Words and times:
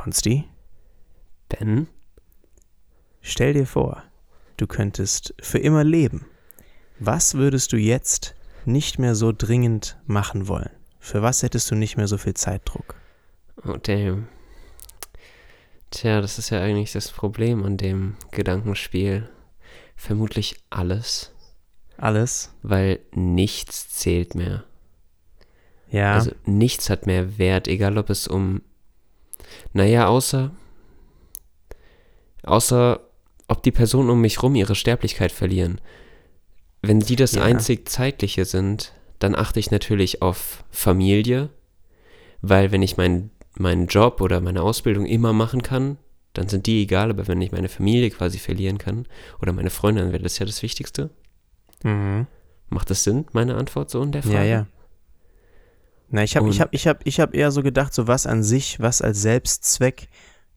Konsti, 0.00 0.44
Ben? 1.50 1.86
stell 3.20 3.52
dir 3.52 3.66
vor, 3.66 4.02
du 4.56 4.66
könntest 4.66 5.34
für 5.42 5.58
immer 5.58 5.84
leben. 5.84 6.24
Was 6.98 7.34
würdest 7.34 7.74
du 7.74 7.76
jetzt 7.76 8.34
nicht 8.64 8.98
mehr 8.98 9.14
so 9.14 9.30
dringend 9.30 9.98
machen 10.06 10.48
wollen? 10.48 10.70
Für 11.00 11.20
was 11.20 11.42
hättest 11.42 11.70
du 11.70 11.74
nicht 11.74 11.98
mehr 11.98 12.08
so 12.08 12.16
viel 12.16 12.32
Zeitdruck? 12.32 12.94
Oh, 13.62 13.76
damn. 13.76 14.28
Tja, 15.90 16.22
das 16.22 16.38
ist 16.38 16.48
ja 16.48 16.62
eigentlich 16.62 16.92
das 16.92 17.10
Problem 17.10 17.62
an 17.62 17.76
dem 17.76 18.16
Gedankenspiel. 18.30 19.28
Vermutlich 19.96 20.56
alles, 20.70 21.34
Alles? 21.98 22.54
weil 22.62 23.00
nichts 23.12 23.90
zählt 23.90 24.34
mehr. 24.34 24.64
Ja. 25.90 26.14
Also 26.14 26.30
nichts 26.46 26.88
hat 26.88 27.04
mehr 27.04 27.36
Wert, 27.36 27.68
egal 27.68 27.98
ob 27.98 28.08
es 28.08 28.26
um. 28.26 28.62
Naja, 29.72 30.06
außer. 30.08 30.50
Außer 32.42 33.00
ob 33.48 33.62
die 33.62 33.72
Personen 33.72 34.10
um 34.10 34.20
mich 34.20 34.42
rum 34.42 34.54
ihre 34.54 34.74
Sterblichkeit 34.74 35.32
verlieren. 35.32 35.80
Wenn 36.82 37.00
die 37.00 37.16
das 37.16 37.32
Ja. 37.32 37.42
einzig 37.42 37.88
Zeitliche 37.88 38.44
sind, 38.44 38.92
dann 39.18 39.34
achte 39.34 39.58
ich 39.60 39.70
natürlich 39.70 40.22
auf 40.22 40.64
Familie, 40.70 41.50
weil 42.40 42.70
wenn 42.72 42.82
ich 42.82 42.96
meinen 42.96 43.30
meinen 43.58 43.88
Job 43.88 44.20
oder 44.20 44.40
meine 44.40 44.62
Ausbildung 44.62 45.04
immer 45.04 45.32
machen 45.32 45.62
kann, 45.62 45.98
dann 46.32 46.48
sind 46.48 46.66
die 46.66 46.82
egal, 46.82 47.10
aber 47.10 47.26
wenn 47.26 47.42
ich 47.42 47.50
meine 47.52 47.68
Familie 47.68 48.08
quasi 48.10 48.38
verlieren 48.38 48.78
kann 48.78 49.06
oder 49.42 49.52
meine 49.52 49.70
Freunde, 49.70 50.00
dann 50.02 50.12
wäre 50.12 50.22
das 50.22 50.38
ja 50.38 50.46
das 50.46 50.62
Wichtigste. 50.62 51.10
mhm. 51.82 52.26
Macht 52.68 52.88
das 52.88 53.02
Sinn, 53.02 53.26
meine 53.32 53.56
Antwort 53.56 53.90
so 53.90 54.00
in 54.00 54.12
der 54.12 54.22
Frage? 54.22 54.36
Ja, 54.36 54.44
ja. 54.44 54.66
Na, 56.10 56.22
ich 56.24 56.36
habe 56.36 56.48
ich 56.50 56.60
hab, 56.60 56.74
ich 56.74 56.86
hab, 56.88 57.06
ich 57.06 57.20
hab 57.20 57.34
eher 57.34 57.50
so 57.52 57.62
gedacht, 57.62 57.94
so 57.94 58.06
was 58.08 58.26
an 58.26 58.42
sich, 58.42 58.80
was 58.80 59.00
als 59.00 59.22
Selbstzweck 59.22 60.08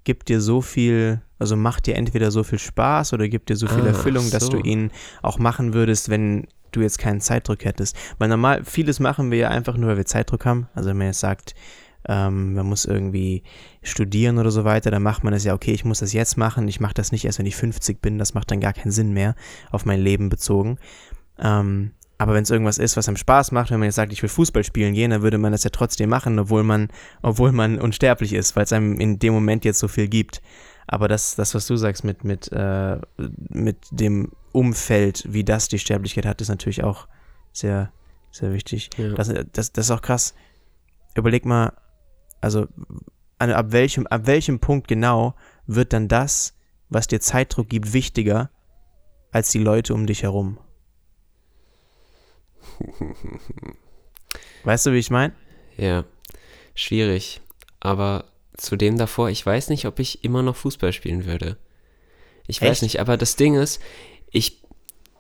gibt 0.04 0.30
dir 0.30 0.42
so 0.42 0.62
viel, 0.62 1.22
also 1.40 1.56
macht 1.56 1.86
dir 1.86 1.96
entweder 1.96 2.32
so 2.32 2.44
viel 2.44 2.60
Spaß 2.60 3.14
oder 3.14 3.28
gibt 3.30 3.50
dir 3.50 3.56
so 3.56 3.68
viel 3.68 3.84
Ah, 3.84 3.88
Erfüllung, 3.88 4.26
ach 4.28 4.32
dass 4.32 4.50
du 4.50 4.58
so. 4.58 4.64
ihn 4.64 4.92
auch 5.22 5.38
machen 5.38 5.74
würdest, 5.74 6.10
wenn 6.10 6.48
du 6.72 6.82
jetzt 6.82 6.98
keinen 6.98 7.22
Zeitdruck 7.22 7.64
hättest. 7.66 7.96
Weil 8.18 8.30
normal, 8.30 8.64
vieles 8.66 9.00
machen 9.00 9.32
wir 9.32 9.38
ja 9.38 9.50
einfach 9.50 9.78
nur, 9.78 9.90
weil 9.90 9.98
wir 9.98 10.06
Zeitdruck 10.06 10.46
haben. 10.46 10.68
Also 10.74 10.90
wenn 10.90 10.98
man 10.98 11.08
jetzt 11.08 11.20
sagt, 11.20 11.54
ähm, 12.08 12.56
man 12.56 12.66
muss 12.66 12.86
irgendwie 12.86 13.44
studieren 13.82 14.40
oder 14.40 14.52
so 14.52 14.66
weiter, 14.66 14.92
dann 14.92 15.04
macht 15.04 15.24
man 15.24 15.34
das 15.34 15.44
ja, 15.46 15.54
okay, 15.54 15.72
ich 15.72 15.86
muss 15.86 16.00
das 16.00 16.12
jetzt 16.12 16.36
machen, 16.36 16.68
ich 16.68 16.80
mache 16.80 16.96
das 16.96 17.12
nicht 17.12 17.24
erst, 17.26 17.40
wenn 17.40 17.46
ich 17.46 17.56
50 17.56 18.02
bin, 18.02 18.18
das 18.18 18.34
macht 18.34 18.52
dann 18.52 18.60
gar 18.60 18.74
keinen 18.74 18.92
Sinn 18.92 19.14
mehr 19.14 19.36
auf 19.72 19.86
mein 19.86 20.02
Leben 20.02 20.30
bezogen. 20.30 20.80
Ähm, 21.40 21.92
aber 22.18 22.34
wenn 22.34 22.44
es 22.44 22.50
irgendwas 22.50 22.78
ist, 22.78 22.96
was 22.96 23.08
einem 23.08 23.18
Spaß 23.18 23.52
macht, 23.52 23.72
wenn 23.72 23.80
man 23.80 23.88
jetzt 23.88 23.96
sagt, 23.96 24.14
ich 24.14 24.22
will 24.22 24.30
Fußball 24.30 24.64
spielen 24.64 24.94
gehen, 24.94 25.12
dann 25.12 25.24
würde 25.24 25.38
man 25.38 25.52
das 25.52 25.64
ja 25.64 25.72
trotzdem 25.72 26.10
machen, 26.10 26.40
obwohl 26.40 26.64
man, 26.64 26.90
obwohl 27.22 27.52
man 27.52 27.80
unsterblich 27.80 28.34
ist, 28.34 28.56
weil 28.56 28.64
es 28.64 28.74
einem 28.74 29.00
in 29.00 29.20
dem 29.20 29.34
Moment 29.34 29.66
jetzt 29.66 29.80
so 29.80 29.88
viel 29.88 30.08
gibt. 30.08 30.42
Aber 30.88 31.08
das, 31.08 31.36
das 31.36 31.56
was 31.56 31.66
du 31.68 31.76
sagst 31.76 32.04
mit, 32.04 32.24
mit, 32.24 32.52
äh, 32.52 32.98
mit 33.50 33.78
dem 33.92 34.32
Umfeld, 34.52 35.26
wie 35.28 35.44
das 35.44 35.68
die 35.68 35.80
Sterblichkeit 35.80 36.26
hat, 36.26 36.42
ist 36.42 36.50
natürlich 36.50 36.84
auch 36.84 37.08
sehr, 37.52 37.92
sehr 38.32 38.54
wichtig. 38.54 38.90
Ja. 38.98 39.14
Das, 39.14 39.34
das, 39.52 39.72
das 39.72 39.86
ist 39.86 39.92
auch 39.92 40.02
krass. 40.02 40.36
Überleg 41.16 41.46
mal, 41.46 41.74
also 42.42 42.68
an, 43.40 43.52
ab, 43.52 43.68
welchem, 43.72 44.08
ab 44.08 44.28
welchem 44.28 44.60
Punkt 44.60 44.88
genau 44.88 45.36
wird 45.66 45.94
dann 45.94 46.08
das, 46.08 46.54
was 46.90 47.08
dir 47.08 47.20
Zeitdruck 47.20 47.70
gibt, 47.70 47.94
wichtiger 47.94 48.50
als 49.32 49.52
die 49.52 49.60
Leute 49.60 49.94
um 49.94 50.06
dich 50.06 50.24
herum? 50.24 50.60
Weißt 54.64 54.86
du, 54.86 54.94
wie 54.94 55.00
ich 55.00 55.10
meine? 55.10 55.34
Ja, 55.78 56.06
schwierig. 56.76 57.42
Aber 57.80 58.26
zu 58.56 58.76
dem 58.76 58.98
davor, 58.98 59.30
ich 59.30 59.46
weiß 59.46 59.70
nicht, 59.70 59.86
ob 59.86 60.00
ich 60.00 60.24
immer 60.24 60.42
noch 60.42 60.56
Fußball 60.56 60.94
spielen 60.94 61.26
würde. 61.26 61.58
Ich 62.48 62.62
weiß 62.62 62.72
Echt? 62.72 62.82
nicht, 62.84 63.00
aber 63.00 63.18
das 63.18 63.36
Ding 63.36 63.56
ist, 63.56 63.82
ich, 64.32 64.62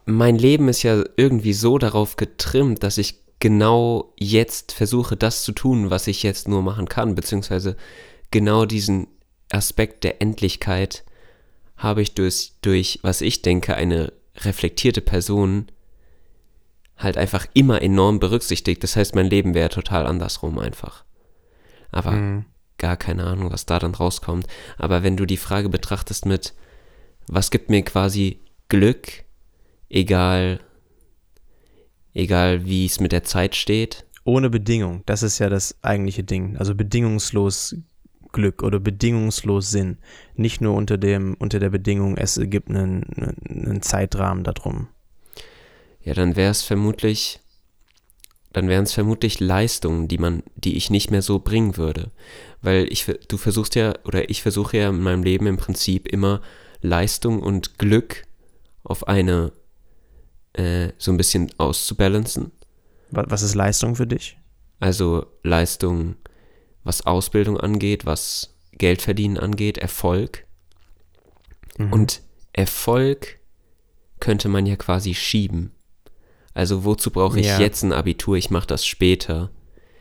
mein 0.06 0.38
Leben 0.38 0.68
ist 0.70 0.84
ja 0.84 1.04
irgendwie 1.18 1.54
so 1.54 1.78
darauf 1.78 2.16
getrimmt, 2.16 2.84
dass 2.84 2.98
ich 2.98 3.20
genau 3.40 4.14
jetzt 4.18 4.72
versuche, 4.72 5.18
das 5.18 5.44
zu 5.44 5.52
tun, 5.52 5.90
was 5.90 6.08
ich 6.08 6.24
jetzt 6.24 6.48
nur 6.48 6.62
machen 6.62 6.88
kann, 6.88 7.16
beziehungsweise 7.16 7.76
genau 8.32 8.66
diesen 8.66 9.08
Aspekt 9.52 10.04
der 10.04 10.22
Endlichkeit 10.22 11.04
habe 11.76 12.02
ich 12.02 12.14
durch, 12.14 12.54
durch, 12.62 13.00
was 13.02 13.22
ich 13.22 13.42
denke, 13.42 13.76
eine 13.76 14.14
reflektierte 14.38 15.02
Person 15.02 15.68
halt 16.98 17.18
einfach 17.18 17.48
immer 17.54 17.82
enorm 17.82 18.20
berücksichtigt. 18.20 18.84
Das 18.84 18.96
heißt, 18.96 19.16
mein 19.16 19.30
Leben 19.30 19.54
wäre 19.54 19.70
total 19.70 20.06
andersrum 20.06 20.60
einfach. 20.60 21.04
Aber 21.92 22.12
Mhm. 22.12 22.46
gar 22.78 22.98
keine 22.98 23.24
Ahnung, 23.26 23.52
was 23.52 23.66
da 23.66 23.80
dann 23.80 23.96
rauskommt. 23.96 24.48
Aber 24.78 25.04
wenn 25.04 25.18
du 25.18 25.26
die 25.26 25.38
Frage 25.38 25.70
betrachtest 25.70 26.26
mit, 26.26 26.54
was 27.28 27.52
gibt 27.52 27.70
mir 27.70 27.84
quasi 27.84 28.42
Glück, 28.70 29.24
egal, 29.90 30.60
egal 32.14 32.66
wie 32.66 32.86
es 32.86 33.00
mit 33.00 33.12
der 33.12 33.24
Zeit 33.24 33.56
steht, 33.56 34.06
Ohne 34.26 34.50
Bedingung, 34.50 35.04
das 35.06 35.22
ist 35.22 35.40
ja 35.40 35.50
das 35.50 35.76
eigentliche 35.84 36.24
Ding. 36.24 36.56
Also 36.56 36.76
bedingungslos 36.76 37.76
Glück 38.32 38.64
oder 38.64 38.80
bedingungslos 38.80 39.70
Sinn. 39.70 39.98
Nicht 40.36 40.62
nur 40.62 40.76
unter 40.76 40.98
dem, 40.98 41.36
unter 41.40 41.60
der 41.60 41.70
Bedingung, 41.70 42.16
es 42.16 42.40
gibt 42.42 42.70
einen, 42.70 43.04
einen 43.46 43.82
Zeitrahmen 43.82 44.46
darum. 44.46 44.88
Ja, 46.04 46.14
dann 46.14 46.36
wäre 46.36 46.52
es 46.52 46.62
vermutlich, 46.64 47.40
dann 48.52 48.68
wären 48.68 48.84
es 48.84 48.94
vermutlich 48.94 49.40
Leistungen, 49.40 50.08
die 50.08 50.18
man, 50.18 50.44
die 50.56 50.76
ich 50.78 50.90
nicht 50.90 51.12
mehr 51.12 51.22
so 51.22 51.40
bringen 51.40 51.78
würde. 51.78 52.12
Weil 52.62 52.88
ich, 52.92 53.06
du 53.28 53.38
versuchst 53.38 53.76
ja, 53.76 53.94
oder 54.06 54.30
ich 54.30 54.42
versuche 54.42 54.78
ja 54.78 54.90
in 54.90 55.02
meinem 55.02 55.24
Leben 55.24 55.48
im 55.48 55.58
Prinzip 55.58 56.08
immer 56.08 56.42
Leistung 56.82 57.42
und 57.42 57.78
Glück 57.80 58.24
auf 58.84 59.08
eine, 59.08 59.52
äh, 60.54 60.90
so 60.98 61.12
ein 61.12 61.18
bisschen 61.18 61.52
auszubalancen. 61.58 62.52
Wa- 63.12 63.26
Was 63.28 63.42
ist 63.42 63.56
Leistung 63.56 63.96
für 63.96 64.08
dich? 64.08 64.38
Also 64.80 65.26
Leistung, 65.44 66.16
was 66.84 67.06
Ausbildung 67.06 67.58
angeht, 67.58 68.06
was 68.06 68.56
Geldverdienen 68.74 69.38
angeht, 69.38 69.78
Erfolg. 69.78 70.46
Mhm. 71.78 71.94
Und 71.94 72.22
Erfolg 72.52 73.40
könnte 74.20 74.50
man 74.50 74.66
ja 74.66 74.76
quasi 74.76 75.14
schieben. 75.14 75.72
Also 76.54 76.84
wozu 76.86 77.10
brauche 77.12 77.40
ich 77.40 77.48
Ja. 77.48 77.60
jetzt 77.60 77.84
ein 77.84 77.94
Abitur? 77.94 78.36
Ich 78.38 78.50
mache 78.52 78.68
das 78.68 78.86
später. 78.86 79.50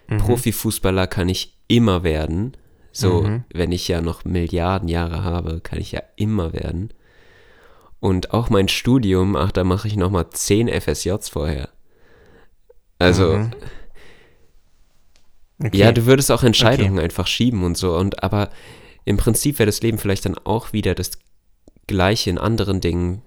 Mhm. 0.09 0.19
Profifußballer 0.19 1.07
kann 1.07 1.29
ich 1.29 1.57
immer 1.69 2.03
werden. 2.03 2.57
So, 2.93 3.23
Mhm. 3.23 3.45
wenn 3.55 3.73
ich 3.73 3.89
ja 3.89 4.03
noch 4.03 4.25
Milliarden 4.25 4.89
Jahre 4.89 5.25
habe, 5.25 5.61
kann 5.61 5.79
ich 5.81 5.93
ja 5.93 6.03
immer 6.17 6.53
werden. 6.53 6.93
Und 8.01 8.33
auch 8.35 8.51
mein 8.51 8.69
Studium, 8.69 9.35
ach, 9.37 9.53
da 9.53 9.65
mache 9.65 9.89
ich 9.89 9.97
nochmal 9.97 10.29
10 10.31 10.69
FSJs 10.69 11.29
vorher. 11.31 11.69
Also, 12.99 13.33
Mhm. 13.39 13.53
Okay. 15.65 15.77
Ja, 15.79 15.93
du 15.93 16.07
würdest 16.07 16.31
auch 16.33 16.43
Entscheidungen 16.43 16.99
einfach 16.99 17.29
schieben 17.29 17.63
und 17.63 17.77
so. 17.77 17.97
Und 17.97 18.23
aber 18.25 18.51
im 19.05 19.17
Prinzip 19.17 19.59
wäre 19.61 19.67
das 19.67 19.81
Leben 19.81 19.99
vielleicht 19.99 20.25
dann 20.27 20.37
auch 20.39 20.73
wieder 20.73 20.95
das 20.97 21.13
gleiche 21.87 22.31
in 22.31 22.39
anderen 22.39 22.81
Dingen, 22.81 23.23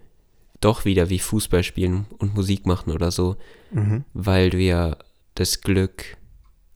doch 0.66 0.84
wieder 0.84 1.09
wie 1.12 1.20
Fußball 1.20 1.64
spielen 1.64 2.08
und 2.18 2.34
Musik 2.34 2.66
machen 2.66 2.92
oder 2.92 3.12
so, 3.12 3.38
mhm. 3.72 4.03
weil 4.14 4.50
du 4.50 4.58
ja 4.58 4.98
das 5.36 5.62
Glück 5.62 6.18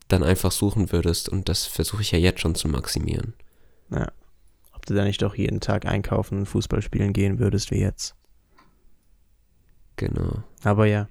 dann 0.06 0.22
einfach 0.22 0.52
suchen 0.52 0.92
würdest 0.92 1.28
und 1.28 1.48
das 1.48 1.66
versuche 1.66 2.02
ich 2.02 2.12
ja 2.12 2.18
jetzt 2.18 2.40
schon 2.40 2.54
zu 2.54 2.68
maximieren. 2.68 3.34
ja. 3.90 4.10
Ob 4.72 4.86
du 4.86 4.94
da 4.94 5.04
nicht 5.04 5.20
doch 5.20 5.34
jeden 5.34 5.60
Tag 5.60 5.84
einkaufen 5.84 6.38
und 6.38 6.46
Fußball 6.46 6.80
spielen 6.80 7.12
gehen 7.12 7.38
würdest 7.38 7.70
wie 7.70 7.80
jetzt. 7.80 8.14
Genau. 9.96 10.42
Aber 10.64 10.86
ja. 10.86 11.08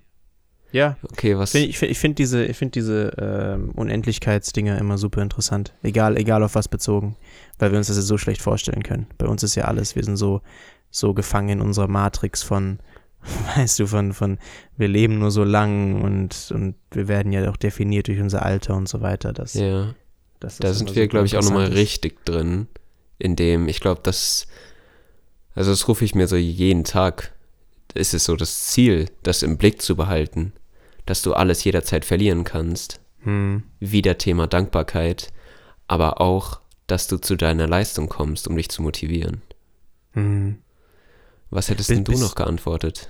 Ja, 0.72 0.98
Okay, 1.04 1.38
was 1.38 1.54
ich 1.54 1.78
finde 1.78 1.92
ich 1.92 2.00
find 2.00 2.18
diese, 2.18 2.46
ich 2.46 2.58
find 2.58 2.74
diese 2.76 3.12
ähm, 3.20 3.72
Unendlichkeitsdinger 3.76 4.78
immer 4.80 4.98
super 4.98 5.22
interessant. 5.22 5.74
Egal, 5.84 6.18
egal 6.18 6.42
auf 6.44 6.56
was 6.56 6.68
bezogen. 6.68 7.16
Weil 7.60 7.72
wir 7.72 7.78
uns 7.78 7.88
das 7.88 7.98
ja 7.98 8.04
so 8.04 8.18
schlecht 8.18 8.42
vorstellen 8.42 8.84
können. 8.84 9.08
Bei 9.18 9.28
uns 9.28 9.44
ist 9.44 9.54
ja 9.56 9.66
alles, 9.66 9.96
wir 9.96 10.04
sind 10.04 10.18
so, 10.18 10.42
so 10.92 11.14
gefangen 11.14 11.50
in 11.50 11.62
unserer 11.62 11.88
Matrix 11.88 12.44
von, 12.44 12.80
weißt 13.56 13.80
du, 13.80 13.88
von, 13.88 14.14
von 14.14 14.38
wir 14.78 14.88
leben 14.88 15.20
nur 15.20 15.32
so 15.32 15.44
lang 15.44 16.02
und, 16.02 16.52
und 16.54 16.76
wir 16.92 17.08
werden 17.08 17.32
ja 17.32 17.50
auch 17.50 17.58
definiert 17.58 18.08
durch 18.08 18.20
unser 18.20 18.44
Alter 18.44 18.76
und 18.76 18.88
so 18.90 19.02
weiter. 19.02 19.34
Das, 19.34 19.54
ja, 19.54 19.94
das 20.40 20.58
da 20.58 20.74
sind 20.74 20.88
wir, 20.88 21.04
super 21.04 21.08
glaube 21.08 21.26
ich, 21.26 21.38
auch 21.38 21.44
nochmal 21.44 21.68
richtig 21.68 22.26
drin, 22.26 22.68
in 23.18 23.36
dem, 23.36 23.68
ich 23.68 23.80
glaube, 23.80 24.02
das, 24.04 24.48
also 25.54 25.72
das 25.72 25.88
rufe 25.88 26.06
ich 26.06 26.16
mir 26.16 26.28
so 26.28 26.36
jeden 26.36 26.84
Tag, 26.84 27.34
ist 27.94 28.14
es 28.14 28.26
so 28.26 28.36
das 28.36 28.68
Ziel, 28.68 29.10
das 29.24 29.44
im 29.44 29.58
Blick 29.58 29.82
zu 29.82 29.96
behalten, 29.96 30.54
dass 31.06 31.22
du 31.22 31.34
alles 31.34 31.64
jederzeit 31.64 32.06
verlieren 32.06 32.44
kannst. 32.44 33.02
Hm. 33.24 33.64
Wieder 33.80 34.18
Thema 34.18 34.48
Dankbarkeit, 34.48 35.34
aber 35.88 36.22
auch, 36.22 36.62
dass 36.88 37.08
du 37.08 37.18
zu 37.18 37.36
deiner 37.36 37.68
Leistung 37.68 38.08
kommst, 38.08 38.48
um 38.48 38.56
dich 38.56 38.70
zu 38.70 38.82
motivieren. 38.82 39.42
Hm. 40.14 40.60
Was 41.50 41.70
hättest 41.70 41.90
Bis- 41.90 41.98
denn 41.98 42.04
du 42.06 42.18
noch 42.20 42.36
geantwortet? 42.36 43.10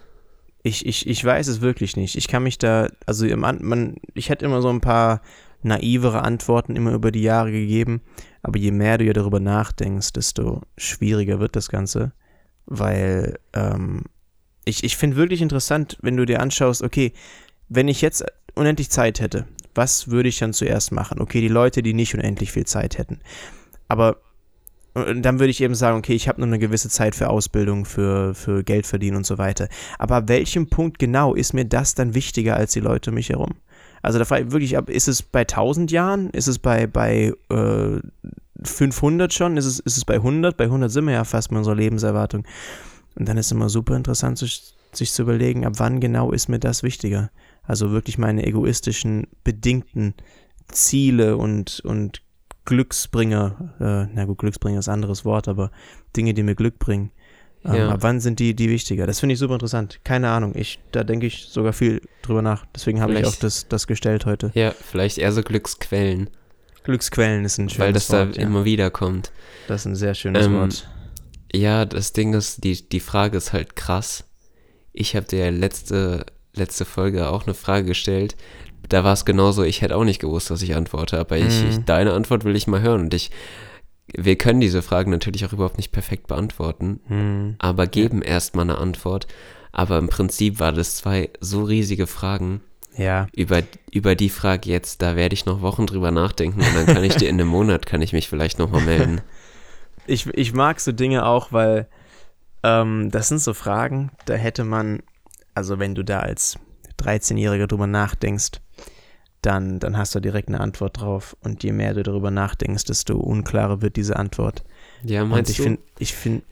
Ich, 0.62 0.86
ich, 0.86 1.08
ich 1.08 1.24
weiß 1.24 1.48
es 1.48 1.62
wirklich 1.62 1.96
nicht. 1.96 2.16
Ich 2.18 2.28
kann 2.28 2.44
mich 2.44 2.58
da, 2.58 2.90
also 3.06 3.26
im, 3.26 3.46
An- 3.46 3.64
man, 3.64 3.96
ich 4.14 4.30
hätte 4.30 4.46
immer 4.46 4.62
so 4.62 4.70
ein 4.70 4.82
paar 4.82 5.22
naivere 5.62 6.22
Antworten 6.22 6.76
immer 6.76 6.92
über 6.94 7.12
die 7.12 7.22
Jahre 7.22 7.52
gegeben, 7.52 8.02
aber 8.44 8.58
je 8.60 8.72
mehr 8.72 8.98
du 8.98 9.06
ja 9.06 9.14
darüber 9.14 9.40
nachdenkst, 9.40 10.14
desto 10.14 10.62
schwieriger 10.78 11.40
wird 11.40 11.56
das 11.56 11.70
Ganze, 11.70 12.12
weil 12.66 13.40
ähm, 13.54 14.04
ich, 14.66 14.84
ich 14.84 14.96
finde 14.98 15.18
wirklich 15.18 15.42
interessant, 15.42 15.98
wenn 16.02 16.18
du 16.18 16.26
dir 16.26 16.42
anschaust, 16.42 16.82
okay, 16.82 17.14
wenn 17.70 17.88
ich 17.88 18.02
jetzt 18.02 18.24
unendlich 18.56 18.90
Zeit 18.90 19.20
hätte, 19.20 19.48
was 19.76 20.10
würde 20.10 20.30
ich 20.30 20.40
dann 20.40 20.54
zuerst 20.54 20.92
machen? 20.92 21.22
Okay, 21.22 21.42
die 21.42 21.48
Leute, 21.48 21.82
die 21.82 21.94
nicht 21.94 22.14
unendlich 22.14 22.52
viel 22.52 22.66
Zeit 22.66 22.98
hätten. 22.98 23.20
Aber 23.88 24.18
und 24.94 25.22
dann 25.22 25.40
würde 25.40 25.52
ich 25.52 25.62
eben 25.62 25.76
sagen, 25.76 25.98
okay, 25.98 26.14
ich 26.14 26.28
habe 26.28 26.42
nur 26.42 26.48
eine 26.48 26.60
gewisse 26.60 26.90
Zeit 26.90 27.16
für 27.16 27.30
Ausbildung, 27.30 27.86
für, 27.86 28.34
für 28.34 28.64
Geld 28.64 28.88
verdienen 28.88 29.18
und 29.18 29.26
so 29.26 29.38
weiter. 29.38 29.68
Aber 29.98 30.16
ab 30.16 30.28
welchem 30.28 30.70
Punkt 30.70 31.00
genau 31.00 31.36
ist 31.36 31.54
mir 31.54 31.66
das 31.66 31.96
dann 31.96 32.16
wichtiger 32.16 32.56
als 32.56 32.74
die 32.74 32.80
Leute 32.80 33.12
um 33.12 33.16
mich 33.16 33.30
herum? 33.30 33.56
Also 34.02 34.18
da 34.18 34.26
frage 34.26 34.46
ich 34.46 34.52
wirklich 34.52 34.78
ab, 34.78 34.90
ist 34.90 35.08
es 35.08 35.22
bei 35.22 35.42
1000 35.42 35.92
Jahren? 35.92 36.30
Ist 36.32 36.48
es 36.48 36.60
bei, 36.60 36.88
bei 36.88 37.34
äh, 37.50 38.00
500 38.64 39.34
schon? 39.34 39.58
Ist 39.58 39.66
es, 39.66 39.80
ist 39.80 39.98
es 39.98 40.06
bei 40.06 40.16
100? 40.16 40.58
Bei 40.58 40.66
100 40.66 40.92
sind 40.92 41.06
wir 41.06 41.14
ja 41.14 41.24
fast 41.24 41.52
mit 41.52 41.60
unserer 41.60 41.76
Lebenserwartung. 41.76 42.46
Und 43.16 43.28
dann 43.28 43.38
ist 43.38 43.52
immer 43.52 43.70
super 43.70 43.96
interessant, 43.96 44.38
sich, 44.38 44.74
sich 44.94 45.12
zu 45.12 45.24
überlegen, 45.24 45.66
ab 45.66 45.74
wann 45.78 46.00
genau 46.00 46.32
ist 46.32 46.48
mir 46.48 46.60
das 46.60 46.84
wichtiger? 46.84 47.30
Also 47.64 47.92
wirklich 47.92 48.18
meine 48.18 48.46
egoistischen, 48.46 49.28
bedingten 49.44 50.14
Ziele 50.70 51.38
und, 51.38 51.82
und 51.82 52.22
Glücksbringer, 52.70 53.74
äh, 53.80 54.14
na 54.14 54.26
gut, 54.26 54.38
Glücksbringer 54.38 54.78
ist 54.78 54.88
ein 54.90 54.94
anderes 54.94 55.26
Wort, 55.26 55.48
aber 55.48 55.72
Dinge, 56.16 56.36
die 56.36 56.44
mir 56.44 56.54
Glück 56.54 56.78
bringen. 56.78 57.12
Ähm, 57.66 57.74
Ja. 57.74 57.90
Ab 57.90 58.00
wann 58.02 58.20
sind 58.20 58.38
die, 58.38 58.56
die 58.56 58.70
wichtiger? 58.70 59.08
Das 59.08 59.20
finde 59.20 59.34
ich 59.34 59.40
super 59.40 59.56
interessant. 59.56 60.00
Keine 60.04 60.30
Ahnung. 60.30 60.54
Ich, 60.56 60.80
da 60.92 61.04
denke 61.04 61.26
ich 61.26 61.48
sogar 61.48 61.74
viel 61.74 62.00
drüber 62.22 62.44
nach. 62.44 62.68
Deswegen 62.76 63.02
habe 63.02 63.14
ich 63.14 63.26
auch 63.26 63.36
das, 63.36 63.68
das 63.68 63.88
gestellt 63.88 64.28
heute. 64.28 64.52
Ja, 64.54 64.72
vielleicht 64.72 65.18
eher 65.18 65.32
so 65.32 65.42
Glücksquellen, 65.42 66.30
Glücksquellen 66.84 67.44
ist 67.44 67.58
ein 67.58 67.70
schönes 67.70 67.80
weil 67.80 67.92
das 67.94 68.10
Wort. 68.12 68.36
da 68.36 68.40
ja. 68.40 68.48
immer 68.48 68.66
wieder 68.66 68.92
kommt. 68.92 69.32
Das 69.68 69.82
ist 69.82 69.86
ein 69.88 69.96
sehr 69.96 70.14
schönes 70.14 70.46
Ähm, 70.46 70.54
Wort. 70.54 70.88
Ja, 71.52 71.86
das 71.86 72.14
Ding 72.14 72.36
ist, 72.36 72.64
die, 72.64 72.88
die 72.88 73.00
Frage 73.00 73.36
ist 73.38 73.52
halt 73.52 73.76
krass. 73.76 74.26
Ich 74.94 75.16
habe 75.16 75.26
dir 75.26 75.50
letzte, 75.50 76.28
letzte 76.54 76.86
Folge 76.86 77.30
auch 77.30 77.48
eine 77.48 77.56
Frage 77.56 77.88
gestellt. 77.88 78.36
Da 78.88 79.04
war 79.04 79.14
es 79.14 79.26
genauso, 79.26 79.64
ich 79.64 79.82
hätte 79.82 79.96
auch 79.96 80.04
nicht 80.04 80.20
gewusst, 80.22 80.50
was 80.52 80.62
ich 80.62 80.76
antworte, 80.76 81.20
aber 81.20 81.38
ich, 81.38 81.62
Mhm. 81.64 81.70
ich, 81.70 81.78
deine 81.86 82.14
Antwort 82.14 82.44
will 82.44 82.56
ich 82.56 82.68
mal 82.68 82.82
hören. 82.82 83.02
Und 83.02 83.14
ich, 83.14 83.30
wir 84.16 84.36
können 84.38 84.60
diese 84.62 84.82
Fragen 84.82 85.12
natürlich 85.12 85.46
auch 85.46 85.54
überhaupt 85.54 85.78
nicht 85.78 85.92
perfekt 85.92 86.28
beantworten, 86.28 87.00
Hm. 87.08 87.56
aber 87.60 87.86
geben 87.88 88.22
erstmal 88.22 88.64
eine 88.64 88.78
Antwort. 88.80 89.28
Aber 89.72 89.98
im 90.00 90.08
Prinzip 90.10 90.60
war 90.60 90.72
das 90.72 90.96
zwei 90.96 91.30
so 91.40 91.64
riesige 91.64 92.08
Fragen. 92.08 92.62
Ja, 92.98 93.28
Über, 93.34 93.62
über 93.92 94.16
die 94.16 94.30
Frage 94.30 94.70
jetzt, 94.70 95.02
da 95.04 95.16
werde 95.16 95.34
ich 95.34 95.46
noch 95.46 95.62
Wochen 95.62 95.86
drüber 95.86 96.10
nachdenken 96.12 96.60
und 96.62 96.76
dann 96.76 96.86
kann 96.88 97.04
ich 97.04 97.16
dir 97.16 97.30
in 97.30 97.36
einem 97.40 97.48
Monat, 97.48 97.86
kann 97.86 98.02
ich 98.02 98.12
mich 98.14 98.28
vielleicht 98.28 98.58
nochmal 98.60 98.82
melden. 98.82 99.22
ich, 100.08 100.26
ich 100.34 100.54
mag 100.54 100.80
so 100.82 100.92
Dinge 100.92 101.26
auch, 101.26 101.52
weil 101.54 101.88
ähm, 102.64 103.10
das 103.12 103.30
sind 103.30 103.40
so 103.40 103.54
Fragen, 103.54 104.12
da 104.26 104.34
hätte 104.34 104.64
man, 104.66 105.02
also 105.54 105.80
wenn 105.80 105.96
du 105.96 106.04
da 106.04 106.20
als 106.20 106.58
13-Jähriger 107.00 107.68
drüber 107.68 107.88
nachdenkst, 107.88 108.60
dann, 109.42 109.80
dann 109.80 109.98
hast 109.98 110.14
du 110.16 110.20
direkt 110.20 110.50
eine 110.50 110.60
Antwort 110.60 111.00
drauf. 111.00 111.36
Und 111.42 111.64
je 111.64 111.72
mehr 111.72 111.94
du 111.94 112.04
darüber 112.04 112.32
nachdenkst, 112.32 112.84
desto 112.86 113.18
unklarer 113.18 113.82
wird 113.82 113.96
diese 113.96 114.16
Antwort. 114.18 114.64
Ja, 115.04 115.24
Und 115.24 115.30
meinst 115.30 115.52
ich 115.52 115.58
du? 115.58 115.64
finde, 115.64 115.82
ich 115.98 116.14
finde, 116.14 116.44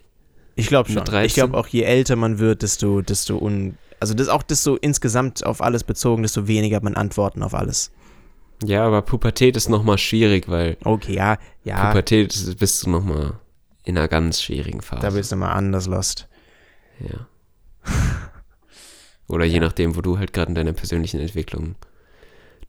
ich 0.56 0.68
glaube 0.68 0.90
schon. 0.92 1.04
13? 1.04 1.26
Ich 1.26 1.34
glaube 1.34 1.58
auch, 1.58 1.68
je 1.68 1.84
älter 1.84 2.16
man 2.16 2.40
wird, 2.40 2.62
desto, 2.62 3.02
desto 3.02 3.38
un, 3.38 3.78
also 4.00 4.14
das 4.14 4.30
auch 4.30 4.44
desto 4.44 4.76
insgesamt 4.76 5.46
auf 5.46 5.62
alles 5.62 5.84
bezogen, 5.84 6.24
desto 6.24 6.48
weniger 6.48 6.82
man 6.82 6.96
Antworten 6.96 7.44
auf 7.44 7.54
alles. 7.54 7.92
Ja, 8.64 8.86
aber 8.86 9.04
Pubertät 9.04 9.56
ist 9.56 9.70
nochmal 9.70 9.98
schwierig, 10.00 10.48
weil 10.50 10.78
Okay, 10.84 11.14
ja, 11.14 11.38
ja, 11.64 11.90
Pubertät 11.90 12.34
ist- 12.34 12.58
bist 12.58 12.86
du 12.86 12.90
nochmal 12.90 13.34
in 13.84 13.98
einer 13.98 14.08
ganz 14.08 14.42
schwierigen 14.42 14.82
Phase. 14.82 15.02
da 15.02 15.10
bist 15.12 15.32
du 15.32 15.36
mal 15.36 15.52
anders 15.52 15.88
lost. 15.88 16.28
ja. 17.00 17.28
Oder 19.28 19.46
je 19.46 19.60
nachdem, 19.60 19.96
wo 19.96 20.02
du 20.02 20.18
halt 20.18 20.32
gerade 20.34 20.50
in 20.50 20.56
deiner 20.56 20.74
persönlichen 20.74 21.20
Entwicklung 21.20 21.76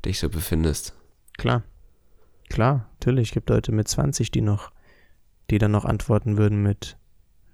dich 0.05 0.19
so 0.19 0.29
befindest. 0.29 0.95
Klar. 1.37 1.63
Klar, 2.49 2.89
natürlich. 2.95 3.29
Es 3.29 3.35
gibt 3.35 3.51
Leute 3.51 3.73
mit 3.73 3.89
20, 3.89 4.31
die 4.31 4.41
noch, 4.41 4.73
die 5.51 5.59
dann 5.59 5.71
noch 5.71 5.85
antworten 5.85 6.39
würden 6.39 6.63
mit, 6.63 6.97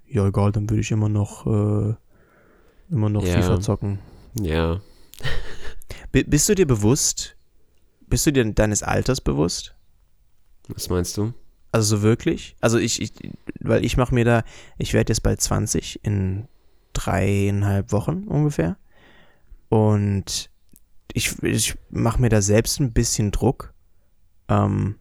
ja 0.06 0.26
egal, 0.26 0.52
dann 0.52 0.70
würde 0.70 0.80
ich 0.80 0.90
immer 0.90 1.08
noch, 1.08 1.46
äh, 1.46 1.94
immer 2.90 3.08
noch 3.08 3.24
Ja. 3.24 3.42
FIFA 3.42 3.60
zocken. 3.60 3.98
Ja. 4.40 4.80
Bist 6.12 6.48
du 6.48 6.54
dir 6.54 6.66
bewusst, 6.66 7.36
bist 8.06 8.24
du 8.26 8.32
dir 8.32 8.44
deines 8.52 8.84
Alters 8.84 9.20
bewusst? 9.20 9.74
Was 10.68 10.88
meinst 10.88 11.16
du? 11.16 11.34
Also 11.72 11.96
so 11.96 12.02
wirklich? 12.02 12.54
Also 12.60 12.78
ich, 12.78 13.02
ich 13.02 13.12
weil 13.60 13.84
ich 13.84 13.96
mache 13.96 14.14
mir 14.14 14.24
da, 14.24 14.44
ich 14.78 14.92
werde 14.92 15.10
jetzt 15.10 15.22
bald 15.22 15.40
20 15.40 16.04
in 16.04 16.46
dreieinhalb 16.92 17.90
Wochen 17.90 18.24
ungefähr. 18.28 18.76
Und 19.68 20.50
ich, 21.14 21.42
ich 21.42 21.76
mache 21.90 22.20
mir 22.20 22.28
da 22.28 22.42
selbst 22.42 22.80
ein 22.80 22.92
bisschen 22.92 23.30
Druck. 23.30 23.72
Ähm, 24.48 24.96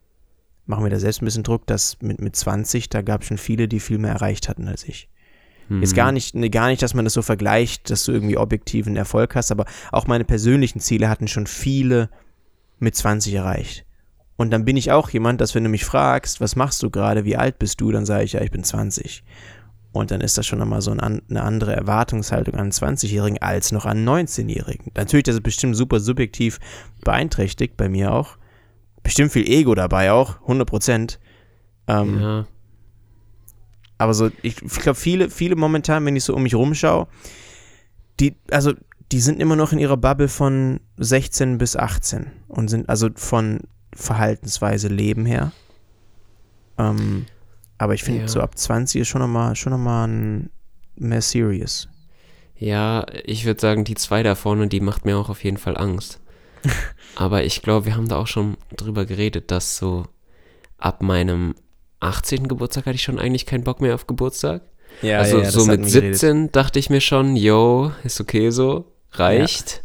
mache 0.64 0.80
mir 0.80 0.88
da 0.88 0.98
selbst 0.98 1.20
ein 1.20 1.26
bisschen 1.26 1.42
Druck, 1.42 1.66
dass 1.66 2.00
mit, 2.00 2.20
mit 2.20 2.34
20, 2.34 2.88
da 2.88 3.02
gab 3.02 3.20
es 3.20 3.26
schon 3.28 3.36
viele, 3.36 3.68
die 3.68 3.80
viel 3.80 3.98
mehr 3.98 4.12
erreicht 4.12 4.48
hatten 4.48 4.66
als 4.68 4.84
ich. 4.84 5.10
Jetzt 5.68 5.92
Mhm. 5.92 5.96
gar 5.96 6.12
nicht, 6.12 6.34
ne, 6.34 6.50
gar 6.50 6.68
nicht, 6.68 6.82
dass 6.82 6.94
man 6.94 7.04
das 7.04 7.14
so 7.14 7.22
vergleicht, 7.22 7.90
dass 7.90 8.04
du 8.04 8.12
irgendwie 8.12 8.36
objektiven 8.36 8.96
Erfolg 8.96 9.34
hast, 9.34 9.50
aber 9.50 9.64
auch 9.92 10.06
meine 10.06 10.24
persönlichen 10.24 10.78
Ziele 10.80 11.08
hatten 11.08 11.26
schon 11.26 11.46
viele 11.46 12.10
mit 12.78 12.94
20 12.94 13.34
erreicht. 13.34 13.84
Und 14.36 14.50
dann 14.50 14.64
bin 14.64 14.76
ich 14.76 14.92
auch 14.92 15.10
jemand, 15.10 15.40
dass 15.40 15.54
wenn 15.54 15.64
du 15.64 15.70
mich 15.70 15.84
fragst, 15.84 16.40
was 16.40 16.54
machst 16.54 16.82
du 16.82 16.90
gerade, 16.90 17.24
wie 17.24 17.36
alt 17.36 17.58
bist 17.58 17.80
du, 17.80 17.90
dann 17.92 18.04
sage 18.04 18.24
ich, 18.24 18.34
ja, 18.34 18.40
ich 18.42 18.50
bin 18.50 18.62
20. 18.64 19.24
Und 19.94 20.10
dann 20.10 20.20
ist 20.20 20.36
das 20.36 20.44
schon 20.44 20.58
nochmal 20.58 20.82
so 20.82 20.90
ein, 20.90 21.00
eine 21.00 21.42
andere 21.42 21.74
Erwartungshaltung 21.74 22.54
an 22.54 22.60
einen 22.60 22.72
20-Jährigen 22.72 23.40
als 23.40 23.70
noch 23.70 23.86
an 23.86 24.06
einen 24.06 24.26
19-Jährigen. 24.26 24.90
Natürlich, 24.96 25.22
das 25.22 25.36
ist 25.36 25.44
bestimmt 25.44 25.76
super 25.76 26.00
subjektiv 26.00 26.58
beeinträchtigt, 27.04 27.76
bei 27.76 27.88
mir 27.88 28.12
auch. 28.12 28.36
Bestimmt 29.04 29.30
viel 29.30 29.48
Ego 29.48 29.74
dabei 29.76 30.10
auch, 30.10 30.40
100 30.42 30.68
Prozent. 30.68 31.20
Ähm, 31.86 32.20
Ja. 32.20 32.46
aber 33.98 34.14
so, 34.14 34.30
ich, 34.42 34.60
ich 34.62 34.80
glaube, 34.80 34.98
viele, 34.98 35.30
viele 35.30 35.54
momentan, 35.54 36.04
wenn 36.04 36.16
ich 36.16 36.24
so 36.24 36.34
um 36.34 36.42
mich 36.42 36.56
rumschaue, 36.56 37.06
die, 38.18 38.34
also, 38.50 38.72
die 39.12 39.20
sind 39.20 39.40
immer 39.40 39.54
noch 39.54 39.72
in 39.72 39.78
ihrer 39.78 39.96
Bubble 39.96 40.28
von 40.28 40.80
16 40.96 41.58
bis 41.58 41.76
18 41.76 42.32
und 42.48 42.66
sind 42.68 42.88
also 42.88 43.10
von 43.14 43.60
Verhaltensweise 43.94 44.88
Leben 44.88 45.24
her. 45.24 45.52
Ähm, 46.78 47.26
aber 47.78 47.94
ich 47.94 48.02
finde, 48.04 48.22
Ja. 48.22 48.28
so 48.28 48.40
ab 48.40 48.56
20 48.56 49.00
ist 49.02 49.08
schon 49.08 49.20
nochmal 49.20 49.56
schon 49.56 49.72
noch 49.72 49.78
mal 49.78 50.06
ein 50.06 50.50
mehr 50.96 51.22
serious. 51.22 51.88
Ja, 52.56 53.04
ich 53.24 53.44
würde 53.44 53.60
sagen, 53.60 53.84
die 53.84 53.94
zwei 53.96 54.22
da 54.22 54.34
vorne, 54.36 54.68
die 54.68 54.80
macht 54.80 55.04
mir 55.04 55.18
auch 55.18 55.28
auf 55.28 55.42
jeden 55.44 55.56
Fall 55.56 55.76
Angst. 55.76 56.20
Aber 57.16 57.44
ich 57.44 57.62
glaube, 57.62 57.86
wir 57.86 57.96
haben 57.96 58.08
da 58.08 58.16
auch 58.16 58.26
schon 58.28 58.56
drüber 58.76 59.04
geredet, 59.04 59.50
dass 59.50 59.76
so 59.76 60.06
ab 60.78 61.02
meinem 61.02 61.54
18. 62.00 62.48
Geburtstag 62.48 62.86
hatte 62.86 62.94
ich 62.96 63.02
schon 63.02 63.18
eigentlich 63.18 63.46
keinen 63.46 63.64
Bock 63.64 63.80
mehr 63.80 63.94
auf 63.94 64.06
Geburtstag. 64.06 64.62
Ja, 65.02 65.18
also 65.18 65.42
so 65.44 65.66
mit 65.66 65.84
17 65.88 66.52
dachte 66.52 66.78
ich 66.78 66.88
mir 66.90 67.00
schon, 67.00 67.34
yo, 67.36 67.90
ist 68.04 68.20
okay 68.20 68.50
so, 68.50 68.92
reicht. 69.12 69.82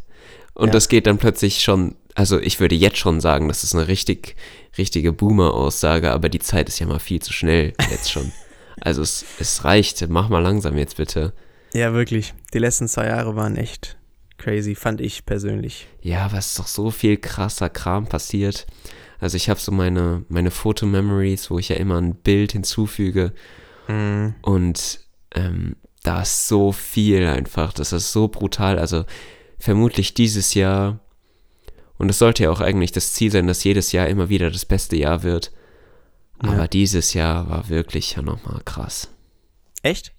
Und 0.53 0.67
Ja. 0.67 0.73
das 0.73 0.87
geht 0.89 1.07
dann 1.07 1.17
plötzlich 1.17 1.61
schon, 1.63 1.95
also 2.19 2.38
ich 2.38 2.59
würde 2.59 2.75
jetzt 2.75 2.97
schon 2.97 3.21
sagen, 3.21 3.47
das 3.47 3.63
ist 3.63 3.73
eine 3.73 3.88
richtig, 3.88 4.35
richtige 4.77 5.13
Boomer-Aussage, 5.13 6.11
aber 6.11 6.27
die 6.27 6.39
Zeit 6.39 6.67
ist 6.67 6.79
ja 6.79 6.85
mal 6.85 6.99
viel 6.99 7.21
zu 7.21 7.31
schnell 7.31 7.73
jetzt 7.89 8.11
schon. 8.11 8.33
also 8.81 9.01
es, 9.01 9.23
es 9.39 9.63
reicht, 9.63 10.05
mach 10.09 10.27
mal 10.27 10.39
langsam 10.39 10.77
jetzt 10.77 10.97
bitte. 10.97 11.31
Ja, 11.73 11.93
wirklich. 11.93 12.33
Die 12.53 12.59
letzten 12.59 12.89
zwei 12.89 13.07
Jahre 13.07 13.38
waren 13.38 13.55
echt 13.55 13.97
crazy, 14.38 14.75
fand 14.75 14.99
ich 14.99 15.25
persönlich. 15.25 15.88
Ja, 16.01 16.25
aber 16.25 16.39
es 16.39 16.47
ist 16.47 16.59
doch 16.59 16.67
so 16.67 16.91
viel 16.91 17.15
krasser 17.15 17.69
Kram 17.69 18.05
passiert. 18.05 18.67
Also 19.21 19.38
ich 19.38 19.49
habe 19.49 19.61
so 19.61 19.71
meine, 19.71 20.25
meine 20.27 20.51
Foto-Memories, 20.51 21.49
wo 21.49 21.57
ich 21.57 21.69
ja 21.69 21.77
immer 21.77 22.01
ein 22.01 22.15
Bild 22.15 22.51
hinzufüge 22.51 23.31
Mhm. 23.88 24.35
und 24.41 24.99
ähm, 25.33 25.77
da 26.03 26.21
ist 26.21 26.47
so 26.49 26.73
viel 26.73 27.25
einfach, 27.27 27.71
das 27.71 27.93
ist 27.93 28.11
so 28.11 28.27
brutal. 28.27 28.77
Also 28.77 29.05
vermutlich 29.57 30.13
dieses 30.13 30.53
Jahr, 30.53 30.99
und 31.99 32.09
es 32.09 32.17
sollte 32.17 32.43
ja 32.43 32.49
auch 32.49 32.61
eigentlich 32.61 32.93
das 32.93 33.13
Ziel 33.13 33.29
sein, 33.29 33.45
dass 33.45 33.63
jedes 33.63 33.91
Jahr 33.91 34.07
immer 34.07 34.29
wieder 34.29 34.49
das 34.49 34.65
beste 34.65 34.95
Jahr 34.95 35.21
wird. 35.21 35.51
Ja. 36.41 36.53
Aber 36.53 36.67
dieses 36.69 37.13
Jahr 37.13 37.49
war 37.49 37.67
wirklich 37.67 38.15
ja 38.15 38.21
nochmal 38.21 38.61
krass. 38.63 39.09
Echt? 39.83 40.13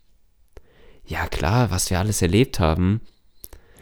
Ja 1.07 1.27
klar, 1.27 1.71
was 1.71 1.91
wir 1.91 1.99
alles 1.99 2.21
erlebt 2.21 2.61
haben. 2.61 3.01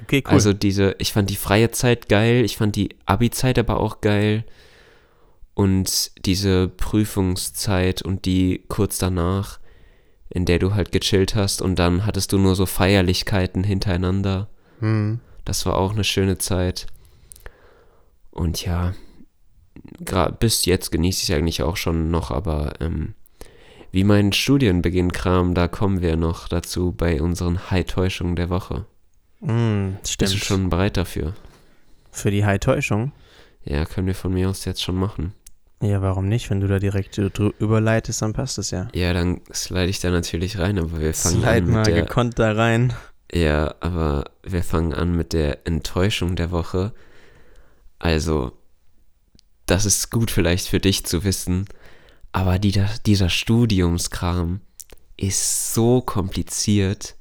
Okay, 0.04 0.22
cool. 0.24 0.32
Also 0.32 0.52
diese, 0.52 0.94
ich 0.98 1.12
fand 1.12 1.28
die 1.28 1.36
freie 1.36 1.72
Zeit 1.72 2.08
geil, 2.08 2.44
ich 2.44 2.56
fand 2.56 2.76
die 2.76 2.96
Abi-Zeit 3.04 3.58
aber 3.58 3.80
auch 3.80 4.00
geil. 4.00 4.44
Und 5.54 6.12
diese 6.24 6.68
Prüfungszeit 6.68 8.02
und 8.02 8.26
die 8.26 8.64
kurz 8.68 8.98
danach, 8.98 9.58
in 10.28 10.44
der 10.44 10.60
du 10.60 10.72
halt 10.72 10.92
gechillt 10.92 11.34
hast 11.34 11.60
und 11.60 11.80
dann 11.80 12.06
hattest 12.06 12.32
du 12.32 12.38
nur 12.38 12.54
so 12.54 12.64
Feierlichkeiten 12.64 13.64
hintereinander. 13.64 14.48
Hm. 14.78 15.18
Das 15.44 15.66
war 15.66 15.76
auch 15.76 15.92
eine 15.92 16.04
schöne 16.04 16.38
Zeit. 16.38 16.86
Und 18.38 18.64
ja, 18.64 18.94
bis 20.38 20.64
jetzt 20.64 20.92
genieße 20.92 21.24
ich 21.24 21.30
es 21.30 21.34
eigentlich 21.34 21.62
auch 21.64 21.76
schon 21.76 22.12
noch, 22.12 22.30
aber 22.30 22.74
ähm, 22.80 23.14
wie 23.90 24.04
mein 24.04 24.32
Studienbeginn 24.32 25.10
kam, 25.10 25.54
da 25.54 25.66
kommen 25.66 26.02
wir 26.02 26.14
noch 26.14 26.46
dazu 26.46 26.92
bei 26.92 27.20
unseren 27.20 27.70
High-Täuschungen 27.72 28.36
der 28.36 28.48
Woche. 28.48 28.86
Hm, 29.40 29.96
stimmt. 30.06 30.30
Bist 30.30 30.34
du 30.34 30.38
schon 30.46 30.70
bereit 30.70 30.96
dafür? 30.96 31.34
Für 32.12 32.30
die 32.30 32.44
High-Täuschung? 32.44 33.10
Ja, 33.64 33.84
können 33.86 34.06
wir 34.06 34.14
von 34.14 34.32
mir 34.32 34.48
aus 34.48 34.64
jetzt 34.66 34.84
schon 34.84 34.96
machen. 34.96 35.32
Ja, 35.82 36.00
warum 36.00 36.28
nicht? 36.28 36.48
Wenn 36.48 36.60
du 36.60 36.68
da 36.68 36.78
direkt 36.78 37.18
überleitest, 37.18 38.22
dann 38.22 38.34
passt 38.34 38.58
es 38.58 38.70
ja. 38.70 38.86
Ja, 38.94 39.12
dann 39.12 39.40
slide 39.52 39.86
ich 39.86 39.98
da 39.98 40.10
natürlich 40.10 40.60
rein, 40.60 40.78
aber 40.78 41.00
wir 41.00 41.12
fangen 41.12 41.40
Slide 41.40 41.56
an 41.56 41.70
mal 41.70 41.78
mit 41.78 41.86
der, 41.88 42.02
gekonnt 42.02 42.38
da 42.38 42.52
rein. 42.52 42.92
Ja, 43.32 43.74
aber 43.80 44.26
wir 44.44 44.62
fangen 44.62 44.94
an 44.94 45.16
mit 45.16 45.32
der 45.32 45.66
Enttäuschung 45.66 46.36
der 46.36 46.52
Woche. 46.52 46.92
Also, 47.98 48.52
das 49.66 49.84
ist 49.84 50.10
gut 50.10 50.30
vielleicht 50.30 50.68
für 50.68 50.80
dich 50.80 51.04
zu 51.04 51.24
wissen, 51.24 51.66
aber 52.32 52.58
die, 52.58 52.82
dieser 53.06 53.28
Studiumskram 53.28 54.60
ist 55.16 55.74
so 55.74 56.00
kompliziert. 56.00 57.16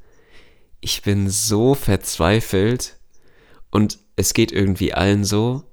Ich 0.80 1.02
bin 1.02 1.30
so 1.30 1.74
verzweifelt 1.74 2.98
und 3.72 4.00
es 4.16 4.34
geht 4.34 4.52
irgendwie 4.52 4.94
allen 4.94 5.26
so, 5.26 5.64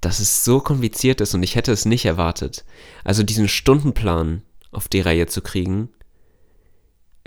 dass 0.00 0.18
es 0.18 0.44
so 0.44 0.60
kompliziert 0.60 1.20
ist 1.20 1.34
und 1.34 1.42
ich 1.42 1.54
hätte 1.54 1.72
es 1.72 1.84
nicht 1.84 2.04
erwartet. 2.04 2.64
Also 3.04 3.22
diesen 3.22 3.48
Stundenplan 3.48 4.42
auf 4.72 4.88
die 4.88 5.00
Reihe 5.00 5.26
zu 5.26 5.42
kriegen, 5.42 5.90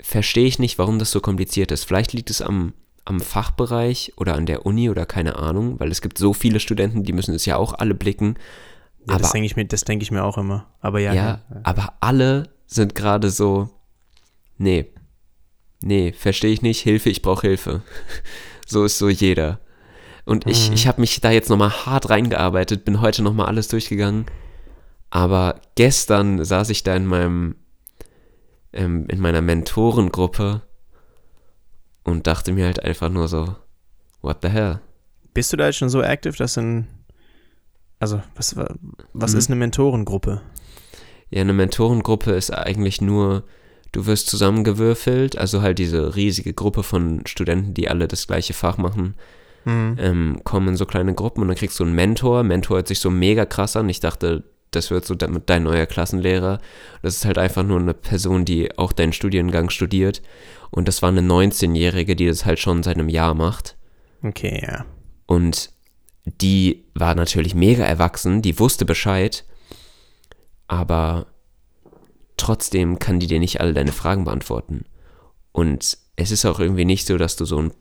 verstehe 0.00 0.46
ich 0.46 0.58
nicht, 0.58 0.78
warum 0.78 0.98
das 0.98 1.10
so 1.10 1.20
kompliziert 1.20 1.70
ist. 1.70 1.84
Vielleicht 1.84 2.12
liegt 2.12 2.30
es 2.30 2.42
am, 2.42 2.74
am 3.04 3.20
Fachbereich 3.20 4.12
oder 4.16 4.34
an 4.34 4.46
der 4.46 4.64
Uni 4.66 4.88
oder 4.90 5.04
keine 5.06 5.36
Ahnung, 5.36 5.78
weil 5.80 5.90
es 5.90 6.00
gibt 6.00 6.16
so 6.18 6.32
viele 6.32 6.58
Studenten, 6.60 7.02
die 7.04 7.12
müssen 7.12 7.34
es 7.34 7.44
ja 7.46 7.56
auch 7.56 7.74
alle 7.74 7.94
blicken. 7.94 8.36
Ja, 9.06 9.14
aber 9.14 9.18
das 9.22 9.32
denke 9.32 9.46
ich, 9.46 9.56
mir- 9.56 9.66
das 9.66 9.82
denk 9.84 10.02
ich 10.02 10.10
mir 10.10 10.24
auch 10.24 10.38
immer. 10.38 10.66
Aber 10.80 11.00
ja, 11.00 11.12
ja, 11.12 11.40
aber 11.64 11.94
alle 12.00 12.48
sind 12.66 12.94
gerade 12.94 13.30
so, 13.30 13.68
nee, 14.56 14.86
nee, 15.82 16.12
verstehe 16.12 16.52
ich 16.52 16.62
nicht, 16.62 16.80
Hilfe, 16.80 17.10
ich 17.10 17.20
brauche 17.20 17.46
Hilfe. 17.46 17.82
so 18.66 18.84
ist 18.84 18.96
so 18.98 19.08
jeder. 19.10 19.60
Und 20.24 20.46
ich, 20.46 20.68
Mhm. 20.70 20.74
ich 20.74 20.86
habe 20.86 21.02
mich 21.02 21.20
da 21.20 21.30
jetzt 21.30 21.50
nochmal 21.50 21.70
hart 21.84 22.08
reingearbeitet, 22.08 22.86
bin 22.86 23.02
heute 23.02 23.22
nochmal 23.22 23.46
alles 23.46 23.68
durchgegangen. 23.68 24.24
Aber 25.10 25.60
gestern 25.74 26.42
saß 26.42 26.70
ich 26.70 26.82
da 26.82 26.96
in 26.96 27.04
meinem, 27.04 27.56
ähm, 28.72 29.06
in 29.08 29.20
meiner 29.20 29.42
Mentorengruppe 29.42 30.62
und 32.04 32.26
dachte 32.26 32.52
mir 32.52 32.66
halt 32.66 32.82
einfach 32.84 33.08
nur 33.08 33.28
so, 33.28 33.54
what 34.22 34.38
the 34.42 34.48
hell? 34.48 34.80
Bist 35.32 35.52
du 35.52 35.56
da 35.56 35.66
jetzt 35.66 35.76
schon 35.78 35.88
so 35.90 36.02
active, 36.02 36.36
dass 36.36 36.56
in. 36.56 36.86
Also, 37.98 38.22
was, 38.36 38.56
wa- 38.56 38.74
was 39.12 39.32
Mhm. 39.32 39.38
ist 39.38 39.48
eine 39.50 39.56
Mentorengruppe? 39.56 40.42
Ja, 41.30 41.40
eine 41.40 41.52
Mentorengruppe 41.52 42.32
ist 42.32 42.50
eigentlich 42.52 43.00
nur, 43.00 43.44
du 43.92 44.06
wirst 44.06 44.28
zusammengewürfelt, 44.28 45.38
also 45.38 45.62
halt 45.62 45.78
diese 45.78 46.14
riesige 46.14 46.52
Gruppe 46.52 46.82
von 46.82 47.22
Studenten, 47.26 47.72
die 47.74 47.88
alle 47.88 48.06
das 48.08 48.26
gleiche 48.26 48.52
Fach 48.52 48.76
machen, 48.78 49.14
Hm. 49.64 49.96
ähm, 49.98 50.40
kommen 50.44 50.68
in 50.68 50.76
so 50.76 50.84
kleine 50.84 51.14
Gruppen 51.14 51.40
und 51.40 51.48
dann 51.48 51.56
kriegst 51.56 51.80
du 51.80 51.84
einen 51.84 51.94
Mentor. 51.94 52.42
Mentor 52.42 52.76
hört 52.78 52.88
sich 52.88 52.98
so 53.00 53.10
mega 53.10 53.46
krass 53.46 53.76
an. 53.76 53.88
Ich 53.88 54.00
dachte, 54.00 54.44
das 54.72 54.90
wird 54.90 55.06
so 55.06 55.14
de- 55.14 55.40
dein 55.46 55.62
neuer 55.62 55.86
Klassenlehrer. 55.86 56.58
Das 57.00 57.16
ist 57.16 57.24
halt 57.24 57.38
einfach 57.38 57.62
nur 57.62 57.78
eine 57.80 57.94
Person, 57.94 58.44
die 58.44 58.76
auch 58.76 58.92
deinen 58.92 59.12
Studiengang 59.14 59.70
studiert. 59.70 60.20
Und 60.74 60.88
das 60.88 61.02
war 61.02 61.08
eine 61.10 61.20
19-Jährige, 61.20 62.16
die 62.16 62.26
das 62.26 62.44
halt 62.44 62.58
schon 62.58 62.82
seit 62.82 62.96
einem 62.96 63.08
Jahr 63.08 63.34
macht. 63.34 63.76
Okay, 64.22 64.60
ja. 64.66 64.84
Und 65.26 65.70
die 66.24 66.84
war 66.94 67.14
natürlich 67.14 67.54
mega 67.54 67.84
erwachsen, 67.84 68.42
die 68.42 68.58
wusste 68.58 68.84
Bescheid, 68.84 69.44
aber 70.66 71.26
trotzdem 72.36 72.98
kann 72.98 73.20
die 73.20 73.26
dir 73.26 73.38
nicht 73.38 73.60
alle 73.60 73.74
deine 73.74 73.92
Fragen 73.92 74.24
beantworten. 74.24 74.84
Und 75.52 75.98
es 76.16 76.30
ist 76.30 76.44
auch 76.44 76.58
irgendwie 76.58 76.84
nicht 76.84 77.06
so, 77.06 77.18
dass 77.18 77.36
du 77.36 77.44
so, 77.44 77.58
ein, 77.58 77.72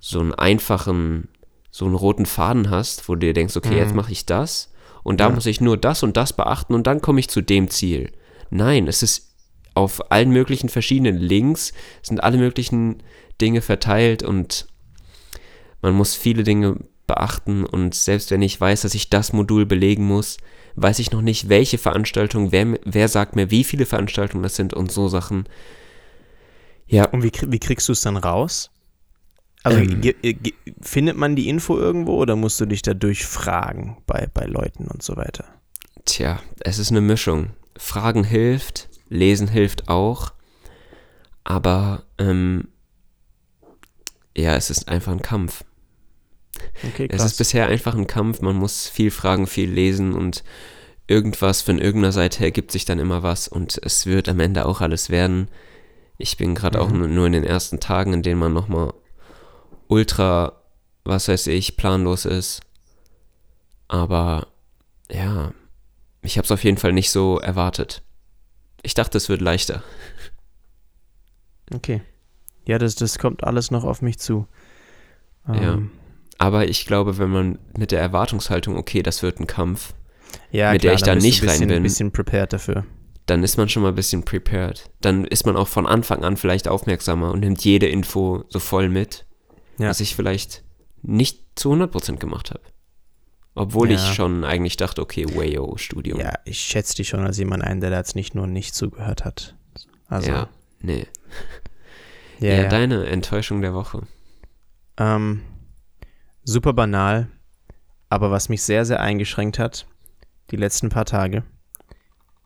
so 0.00 0.20
einen 0.20 0.34
einfachen, 0.34 1.28
so 1.70 1.86
einen 1.86 1.94
roten 1.94 2.26
Faden 2.26 2.70
hast, 2.70 3.08
wo 3.08 3.14
du 3.14 3.20
dir 3.20 3.32
denkst, 3.34 3.56
okay, 3.56 3.76
jetzt 3.76 3.90
Mhm. 3.90 3.96
mache 3.96 4.12
ich 4.12 4.26
das 4.26 4.72
und 5.02 5.20
da 5.20 5.28
Ja. 5.28 5.34
muss 5.34 5.46
ich 5.46 5.60
nur 5.60 5.76
das 5.76 6.02
und 6.02 6.16
das 6.16 6.32
beachten 6.34 6.74
und 6.74 6.86
dann 6.86 7.00
komme 7.00 7.20
ich 7.20 7.28
zu 7.28 7.40
dem 7.40 7.68
Ziel. 7.70 8.12
Nein, 8.50 8.86
es 8.86 9.02
ist 9.02 9.29
auf 9.74 10.10
allen 10.10 10.30
möglichen 10.30 10.68
verschiedenen 10.68 11.16
Links, 11.16 11.72
sind 12.02 12.22
alle 12.22 12.38
möglichen 12.38 13.02
Dinge 13.40 13.62
verteilt 13.62 14.22
und 14.22 14.66
man 15.82 15.94
muss 15.94 16.14
viele 16.14 16.42
Dinge 16.42 16.76
beachten 17.06 17.64
und 17.64 17.94
selbst 17.94 18.30
wenn 18.30 18.42
ich 18.42 18.60
weiß, 18.60 18.82
dass 18.82 18.94
ich 18.94 19.10
das 19.10 19.32
Modul 19.32 19.66
belegen 19.66 20.04
muss, 20.04 20.36
weiß 20.76 20.98
ich 20.98 21.10
noch 21.10 21.22
nicht, 21.22 21.48
welche 21.48 21.78
Veranstaltungen, 21.78 22.52
wer, 22.52 22.78
wer 22.84 23.08
sagt 23.08 23.34
mir, 23.36 23.50
wie 23.50 23.64
viele 23.64 23.86
Veranstaltungen 23.86 24.42
das 24.42 24.56
sind 24.56 24.74
und 24.74 24.92
so 24.92 25.08
Sachen. 25.08 25.48
Ja, 26.86 27.06
Und 27.06 27.22
wie, 27.22 27.32
wie 27.46 27.58
kriegst 27.58 27.88
du 27.88 27.92
es 27.92 28.02
dann 28.02 28.16
raus? 28.16 28.70
Also 29.62 29.78
Ähm. 29.80 30.02
äh, 30.22 30.34
findet 30.80 31.16
man 31.16 31.36
die 31.36 31.48
Info 31.48 31.76
irgendwo 31.78 32.16
oder 32.16 32.36
musst 32.36 32.60
du 32.60 32.66
dich 32.66 32.82
da 32.82 32.94
durchfragen 32.94 33.98
bei, 34.06 34.28
bei 34.32 34.46
Leuten 34.46 34.86
und 34.86 35.02
so 35.02 35.16
weiter? 35.16 35.44
tja, 36.04 36.40
es 36.60 36.78
ist 36.78 36.90
eine 36.90 37.00
Mischung. 37.00 37.50
Fragen 37.76 38.24
hilft, 38.24 38.88
lesen 39.10 39.48
hilft 39.48 39.88
auch, 39.88 40.32
aber 41.44 42.04
ähm, 42.18 42.68
ja, 44.36 44.54
es 44.56 44.70
ist 44.70 44.88
einfach 44.88 45.12
ein 45.12 45.20
Kampf. 45.22 45.64
Okay, 46.82 47.08
Es 47.10 47.22
ist 47.24 47.38
bisher 47.38 47.66
einfach 47.68 47.94
ein 47.94 48.06
Kampf, 48.06 48.40
man 48.40 48.56
muss 48.56 48.88
viel 48.88 49.10
fragen, 49.10 49.46
viel 49.46 49.70
lesen 49.70 50.12
und 50.14 50.42
irgendwas 51.06 51.60
von 51.62 51.78
irgendeiner 51.78 52.12
Seite 52.12 52.44
ergibt 52.44 52.70
sich 52.70 52.84
dann 52.84 52.98
immer 52.98 53.22
was 53.22 53.48
und 53.48 53.78
es 53.82 54.06
wird 54.06 54.28
am 54.28 54.40
Ende 54.40 54.64
auch 54.66 54.80
alles 54.80 55.10
werden. 55.10 55.48
Ich 56.18 56.36
bin 56.36 56.54
gerade 56.54 56.80
auch 56.80 56.90
Mhm. 56.90 56.98
nur, 56.98 57.08
nur 57.08 57.26
in 57.26 57.32
den 57.32 57.44
ersten 57.44 57.80
Tagen, 57.80 58.12
in 58.12 58.22
denen 58.22 58.38
man 58.40 58.52
nochmal 58.52 58.92
ultra, 59.88 60.52
was 61.04 61.28
weiß 61.28 61.48
ich, 61.48 61.76
planlos 61.76 62.24
ist. 62.26 62.60
Aber 63.88 64.46
ja, 65.10 65.52
ich 66.22 66.36
habe 66.38 66.44
es 66.44 66.52
auf 66.52 66.62
jeden 66.62 66.76
Fall 66.78 66.92
nicht 66.92 67.10
so 67.10 67.38
erwartet. 67.38 68.02
Ich 68.82 68.94
dachte, 68.94 69.18
es 69.18 69.28
wird 69.28 69.40
leichter. 69.40 69.82
okay. 71.74 72.02
Ja, 72.66 72.78
das, 72.78 72.94
das 72.94 73.18
kommt 73.18 73.44
alles 73.44 73.70
noch 73.70 73.84
auf 73.84 74.02
mich 74.02 74.18
zu. 74.18 74.46
Ja. 75.48 75.74
Ähm, 75.74 75.90
Aber 76.38 76.68
ich 76.68 76.86
glaube, 76.86 77.18
wenn 77.18 77.30
man 77.30 77.58
mit 77.76 77.90
der 77.90 78.00
Erwartungshaltung, 78.00 78.76
okay, 78.76 79.02
das 79.02 79.22
wird 79.22 79.40
ein 79.40 79.46
Kampf, 79.46 79.94
ja, 80.52 80.72
mit 80.72 80.82
der 80.84 80.94
klar, 80.94 80.96
ich 80.96 81.02
da 81.02 81.14
nicht 81.26 81.42
ein 81.42 81.48
rein 81.48 81.54
bisschen, 81.58 81.68
bin. 81.68 81.82
bisschen 81.82 82.12
prepared 82.12 82.52
dafür. 82.52 82.84
dann 83.26 83.42
ist 83.42 83.56
man 83.56 83.68
schon 83.68 83.82
mal 83.82 83.88
ein 83.90 83.94
bisschen 83.94 84.24
prepared. 84.24 84.90
Dann 85.00 85.24
ist 85.24 85.46
man 85.46 85.56
auch 85.56 85.68
von 85.68 85.86
Anfang 85.86 86.22
an 86.24 86.36
vielleicht 86.36 86.68
aufmerksamer 86.68 87.32
und 87.32 87.40
nimmt 87.40 87.64
jede 87.64 87.86
Info 87.88 88.44
so 88.48 88.58
voll 88.60 88.88
mit, 88.88 89.26
Ja. 89.78 89.88
was 89.88 90.00
ich 90.00 90.14
vielleicht 90.14 90.62
nicht 91.02 91.42
zu 91.56 91.72
100% 91.72 92.16
gemacht 92.18 92.50
habe. 92.50 92.60
Obwohl 93.54 93.90
Ja. 93.90 93.96
ich 93.96 94.14
schon 94.14 94.44
eigentlich 94.44 94.76
dachte, 94.76 95.02
okay, 95.02 95.26
wayo, 95.34 95.76
Studium. 95.76 96.20
Ja, 96.20 96.34
ich 96.44 96.60
schätze 96.60 96.96
dich 96.96 97.08
schon 97.08 97.24
als 97.26 97.36
jemand 97.38 97.64
ein, 97.64 97.80
der 97.80 97.90
da 97.90 97.98
jetzt 97.98 98.14
nicht 98.14 98.34
nur 98.34 98.46
nicht 98.46 98.74
zugehört 98.74 99.24
hat. 99.24 99.56
Also, 100.08 100.30
ja 100.30 100.48
nee. 100.80 101.06
ja, 102.38 102.48
Ja, 102.54 102.62
ja. 102.62 102.68
deine 102.68 103.06
Enttäuschung 103.06 103.60
der 103.60 103.74
Woche. 103.74 104.06
Ähm, 104.96 105.42
super 106.44 106.72
banal, 106.72 107.28
aber 108.08 108.30
was 108.30 108.48
mich 108.48 108.62
sehr, 108.62 108.84
sehr 108.84 109.00
eingeschränkt 109.00 109.58
hat, 109.58 109.86
die 110.50 110.56
letzten 110.56 110.88
paar 110.88 111.04
Tage. 111.04 111.44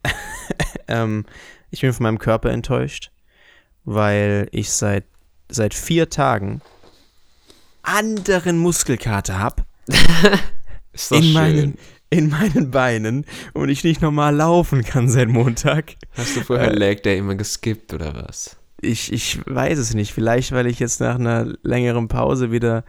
ähm, 0.89 1.25
ich 1.71 1.81
bin 1.81 1.93
von 1.93 2.05
meinem 2.05 2.19
Körper 2.19 2.51
enttäuscht, 2.51 3.11
weil 3.85 4.49
ich 4.53 4.71
seit, 4.71 5.05
seit 5.51 5.75
vier 5.75 6.11
Tagen 6.11 6.61
anderen 7.83 8.59
Muskelkater 8.59 9.39
habe 9.39 9.65
Ist 10.95 11.11
doch 11.11 11.17
in 11.17 11.25
schön. 11.25 11.33
meinen, 11.35 11.79
in 12.11 12.29
meinen 12.31 12.71
Beinen 12.71 13.27
und 13.53 13.69
ich 13.69 13.85
nicht 13.85 14.01
normal 14.01 14.35
laufen 14.37 14.85
kann 14.85 15.09
seit 15.09 15.29
Montag. 15.29 15.97
Hast 16.13 16.37
du 16.37 16.41
vorher 16.41 16.71
äh, 16.71 16.77
Leg 16.77 17.03
Day 17.03 17.19
immer 17.19 17.35
geskippt 17.35 17.93
oder 17.93 18.15
was? 18.15 18.57
Ich, 18.81 19.13
ich 19.13 19.41
weiß 19.47 19.79
es 19.79 19.95
nicht. 19.95 20.13
Vielleicht, 20.13 20.53
weil 20.53 20.67
ich 20.67 20.79
jetzt 20.79 21.01
nach 21.01 21.17
einer 21.17 21.53
längeren 21.63 22.09
Pause 22.09 22.53
wieder 22.53 22.85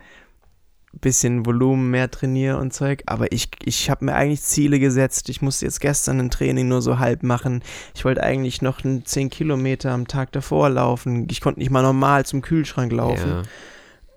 ein 0.94 1.00
bisschen 1.00 1.46
Volumen 1.46 1.90
mehr 1.90 2.12
trainiere 2.12 2.58
und 2.58 2.74
Zeug. 2.74 3.04
Aber 3.08 3.32
ich, 3.32 3.50
ich 3.64 3.90
habe 3.90 4.06
mir 4.06 4.14
eigentlich 4.14 4.42
Ziele 4.42 4.80
gesetzt. 4.80 5.30
Ich 5.30 5.42
musste 5.42 5.66
jetzt 5.66 5.82
gestern 5.82 6.20
ein 6.20 6.30
Training 6.30 6.68
nur 6.68 6.82
so 6.82 7.00
halb 7.00 7.24
machen. 7.24 7.64
Ich 7.96 8.06
wollte 8.06 8.24
eigentlich 8.24 8.62
noch 8.62 8.84
einen 8.84 9.06
10 9.06 9.30
Kilometer 9.30 9.92
am 9.92 10.08
Tag 10.08 10.32
davor 10.34 10.70
laufen. 10.70 11.28
Ich 11.32 11.42
konnte 11.42 11.60
nicht 11.60 11.72
mal 11.72 11.82
normal 11.82 12.26
zum 12.26 12.42
Kühlschrank 12.42 12.92
laufen. 12.92 13.44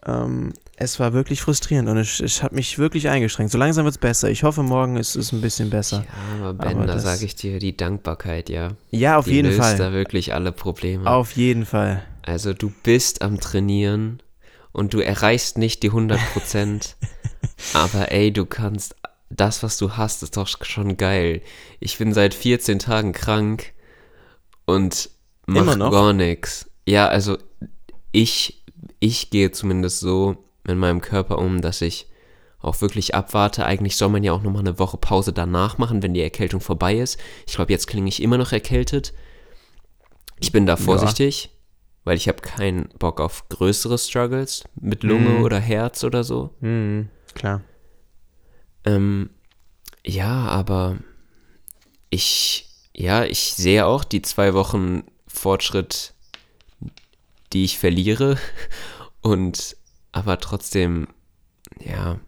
Ja. 0.07 0.25
Ähm, 0.25 0.53
es 0.81 1.01
war 1.01 1.13
wirklich 1.13 1.41
frustrierend 1.43 1.89
und 1.89 1.97
es, 1.97 2.21
es 2.21 2.43
hat 2.43 2.53
mich 2.53 2.79
wirklich 2.79 3.09
eingeschränkt. 3.09 3.51
So 3.51 3.59
langsam 3.59 3.85
wird 3.85 3.95
es 3.97 3.99
besser. 3.99 4.31
Ich 4.31 4.45
hoffe, 4.45 4.63
morgen 4.63 4.97
ist 4.97 5.17
es 5.17 5.33
ein 5.33 5.41
bisschen 5.41 5.71
besser. 5.71 6.05
ja, 6.07 6.45
aber 6.45 6.55
Ben, 6.55 6.77
Aber 6.77 6.87
da 6.87 6.99
sage 7.01 7.25
ich 7.25 7.35
dir 7.35 7.59
die 7.59 7.77
Dankbarkeit, 7.77 8.49
ja. 8.49 8.71
Ja, 8.91 9.19
auf 9.19 9.25
die 9.25 9.33
jeden 9.33 9.49
löst 9.49 9.61
Fall. 9.61 9.77
da 9.77 9.93
wirklich 9.93 10.35
alle 10.35 10.53
Probleme. 10.53 11.11
Auf 11.11 11.33
jeden 11.33 11.67
Fall. 11.67 12.05
Also 12.23 12.55
du 12.55 12.73
bist 12.85 13.23
am 13.23 13.41
Trainieren 13.41 14.23
und 14.71 14.95
du 14.95 15.01
erreichst 15.01 15.59
nicht 15.59 15.83
die 15.83 15.91
100%, 15.91 16.95
aber 17.75 18.13
ey, 18.13 18.33
du 18.33 18.47
kannst, 18.47 18.95
das, 19.31 19.65
was 19.65 19.79
du 19.79 19.97
hast, 19.97 20.23
ist 20.23 20.37
doch 20.37 20.47
schon 20.47 20.97
geil. 20.97 21.43
Ich 21.81 21.99
bin 21.99 22.15
seit 22.15 22.35
14 22.35 22.79
Tagen 22.79 23.13
krank 23.13 23.73
und 24.65 25.11
mach 25.47 25.77
gar 25.77 26.13
nichts. 26.13 26.71
Ja, 26.87 27.09
also 27.09 27.37
ich, 28.13 28.63
ich 29.01 29.31
gehe 29.31 29.51
zumindest 29.51 30.01
so 30.01 30.45
mit 30.69 30.79
meinem 30.79 31.01
Körper 31.01 31.39
um, 31.39 31.61
dass 31.61 31.81
ich 31.83 32.07
auch 32.61 32.81
wirklich 32.81 33.15
abwarte. 33.15 33.65
Eigentlich 33.65 33.97
soll 33.97 34.09
man 34.09 34.25
ja 34.25 34.33
auch 34.33 34.43
nochmal 34.43 34.61
eine 34.61 34.79
Woche 34.79 34.97
Pause 34.97 35.33
danach 35.33 35.79
machen, 35.79 36.03
wenn 36.03 36.15
die 36.15 36.23
Erkältung 36.23 36.61
vorbei 36.61 36.97
ist. 36.97 37.19
Ich 37.47 37.55
glaube, 37.55 37.73
jetzt 37.73 37.87
klinge 37.87 38.09
ich 38.09 38.23
immer 38.23 38.39
noch 38.39 38.53
erkältet. 38.53 39.13
Ich 40.41 40.53
bin 40.53 40.67
da 40.67 40.77
vorsichtig, 40.77 41.45
ja. 41.45 41.51
weil 42.05 42.17
ich 42.17 42.29
habe 42.29 42.43
keinen 42.43 42.89
Bock 42.99 43.21
auf 43.21 43.49
größere 43.49 43.99
Struggles 43.99 44.65
mit 44.81 45.03
Lunge 45.03 45.41
mm. 45.41 45.43
oder 45.43 45.59
Herz 45.59 46.05
oder 46.05 46.23
so. 46.25 46.51
Mm, 46.61 47.03
klar. 47.35 47.63
Ähm, 48.85 49.31
ja, 50.05 50.47
aber 50.47 50.99
ich, 52.11 52.69
ja, 52.95 53.25
ich 53.25 53.55
sehe 53.55 53.87
auch 53.87 54.05
die 54.05 54.23
zwei 54.23 54.55
Wochen 54.55 55.03
Fortschritt, 55.27 56.15
die 57.53 57.65
ich 57.65 57.79
verliere. 57.79 58.39
Und 59.21 59.77
aber 60.13 60.39
trotzdem, 60.39 61.09
ja, 61.81 62.19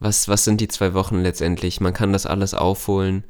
was, 0.00 0.28
was 0.28 0.44
sind 0.44 0.60
die 0.60 0.68
zwei 0.68 0.94
Wochen 0.94 1.20
letztendlich? 1.20 1.80
Man 1.80 1.92
kann 1.92 2.12
das 2.12 2.26
alles 2.26 2.54
aufholen. 2.54 3.24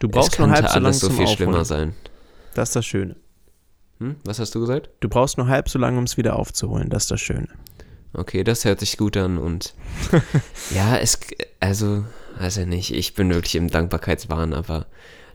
Du 0.00 0.08
brauchst 0.08 0.32
es 0.32 0.38
nur 0.38 0.50
halb 0.50 0.68
so 0.68 0.74
alles 0.74 1.00
so 1.00 1.08
viel 1.08 1.20
Aufholen. 1.20 1.36
schlimmer 1.36 1.64
sein. 1.64 1.94
Das 2.54 2.70
ist 2.70 2.76
das 2.76 2.86
Schöne. 2.86 3.16
Hm? 3.98 4.16
Was 4.24 4.38
hast 4.38 4.54
du 4.54 4.60
gesagt? 4.60 4.90
Du 5.00 5.08
brauchst 5.08 5.38
nur 5.38 5.48
halb 5.48 5.68
so 5.68 5.78
lange, 5.78 5.98
um 5.98 6.04
es 6.04 6.16
wieder 6.16 6.36
aufzuholen. 6.36 6.88
Das 6.88 7.04
ist 7.04 7.10
das 7.10 7.20
Schöne. 7.20 7.48
Okay, 8.14 8.42
das 8.42 8.64
hört 8.64 8.80
sich 8.80 8.96
gut 8.96 9.16
an 9.16 9.38
und 9.38 9.74
ja, 10.74 10.96
es, 10.96 11.20
also, 11.60 12.04
ich 12.40 12.56
nicht, 12.66 12.94
ich 12.94 13.14
bin 13.14 13.32
wirklich 13.32 13.56
im 13.56 13.68
Dankbarkeitswahn, 13.68 14.54
aber 14.54 14.86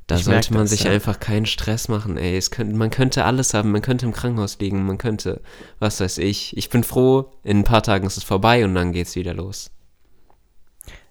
da 0.07 0.15
ich 0.15 0.25
sollte 0.25 0.53
man 0.53 0.63
das, 0.63 0.71
sich 0.71 0.83
ja. 0.83 0.91
einfach 0.91 1.19
keinen 1.19 1.45
Stress 1.45 1.87
machen, 1.87 2.17
ey. 2.17 2.37
Es 2.37 2.51
könnte, 2.51 2.75
man 2.75 2.89
könnte 2.89 3.25
alles 3.25 3.53
haben, 3.53 3.71
man 3.71 3.81
könnte 3.81 4.05
im 4.05 4.11
Krankenhaus 4.11 4.59
liegen, 4.59 4.85
man 4.85 4.97
könnte, 4.97 5.41
was 5.79 5.99
weiß 5.99 6.17
ich. 6.17 6.55
Ich 6.57 6.69
bin 6.69 6.83
froh, 6.83 7.31
in 7.43 7.59
ein 7.59 7.63
paar 7.63 7.83
Tagen 7.83 8.05
ist 8.05 8.17
es 8.17 8.23
vorbei 8.23 8.65
und 8.65 8.75
dann 8.75 8.91
geht's 8.91 9.15
wieder 9.15 9.33
los. 9.33 9.71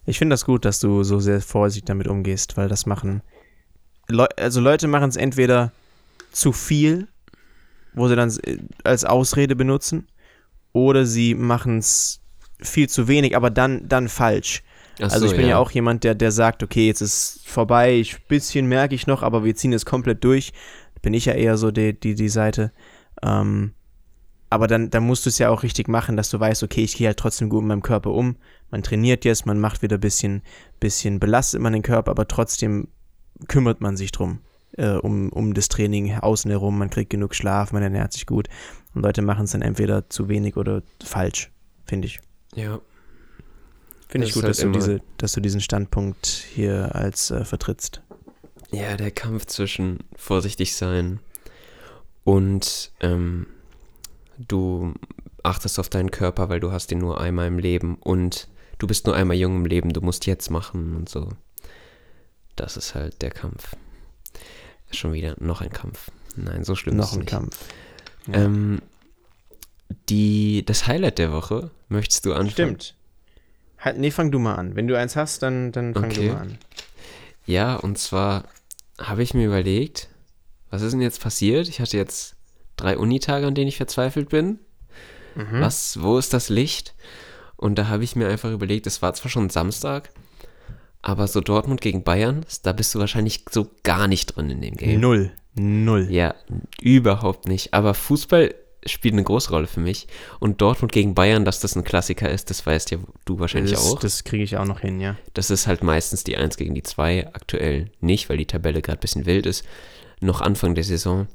Ich 0.05 0.19
finde 0.19 0.35
das 0.35 0.45
gut, 0.45 0.65
dass 0.65 0.81
du 0.81 1.05
so 1.05 1.21
sehr 1.21 1.41
vorsichtig 1.41 1.87
damit 1.87 2.09
umgehst, 2.09 2.57
weil 2.57 2.69
das 2.69 2.87
machen. 2.87 3.23
Le 4.09 4.29
also 4.37 4.61
Leute 4.61 4.89
machen 4.89 5.09
es 5.09 5.17
entweder 5.17 5.73
zu 6.33 6.53
viel, 6.53 7.09
wo 7.95 8.09
sie 8.09 8.17
dann 8.17 8.37
als 8.85 9.05
Ausrede 9.05 9.55
benutzen, 9.55 10.09
oder 10.73 11.07
sie 11.07 11.35
machen 11.35 11.79
es 11.79 12.21
viel 12.61 12.89
zu 12.89 13.09
wenig, 13.09 13.37
aber 13.37 13.51
dann, 13.51 13.89
dann 13.89 14.09
falsch. 14.09 14.63
Ach 15.01 15.11
also 15.11 15.27
ich 15.27 15.33
bin 15.33 15.43
ja. 15.43 15.51
ja. 15.51 15.59
auch 15.59 15.71
jemand, 15.71 16.05
der, 16.05 16.15
der 16.15 16.33
sagt, 16.33 16.63
okay, 16.63 16.87
jetzt 16.87 17.01
ist 17.01 17.41
vorbei, 17.47 18.01
ein 18.05 18.19
bisschen 18.29 18.67
merke 18.67 18.95
ich 18.95 19.07
noch, 19.07 19.23
aber 19.23 19.45
wir 19.45 19.55
ziehen 19.55 19.73
es 19.73 19.87
komplett 19.87 20.23
durch. 20.25 20.53
Bin 21.01 21.15
ich 21.15 21.25
ja 21.25 21.33
eher 21.33 21.57
so 21.57 21.71
die, 21.71 21.99
die, 21.99 22.15
die 22.15 22.29
Seite. 22.29 22.73
Ähm, 23.23 23.73
aber 24.51 24.67
dann, 24.67 24.91
dann 24.91 25.05
musst 25.05 25.25
du 25.25 25.31
es 25.31 25.39
ja 25.39 25.49
auch 25.49 25.63
richtig 25.63 25.89
machen, 25.89 26.17
dass 26.17 26.29
du 26.29 26.39
weißt, 26.39 26.63
okay, 26.63 26.85
ich 26.85 26.97
gehe 26.97 27.07
halt 27.07 27.17
trotzdem 27.17 27.49
gut 27.49 27.63
mit 27.63 27.69
meinem 27.69 27.83
Körper 27.83 28.11
um. 28.11 28.37
Man 28.71 28.83
trainiert 28.83 29.25
jetzt, 29.25 29.47
man 29.47 29.59
macht 29.59 29.81
wieder 29.81 29.97
ein 29.97 30.01
bisschen, 30.01 30.43
bisschen 30.79 31.19
belastet 31.19 31.61
man 31.63 31.73
den 31.73 31.83
Körper, 31.83 32.11
aber 32.11 32.29
trotzdem 32.29 32.89
kümmert 33.49 33.81
man 33.81 33.97
sich 33.97 34.13
drum, 34.13 34.41
äh, 34.77 34.91
um, 34.91 35.31
um 35.31 35.55
das 35.55 35.69
Training 35.69 36.19
außen 36.19 36.51
herum. 36.51 36.79
Man 36.79 36.91
kriegt 36.91 37.09
genug 37.09 37.35
Schlaf, 37.35 37.73
man 37.73 37.83
ernährt 37.83 38.13
sich 38.13 38.27
gut. 38.27 38.49
Und 38.95 39.03
Leute 39.03 39.23
machen 39.23 39.45
es 39.45 39.53
dann 39.53 39.63
entweder 39.63 40.11
zu 40.11 40.29
wenig 40.29 40.59
oder 40.59 40.83
falsch, 41.03 41.51
finde 41.87 42.07
ich. 42.07 42.21
Ja. 42.55 42.79
Finde 44.13 44.27
ich 44.27 44.35
gut, 44.35 44.43
halt 44.43 44.51
dass, 44.51 44.61
du 44.61 44.71
diese, 44.71 45.01
dass 45.17 45.33
du 45.33 45.41
diesen 45.41 45.63
Standpunkt 45.63 46.27
hier 46.27 46.95
als 46.95 47.31
äh, 47.31 47.47
vertrittst. 47.47 48.03
Ja, 48.71 48.99
der 48.99 49.11
Kampf 49.11 49.47
zwischen 49.47 50.01
vorsichtig 50.17 50.77
sein 50.77 51.21
und 52.23 52.93
ähm, 53.01 53.47
du 54.37 54.93
achtest 55.43 55.79
auf 55.79 55.89
deinen 55.89 56.11
Körper, 56.11 56.51
weil 56.51 56.61
du 56.61 56.73
hast 56.73 56.93
ihn 56.93 56.99
nur 56.99 57.23
einmal 57.23 57.47
im 57.47 57.59
Leben 57.59 57.97
und 57.97 58.49
du 58.79 58.87
bist 58.87 59.07
nur 59.07 59.17
einmal 59.17 59.39
jung 59.39 59.57
im 59.57 59.65
Leben, 59.65 59.95
du 59.95 60.03
musst 60.03 60.27
jetzt 60.27 60.51
machen 60.51 60.95
und 60.95 61.09
so. 61.09 61.31
Das 62.55 62.77
ist 62.77 62.95
halt 62.95 63.23
der 63.23 63.31
Kampf. 63.31 63.77
Schon 64.91 65.15
wieder 65.15 65.37
noch 65.41 65.63
ein 65.63 65.71
Kampf. 65.71 66.11
Nein, 66.37 66.65
so 66.65 66.75
schlimm 66.75 66.97
noch 66.97 67.05
ist 67.07 67.13
es 67.13 67.17
nicht. 67.17 67.33
Noch 67.33 67.41
ein 67.41 67.51
Kampf. 67.51 67.65
Ja. 68.27 68.45
Ähm, 68.45 68.83
die, 70.11 70.67
das 70.67 70.87
Highlight 70.87 71.17
der 71.17 71.33
Woche, 71.33 71.71
möchtest 71.89 72.27
du 72.27 72.33
anfangen? 72.35 72.51
Stimmt. 72.51 72.95
Halt, 73.83 73.99
nee, 73.99 74.13
fang 74.13 74.31
du 74.31 74.39
mal 74.39 74.55
an. 74.55 74.77
Wenn 74.77 74.87
du 74.87 74.97
eins 74.97 75.17
hast, 75.17 75.43
dann, 75.43 75.73
dann 75.73 75.93
fang 75.93 76.05
okay. 76.05 76.29
du 76.29 76.35
mal 76.35 76.41
an. 76.41 76.59
Ja, 77.45 77.75
und 77.75 77.99
zwar 77.99 78.45
habe 78.99 79.23
ich 79.23 79.35
mir 79.35 79.47
überlegt, 79.47 80.09
was 80.71 80.83
ist 80.83 80.93
denn 80.93 81.01
jetzt 81.01 81.21
passiert? 81.21 81.69
Ich 81.69 81.81
hatte 81.81 81.97
jetzt 81.97 82.37
drei 82.77 82.97
Unitage, 82.97 83.47
an 83.47 83.55
denen 83.55 83.69
ich 83.69 83.77
verzweifelt 83.77 84.29
bin. 84.29 84.61
Mhm. 85.35 85.61
Was, 85.61 86.01
wo 86.01 86.17
ist 86.17 86.33
das 86.33 86.49
Licht? 86.49 86.95
Und 87.57 87.77
da 87.77 87.89
habe 87.89 88.05
ich 88.05 88.17
mir 88.17 88.29
einfach 88.29 88.53
überlegt, 88.53 88.87
es 88.87 89.03
war 89.03 89.15
zwar 89.15 89.31
schon 89.31 89.51
Samstag, 89.51 90.11
aber 91.01 91.27
so 91.27 91.41
Dortmund 91.41 91.81
gegen 91.81 92.05
Bayern, 92.05 92.47
da 92.63 92.73
bist 92.73 92.95
du 92.95 93.01
wahrscheinlich 93.01 93.45
so 93.51 93.71
gar 93.83 94.07
nicht 94.07 94.37
drin 94.37 94.51
in 94.51 94.61
dem 94.61 94.77
Game. 94.77 95.01
Null. 95.01 95.33
Null. 95.55 96.07
Ja, 96.11 96.35
überhaupt 96.81 97.49
nicht. 97.49 97.75
Aber 97.75 97.95
Fußball 97.95 98.55
spielt 98.87 99.15
eine 99.15 99.23
große 99.23 99.51
Rolle 99.51 99.67
für 99.67 99.81
mich. 99.81 100.07
Und 100.41 100.61
Dortmund 100.61 100.93
gegen 100.93 101.15
Bayern, 101.15 101.45
dass 101.45 101.61
das 101.61 101.77
ein 101.77 101.85
Klassiker 101.85 102.29
ist, 102.29 102.51
das 102.51 102.67
weißt 102.67 102.91
ja 102.91 102.99
du 103.25 103.39
wahrscheinlich 103.39 103.73
das, 103.73 103.93
auch. 103.93 103.99
Das 103.99 104.25
kriege 104.25 104.45
ich 104.45 104.57
auch 104.57 104.65
noch 104.65 104.81
hin, 104.81 105.01
ja. 105.01 105.17
Das 105.35 105.51
ist 105.51 105.67
halt 105.67 105.83
meistens 105.83 106.25
die 106.25 106.37
1 106.37 106.57
gegen 106.57 106.75
die 106.75 106.83
2, 106.83 107.29
aktuell 107.35 107.91
nicht, 108.01 108.29
weil 108.29 108.37
die 108.39 108.47
Tabelle 108.47 108.83
gerade 108.83 108.99
ein 108.99 109.01
bisschen 109.01 109.27
wild 109.27 109.47
ist 109.47 109.65
noch 110.23 110.41
Anfang 110.41 110.75
der 110.75 110.85
Saison. 110.85 111.27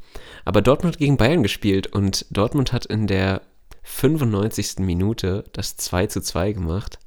Aber 0.45 0.61
Dortmund 0.61 0.95
hat 0.95 0.99
gegen 0.99 1.17
Bayern 1.17 1.43
gespielt 1.43 1.87
und 1.87 2.25
Dortmund 2.31 2.73
hat 2.73 2.85
in 2.85 3.07
der 3.07 3.41
95. 3.83 4.79
Minute 4.79 5.43
das 5.53 5.77
2 5.77 6.07
zu 6.07 6.21
2 6.21 6.53
gemacht 6.53 6.99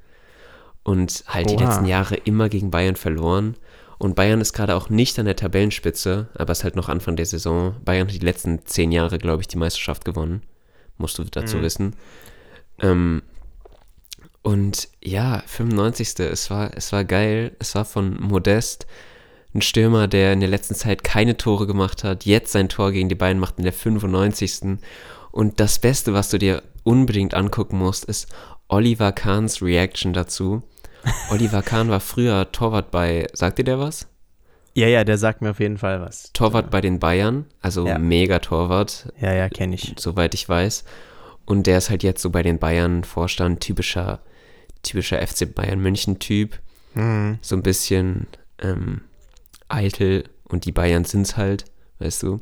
und 0.82 1.24
halt 1.26 1.48
Oha. 1.48 1.56
die 1.56 1.64
letzten 1.64 1.84
Jahre 1.86 2.16
immer 2.16 2.48
gegen 2.48 2.70
Bayern 2.70 2.96
verloren. 2.96 3.56
Und 4.00 4.16
Bayern 4.16 4.40
ist 4.40 4.54
gerade 4.54 4.74
auch 4.76 4.88
nicht 4.88 5.18
an 5.18 5.26
der 5.26 5.36
Tabellenspitze, 5.36 6.30
aber 6.34 6.52
es 6.52 6.60
ist 6.60 6.64
halt 6.64 6.74
noch 6.74 6.88
Anfang 6.88 7.16
der 7.16 7.26
Saison. 7.26 7.76
Bayern 7.84 8.08
hat 8.08 8.14
die 8.14 8.24
letzten 8.24 8.64
zehn 8.64 8.92
Jahre, 8.92 9.18
glaube 9.18 9.42
ich, 9.42 9.48
die 9.48 9.58
Meisterschaft 9.58 10.06
gewonnen. 10.06 10.42
Musst 10.96 11.18
du 11.18 11.24
dazu 11.24 11.58
mhm. 11.58 11.62
wissen. 11.62 11.96
Ähm, 12.78 13.20
und 14.40 14.88
ja, 15.04 15.42
95. 15.44 16.18
Es 16.20 16.48
war, 16.48 16.74
es 16.74 16.92
war 16.92 17.04
geil. 17.04 17.54
Es 17.58 17.74
war 17.74 17.84
von 17.84 18.18
Modest 18.18 18.86
ein 19.52 19.60
Stürmer, 19.60 20.08
der 20.08 20.32
in 20.32 20.40
der 20.40 20.48
letzten 20.48 20.74
Zeit 20.74 21.04
keine 21.04 21.36
Tore 21.36 21.66
gemacht 21.66 22.02
hat, 22.02 22.24
jetzt 22.24 22.52
sein 22.52 22.70
Tor 22.70 22.92
gegen 22.92 23.10
die 23.10 23.14
Bayern 23.14 23.38
macht 23.38 23.58
in 23.58 23.64
der 23.64 23.74
95. 23.74 24.78
Und 25.30 25.60
das 25.60 25.78
Beste, 25.78 26.14
was 26.14 26.30
du 26.30 26.38
dir 26.38 26.62
unbedingt 26.84 27.34
angucken 27.34 27.76
musst, 27.76 28.06
ist 28.06 28.28
Oliver 28.66 29.12
Kahns 29.12 29.60
Reaction 29.60 30.14
dazu. 30.14 30.62
Oliver 31.30 31.62
Kahn 31.62 31.88
war 31.88 32.00
früher 32.00 32.50
Torwart 32.52 32.90
bei, 32.90 33.26
sagt 33.32 33.58
dir 33.58 33.64
der 33.64 33.78
was? 33.78 34.08
Ja, 34.74 34.86
ja, 34.86 35.04
der 35.04 35.18
sagt 35.18 35.42
mir 35.42 35.50
auf 35.50 35.60
jeden 35.60 35.78
Fall 35.78 36.00
was. 36.00 36.32
Torwart 36.32 36.66
ja. 36.66 36.70
bei 36.70 36.80
den 36.80 36.98
Bayern, 37.00 37.46
also 37.60 37.86
ja. 37.86 37.98
mega 37.98 38.38
Torwart. 38.38 39.12
Ja, 39.20 39.32
ja, 39.32 39.48
kenne 39.48 39.74
ich. 39.74 39.94
Soweit 39.98 40.34
ich 40.34 40.48
weiß. 40.48 40.84
Und 41.44 41.66
der 41.66 41.78
ist 41.78 41.90
halt 41.90 42.02
jetzt 42.02 42.22
so 42.22 42.30
bei 42.30 42.42
den 42.42 42.58
Bayern 42.58 43.02
Vorstand, 43.02 43.60
typischer, 43.60 44.20
typischer 44.82 45.26
FC 45.26 45.52
Bayern 45.52 45.80
München 45.80 46.18
Typ. 46.18 46.58
Mhm. 46.94 47.38
So 47.40 47.56
ein 47.56 47.62
bisschen, 47.62 48.28
ähm, 48.60 49.02
eitel 49.68 50.24
und 50.44 50.64
die 50.64 50.72
Bayern 50.72 51.04
sind's 51.04 51.36
halt, 51.36 51.64
weißt 51.98 52.22
du. 52.22 52.40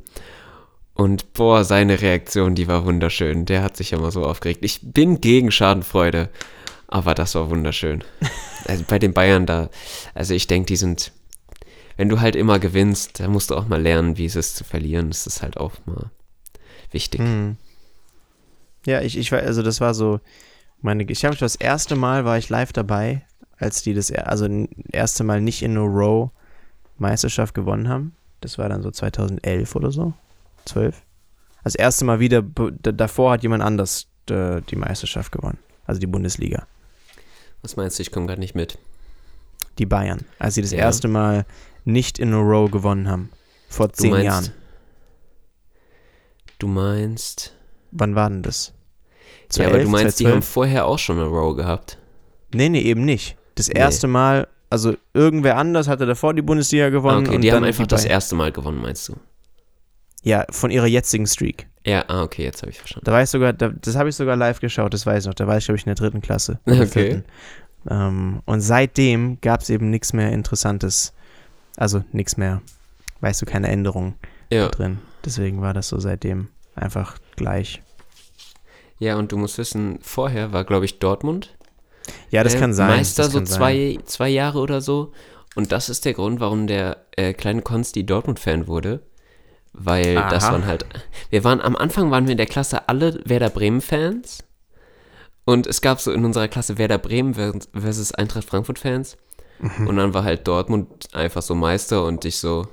Und 0.93 1.33
boah, 1.33 1.63
seine 1.63 2.01
Reaktion, 2.01 2.55
die 2.55 2.67
war 2.67 2.85
wunderschön. 2.85 3.45
Der 3.45 3.63
hat 3.63 3.77
sich 3.77 3.91
ja 3.91 3.97
mal 3.97 4.11
so 4.11 4.25
aufgeregt. 4.25 4.59
Ich 4.63 4.81
bin 4.83 5.21
gegen 5.21 5.51
Schadenfreude, 5.51 6.29
aber 6.87 7.13
das 7.15 7.35
war 7.35 7.49
wunderschön. 7.49 8.03
Also 8.69 8.83
bei 8.87 8.99
den 8.99 9.13
Bayern 9.13 9.45
da, 9.45 9.69
also 10.13 10.33
ich 10.33 10.47
denke, 10.47 10.67
die 10.67 10.75
sind, 10.75 11.11
wenn 11.97 12.09
du 12.09 12.21
halt 12.21 12.35
immer 12.35 12.59
gewinnst, 12.59 13.19
dann 13.19 13.31
musst 13.31 13.49
du 13.49 13.55
auch 13.55 13.67
mal 13.67 13.81
lernen, 13.81 14.17
wie 14.17 14.25
es 14.25 14.35
ist 14.35 14.55
zu 14.55 14.63
verlieren. 14.63 15.09
Das 15.09 15.25
ist 15.27 15.41
halt 15.41 15.57
auch 15.57 15.73
mal 15.85 16.11
wichtig. 16.91 17.21
Hm. 17.21 17.57
Ja, 18.85 19.01
ich, 19.01 19.17
ich 19.17 19.31
war, 19.31 19.39
also 19.39 19.63
das 19.63 19.81
war 19.81 19.93
so, 19.93 20.19
meine, 20.81 21.03
ich 21.03 21.25
habe 21.25 21.35
das 21.35 21.55
erste 21.55 21.95
Mal 21.95 22.25
war 22.25 22.37
ich 22.37 22.49
live 22.49 22.71
dabei, 22.71 23.25
als 23.57 23.81
die 23.81 23.93
das, 23.93 24.11
also 24.11 24.47
erste 24.91 25.23
Mal 25.23 25.41
nicht 25.41 25.63
in 25.63 25.77
a 25.77 25.81
row 25.81 26.29
Meisterschaft 26.97 27.53
gewonnen 27.53 27.89
haben. 27.89 28.15
Das 28.41 28.57
war 28.57 28.69
dann 28.69 28.81
so 28.81 28.91
2011 28.91 29.75
oder 29.75 29.91
so, 29.91 30.13
12. 30.65 31.01
Das 31.63 31.75
erste 31.75 32.05
Mal 32.05 32.19
wieder, 32.19 32.41
davor 32.41 33.33
hat 33.33 33.43
jemand 33.43 33.63
anders 33.63 34.07
äh, 34.29 34.61
die 34.61 34.77
Meisterschaft 34.77 35.31
gewonnen, 35.31 35.57
also 35.85 35.99
die 35.99 36.07
Bundesliga. 36.07 36.67
Was 37.61 37.75
meinst 37.75 37.99
du, 37.99 38.01
ich 38.01 38.11
komme 38.11 38.27
gerade 38.27 38.39
nicht 38.39 38.55
mit? 38.55 38.77
Die 39.77 39.85
Bayern, 39.85 40.25
als 40.39 40.55
sie 40.55 40.61
das 40.61 40.71
ja. 40.71 40.79
erste 40.79 41.07
Mal 41.07 41.45
nicht 41.85 42.19
in 42.19 42.33
a 42.33 42.37
row 42.37 42.69
gewonnen 42.69 43.07
haben, 43.07 43.29
vor 43.69 43.91
zehn 43.93 44.11
meinst, 44.11 44.25
Jahren. 44.25 44.51
Du 46.57 46.67
meinst? 46.67 47.53
Wann 47.91 48.15
war 48.15 48.29
denn 48.29 48.43
das? 48.43 48.73
Ja, 49.53 49.65
aber 49.67 49.79
2011, 49.79 49.83
du 49.83 49.89
meinst, 49.89 50.19
die 50.19 50.25
haben 50.25 50.41
2012. 50.41 50.53
vorher 50.53 50.85
auch 50.85 50.99
schon 50.99 51.17
eine 51.17 51.27
Row 51.27 51.55
gehabt. 51.55 51.97
Nee, 52.53 52.69
nee, 52.69 52.81
eben 52.81 53.05
nicht. 53.05 53.35
Das 53.55 53.67
erste 53.69 54.07
Mal, 54.07 54.47
also 54.69 54.95
irgendwer 55.13 55.57
anders 55.57 55.87
hatte 55.87 56.05
davor 56.05 56.33
die 56.33 56.41
Bundesliga 56.41 56.85
Ah, 56.85 56.89
gewonnen. 56.89 57.25
okay, 57.27 57.35
und 57.35 57.41
die 57.41 57.51
haben 57.51 57.63
einfach 57.63 57.87
das 57.87 58.01
beiden. 58.01 58.11
erste 58.11 58.35
Mal 58.35 58.51
gewonnen, 58.51 58.81
meinst 58.81 59.07
du? 59.09 59.15
Ja, 60.23 60.45
von 60.49 60.71
ihrer 60.71 60.87
jetzigen 60.87 61.27
Streak. 61.27 61.67
Ja, 61.85 62.03
ah, 62.07 62.23
okay, 62.23 62.43
jetzt 62.43 62.61
habe 62.61 62.71
ich 62.71 62.77
verstanden. 62.77 63.05
Da 63.05 63.11
war 63.13 63.23
ich 63.23 63.29
sogar, 63.29 63.53
da, 63.53 63.69
das 63.69 63.95
habe 63.95 64.09
ich 64.09 64.15
sogar 64.15 64.35
live 64.35 64.59
geschaut, 64.59 64.93
das 64.93 65.05
weiß 65.05 65.23
ich 65.23 65.27
noch. 65.27 65.33
Da 65.33 65.47
war 65.47 65.57
ich, 65.57 65.65
glaube 65.65 65.77
ich, 65.77 65.83
in 65.85 65.89
der 65.89 65.95
dritten 65.95 66.21
Klasse. 66.21 66.59
Okay. 66.65 66.85
vierten. 66.85 67.25
Ähm, 67.89 68.41
und 68.45 68.61
seitdem 68.61 69.39
gab 69.41 69.61
es 69.61 69.69
eben 69.69 69.89
nichts 69.89 70.11
mehr 70.13 70.31
Interessantes. 70.31 71.13
Also 71.77 72.03
nichts 72.11 72.35
mehr, 72.35 72.61
weißt 73.21 73.41
du, 73.41 73.45
keine 73.45 73.69
Änderung 73.69 74.15
Ja. 74.51 74.67
drin. 74.67 74.99
Deswegen 75.23 75.61
war 75.61 75.73
das 75.73 75.87
so 75.87 75.99
seitdem 75.99 76.49
einfach 76.75 77.17
gleich. 77.37 77.81
Ja, 78.99 79.15
und 79.15 79.31
du 79.31 79.37
musst 79.37 79.57
wissen, 79.57 79.99
vorher 80.01 80.51
war, 80.51 80.65
glaube 80.65 80.83
ich, 80.85 80.99
Dortmund. 80.99 81.55
Ja, 82.31 82.43
das 82.43 82.55
äh, 82.55 82.59
kann 82.59 82.73
sein. 82.73 82.89
Meister 82.89 83.25
so 83.29 83.37
kann 83.37 83.45
sein. 83.45 83.57
zwei, 83.57 83.99
zwei 84.05 84.29
Jahre 84.29 84.59
oder 84.59 84.81
so. 84.81 85.13
Und 85.55 85.71
das 85.71 85.89
ist 85.89 86.03
der 86.05 86.13
Grund, 86.13 86.39
warum 86.41 86.67
der 86.67 87.05
äh, 87.15 87.33
kleine 87.33 87.61
Konsti 87.61 88.05
Dortmund-Fan 88.05 88.67
wurde. 88.67 89.01
Weil 89.73 90.15
das 90.15 90.45
Aha. 90.45 90.53
waren 90.53 90.65
halt. 90.65 90.85
Wir 91.29 91.43
waren 91.43 91.61
am 91.61 91.75
Anfang 91.75 92.11
waren 92.11 92.25
wir 92.25 92.31
in 92.31 92.37
der 92.37 92.45
Klasse 92.47 92.89
alle 92.89 93.21
Werder 93.25 93.49
Bremen-Fans. 93.49 94.43
Und 95.45 95.65
es 95.67 95.81
gab 95.81 95.99
so 95.99 96.11
in 96.11 96.25
unserer 96.25 96.47
Klasse 96.47 96.77
Werder 96.77 96.97
Bremen 96.97 97.33
vers- 97.33 97.69
versus 97.73 98.11
Eintracht 98.13 98.45
Frankfurt-Fans. 98.45 99.17
Mhm. 99.59 99.87
Und 99.87 99.97
dann 99.97 100.13
war 100.13 100.23
halt 100.23 100.47
Dortmund 100.47 101.07
einfach 101.13 101.41
so 101.41 101.55
Meister 101.55 102.05
und 102.05 102.23
ich 102.25 102.37
so. 102.37 102.67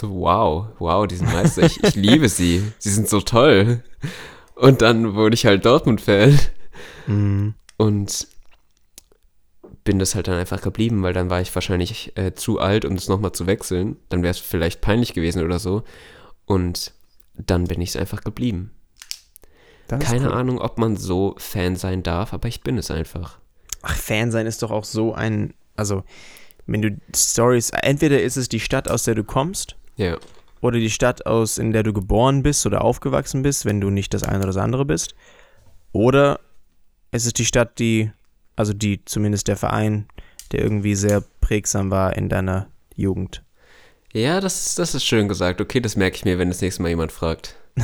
Wow, 0.00 0.66
wow, 0.78 1.06
die 1.06 1.14
sind 1.16 1.32
Meister. 1.32 1.62
Ich, 1.62 1.82
ich 1.82 1.94
liebe 1.94 2.28
sie. 2.28 2.72
Sie 2.78 2.90
sind 2.90 3.08
so 3.08 3.20
toll. 3.20 3.84
Und 4.56 4.82
dann 4.82 5.14
wurde 5.14 5.34
ich 5.34 5.46
halt 5.46 5.64
Dortmund-Fan. 5.64 6.38
Mhm. 7.06 7.54
Und 7.76 8.26
bin 9.84 9.98
das 9.98 10.14
halt 10.14 10.28
dann 10.28 10.38
einfach 10.38 10.60
geblieben, 10.62 11.02
weil 11.02 11.12
dann 11.12 11.30
war 11.30 11.40
ich 11.40 11.54
wahrscheinlich 11.54 12.16
äh, 12.16 12.34
zu 12.34 12.58
alt, 12.60 12.84
um 12.84 12.94
das 12.94 13.08
nochmal 13.08 13.32
zu 13.32 13.46
wechseln. 13.46 13.96
Dann 14.08 14.22
wäre 14.22 14.30
es 14.30 14.38
vielleicht 14.38 14.80
peinlich 14.80 15.12
gewesen 15.12 15.42
oder 15.44 15.58
so. 15.58 15.82
Und 16.46 16.92
dann 17.34 17.64
bin 17.64 17.80
ich 17.80 17.90
es 17.90 17.96
einfach 17.96 18.22
geblieben. 18.22 18.70
Keine 19.88 20.28
cool. 20.28 20.32
Ahnung, 20.32 20.58
ob 20.60 20.78
man 20.78 20.96
so 20.96 21.34
Fan 21.38 21.76
sein 21.76 22.02
darf, 22.02 22.32
aber 22.32 22.48
ich 22.48 22.62
bin 22.62 22.78
es 22.78 22.90
einfach. 22.90 23.38
Ach, 23.82 23.94
Fan 23.96 24.30
sein 24.30 24.46
ist 24.46 24.62
doch 24.62 24.70
auch 24.70 24.84
so 24.84 25.12
ein, 25.12 25.52
also 25.76 26.04
wenn 26.66 26.80
du 26.80 26.96
Stories, 27.14 27.70
entweder 27.70 28.22
ist 28.22 28.36
es 28.36 28.48
die 28.48 28.60
Stadt, 28.60 28.88
aus 28.88 29.04
der 29.04 29.14
du 29.16 29.24
kommst, 29.24 29.76
Ja. 29.96 30.16
oder 30.62 30.78
die 30.78 30.88
Stadt, 30.90 31.26
aus 31.26 31.58
in 31.58 31.72
der 31.72 31.82
du 31.82 31.92
geboren 31.92 32.42
bist 32.42 32.64
oder 32.64 32.82
aufgewachsen 32.82 33.42
bist, 33.42 33.64
wenn 33.66 33.80
du 33.80 33.90
nicht 33.90 34.14
das 34.14 34.22
eine 34.22 34.38
oder 34.38 34.46
das 34.46 34.56
andere 34.56 34.84
bist, 34.86 35.14
oder 35.92 36.40
es 37.10 37.26
ist 37.26 37.38
die 37.38 37.44
Stadt, 37.44 37.78
die, 37.78 38.12
also 38.56 38.72
die 38.72 39.04
zumindest 39.04 39.48
der 39.48 39.56
Verein, 39.56 40.06
der 40.52 40.60
irgendwie 40.62 40.94
sehr 40.94 41.22
prägsam 41.40 41.90
war 41.90 42.16
in 42.16 42.28
deiner 42.28 42.68
Jugend. 42.94 43.42
Ja, 44.12 44.40
das, 44.40 44.66
ist- 44.66 44.78
das 44.78 44.94
ist 44.94 45.04
schön 45.06 45.28
gesagt. 45.28 45.60
Okay, 45.60 45.80
das 45.80 45.96
merke 45.96 46.16
ich 46.16 46.24
mir, 46.24 46.38
wenn 46.38 46.48
das 46.48 46.60
nächste 46.60 46.82
Mal 46.82 46.88
jemand 46.90 47.12
fragt. 47.12 47.56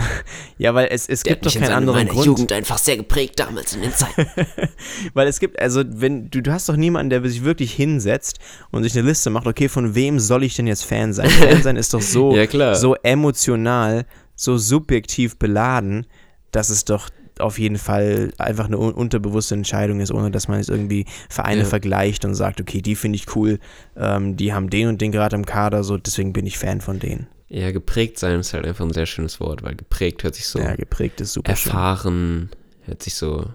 Ja, 0.59 0.75
weil 0.75 0.89
es, 0.91 1.09
es 1.09 1.23
gibt 1.23 1.47
doch 1.47 1.55
keinen 1.55 1.71
anderen 1.73 2.09
Grund. 2.09 2.53
einfach 2.53 2.79
sehr 2.79 2.97
geprägt 2.97 3.39
damals 3.39 3.75
in 3.77 3.83
den 3.83 3.93
Zeiten. 3.93 4.27
Weil 5.15 5.29
es 5.29 5.39
gibt, 5.39 5.59
also 5.63 5.85
wenn 5.87 6.29
du, 6.31 6.43
du 6.43 6.53
hast 6.53 6.69
doch 6.69 6.75
niemanden, 6.77 7.11
der 7.11 7.23
sich 7.27 7.45
wirklich 7.45 7.73
hinsetzt 7.73 8.41
und 8.73 8.83
sich 8.83 8.99
eine 8.99 9.07
Liste 9.09 9.31
macht, 9.31 9.47
okay, 9.47 9.69
von 9.69 9.95
wem 9.95 10.19
soll 10.19 10.43
ich 10.43 10.57
denn 10.57 10.67
jetzt 10.67 10.85
Fan 10.85 11.13
sein? 11.13 11.31
Fan 11.31 11.63
sein 11.63 11.77
ist 11.77 11.95
doch 11.95 12.03
so, 12.03 12.35
Ja, 12.35 12.47
klar. 12.49 12.75
so 12.75 12.97
emotional, 13.05 14.05
so 14.35 14.59
subjektiv 14.59 15.39
beladen, 15.39 16.07
dass 16.51 16.71
es 16.71 16.85
doch 16.85 17.09
auf 17.41 17.59
jeden 17.59 17.79
Fall 17.79 18.33
einfach 18.39 18.67
eine 18.67 18.79
un 18.79 18.93
unterbewusste 18.93 19.55
Entscheidung 19.55 20.01
ist, 20.01 20.11
ohne 20.13 20.31
dass 20.31 20.49
man 20.49 20.59
jetzt 20.59 20.69
irgendwie 20.71 21.07
Vereine 21.29 21.63
Ja. 21.63 21.67
vergleicht 21.67 22.25
und 22.25 22.35
sagt, 22.35 22.61
okay, 22.61 22.83
die 22.83 22.95
finde 22.97 23.17
ich 23.17 23.35
cool, 23.37 23.59
ähm, 23.97 24.37
die 24.37 24.53
haben 24.53 24.71
den 24.71 24.89
und 24.89 25.01
den 25.01 25.13
gerade 25.13 25.37
im 25.37 25.47
Kader, 25.47 25.85
so 25.85 25.97
deswegen 25.99 26.33
bin 26.33 26.47
ich 26.47 26.59
Fan 26.59 26.81
von 26.81 26.99
denen. 26.99 27.27
Ja, 27.49 27.71
geprägt 27.73 28.19
sein 28.19 28.41
ist 28.41 28.53
halt 28.53 28.67
einfach 28.67 28.85
ein 28.85 28.93
sehr 28.93 29.07
schönes 29.07 29.41
Wort, 29.41 29.63
weil 29.63 29.75
geprägt 29.75 30.23
hört 30.23 30.35
sich 30.35 30.47
so 30.47 30.59
Ja, 30.59 30.77
geprägt 30.77 31.21
ist 31.21 31.33
super 31.33 31.57
schön. 31.57 31.71
erfahren, 31.73 32.51
hört 32.85 33.03
sich 33.03 33.15
so 33.15 33.47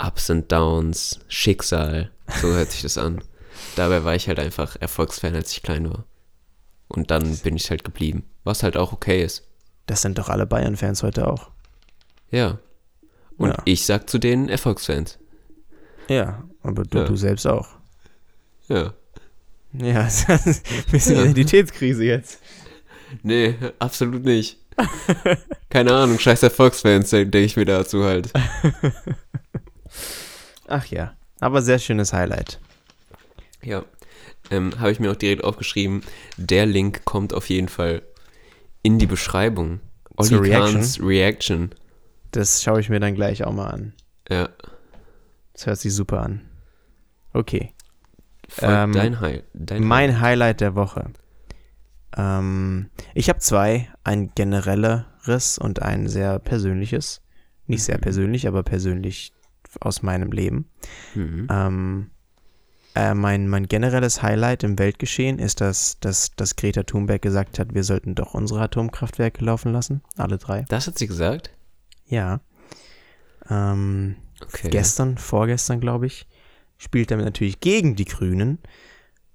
Ups 0.00 0.30
and 0.30 0.50
Downs, 0.52 1.18
Schicksal, 1.28 2.10
so 2.40 2.48
hört 2.52 2.70
sich 2.70 2.82
das 2.82 2.96
an. 2.96 3.20
Dabei 3.74 4.04
war 4.04 4.14
ich 4.14 4.28
halt 4.28 4.38
einfach 4.38 4.76
Erfolgsfan, 4.80 5.34
als 5.34 5.50
ich 5.50 5.62
klein 5.62 5.90
war. 5.90 6.04
Und 6.86 7.10
dann 7.10 7.36
bin 7.38 7.56
ich 7.56 7.70
halt 7.70 7.82
geblieben, 7.84 8.24
was 8.44 8.62
halt 8.62 8.76
auch 8.76 8.92
okay 8.92 9.24
ist. 9.24 9.42
Das 9.86 10.02
sind 10.02 10.16
doch 10.18 10.28
alle 10.28 10.46
Bayern-Fans 10.46 11.02
heute 11.02 11.26
auch. 11.26 11.50
Ja. 12.30 12.58
Und 13.38 13.50
Ja. 13.50 13.56
ich 13.64 13.86
sag 13.86 14.10
zu 14.10 14.18
denen 14.18 14.48
Erfolgsfans. 14.50 15.18
Ja, 16.08 16.42
aber 16.62 16.82
du, 16.84 16.98
Ja. 16.98 17.04
du 17.04 17.16
selbst 17.16 17.46
auch. 17.46 17.68
Ja. 18.68 18.92
Ja, 19.72 20.02
das 20.04 20.28
ist 20.46 20.66
ein 20.66 20.84
bisschen 20.90 21.16
Ja. 21.16 21.22
Identitätskrise 21.22 22.04
jetzt. 22.04 22.40
Nee, 23.22 23.54
absolut 23.78 24.24
nicht. 24.24 24.58
Keine 25.70 25.94
Ahnung, 25.94 26.18
scheiß 26.18 26.42
Erfolgsfans, 26.42 27.10
denke 27.10 27.38
ich 27.40 27.56
mir 27.56 27.64
dazu 27.64 28.04
halt. 28.04 28.30
Ach 30.66 30.86
ja, 30.86 31.14
aber 31.40 31.62
sehr 31.62 31.78
schönes 31.78 32.12
Highlight. 32.12 32.60
Ja. 33.62 33.84
Ähm, 34.50 34.78
Habe 34.78 34.92
ich 34.92 35.00
mir 35.00 35.10
auch 35.10 35.16
direkt 35.16 35.44
aufgeschrieben. 35.44 36.02
Der 36.36 36.66
Link 36.66 37.04
kommt 37.04 37.34
auf 37.34 37.48
jeden 37.50 37.68
Fall 37.68 38.02
in 38.82 38.98
die 38.98 39.06
Beschreibung. 39.06 39.80
Olli 40.16 40.50
Kahns 40.50 41.00
Reaction. 41.02 41.70
Das 42.32 42.62
schaue 42.62 42.80
ich 42.80 42.88
mir 42.88 43.00
dann 43.00 43.14
gleich 43.14 43.44
auch 43.44 43.52
mal 43.52 43.68
an. 43.68 43.92
Ja. 44.28 44.48
Das 45.52 45.66
hört 45.66 45.78
sich 45.78 45.94
super 45.94 46.22
an. 46.22 46.42
Okay, 47.32 47.74
Ähm, 48.60 48.92
dein 48.92 49.20
Heil. 49.20 49.44
Dein 49.52 49.84
mein 49.84 50.20
Highlight 50.20 50.60
der 50.60 50.74
Woche. 50.74 51.10
Ähm, 52.16 52.90
ich 53.14 53.28
habe 53.28 53.38
zwei, 53.38 53.88
ein 54.04 54.32
generelleres 54.34 55.58
und 55.58 55.82
ein 55.82 56.08
sehr 56.08 56.38
persönliches. 56.38 57.20
Nicht 57.66 57.84
sehr 57.84 57.98
persönlich, 57.98 58.48
aber 58.48 58.62
persönlich 58.62 59.32
aus 59.80 60.02
meinem 60.02 60.32
Leben. 60.32 60.70
Mhm. 61.14 61.46
Ähm, 61.50 62.10
äh, 62.94 63.12
mein, 63.14 63.48
mein 63.48 63.68
generelles 63.68 64.22
Highlight 64.22 64.64
im 64.64 64.78
Weltgeschehen 64.78 65.38
ist, 65.38 65.60
dass, 65.60 66.00
dass, 66.00 66.34
dass 66.34 66.56
Greta 66.56 66.84
Thunberg 66.84 67.20
gesagt 67.20 67.58
hat, 67.58 67.74
wir 67.74 67.84
sollten 67.84 68.14
doch 68.14 68.32
unsere 68.32 68.60
Atomkraftwerke 68.60 69.44
laufen 69.44 69.72
lassen. 69.72 70.02
Alle 70.16 70.38
drei. 70.38 70.64
Das 70.68 70.86
hat 70.86 70.98
sie 70.98 71.06
gesagt? 71.06 71.50
Ja. 72.08 72.40
Ähm, 73.48 74.16
Okay. 74.40 74.70
gestern, 74.70 75.18
vorgestern, 75.18 75.80
glaube 75.80 76.06
ich, 76.06 76.26
spielt 76.76 77.10
damit 77.10 77.24
natürlich 77.24 77.60
gegen 77.60 77.96
die 77.96 78.04
Grünen 78.04 78.58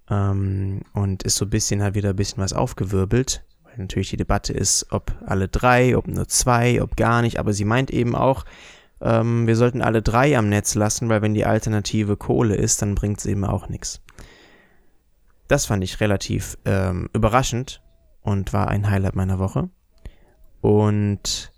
ähm, 0.10 0.82
und 0.94 1.24
ist 1.24 1.36
so 1.36 1.46
ein 1.46 1.50
bisschen, 1.50 1.84
hat 1.84 1.96
wieder 1.96 2.12
ein 2.12 2.16
bisschen 2.16 2.42
was 2.42 2.54
aufgewirbelt, 2.54 3.44
weil 3.64 3.78
natürlich 3.78 4.10
die 4.10 4.18
Debatte 4.18 4.54
ist, 4.54 4.88
ob 4.92 5.14
alle 5.26 5.50
drei, 5.50 5.98
ob 5.98 6.08
nur 6.08 6.28
zwei, 6.28 6.82
ob 6.82 6.96
gar 6.96 7.22
nicht, 7.22 7.38
aber 7.38 7.54
sie 7.54 7.66
meint 7.66 7.92
eben 7.92 8.16
auch, 8.16 8.46
ähm, 9.02 9.46
wir 9.46 9.58
sollten 9.58 9.82
alle 9.82 10.02
drei 10.02 10.38
am 10.38 10.48
Netz 10.48 10.76
lassen, 10.76 11.10
weil 11.10 11.22
wenn 11.22 11.34
die 11.34 11.46
Alternative 11.46 12.16
Kohle 12.16 12.56
ist, 12.56 12.82
dann 12.82 12.96
bringt 12.96 13.20
es 13.20 13.26
eben 13.26 13.44
auch 13.44 13.68
nichts. 13.68 14.02
Das 15.50 15.66
fand 15.66 15.84
ich 15.84 16.00
relativ 16.00 16.58
ähm, 16.64 17.10
überraschend 17.14 17.82
und 18.22 18.54
war 18.54 18.70
ein 18.70 18.90
Highlight 18.90 19.16
meiner 19.16 19.40
Woche. 19.40 19.70
Und 20.62 21.52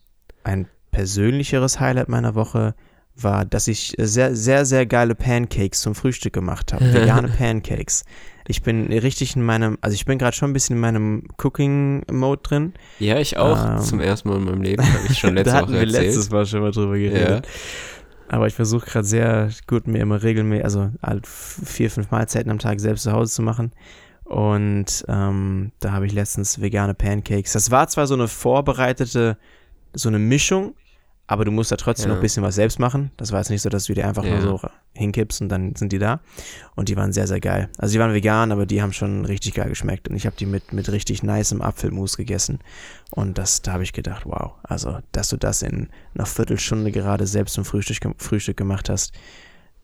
ein 0.43 0.67
persönlicheres 0.95 1.81
Highlight 1.81 2.07
meiner 2.07 2.35
Woche 2.35 2.73
war, 3.17 3.43
dass 3.43 3.67
ich 3.67 3.95
sehr, 3.97 4.33
sehr, 4.33 4.65
sehr 4.65 4.85
geile 4.85 5.13
Pancakes 5.13 5.81
zum 5.81 5.93
Frühstück 5.93 6.31
gemacht 6.31 6.71
habe. 6.71 6.85
Vegane 6.93 7.27
Pancakes. 7.27 8.05
Ich 8.47 8.61
bin 8.61 8.91
richtig 8.91 9.35
in 9.35 9.43
meinem, 9.43 9.77
also 9.81 9.93
ich 9.93 10.05
bin 10.05 10.17
gerade 10.17 10.35
schon 10.35 10.51
ein 10.51 10.53
bisschen 10.53 10.77
in 10.77 10.81
meinem 10.81 11.23
Cooking-Mode 11.37 12.41
drin. 12.43 12.73
Ja, 12.99 13.19
ich 13.19 13.35
auch. 13.37 13.77
Ähm. 13.77 13.81
Zum 13.81 13.99
ersten 13.99 14.29
Mal 14.29 14.37
in 14.37 14.45
meinem 14.45 14.61
Leben. 14.61 14.83
Habe 14.83 15.07
ich 15.09 15.17
schon 15.19 15.33
letzte 15.35 15.51
da 15.51 15.57
hatten 15.57 15.67
Woche 15.67 15.81
wir 15.81 15.87
erzählt. 15.87 16.05
letztes 16.05 16.29
Mal 16.29 16.45
schon 16.45 16.61
mal 16.61 16.71
drüber 16.71 16.97
geredet. 16.97 17.47
Aber 18.29 18.47
ich 18.47 18.53
versuche 18.53 18.85
gerade 18.85 19.05
sehr 19.05 19.49
gut, 19.67 19.87
mir 19.87 19.99
immer 19.99 20.23
regelmäßig, 20.23 20.65
also 20.65 20.89
vier, 21.23 21.91
fünf 21.91 22.09
Mahlzeiten 22.09 22.49
am 22.51 22.59
Tag 22.59 22.79
selbst 22.79 23.03
zu 23.03 23.11
Hause 23.11 23.33
zu 23.33 23.41
machen. 23.41 23.71
Und 24.23 25.05
ähm, 25.07 25.71
da 25.79 25.91
habe 25.91 26.05
ich 26.05 26.13
letztens 26.13 26.61
vegane 26.61 26.93
Pancakes. 26.93 27.53
Das 27.53 27.69
war 27.69 27.87
zwar 27.87 28.07
so 28.07 28.15
eine 28.15 28.27
vorbereitete, 28.27 29.37
so 29.93 30.09
eine 30.09 30.19
Mischung, 30.19 30.73
aber 31.27 31.43
du 31.45 31.51
musst 31.51 31.71
da 31.71 31.75
trotzdem 31.75 32.05
Ja. 32.05 32.09
noch 32.09 32.17
ein 32.17 32.21
bisschen 32.21 32.43
was 32.43 32.55
selbst 32.55 32.77
machen. 32.79 33.11
Das 33.17 33.31
war 33.31 33.39
jetzt 33.39 33.49
nicht 33.49 33.61
so, 33.61 33.69
dass 33.69 33.85
du 33.85 33.93
die 33.93 34.03
einfach 34.03 34.23
Ja. 34.23 34.39
nur 34.39 34.41
so 34.41 34.69
hinkippst 34.93 35.41
und 35.41 35.49
dann 35.49 35.75
sind 35.75 35.91
die 35.91 35.97
da. 35.99 36.19
Und 36.75 36.89
die 36.89 36.95
waren 36.95 37.11
sehr, 37.13 37.25
sehr 37.27 37.39
geil. 37.39 37.69
Also 37.77 37.93
die 37.93 37.99
waren 37.99 38.13
vegan, 38.13 38.51
aber 38.51 38.65
die 38.65 38.81
haben 38.81 38.93
schon 38.93 39.25
richtig 39.25 39.55
geil 39.55 39.69
geschmeckt. 39.69 40.07
Und 40.07 40.15
ich 40.15 40.25
habe 40.25 40.35
die 40.35 40.45
mit, 40.45 40.71
mit 40.71 40.89
richtig 40.91 41.23
nicem 41.23 41.61
Apfelmus 41.61 42.15
gegessen. 42.17 42.59
Und 43.11 43.37
das, 43.37 43.61
da 43.63 43.73
habe 43.73 43.83
ich 43.83 43.91
gedacht, 43.93 44.23
wow, 44.25 44.53
also, 44.63 44.99
dass 45.11 45.29
du 45.29 45.37
das 45.37 45.61
in 45.63 45.89
einer 46.13 46.25
Viertelstunde 46.27 46.91
gerade 46.91 47.25
selbst 47.25 47.53
zum 47.55 47.65
Frühstück, 47.65 47.97
Frühstück 48.17 48.57
gemacht 48.57 48.89
hast, 48.89 49.13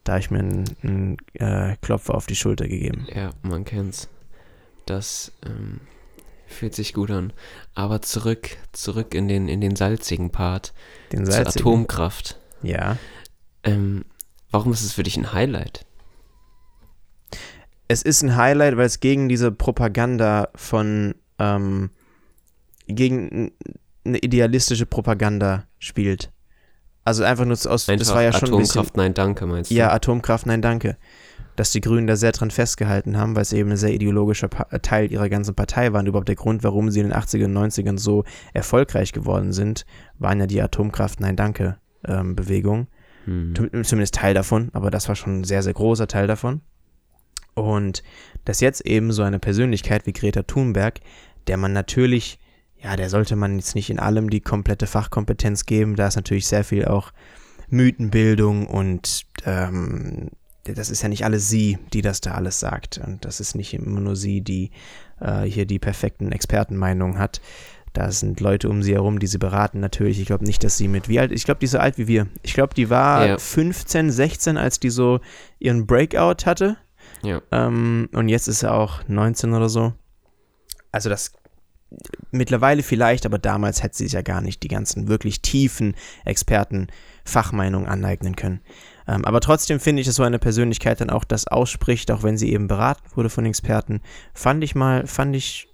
da 0.03 0.13
habe 0.13 0.19
ich 0.21 0.31
mir 0.31 0.39
einen, 0.39 0.63
einen 0.83 1.17
äh, 1.33 1.75
Klopfer 1.81 2.15
auf 2.15 2.25
die 2.27 2.35
Schulter 2.35 2.67
gegeben. 2.67 3.07
Ja, 3.13 3.31
man 3.43 3.65
kennt's. 3.65 4.09
Das 4.85 5.31
ähm, 5.45 5.81
fühlt 6.51 6.75
sich 6.75 6.93
gut 6.93 7.11
an. 7.11 7.33
Aber 7.73 8.01
zurück, 8.01 8.57
zurück 8.71 9.13
in 9.13 9.27
den, 9.27 9.47
in 9.47 9.61
den 9.61 9.75
salzigen 9.75 10.31
Part. 10.31 10.73
Den 11.11 11.25
Zur 11.25 11.33
salzigen. 11.33 11.67
Atomkraft. 11.67 12.39
Ja. 12.61 12.97
Ähm, 13.63 14.05
warum 14.51 14.71
ist 14.73 14.81
es 14.81 14.93
für 14.93 15.03
dich 15.03 15.17
ein 15.17 15.33
Highlight? 15.33 15.85
Es 17.87 18.01
ist 18.01 18.21
ein 18.21 18.35
Highlight, 18.35 18.77
weil 18.77 18.85
es 18.85 18.99
gegen 18.99 19.27
diese 19.27 19.51
Propaganda 19.51 20.49
von, 20.55 21.15
ähm, 21.39 21.89
gegen 22.87 23.51
eine 24.05 24.17
idealistische 24.19 24.85
Propaganda 24.85 25.65
spielt. 25.79 26.31
Also 27.03 27.23
einfach 27.23 27.45
nur 27.45 27.53
aus, 27.53 27.89
Einfach 27.89 28.05
das 28.05 28.13
war 28.13 28.21
ja 28.21 28.31
schon 28.31 28.53
ein 28.53 28.57
bisschen, 28.57 28.81
Atomkraft, 28.81 28.97
nein, 28.97 29.13
danke, 29.13 29.45
meinst 29.47 29.71
du? 29.71 29.75
Ja, 29.75 29.91
Atomkraft, 29.91 30.45
nein, 30.45 30.61
danke. 30.61 30.97
Dass 31.61 31.71
die 31.71 31.81
Grünen 31.81 32.07
da 32.07 32.15
sehr 32.15 32.31
dran 32.31 32.49
festgehalten 32.49 33.17
haben, 33.17 33.35
weil 33.35 33.43
es 33.43 33.53
eben 33.53 33.69
ein 33.69 33.77
sehr 33.77 33.93
ideologischer 33.93 34.47
pa 34.47 34.63
Teil 34.79 35.11
ihrer 35.11 35.29
ganzen 35.29 35.53
Partei 35.53 35.93
war. 35.93 35.99
Und 35.99 36.07
überhaupt 36.07 36.27
der 36.27 36.35
Grund, 36.35 36.63
warum 36.63 36.89
sie 36.89 37.01
in 37.01 37.09
den 37.09 37.15
80ern 37.15 37.45
und 37.45 37.71
90ern 37.71 37.99
so 37.99 38.23
erfolgreich 38.51 39.11
geworden 39.11 39.53
sind, 39.53 39.85
waren 40.17 40.39
ja 40.39 40.47
die 40.47 40.59
Atomkraft, 40.59 41.19
nein, 41.19 41.35
danke 41.35 41.77
ähm. 42.07 42.35
Hm. 43.25 43.53
Zumindest 43.53 44.15
Teil 44.15 44.33
davon, 44.33 44.71
aber 44.73 44.89
das 44.89 45.07
war 45.07 45.15
schon 45.15 45.41
ein 45.41 45.43
sehr, 45.43 45.61
sehr 45.61 45.73
großer 45.73 46.07
Teil 46.07 46.25
davon. 46.25 46.61
Und 47.53 48.01
dass 48.45 48.59
jetzt 48.59 48.81
eben 48.87 49.11
so 49.11 49.21
eine 49.21 49.37
Persönlichkeit 49.37 50.07
wie 50.07 50.13
Greta 50.13 50.41
Thunberg, 50.41 51.01
der 51.45 51.57
man 51.57 51.73
natürlich 51.73 52.39
ja, 52.83 52.95
der 52.95 53.11
sollte 53.11 53.35
man 53.35 53.57
jetzt 53.57 53.75
nicht 53.75 53.91
in 53.91 53.99
allem 53.99 54.31
die 54.31 54.41
komplette 54.41 54.87
Fachkompetenz 54.87 55.67
geben. 55.67 55.95
Da 55.95 56.07
ist 56.07 56.15
natürlich 56.15 56.47
sehr 56.47 56.63
viel 56.63 56.85
auch 56.85 57.11
Mythenbildung 57.69 58.65
und 58.65 59.27
ähm, 59.45 60.29
das 60.73 60.89
ist 60.89 61.01
ja 61.01 61.09
nicht 61.09 61.25
alles 61.25 61.49
sie, 61.49 61.77
die 61.93 62.01
das 62.01 62.21
da 62.21 62.31
alles 62.31 62.59
sagt. 62.59 62.99
Und 63.05 63.25
das 63.25 63.39
ist 63.39 63.55
nicht 63.55 63.73
immer 63.73 63.99
nur 63.99 64.15
sie, 64.15 64.41
die 64.41 64.71
äh, 65.19 65.43
hier 65.43 65.65
die 65.65 65.79
perfekten 65.79 66.31
Expertenmeinungen 66.31 67.17
hat. 67.17 67.41
Da 67.93 68.11
sind 68.11 68.39
Leute 68.39 68.69
um 68.69 68.83
sie 68.83 68.93
herum, 68.93 69.19
die 69.19 69.27
sie 69.27 69.37
beraten 69.37 69.79
natürlich. 69.81 70.19
Ich 70.19 70.27
glaube 70.27 70.45
nicht, 70.45 70.63
dass 70.63 70.77
sie 70.77 70.87
mit, 70.87 71.09
wie 71.09 71.19
alt, 71.19 71.31
ich 71.31 71.43
glaube, 71.43 71.59
die 71.59 71.65
ist 71.65 71.71
so 71.71 71.79
alt 71.79 71.97
wie 71.97 72.07
wir. 72.07 72.27
Ich 72.41 72.53
glaube, 72.53 72.73
die 72.73 72.89
war 72.89 73.27
Ja. 73.27 73.37
15, 73.37 74.11
16, 74.11 74.57
als 74.57 74.79
die 74.79 74.89
so 74.89 75.19
ihren 75.59 75.85
Breakout 75.85 76.45
hatte. 76.45 76.77
Ja. 77.21 77.41
Ähm, 77.51 78.09
und 78.13 78.29
jetzt 78.29 78.47
ist 78.47 78.63
er 78.63 78.73
auch 78.75 79.01
19 79.07 79.53
oder 79.53 79.67
so. 79.67 79.93
Also 80.91 81.09
das 81.09 81.33
mittlerweile 82.31 82.83
vielleicht, 82.83 83.25
aber 83.25 83.37
damals 83.37 83.83
hätte 83.83 83.97
sie 83.97 84.05
sich 84.05 84.13
ja 84.13 84.21
gar 84.21 84.39
nicht 84.41 84.63
die 84.63 84.69
ganzen 84.69 85.09
wirklich 85.09 85.41
tiefen 85.41 85.95
Experten 86.23 86.87
Fachmeinungen 87.25 87.87
aneignen 87.87 88.35
können. 88.35 88.61
Ähm, 89.07 89.25
aber 89.25 89.41
trotzdem 89.41 89.79
finde 89.79 90.01
ich, 90.01 90.07
dass 90.07 90.15
so 90.15 90.23
eine 90.23 90.39
Persönlichkeit 90.39 91.01
dann 91.01 91.09
auch 91.09 91.23
das 91.23 91.47
ausspricht, 91.47 92.11
auch 92.11 92.23
wenn 92.23 92.37
sie 92.37 92.51
eben 92.51 92.67
beraten 92.67 93.03
wurde 93.15 93.29
von 93.29 93.45
Experten. 93.45 94.01
Fand 94.33 94.63
ich 94.63 94.75
mal, 94.75 95.07
fand 95.07 95.35
ich, 95.35 95.67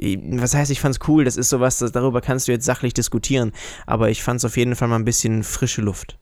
was 0.00 0.54
heißt, 0.54 0.70
ich 0.70 0.80
fand's 0.80 0.98
cool, 1.08 1.24
das 1.24 1.36
ist 1.36 1.48
sowas, 1.48 1.78
das, 1.78 1.92
darüber 1.92 2.20
kannst 2.20 2.48
du 2.48 2.52
jetzt 2.52 2.64
sachlich 2.64 2.94
diskutieren, 2.94 3.52
aber 3.86 4.10
ich 4.10 4.22
fand's 4.22 4.44
auf 4.44 4.56
jeden 4.56 4.76
Fall 4.76 4.88
mal 4.88 4.96
ein 4.96 5.04
bisschen 5.04 5.42
frische 5.42 5.82
Luft. 5.82 6.18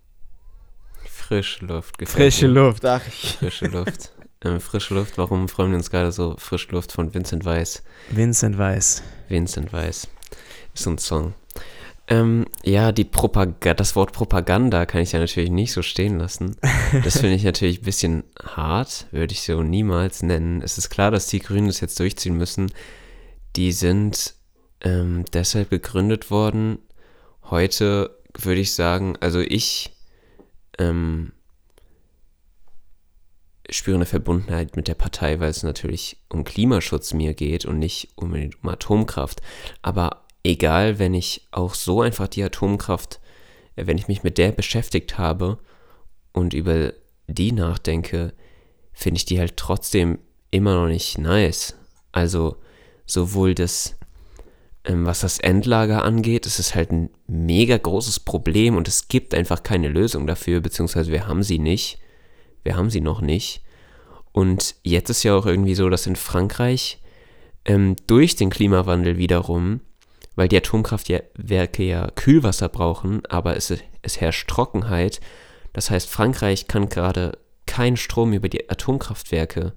Frische 1.04 1.64
Luft. 1.64 1.98
gefällt 1.98 2.42
mir. 2.42 2.48
Luft, 2.48 2.84
ach. 2.84 3.02
Frische 3.02 3.66
Luft. 3.66 4.12
ähm, 4.44 4.60
frische 4.60 4.94
Luft, 4.94 5.16
warum 5.16 5.48
freuen 5.48 5.70
wir 5.70 5.78
uns 5.78 5.90
gerade 5.90 6.10
so? 6.12 6.34
Frische 6.38 6.72
Luft 6.72 6.92
von 6.92 7.14
Vincent 7.14 7.44
Weiss. 7.44 7.82
Vincent 8.10 8.58
Weiss. 8.58 9.02
Vincent 9.28 9.72
Weiss. 9.72 10.08
Ist 10.74 10.82
so 10.82 10.90
ein 10.90 10.98
Song. 10.98 11.34
Ähm, 12.10 12.46
ja, 12.64 12.90
die 12.90 13.04
Propaganda, 13.04 13.72
das 13.74 13.94
Wort 13.94 14.12
Propaganda 14.12 14.84
kann 14.84 15.00
ich 15.00 15.12
ja 15.12 15.20
natürlich 15.20 15.50
nicht 15.50 15.72
so 15.72 15.80
stehen 15.80 16.18
lassen. 16.18 16.56
Das 17.04 17.18
finde 17.20 17.36
ich 17.36 17.44
natürlich 17.44 17.80
ein 17.80 17.84
bisschen 17.84 18.24
hart, 18.42 19.06
würde 19.12 19.32
ich 19.32 19.42
so 19.42 19.62
niemals 19.62 20.24
nennen. 20.24 20.60
Es 20.60 20.76
ist 20.76 20.90
klar, 20.90 21.12
dass 21.12 21.28
die 21.28 21.38
Grünen 21.38 21.68
das 21.68 21.80
jetzt 21.80 22.00
durchziehen 22.00 22.36
müssen. 22.36 22.72
Die 23.54 23.70
sind 23.70 24.34
ähm, 24.80 25.24
deshalb 25.32 25.70
gegründet 25.70 26.32
worden. 26.32 26.78
Heute 27.44 28.18
würde 28.36 28.60
ich 28.60 28.72
sagen, 28.72 29.16
also 29.20 29.38
ich 29.38 29.94
ähm, 30.78 31.32
spüre 33.68 33.96
eine 33.96 34.06
Verbundenheit 34.06 34.74
mit 34.74 34.88
der 34.88 34.94
Partei, 34.94 35.38
weil 35.38 35.50
es 35.50 35.62
natürlich 35.62 36.16
um 36.28 36.42
Klimaschutz 36.42 37.12
mir 37.12 37.34
geht 37.34 37.66
und 37.66 37.78
nicht 37.78 38.08
unbedingt 38.16 38.62
um 38.64 38.68
Atomkraft. 38.68 39.42
Aber 39.82 40.24
egal, 40.42 40.98
wenn 40.98 41.14
ich 41.14 41.48
auch 41.50 41.74
so 41.74 42.02
einfach 42.02 42.28
die 42.28 42.42
Atomkraft, 42.42 43.20
äh, 43.76 43.86
wenn 43.86 43.98
ich 43.98 44.08
mich 44.08 44.22
mit 44.22 44.38
der 44.38 44.52
beschäftigt 44.52 45.18
habe 45.18 45.58
und 46.32 46.54
über 46.54 46.92
die 47.26 47.52
nachdenke, 47.52 48.32
finde 48.92 49.18
ich 49.18 49.24
die 49.24 49.38
halt 49.38 49.56
trotzdem 49.56 50.18
immer 50.50 50.74
noch 50.74 50.88
nicht 50.88 51.18
nice. 51.18 51.76
Also 52.12 52.56
sowohl 53.06 53.54
das, 53.54 53.96
ähm, 54.84 55.06
was 55.06 55.20
das 55.20 55.38
Endlager 55.38 56.04
angeht, 56.04 56.46
ist 56.46 56.58
es 56.58 56.74
halt 56.74 56.90
ein 56.90 57.10
mega 57.26 57.76
großes 57.76 58.20
Problem 58.20 58.76
und 58.76 58.88
es 58.88 59.08
gibt 59.08 59.34
einfach 59.34 59.62
keine 59.62 59.88
Lösung 59.88 60.26
dafür, 60.26 60.60
beziehungsweise 60.60 61.12
wir 61.12 61.26
haben 61.26 61.42
sie 61.42 61.58
nicht. 61.58 61.98
Wir 62.62 62.76
haben 62.76 62.90
sie 62.90 63.00
noch 63.00 63.20
nicht. 63.20 63.62
Und 64.32 64.76
jetzt 64.82 65.10
ist 65.10 65.22
ja 65.22 65.34
auch 65.34 65.46
irgendwie 65.46 65.74
so, 65.74 65.88
dass 65.88 66.06
in 66.06 66.16
Frankreich 66.16 67.00
ähm, 67.64 67.96
durch 68.06 68.36
den 68.36 68.50
Klimawandel 68.50 69.16
wiederum, 69.16 69.80
weil 70.36 70.48
die 70.48 70.56
Atomkraftwerke 70.56 71.82
ja 71.82 72.10
Kühlwasser 72.14 72.68
brauchen, 72.68 73.24
aber 73.26 73.56
es, 73.56 73.72
es 74.02 74.20
herrscht 74.20 74.48
Trockenheit. 74.48 75.20
Das 75.72 75.90
heißt, 75.90 76.08
Frankreich 76.08 76.66
kann 76.68 76.88
gerade 76.88 77.38
keinen 77.66 77.96
Strom 77.96 78.32
über 78.32 78.48
die 78.48 78.68
Atomkraftwerke 78.70 79.72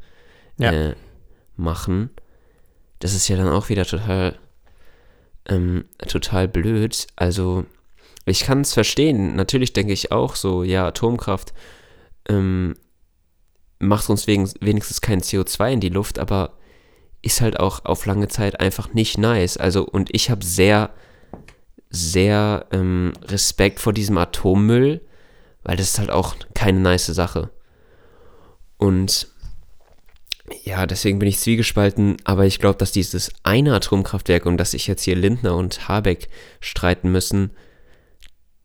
Ja. 0.58 0.72
äh, 0.72 0.96
machen. 1.56 2.10
Das 3.00 3.14
ist 3.14 3.28
ja 3.28 3.38
dann 3.38 3.50
auch 3.50 3.70
wieder 3.70 3.86
total, 3.86 4.38
ähm, 5.48 5.86
total 6.08 6.48
blöd. 6.48 7.08
Also, 7.16 7.66
ich 8.26 8.42
kann 8.46 8.62
es 8.62 8.74
verstehen. 8.74 9.36
Natürlich 9.36 9.74
denke 9.74 9.94
ich 9.94 10.12
auch 10.12 10.36
so, 10.36 10.64
ja, 10.64 10.88
Atomkraft 10.88 11.54
ähm, 12.30 12.76
macht 13.80 14.10
uns 14.10 14.28
wegen, 14.28 14.50
wenigstens 14.62 15.02
kein 15.02 15.22
CO2 15.22 15.74
in 15.74 15.80
die 15.82 15.90
Luft, 15.90 16.18
aber 16.20 16.54
ist 17.24 17.42
halt 17.42 17.60
auch 17.60 17.86
auf 17.86 18.06
lange 18.06 18.28
Zeit 18.28 18.60
einfach 18.60 18.94
nicht 18.94 19.18
nice. 19.18 19.58
Also, 19.58 19.84
und 19.84 20.10
ich 20.14 20.30
habe 20.30 20.46
sehr, 20.46 20.92
sehr 21.90 22.68
ähm, 22.72 23.14
Respekt 23.24 23.80
vor 23.80 23.94
diesem 23.94 24.18
Atommüll, 24.18 25.02
weil 25.64 25.78
das 25.78 25.90
ist 25.90 26.00
halt 26.00 26.12
auch 26.12 26.36
keine 26.54 26.80
nice 26.80 27.08
Sache. 27.08 27.50
Und 28.78 29.30
ja, 30.64 30.86
deswegen 30.86 31.20
bin 31.20 31.30
ich 31.30 31.40
zwiegespalten, 31.40 32.18
aber 32.26 32.46
ich 32.46 32.60
glaube, 32.60 32.78
dass 32.78 32.92
dieses 32.92 33.32
eine 33.44 33.74
Atomkraftwerk 33.74 34.46
und 34.46 34.58
dass 34.58 34.72
sich 34.72 34.88
jetzt 34.88 35.04
hier 35.04 35.16
Lindner 35.16 35.56
und 35.56 35.88
Habeck 35.88 36.28
streiten 36.60 37.12
müssen, 37.12 37.52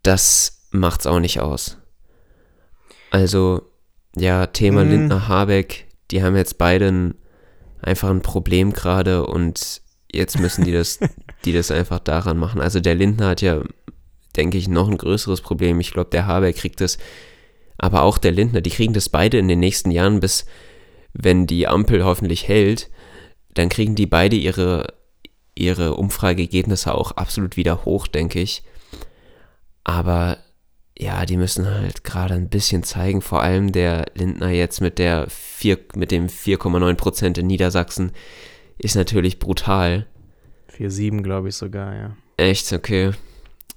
das 0.02 0.66
macht's 0.70 1.06
auch 1.06 1.20
nicht 1.20 1.40
aus. 1.40 1.78
Also, 3.10 3.62
ja, 4.16 4.46
Thema 4.48 4.84
Mm. 4.84 4.90
Lindner, 4.90 5.28
Habeck, 5.28 5.86
die 6.10 6.22
haben 6.22 6.36
jetzt 6.36 6.58
beide 6.58 6.88
ein, 6.88 7.14
einfach 7.80 8.10
ein 8.10 8.22
Problem 8.22 8.72
gerade 8.72 9.26
und 9.26 9.82
jetzt 10.12 10.38
müssen 10.38 10.64
die 10.64 10.72
das, 10.72 10.98
die 11.44 11.52
das 11.52 11.70
einfach 11.70 11.98
daran 11.98 12.38
machen. 12.38 12.60
Also 12.60 12.80
der 12.80 12.94
Lindner 12.94 13.28
hat 13.28 13.42
ja, 13.42 13.62
denke 14.36 14.58
ich, 14.58 14.68
noch 14.68 14.88
ein 14.88 14.98
größeres 14.98 15.40
Problem. 15.40 15.80
Ich 15.80 15.92
glaube, 15.92 16.10
der 16.10 16.26
Habeck 16.26 16.56
kriegt 16.56 16.80
das, 16.80 16.98
aber 17.76 18.02
auch 18.02 18.18
der 18.18 18.32
Lindner, 18.32 18.60
die 18.60 18.70
kriegen 18.70 18.92
das 18.92 19.08
beide 19.08 19.38
in 19.38 19.48
den 19.48 19.60
nächsten 19.60 19.90
Jahren, 19.90 20.20
bis 20.20 20.46
wenn 21.12 21.46
die 21.46 21.66
Ampel 21.66 22.04
hoffentlich 22.04 22.48
hält, 22.48 22.90
dann 23.54 23.68
kriegen 23.68 23.94
die 23.94 24.06
beide 24.06 24.36
ihre, 24.36 24.94
ihre 25.54 25.94
Umfrageergebnisse 25.94 26.94
auch 26.94 27.12
absolut 27.12 27.56
wieder 27.56 27.84
hoch, 27.84 28.06
denke 28.06 28.40
ich. 28.40 28.62
Aber 29.84 30.38
ja, 31.00 31.24
die 31.24 31.36
müssen 31.36 31.66
halt 31.68 32.02
gerade 32.02 32.34
ein 32.34 32.48
bisschen 32.48 32.82
zeigen, 32.82 33.22
vor 33.22 33.42
allem 33.42 33.70
der 33.72 34.06
Lindner 34.14 34.50
jetzt 34.50 34.80
mit 34.80 34.98
der 34.98 35.26
4, 35.30 35.78
mit 35.94 36.10
dem 36.10 36.26
4,9 36.26 36.94
Prozent 36.96 37.38
in 37.38 37.46
Niedersachsen 37.46 38.10
ist 38.78 38.96
natürlich 38.96 39.38
brutal. 39.38 40.06
4-7, 40.76 41.22
glaube 41.22 41.48
ich 41.48 41.54
sogar, 41.56 41.94
ja. 41.94 42.16
Echt, 42.36 42.72
okay. 42.72 43.12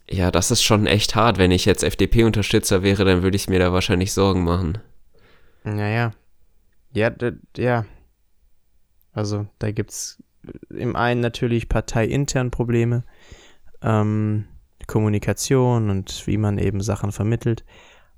Ja, 0.09 0.29
das 0.31 0.51
ist 0.51 0.61
schon 0.63 0.87
echt 0.87 1.15
hart. 1.15 1.37
Wenn 1.37 1.51
ich 1.51 1.65
jetzt 1.65 1.83
FDP-Unterstützer 1.83 2.83
wäre, 2.83 3.05
dann 3.05 3.23
würde 3.23 3.35
ich 3.37 3.47
mir 3.49 3.59
da 3.59 3.71
wahrscheinlich 3.71 4.13
Sorgen 4.13 4.43
machen. 4.43 4.77
Naja. 5.63 6.11
Ja, 6.93 7.09
d- 7.09 7.33
ja. 7.57 7.85
Also, 9.13 9.47
da 9.59 9.71
gibt's 9.71 10.21
im 10.69 10.95
einen 10.95 11.21
natürlich 11.21 11.69
parteiintern 11.69 12.51
Probleme, 12.51 13.03
ähm, 13.81 14.45
Kommunikation 14.91 15.89
und 15.89 16.27
wie 16.27 16.37
man 16.37 16.57
eben 16.57 16.81
Sachen 16.81 17.11
vermittelt, 17.11 17.63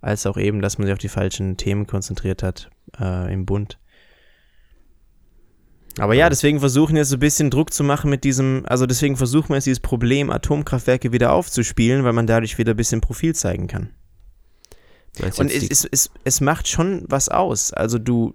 als 0.02 0.26
auch 0.26 0.38
eben, 0.38 0.62
dass 0.62 0.78
man 0.78 0.88
sich 0.88 0.94
auf 0.94 1.00
die 1.00 1.08
falschen 1.08 1.56
Themen 1.56 1.86
konzentriert 1.88 2.42
hat 2.42 2.72
äh, 3.00 3.32
im 3.32 3.46
Bund. 3.46 3.80
Aber 6.00 6.16
ja, 6.16 6.28
deswegen 6.30 6.60
versuchen 6.60 6.96
jetzt 6.96 7.10
so 7.10 7.18
ein 7.18 7.20
bisschen 7.20 7.52
Druck 7.52 7.72
zu 7.72 7.84
machen 7.84 8.10
mit 8.10 8.24
diesem, 8.24 8.64
also 8.66 8.88
deswegen 8.88 9.16
versuchen 9.16 9.50
wir 9.50 9.56
jetzt 9.58 9.68
dieses 9.68 9.80
Problem, 9.80 10.32
Atomkraftwerke 10.32 11.12
wieder 11.12 11.34
aufzuspielen, 11.34 12.04
weil 12.04 12.14
man 12.14 12.26
dadurch 12.26 12.58
wieder 12.58 12.74
ein 12.74 12.78
bisschen 12.78 13.02
Profil 13.02 13.36
zeigen 13.36 13.68
kann. 13.68 13.92
Und 15.38 15.52
es, 15.52 15.70
es, 15.70 15.86
es, 15.86 16.10
es 16.24 16.42
macht 16.42 16.68
schon 16.68 17.06
was 17.08 17.30
aus. 17.30 17.72
Also 17.72 18.00
du, 18.00 18.34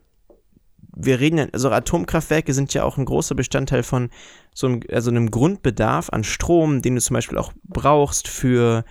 wir 1.01 1.21
reden 1.21 1.39
ja, 1.39 1.47
also 1.53 1.71
Atomkraftwerke 1.71 2.53
sind 2.53 2.75
ja 2.75 2.83
auch 2.85 2.99
ein 2.99 3.05
großer 3.05 3.35
Bestandteil 3.35 3.83
von 3.83 4.11
so 4.53 4.67
einem, 4.67 4.81
also 4.91 5.11
einem 5.11 5.31
Grundbedarf 5.31 6.11
an 6.11 6.25
Strom, 6.25 6.83
den 6.83 6.97
du 6.97 7.01
zum 7.01 7.15
Beispiel 7.15 7.39
auch 7.39 7.53
brauchst 7.65 8.27
für 8.29 8.85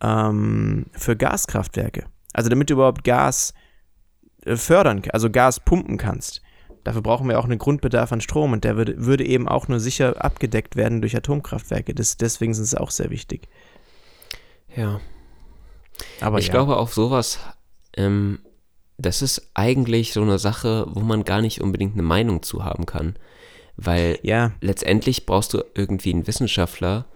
ähm, 0.00 0.86
für 0.92 1.16
Gaskraftwerke. 1.16 2.06
Also 2.32 2.48
damit 2.48 2.70
du 2.70 2.74
überhaupt 2.74 3.04
Gas 3.04 3.54
äh, 4.44 4.56
fördern, 4.56 5.02
also 5.12 5.30
Gas 5.30 5.60
pumpen 5.60 5.98
kannst. 5.98 6.40
Dafür 6.84 7.02
brauchen 7.02 7.28
wir 7.28 7.38
auch 7.38 7.44
einen 7.44 7.58
Grundbedarf 7.58 8.10
an 8.10 8.22
Strom 8.22 8.52
und 8.52 8.64
der 8.64 8.76
würde, 8.76 9.04
würde 9.04 9.26
eben 9.26 9.48
auch 9.48 9.68
nur 9.68 9.80
sicher 9.80 10.24
abgedeckt 10.24 10.76
werden 10.76 11.02
durch 11.02 11.14
Atomkraftwerke. 11.14 11.94
Das, 11.94 12.16
deswegen 12.16 12.54
sind 12.54 12.64
sie 12.64 12.80
auch 12.80 12.90
sehr 12.90 13.10
wichtig. 13.10 13.48
Ja. 14.74 15.00
Aber 16.22 16.38
ich 16.38 16.46
ja. 16.46 16.52
glaube, 16.52 16.78
auf 16.78 16.94
sowas, 16.94 17.38
ähm, 17.96 18.38
das 19.00 19.22
ist 19.22 19.50
eigentlich 19.54 20.12
so 20.12 20.22
eine 20.22 20.38
Sache, 20.38 20.86
wo 20.90 21.00
man 21.00 21.24
gar 21.24 21.40
nicht 21.40 21.60
unbedingt 21.60 21.94
eine 21.94 22.02
Meinung 22.02 22.42
zu 22.42 22.64
haben 22.64 22.86
kann. 22.86 23.16
Weil 23.76 24.18
Ja, 24.22 24.52
letztendlich 24.60 25.24
brauchst 25.26 25.54
du 25.54 25.64
irgendwie 25.74 26.12
einen 26.12 26.26
Wissenschaftler, 26.26 27.06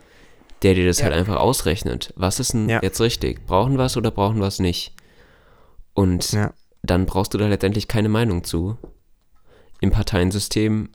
der 0.62 0.74
dir 0.74 0.86
das 0.86 0.98
Ja. 0.98 1.04
halt 1.04 1.14
einfach 1.14 1.36
ausrechnet. 1.36 2.12
Was 2.16 2.40
ist 2.40 2.54
denn 2.54 2.68
Ja. 2.70 2.80
jetzt 2.82 3.00
richtig? 3.00 3.46
Brauchen 3.46 3.76
wir 3.76 3.84
es 3.84 3.96
oder 3.98 4.10
brauchen 4.10 4.40
wir 4.40 4.46
es 4.46 4.60
nicht? 4.60 4.92
Und 5.92 6.36
dann 6.82 7.06
brauchst 7.06 7.34
du 7.34 7.38
da 7.38 7.48
letztendlich 7.48 7.86
keine 7.86 8.08
Meinung 8.08 8.44
zu. 8.44 8.78
Im 9.80 9.90
Parteiensystem 9.90 10.88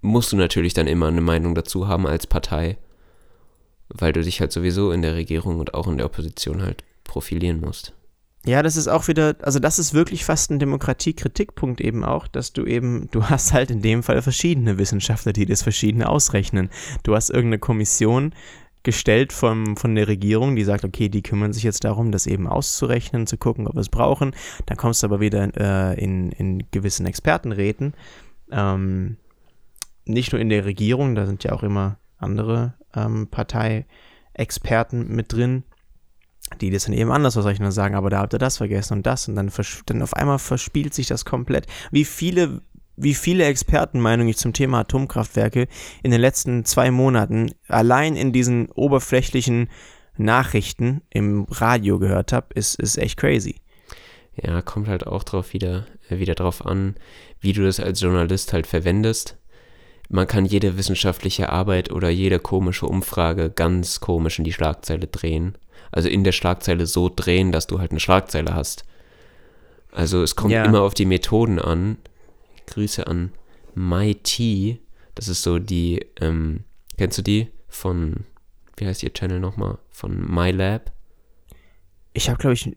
musst 0.00 0.32
du 0.32 0.36
natürlich 0.36 0.74
dann 0.74 0.86
immer 0.88 1.06
eine 1.08 1.20
Meinung 1.20 1.54
dazu 1.54 1.86
haben 1.86 2.06
als 2.06 2.26
Partei, 2.26 2.78
weil 3.88 4.12
du 4.12 4.22
dich 4.22 4.40
halt 4.40 4.50
sowieso 4.50 4.90
in 4.92 5.02
der 5.02 5.14
Regierung 5.14 5.60
und 5.60 5.74
auch 5.74 5.86
in 5.86 5.98
der 5.98 6.06
Opposition 6.06 6.62
halt 6.62 6.82
profilieren 7.04 7.60
musst. 7.60 7.92
Ja, 8.46 8.62
das 8.62 8.76
ist 8.76 8.88
auch 8.88 9.06
wieder, 9.06 9.36
also 9.42 9.58
das 9.58 9.78
ist 9.78 9.92
wirklich 9.92 10.24
fast 10.24 10.50
ein 10.50 10.58
Demokratiekritikpunkt 10.58 11.80
eben 11.80 12.04
auch, 12.04 12.26
dass 12.26 12.54
du 12.54 12.64
eben, 12.64 13.08
du 13.10 13.24
hast 13.28 13.52
halt 13.52 13.70
in 13.70 13.82
dem 13.82 14.02
Fall 14.02 14.22
verschiedene 14.22 14.78
Wissenschaftler, 14.78 15.32
die 15.32 15.46
das 15.46 15.62
verschiedene 15.62 16.08
ausrechnen. 16.08 16.70
Du 17.02 17.14
hast 17.14 17.30
irgendeine 17.30 17.58
Kommission 17.58 18.34
gestellt 18.82 19.34
vom, 19.34 19.76
von 19.76 19.94
der 19.94 20.08
Regierung, 20.08 20.56
die 20.56 20.64
sagt, 20.64 20.86
okay, 20.86 21.10
die 21.10 21.22
kümmern 21.22 21.52
sich 21.52 21.64
jetzt 21.64 21.84
darum, 21.84 22.12
das 22.12 22.26
eben 22.26 22.46
auszurechnen, 22.46 23.26
zu 23.26 23.36
gucken, 23.36 23.66
ob 23.66 23.74
wir 23.74 23.80
es 23.80 23.90
brauchen. 23.90 24.34
Dann 24.64 24.78
kommst 24.78 25.02
du 25.02 25.06
aber 25.06 25.20
wieder 25.20 25.50
äh, 25.56 26.02
in, 26.02 26.32
in 26.32 26.64
gewissen 26.70 27.04
Expertenräten. 27.04 27.92
Ähm, 28.50 29.18
nicht 30.06 30.32
nur 30.32 30.40
in 30.40 30.48
der 30.48 30.64
Regierung, 30.64 31.14
da 31.14 31.26
sind 31.26 31.44
ja 31.44 31.52
auch 31.52 31.62
immer 31.62 31.98
andere 32.16 32.72
ähm, 32.94 33.28
Parteiexperten 33.28 35.14
mit 35.14 35.32
drin, 35.32 35.64
die 36.60 36.70
das 36.70 36.84
dann 36.84 36.94
eben 36.94 37.12
anders 37.12 37.36
ausrechnen 37.36 37.66
und 37.66 37.72
sagen, 37.72 37.94
aber 37.94 38.10
da 38.10 38.18
habt 38.18 38.34
ihr 38.34 38.38
das 38.38 38.56
vergessen 38.56 38.94
und 38.94 39.06
das 39.06 39.28
und 39.28 39.36
dann, 39.36 39.50
dann 39.86 40.02
auf 40.02 40.14
einmal 40.14 40.38
verspielt 40.38 40.94
sich 40.94 41.06
das 41.06 41.24
komplett. 41.24 41.66
Wie 41.90 42.04
viele, 42.04 42.62
wie 42.96 43.14
viele 43.14 43.44
Expertenmeinungen 43.44 44.30
ich 44.30 44.36
zum 44.36 44.52
Thema 44.52 44.80
Atomkraftwerke 44.80 45.68
in 46.02 46.10
den 46.10 46.20
letzten 46.20 46.64
zwei 46.64 46.90
Monaten 46.90 47.52
allein 47.68 48.16
in 48.16 48.32
diesen 48.32 48.70
oberflächlichen 48.70 49.68
Nachrichten 50.16 51.02
im 51.10 51.46
Radio 51.50 51.98
gehört 51.98 52.32
habe, 52.32 52.48
ist, 52.54 52.74
ist 52.74 52.98
echt 52.98 53.16
crazy. 53.16 53.56
Ja, 54.36 54.62
kommt 54.62 54.88
halt 54.88 55.06
auch 55.06 55.24
drauf 55.24 55.52
wieder, 55.52 55.86
äh, 56.08 56.18
wieder 56.18 56.34
drauf 56.34 56.64
an, 56.64 56.94
wie 57.40 57.52
du 57.52 57.62
das 57.64 57.80
als 57.80 58.00
Journalist 58.00 58.52
halt 58.52 58.66
verwendest. 58.66 59.36
Man 60.08 60.26
kann 60.26 60.44
jede 60.44 60.76
wissenschaftliche 60.76 61.50
Arbeit 61.50 61.92
oder 61.92 62.10
jede 62.10 62.38
komische 62.38 62.86
Umfrage 62.86 63.50
ganz 63.50 64.00
komisch 64.00 64.38
in 64.38 64.44
die 64.44 64.52
Schlagzeile 64.52 65.06
drehen. 65.06 65.56
Also 65.92 66.08
in 66.08 66.24
der 66.24 66.32
Schlagzeile 66.32 66.86
so 66.86 67.10
drehen, 67.14 67.52
dass 67.52 67.66
du 67.66 67.78
halt 67.80 67.90
eine 67.90 68.00
Schlagzeile 68.00 68.54
hast. 68.54 68.84
Also 69.92 70.22
es 70.22 70.36
kommt 70.36 70.52
Ja. 70.52 70.64
immer 70.64 70.82
auf 70.82 70.94
die 70.94 71.06
Methoden 71.06 71.58
an. 71.58 71.96
Grüße 72.66 73.06
an 73.06 73.32
MyT. 73.74 74.78
Das 75.14 75.28
ist 75.28 75.42
so 75.42 75.58
die, 75.58 76.06
ähm, 76.20 76.60
kennst 76.96 77.18
du 77.18 77.22
die? 77.22 77.48
Von, 77.68 78.24
wie 78.76 78.86
heißt 78.86 79.02
ihr 79.02 79.12
Channel 79.12 79.40
nochmal? 79.40 79.78
Von 79.90 80.32
MyLab? 80.32 80.92
Ich 82.12 82.28
habe, 82.28 82.38
glaube 82.38 82.54
ich, 82.54 82.76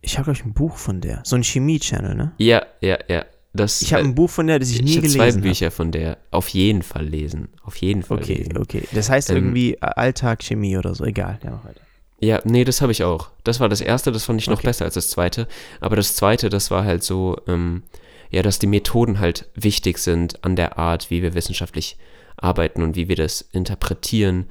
ich 0.00 0.18
habe, 0.18 0.24
glaube 0.24 0.38
ich, 0.38 0.44
ein 0.44 0.52
Buch 0.54 0.76
von 0.76 1.00
der. 1.00 1.20
So 1.24 1.36
ein 1.36 1.44
Chemie-Channel, 1.44 2.14
ne? 2.14 2.32
Ja, 2.38 2.64
ja, 2.80 2.98
ja. 3.08 3.24
Das, 3.56 3.80
Ich 3.82 3.92
habe 3.94 4.02
ein 4.02 4.14
Buch 4.16 4.28
von 4.30 4.48
der, 4.48 4.58
das 4.58 4.70
ich 4.70 4.82
nie 4.82 4.90
ich 4.90 4.96
habe 4.96 5.06
gelesen 5.08 5.40
zwei. 5.40 5.48
Bücher 5.48 5.70
von 5.70 5.92
der. 5.92 6.18
Auf 6.32 6.48
jeden 6.48 6.82
Fall 6.82 7.06
lesen. 7.06 7.48
Auf 7.62 7.76
jeden 7.76 8.02
Fall 8.02 8.18
Okay, 8.18 8.34
lesen. 8.34 8.58
okay. 8.58 8.82
Das 8.92 9.08
heißt 9.08 9.30
Ähm, 9.30 9.36
irgendwie 9.36 9.80
Alltag, 9.80 10.42
Chemie 10.42 10.76
oder 10.76 10.94
so. 10.94 11.04
Egal. 11.04 11.38
Ja, 11.44 11.50
mach 11.52 11.64
weiter. 11.64 11.80
Ja, 12.20 12.40
nee, 12.44 12.64
das 12.64 12.80
habe 12.80 12.92
ich 12.92 13.04
auch. 13.04 13.30
Das 13.42 13.60
war 13.60 13.68
das 13.68 13.80
erste, 13.80 14.12
das 14.12 14.24
fand 14.24 14.40
ich 14.40 14.46
noch 14.48 14.58
Okay. 14.58 14.68
besser 14.68 14.84
als 14.84 14.94
das 14.94 15.10
zweite. 15.10 15.46
Aber 15.80 15.96
das 15.96 16.16
zweite, 16.16 16.48
das 16.48 16.70
war 16.70 16.84
halt 16.84 17.02
so, 17.02 17.36
ähm, 17.48 17.82
ja, 18.30 18.42
dass 18.42 18.58
die 18.58 18.66
Methoden 18.66 19.18
halt 19.20 19.48
wichtig 19.54 19.98
sind 19.98 20.42
an 20.44 20.56
der 20.56 20.78
Art, 20.78 21.10
wie 21.10 21.22
wir 21.22 21.34
wissenschaftlich 21.34 21.98
arbeiten 22.36 22.82
und 22.82 22.96
wie 22.96 23.08
wir 23.08 23.16
das 23.16 23.40
interpretieren. 23.40 24.46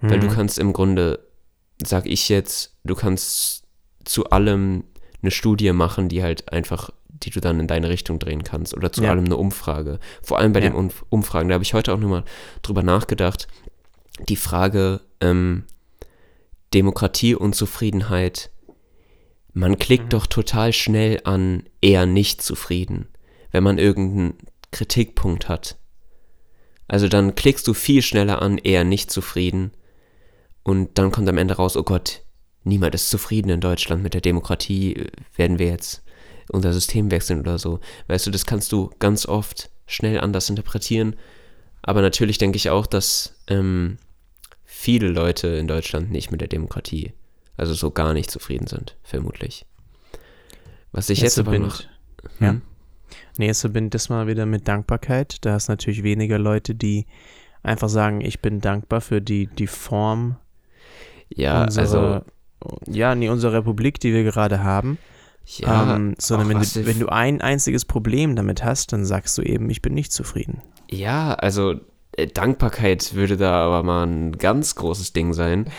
Weil 0.00 0.20
du 0.20 0.26
Mhm. 0.28 0.32
kannst 0.32 0.58
im 0.58 0.72
Grunde, 0.72 1.18
sag 1.84 2.06
ich 2.06 2.28
jetzt, 2.28 2.76
du 2.84 2.94
kannst 2.94 3.64
zu 4.04 4.26
allem 4.30 4.84
eine 5.22 5.30
Studie 5.30 5.72
machen, 5.72 6.08
die 6.08 6.22
halt 6.22 6.52
einfach, 6.52 6.90
die 7.08 7.30
du 7.30 7.40
dann 7.40 7.58
in 7.58 7.66
deine 7.66 7.88
Richtung 7.88 8.18
drehen 8.18 8.44
kannst 8.44 8.74
oder 8.76 8.92
zu 8.92 9.02
Ja. 9.02 9.10
allem 9.10 9.24
eine 9.24 9.36
Umfrage. 9.36 9.98
Vor 10.22 10.38
allem 10.38 10.52
bei 10.52 10.60
Ja. 10.60 10.68
den 10.68 10.74
Umf 10.76 11.04
Umfragen, 11.08 11.48
da 11.48 11.54
habe 11.54 11.64
ich 11.64 11.74
heute 11.74 11.92
auch 11.92 11.98
nochmal 11.98 12.24
drüber 12.62 12.82
nachgedacht. 12.82 13.48
Die 14.28 14.36
Frage 14.36 15.00
ähm, 15.20 15.64
Demokratie 16.74 17.34
und 17.34 17.54
Zufriedenheit. 17.54 18.50
Man 19.52 19.78
klickt 19.78 20.04
Mhm. 20.04 20.08
doch 20.10 20.26
total 20.26 20.72
schnell 20.72 21.20
an 21.24 21.64
eher 21.80 22.06
nicht 22.06 22.42
zufrieden, 22.42 23.08
wenn 23.52 23.62
man 23.62 23.78
irgendeinen 23.78 24.34
Kritikpunkt 24.70 25.48
hat. 25.48 25.76
Also 26.88 27.08
dann 27.08 27.34
klickst 27.34 27.66
du 27.66 27.74
viel 27.74 28.02
schneller 28.02 28.42
an 28.42 28.58
eher 28.58 28.84
nicht 28.84 29.10
zufrieden 29.10 29.72
und 30.62 30.98
dann 30.98 31.10
kommt 31.10 31.28
am 31.28 31.38
Ende 31.38 31.54
raus, 31.54 31.76
oh 31.76 31.82
Gott, 31.82 32.22
niemand 32.64 32.94
ist 32.94 33.10
zufrieden 33.10 33.48
in 33.50 33.60
Deutschland 33.60 34.02
mit 34.02 34.14
der 34.14 34.20
Demokratie, 34.20 35.06
werden 35.34 35.58
wir 35.58 35.68
jetzt 35.68 36.02
unser 36.50 36.72
System 36.72 37.10
wechseln 37.10 37.40
oder 37.40 37.58
so. 37.58 37.80
Weißt 38.08 38.26
du, 38.26 38.30
das 38.30 38.46
kannst 38.46 38.70
du 38.72 38.90
ganz 38.98 39.26
oft 39.26 39.70
schnell 39.86 40.20
anders 40.20 40.48
interpretieren. 40.50 41.16
Aber 41.82 42.02
natürlich 42.02 42.38
denke 42.38 42.56
ich 42.56 42.70
auch, 42.70 42.86
dass 42.86 43.34
ähm, 43.48 43.98
viele 44.78 45.08
Leute 45.08 45.48
in 45.48 45.66
Deutschland 45.66 46.10
nicht 46.10 46.30
mit 46.30 46.40
der 46.42 46.48
Demokratie, 46.48 47.12
also 47.56 47.72
so 47.74 47.90
gar 47.90 48.12
nicht 48.12 48.30
zufrieden 48.30 48.66
sind, 48.66 48.96
vermutlich. 49.02 49.64
Was 50.92 51.08
ich 51.10 51.20
jetzt, 51.20 51.38
aber 51.38 51.52
bin- 51.52 51.62
noch. 51.62 51.80
Ja. 52.40 52.50
Hm? 52.50 52.62
Nee, 53.38 53.46
jetzt 53.46 53.60
verbindet 53.62 53.94
das 53.94 54.08
mal 54.08 54.26
wieder 54.26 54.46
mit 54.46 54.66
Dankbarkeit. 54.68 55.38
Da 55.44 55.52
hast 55.52 55.68
natürlich 55.68 56.02
weniger 56.02 56.38
Leute, 56.38 56.74
die 56.74 57.06
einfach 57.62 57.88
sagen, 57.88 58.20
ich 58.20 58.40
bin 58.40 58.60
dankbar 58.60 59.00
für 59.00 59.20
die, 59.20 59.46
die 59.46 59.66
Form 59.66 60.36
Ja, 61.28 61.64
unserer, 61.64 62.24
also. 62.60 62.76
ja, 62.90 63.14
nee, 63.14 63.28
unserer 63.28 63.54
Republik, 63.54 64.00
die 64.00 64.12
wir 64.12 64.24
gerade 64.24 64.62
haben. 64.62 64.98
Ja, 65.46 65.94
ähm, 65.96 66.14
sondern 66.18 66.48
wenn 66.48 66.60
du, 66.60 66.86
wenn 66.86 66.98
du 66.98 67.08
ein 67.08 67.40
einziges 67.40 67.84
Problem 67.84 68.34
damit 68.36 68.64
hast, 68.64 68.92
dann 68.92 69.04
sagst 69.04 69.38
du 69.38 69.42
eben, 69.42 69.70
ich 69.70 69.80
bin 69.80 69.94
nicht 69.94 70.12
zufrieden. 70.12 70.60
Ja, 70.90 71.34
also 71.34 71.80
Dankbarkeit 72.34 73.14
würde 73.14 73.36
da 73.36 73.64
aber 73.64 73.82
mal 73.82 74.06
ein 74.06 74.32
ganz 74.38 74.74
großes 74.74 75.12
Ding 75.12 75.32
sein. 75.34 75.70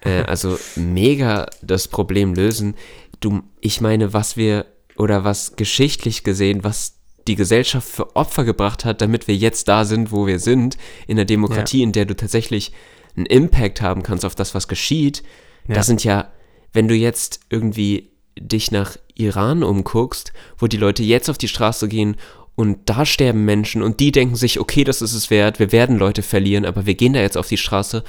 Äh, 0.00 0.22
also 0.26 0.58
mega 0.76 1.46
das 1.62 1.88
Problem 1.88 2.34
lösen. 2.34 2.74
Du, 3.20 3.42
ich 3.60 3.80
meine, 3.80 4.12
was 4.12 4.36
wir 4.36 4.66
oder 4.96 5.24
was 5.24 5.56
geschichtlich 5.56 6.24
gesehen, 6.24 6.64
was 6.64 6.96
die 7.26 7.34
Gesellschaft 7.34 7.88
für 7.88 8.14
Opfer 8.14 8.44
gebracht 8.44 8.84
hat, 8.84 9.00
damit 9.00 9.26
wir 9.26 9.34
jetzt 9.34 9.68
da 9.68 9.84
sind, 9.84 10.12
wo 10.12 10.26
wir 10.26 10.38
sind, 10.38 10.78
in 11.06 11.16
der 11.16 11.24
Demokratie, 11.24 11.82
in 11.82 11.92
der 11.92 12.04
du 12.04 12.14
tatsächlich 12.14 12.72
einen 13.16 13.26
Impact 13.26 13.80
haben 13.80 14.02
kannst 14.02 14.24
auf 14.24 14.34
das, 14.34 14.54
was 14.54 14.68
geschieht. 14.68 15.22
Ja. 15.66 15.74
Das 15.74 15.86
sind 15.86 16.04
ja, 16.04 16.30
wenn 16.72 16.88
du 16.88 16.94
jetzt 16.94 17.40
irgendwie 17.50 18.12
dich 18.38 18.70
nach 18.70 18.96
Iran 19.14 19.62
umguckst, 19.62 20.32
wo 20.58 20.66
die 20.66 20.76
Leute 20.76 21.02
jetzt 21.02 21.30
auf 21.30 21.38
die 21.38 21.48
Straße 21.48 21.88
gehen 21.88 22.16
und 22.56 22.78
da 22.86 23.06
sterben 23.06 23.44
Menschen 23.44 23.82
und 23.82 24.00
die 24.00 24.10
denken 24.10 24.34
sich, 24.34 24.58
okay, 24.58 24.82
das 24.82 25.02
ist 25.02 25.12
es 25.12 25.30
wert, 25.30 25.58
wir 25.58 25.70
werden 25.70 25.98
Leute 25.98 26.22
verlieren, 26.22 26.64
aber 26.64 26.86
wir 26.86 26.94
gehen 26.94 27.12
da 27.12 27.20
jetzt 27.20 27.36
auf 27.36 27.48
die 27.48 27.58
Straße, 27.58 28.02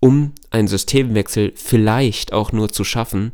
um 0.00 0.32
einen 0.50 0.68
Systemwechsel 0.68 1.52
vielleicht 1.54 2.32
auch 2.32 2.52
nur 2.52 2.70
zu 2.70 2.84
schaffen. 2.84 3.32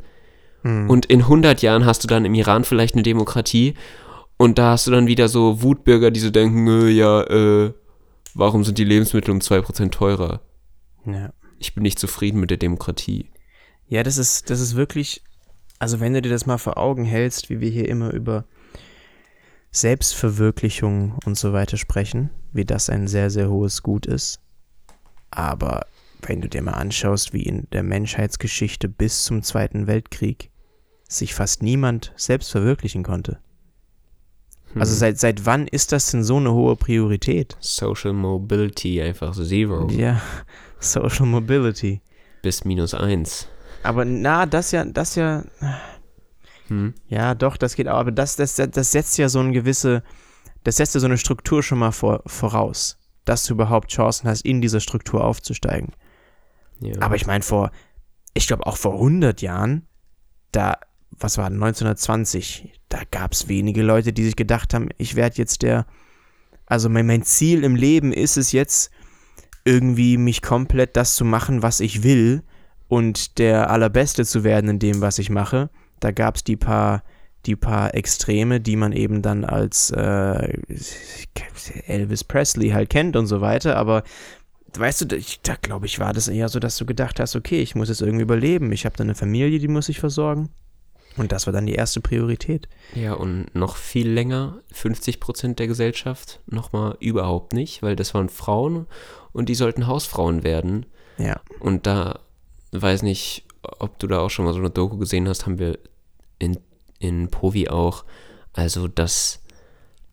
Und 0.64 1.06
in 1.06 1.20
100 1.20 1.62
Jahren 1.62 1.86
hast 1.86 2.02
du 2.02 2.08
dann 2.08 2.24
im 2.24 2.34
Iran 2.34 2.64
vielleicht 2.64 2.94
eine 2.94 3.04
Demokratie 3.04 3.74
und 4.38 4.58
da 4.58 4.72
hast 4.72 4.86
du 4.86 4.90
dann 4.92 5.06
wieder 5.06 5.28
so 5.28 5.62
Wutbürger, 5.62 6.10
die 6.10 6.20
so 6.20 6.30
denken, 6.30 6.66
äh, 6.68 6.88
ja, 6.88 7.22
äh, 7.22 7.72
warum 8.34 8.64
sind 8.64 8.78
die 8.78 8.84
Lebensmittel 8.84 9.32
um 9.32 9.40
2% 9.40 9.90
teurer? 9.90 10.40
Ja. 11.04 11.32
Ich 11.58 11.74
bin 11.74 11.82
nicht 11.82 11.98
zufrieden 11.98 12.38
mit 12.38 12.50
der 12.50 12.56
Demokratie. 12.56 13.30
Ja, 13.88 14.04
das 14.04 14.16
ist, 14.16 14.48
das 14.48 14.60
ist 14.60 14.76
wirklich, 14.76 15.22
also 15.80 15.98
wenn 15.98 16.14
du 16.14 16.22
dir 16.22 16.30
das 16.30 16.46
mal 16.46 16.58
vor 16.58 16.78
Augen 16.78 17.04
hältst, 17.04 17.50
wie 17.50 17.60
wir 17.60 17.68
hier 17.68 17.88
immer 17.88 18.12
über 18.12 18.44
Selbstverwirklichung 19.70 21.18
und 21.24 21.36
so 21.36 21.52
weiter 21.52 21.76
sprechen, 21.76 22.30
wie 22.52 22.64
das 22.64 22.90
ein 22.90 23.08
sehr, 23.08 23.30
sehr 23.30 23.50
hohes 23.50 23.82
Gut 23.82 24.06
ist. 24.06 24.40
Aber 25.30 25.86
wenn 26.22 26.40
du 26.40 26.48
dir 26.48 26.62
mal 26.62 26.72
anschaust, 26.72 27.32
wie 27.32 27.42
in 27.42 27.68
der 27.72 27.82
Menschheitsgeschichte 27.82 28.88
bis 28.88 29.24
zum 29.24 29.42
Zweiten 29.42 29.86
Weltkrieg 29.86 30.50
sich 31.08 31.34
fast 31.34 31.62
niemand 31.62 32.12
selbst 32.16 32.50
verwirklichen 32.50 33.02
konnte. 33.02 33.38
Also 34.74 34.92
Hm. 34.92 34.98
seit, 34.98 35.18
seit 35.18 35.46
wann 35.46 35.66
ist 35.66 35.92
das 35.92 36.10
denn 36.10 36.22
so 36.24 36.36
eine 36.36 36.52
hohe 36.52 36.76
Priorität? 36.76 37.56
Social 37.60 38.12
Mobility 38.12 39.00
einfach 39.00 39.32
zero 39.34 39.88
Ja, 39.90 40.20
Social 40.80 41.26
Mobility. 41.26 42.02
bis 42.42 42.64
minus 42.64 42.94
eins. 42.94 43.48
Aber 43.82 44.04
na, 44.04 44.44
das 44.44 44.72
ja, 44.72 44.84
das 44.84 45.14
ja. 45.14 45.44
Hm. 46.68 46.94
Ja, 47.08 47.34
doch, 47.34 47.56
das 47.56 47.74
geht 47.74 47.88
auch. 47.88 47.98
Aber 47.98 48.12
das, 48.12 48.36
das, 48.36 48.56
das 48.56 48.92
setzt 48.92 49.18
ja 49.18 49.28
so 49.28 49.40
eine 49.40 49.52
gewisse, 49.52 50.02
das 50.64 50.76
setzt 50.76 50.94
ja 50.94 51.00
so 51.00 51.06
eine 51.06 51.18
Struktur 51.18 51.62
schon 51.62 51.78
mal 51.78 51.92
vor, 51.92 52.22
voraus, 52.26 52.98
dass 53.24 53.44
du 53.44 53.54
überhaupt 53.54 53.90
Chancen 53.90 54.28
hast, 54.28 54.42
in 54.42 54.60
dieser 54.60 54.80
Struktur 54.80 55.24
aufzusteigen. 55.24 55.92
Ja. 56.80 56.94
Aber 57.00 57.16
ich 57.16 57.26
meine, 57.26 57.42
vor, 57.42 57.70
ich 58.34 58.46
glaube 58.46 58.66
auch 58.66 58.76
vor 58.76 58.94
100 58.94 59.42
Jahren, 59.42 59.86
da, 60.52 60.78
was 61.10 61.38
war 61.38 61.46
1920, 61.46 62.80
da 62.88 63.00
gab 63.10 63.32
es 63.32 63.48
wenige 63.48 63.82
Leute, 63.82 64.12
die 64.12 64.24
sich 64.24 64.36
gedacht 64.36 64.74
haben, 64.74 64.88
ich 64.96 65.16
werde 65.16 65.36
jetzt 65.36 65.62
der, 65.62 65.86
also 66.66 66.88
mein, 66.88 67.06
mein 67.06 67.22
Ziel 67.22 67.64
im 67.64 67.74
Leben 67.74 68.12
ist 68.12 68.36
es 68.36 68.52
jetzt, 68.52 68.90
irgendwie 69.64 70.16
mich 70.16 70.40
komplett 70.40 70.96
das 70.96 71.14
zu 71.14 71.24
machen, 71.24 71.62
was 71.62 71.80
ich 71.80 72.02
will 72.02 72.42
und 72.88 73.38
der 73.38 73.70
Allerbeste 73.70 74.24
zu 74.24 74.42
werden 74.42 74.70
in 74.70 74.78
dem, 74.78 75.00
was 75.00 75.18
ich 75.18 75.28
mache. 75.28 75.68
Da 76.00 76.10
gab 76.10 76.36
es 76.36 76.44
die 76.44 76.56
paar, 76.56 77.02
die 77.46 77.56
paar 77.56 77.94
Extreme, 77.94 78.60
die 78.60 78.76
man 78.76 78.92
eben 78.92 79.22
dann 79.22 79.44
als 79.44 79.90
äh, 79.90 80.58
Elvis 81.86 82.24
Presley 82.24 82.70
halt 82.70 82.90
kennt 82.90 83.16
und 83.16 83.26
so 83.26 83.40
weiter, 83.40 83.76
aber 83.76 84.02
weißt 84.76 85.10
du, 85.10 85.16
ich, 85.16 85.40
da 85.42 85.54
glaube 85.54 85.86
ich, 85.86 85.98
war 85.98 86.12
das 86.12 86.28
eher 86.28 86.48
so, 86.48 86.58
dass 86.58 86.76
du 86.76 86.84
gedacht 86.84 87.20
hast, 87.20 87.36
okay, 87.36 87.60
ich 87.60 87.74
muss 87.74 87.88
jetzt 87.88 88.02
irgendwie 88.02 88.22
überleben. 88.22 88.72
Ich 88.72 88.84
habe 88.84 88.96
da 88.96 89.04
eine 89.04 89.14
Familie, 89.14 89.58
die 89.58 89.68
muss 89.68 89.88
ich 89.88 90.00
versorgen. 90.00 90.50
Und 91.16 91.32
das 91.32 91.46
war 91.46 91.52
dann 91.52 91.66
die 91.66 91.74
erste 91.74 92.00
Priorität. 92.00 92.68
Ja, 92.94 93.14
und 93.14 93.52
noch 93.54 93.76
viel 93.76 94.08
länger, 94.08 94.60
50 94.72 95.18
Prozent 95.18 95.58
der 95.58 95.66
Gesellschaft, 95.66 96.40
nochmal 96.46 96.96
überhaupt 97.00 97.54
nicht, 97.54 97.82
weil 97.82 97.96
das 97.96 98.14
waren 98.14 98.28
Frauen 98.28 98.86
und 99.32 99.48
die 99.48 99.56
sollten 99.56 99.88
Hausfrauen 99.88 100.44
werden. 100.44 100.86
Ja. 101.16 101.40
Und 101.58 101.86
da, 101.86 102.20
weiß 102.70 103.02
nicht, 103.02 103.44
ob 103.62 103.98
du 103.98 104.06
da 104.06 104.20
auch 104.20 104.30
schon 104.30 104.44
mal 104.44 104.52
so 104.54 104.60
eine 104.60 104.70
Doku 104.70 104.96
gesehen 104.98 105.28
hast, 105.28 105.46
haben 105.46 105.58
wir 105.58 105.78
in, 106.38 106.58
in 106.98 107.28
Povi 107.28 107.68
auch, 107.68 108.04
also 108.52 108.88
dass, 108.88 109.40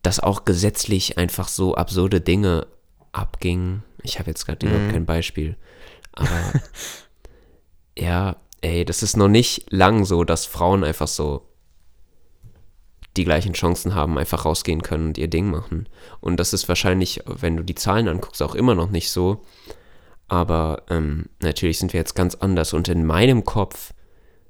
dass 0.02 0.20
auch 0.20 0.44
gesetzlich 0.44 1.18
einfach 1.18 1.48
so 1.48 1.74
absurde 1.74 2.20
Dinge 2.20 2.66
abgingen. 3.12 3.82
Ich 4.02 4.18
habe 4.18 4.30
jetzt 4.30 4.46
gerade 4.46 4.66
überhaupt 4.66 4.88
Mhm. 4.88 4.92
kein 4.92 5.06
Beispiel. 5.06 5.56
Aber 6.12 6.52
ja, 7.98 8.36
ey, 8.60 8.84
das 8.84 9.02
ist 9.02 9.16
noch 9.16 9.28
nicht 9.28 9.72
lang 9.72 10.04
so, 10.04 10.24
dass 10.24 10.46
Frauen 10.46 10.84
einfach 10.84 11.08
so 11.08 11.42
die 13.16 13.24
gleichen 13.24 13.54
Chancen 13.54 13.94
haben, 13.94 14.18
einfach 14.18 14.44
rausgehen 14.44 14.82
können 14.82 15.06
und 15.08 15.18
ihr 15.18 15.28
Ding 15.28 15.50
machen. 15.50 15.88
Und 16.20 16.38
das 16.38 16.52
ist 16.52 16.68
wahrscheinlich, 16.68 17.22
wenn 17.24 17.56
du 17.56 17.62
die 17.62 17.74
Zahlen 17.74 18.08
anguckst, 18.08 18.42
auch 18.42 18.54
immer 18.54 18.74
noch 18.74 18.90
nicht 18.90 19.10
so. 19.10 19.42
Aber 20.28 20.82
ähm, 20.90 21.26
natürlich 21.40 21.78
sind 21.78 21.92
wir 21.92 22.00
jetzt 22.00 22.14
ganz 22.14 22.34
anders. 22.34 22.72
Und 22.72 22.88
in 22.88 23.04
meinem 23.04 23.44
Kopf 23.44 23.92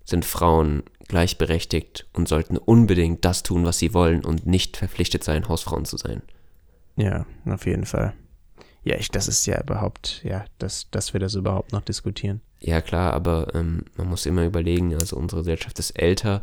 sind 0.04 0.24
Frauen 0.24 0.84
gleichberechtigt 1.08 2.06
und 2.12 2.28
sollten 2.28 2.56
unbedingt 2.56 3.24
das 3.24 3.42
tun, 3.42 3.64
was 3.64 3.78
sie 3.78 3.94
wollen 3.94 4.24
und 4.24 4.46
nicht 4.46 4.76
verpflichtet 4.76 5.22
sein, 5.22 5.48
Hausfrauen 5.48 5.84
zu 5.84 5.96
sein. 5.96 6.22
Ja, 6.96 7.26
auf 7.46 7.66
jeden 7.66 7.84
Fall. 7.84 8.14
Ja, 8.82 8.96
ich, 8.96 9.10
das 9.10 9.28
ist 9.28 9.46
ja 9.46 9.60
überhaupt, 9.60 10.22
ja, 10.24 10.44
dass, 10.58 10.90
dass 10.90 11.12
wir 11.12 11.20
das 11.20 11.34
überhaupt 11.34 11.72
noch 11.72 11.82
diskutieren. 11.82 12.40
Ja, 12.60 12.80
klar, 12.80 13.12
aber 13.12 13.54
ähm, 13.54 13.84
man 13.96 14.08
muss 14.08 14.26
immer 14.26 14.44
überlegen, 14.44 14.94
also 14.94 15.16
unsere 15.16 15.42
Gesellschaft 15.42 15.78
ist 15.78 15.90
älter 15.90 16.42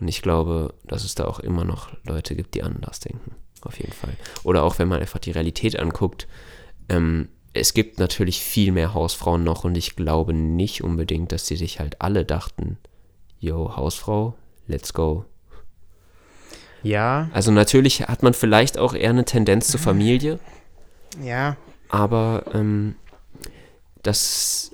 und 0.00 0.08
ich 0.08 0.22
glaube, 0.22 0.74
dass 0.84 1.04
es 1.04 1.14
da 1.14 1.26
auch 1.26 1.38
immer 1.38 1.64
noch 1.64 1.92
Leute 2.04 2.34
gibt, 2.34 2.54
die 2.54 2.62
anders 2.62 3.00
denken. 3.00 3.36
Auf 3.60 3.78
jeden 3.78 3.92
Fall. 3.92 4.16
Oder 4.42 4.64
auch 4.64 4.78
wenn 4.78 4.88
man 4.88 5.00
einfach 5.00 5.20
die 5.20 5.30
Realität 5.30 5.78
anguckt, 5.78 6.26
ähm, 6.88 7.28
es 7.54 7.74
gibt 7.74 7.98
natürlich 7.98 8.40
viel 8.42 8.72
mehr 8.72 8.94
Hausfrauen 8.94 9.44
noch 9.44 9.64
und 9.64 9.76
ich 9.76 9.96
glaube 9.96 10.32
nicht 10.32 10.82
unbedingt, 10.82 11.32
dass 11.32 11.46
sie 11.46 11.56
sich 11.56 11.80
halt 11.80 12.00
alle 12.00 12.24
dachten, 12.24 12.78
yo, 13.38 13.76
Hausfrau, 13.76 14.34
let's 14.66 14.94
go. 14.94 15.24
Ja, 16.82 17.28
Also 17.32 17.52
natürlich 17.52 18.02
hat 18.02 18.22
man 18.22 18.34
vielleicht 18.34 18.76
auch 18.76 18.94
eher 18.94 19.10
eine 19.10 19.24
Tendenz 19.24 19.68
zur 19.68 19.78
Familie, 19.78 20.40
ja, 21.22 21.56
aber 21.88 22.44
ähm, 22.54 22.96
das, 24.02 24.72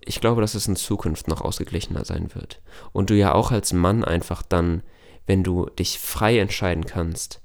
ich 0.00 0.20
glaube, 0.20 0.40
dass 0.40 0.54
es 0.54 0.68
in 0.68 0.76
Zukunft 0.76 1.28
noch 1.28 1.42
ausgeglichener 1.42 2.04
sein 2.04 2.34
wird. 2.34 2.62
Und 2.92 3.10
du 3.10 3.14
ja 3.14 3.34
auch 3.34 3.50
als 3.50 3.72
Mann 3.72 4.04
einfach 4.04 4.42
dann, 4.42 4.82
wenn 5.26 5.42
du 5.42 5.66
dich 5.66 5.98
frei 5.98 6.38
entscheiden 6.38 6.86
kannst, 6.86 7.40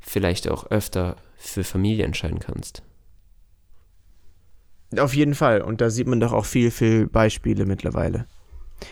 vielleicht 0.00 0.48
auch 0.48 0.70
öfter 0.70 1.16
für 1.36 1.64
Familie 1.64 2.04
entscheiden 2.04 2.38
kannst. 2.38 2.82
Auf 5.00 5.14
jeden 5.14 5.34
Fall. 5.34 5.60
Und 5.62 5.80
da 5.80 5.90
sieht 5.90 6.06
man 6.06 6.20
doch 6.20 6.32
auch 6.32 6.44
viel, 6.44 6.70
viel 6.70 7.06
Beispiele 7.06 7.66
mittlerweile. 7.66 8.26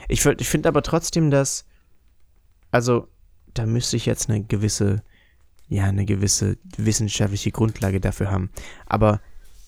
Ich, 0.09 0.24
ich 0.24 0.48
finde 0.48 0.68
aber 0.68 0.82
trotzdem, 0.82 1.30
dass, 1.30 1.64
also, 2.70 3.09
da 3.55 3.66
müsste 3.66 3.96
ich 3.96 4.07
jetzt 4.07 4.30
eine 4.30 4.42
gewisse, 4.42 5.03
ja, 5.68 5.84
eine 5.84 6.05
gewisse 6.05 6.57
wissenschaftliche 6.76 7.50
Grundlage 7.50 8.00
dafür 8.00 8.30
haben. 8.30 8.50
Aber 8.86 9.20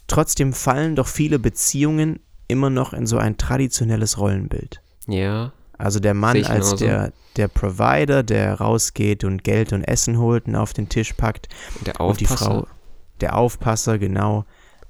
trotzdem 0.06 0.52
fallen 0.52 0.96
doch 0.96 1.08
viele 1.08 1.38
Beziehungen 1.38 2.20
immer 2.48 2.70
noch 2.70 2.92
in 2.92 3.06
so 3.06 3.18
ein 3.18 3.36
traditionelles 3.36 4.18
Rollenbild. 4.18 4.80
Ja, 5.06 5.52
Also 5.76 6.00
der 6.00 6.14
Mann 6.14 6.36
als 6.44 6.70
genauso. 6.70 6.76
der, 6.76 7.12
der 7.36 7.48
Provider, 7.48 8.22
der 8.22 8.54
rausgeht 8.54 9.24
und 9.24 9.44
Geld 9.44 9.72
und 9.72 9.82
Essen 9.84 10.18
holt 10.18 10.46
und 10.46 10.56
auf 10.56 10.72
den 10.72 10.88
Tisch 10.88 11.12
packt. 11.14 11.48
und 11.78 11.86
der 11.86 12.00
Und 12.00 12.20
die 12.20 12.26
Aufpasser. 12.26 12.44
Frau, 12.44 12.66
der 13.20 13.36
Aufpasser, 13.36 13.98
genau. 13.98 14.44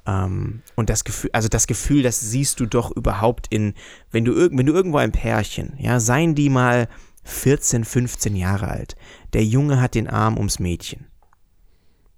Ähm, 0.07 0.63
und 0.75 0.91
das 0.91 1.05
Gefühl, 1.05 1.31
also 1.33 1.49
das 1.49 1.67
Gefühl, 1.67 2.03
das 2.03 2.21
siehst 2.21 2.61
du 2.61 2.67
doch 2.67 2.91
überhaupt 2.95 3.47
in, 3.51 3.75
wenn 4.11 4.25
du, 4.25 4.35
wenn 4.37 4.67
du 4.67 4.73
irgendwo 4.73 4.99
ein 4.99 5.13
Pärchen, 5.13 5.75
ja, 5.79 5.99
seien 6.01 6.35
die 6.35 6.51
mal 6.51 6.89
14, 7.25 7.85
15 7.85 8.37
Jahre 8.37 8.69
alt. 8.69 8.97
Der 9.33 9.45
Junge 9.45 9.81
hat 9.81 9.95
den 9.95 10.09
Arm 10.09 10.37
ums 10.37 10.59
Mädchen. 10.59 11.07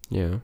Ja. 0.08 0.40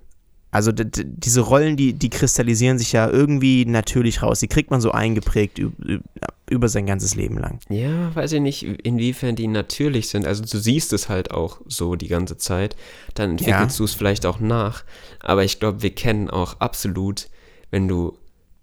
Also 0.50 0.70
d- 0.70 0.84
d- 0.84 1.04
diese 1.06 1.40
Rollen, 1.40 1.76
die, 1.78 1.94
die 1.94 2.10
kristallisieren 2.10 2.78
sich 2.78 2.92
ja 2.92 3.08
irgendwie 3.08 3.64
natürlich 3.64 4.22
raus. 4.22 4.38
Die 4.40 4.48
kriegt 4.48 4.70
man 4.70 4.82
so 4.82 4.92
eingeprägt 4.92 5.58
üb- 5.58 5.72
üb- 5.80 6.02
über 6.50 6.68
sein 6.68 6.84
ganzes 6.84 7.14
Leben 7.14 7.38
lang. 7.38 7.58
Ja, 7.70 8.14
weiß 8.14 8.32
ich 8.32 8.40
nicht, 8.40 8.62
inwiefern 8.64 9.34
die 9.34 9.46
natürlich 9.48 10.08
sind. 10.08 10.26
Also 10.26 10.42
du 10.44 10.58
siehst 10.58 10.92
es 10.92 11.08
halt 11.08 11.30
auch 11.30 11.60
so 11.66 11.96
die 11.96 12.08
ganze 12.08 12.36
Zeit. 12.36 12.76
Dann 13.14 13.30
entwickelst 13.30 13.78
du 13.80 13.84
es 13.84 13.94
vielleicht 13.94 14.26
auch 14.26 14.40
nach. 14.40 14.84
Aber 15.20 15.42
ich 15.42 15.58
glaube, 15.58 15.82
wir 15.82 15.94
kennen 15.94 16.28
auch 16.28 16.60
absolut, 16.60 17.30
wenn 17.72 17.88
du 17.88 18.16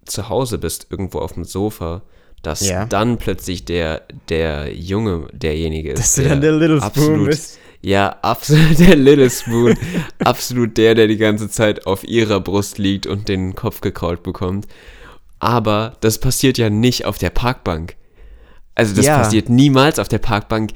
zu 0.06 0.30
Hause 0.30 0.56
bist, 0.56 0.86
irgendwo 0.88 1.18
auf 1.18 1.34
dem 1.34 1.44
Sofa, 1.44 2.00
dass 2.42 2.66
Ja. 2.66 2.86
dann 2.86 3.18
plötzlich 3.18 3.66
der, 3.66 4.02
der 4.30 4.74
Junge 4.74 5.26
derjenige 5.32 5.92
ist. 5.92 5.98
Dass 5.98 6.14
du 6.14 6.22
dann 6.26 6.40
der 6.40 6.52
Little 6.52 6.78
Spoon 6.78 6.86
absolut, 6.86 7.26
bist. 7.26 7.58
Ja, 7.82 8.16
absolut 8.22 8.78
der 8.78 8.96
Little 8.96 9.28
Spoon. 9.28 9.76
absolut 10.24 10.78
der, 10.78 10.94
der 10.94 11.06
die 11.06 11.18
ganze 11.18 11.50
Zeit 11.50 11.86
auf 11.86 12.02
ihrer 12.04 12.40
Brust 12.40 12.78
liegt 12.78 13.06
und 13.06 13.28
den 13.28 13.54
Kopf 13.54 13.82
gekrault 13.82 14.22
bekommt. 14.22 14.66
Aber 15.38 15.96
das 16.00 16.18
passiert 16.18 16.56
ja 16.58 16.70
nicht 16.70 17.04
auf 17.04 17.18
der 17.18 17.30
Parkbank. 17.30 17.96
Also 18.74 18.94
das 18.94 19.04
Ja. 19.06 19.18
passiert 19.18 19.48
niemals 19.50 19.98
auf 19.98 20.08
der 20.08 20.18
Parkbank. 20.18 20.70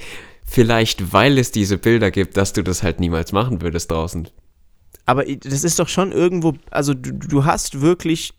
Vielleicht, 0.47 1.13
weil 1.15 1.39
es 1.39 1.51
diese 1.51 1.79
Bilder 1.79 2.11
gibt, 2.11 2.37
dass 2.37 2.53
du 2.53 2.63
das 2.63 2.83
halt 2.83 3.01
niemals 3.01 3.33
machen 3.33 3.63
würdest 3.63 3.91
draußen. 3.91 4.29
Aber 5.07 5.25
das 5.25 5.65
ist 5.65 5.79
doch 5.79 5.89
schon 5.89 6.13
irgendwo, 6.13 6.55
also 6.71 6.95
du, 6.95 7.13
du 7.13 7.45
hast 7.45 7.81
wirklich, 7.81 8.33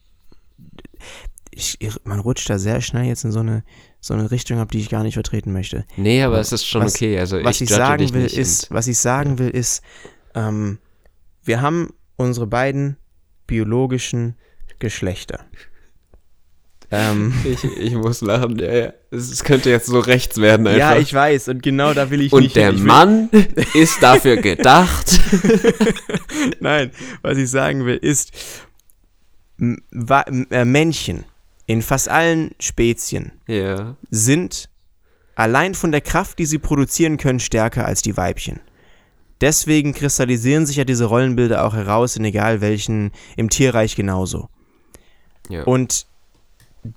ich, 1.52 1.78
ich- 1.80 2.04
man 2.06 2.20
rutscht 2.20 2.50
da 2.50 2.58
sehr 2.60 2.82
schnell 2.82 3.06
jetzt 3.06 3.24
in 3.24 3.32
so 3.32 3.40
eine, 3.40 3.64
so 4.02 4.14
eine 4.14 4.32
Richtung 4.32 4.60
ab, 4.60 4.72
die 4.72 4.80
ich 4.80 4.90
gar 4.90 5.04
nicht 5.04 5.14
vertreten 5.16 5.52
möchte. 5.54 5.86
Nee, 5.98 6.24
aber 6.24 6.40
es 6.40 6.52
ist 6.52 6.66
schon 6.66 6.84
Was- 6.84 6.96
okay. 6.96 7.18
Also 7.20 7.38
was 7.44 7.62
ich, 7.62 7.70
judge 7.70 7.76
sagen 7.76 8.14
will 8.14 8.26
ist, 8.40 8.72
was 8.72 8.88
ich 8.88 8.98
sagen 8.98 9.38
will 9.40 9.50
ist, 9.50 9.84
ähm, 10.34 10.80
wir 11.44 11.62
haben 11.62 11.90
unsere 12.16 12.48
beiden 12.48 12.98
biologischen 13.48 14.36
Geschlechter. 14.80 15.46
Ähm, 16.92 17.34
Ich, 17.46 17.64
ich 17.64 17.94
muss 17.96 18.22
lachen, 18.22 18.58
ja, 18.60 18.74
ja. 18.74 18.94
Es 19.12 19.44
könnte 19.44 19.70
jetzt 19.70 19.88
so 19.88 20.00
rechts 20.00 20.38
werden 20.38 20.68
einfach. 20.68 20.80
ja, 20.80 20.98
ich 20.98 21.14
weiß 21.14 21.50
und 21.50 21.64
genau 21.64 21.94
da 21.94 22.10
will 22.10 22.22
ich 22.22 22.34
und 22.34 22.44
nicht. 22.44 22.56
der 22.56 22.74
hin. 22.74 22.84
Mann 22.84 23.30
ist 23.74 24.02
dafür 24.02 24.38
gedacht. 24.38 25.20
Nein, 26.60 26.92
was 27.22 27.38
ich 27.38 27.50
sagen 27.50 27.86
will 27.86 27.98
ist, 27.98 28.32
äh, 29.60 30.66
Männchen 30.66 31.26
in 31.66 31.82
fast 31.82 32.10
allen 32.10 32.52
Spezien 32.60 33.32
ja. 33.48 33.96
sind 34.12 34.70
allein 35.36 35.74
von 35.74 35.92
der 35.92 36.02
Kraft, 36.02 36.40
die 36.40 36.46
sie 36.46 36.60
produzieren 36.60 37.18
können, 37.18 37.40
stärker 37.40 37.86
als 37.86 38.02
die 38.02 38.18
Weibchen. 38.18 38.60
Deswegen 39.42 39.94
kristallisieren 39.94 40.66
sich 40.66 40.78
ja 40.78 40.86
diese 40.86 41.06
Rollenbilder 41.06 41.66
auch 41.66 41.74
heraus, 41.74 42.16
in 42.16 42.24
egal 42.24 42.62
welchen, 42.62 43.12
im 43.36 43.50
Tierreich 43.50 43.96
genauso. 43.96 44.50
ja. 45.50 45.64
Und 45.64 46.08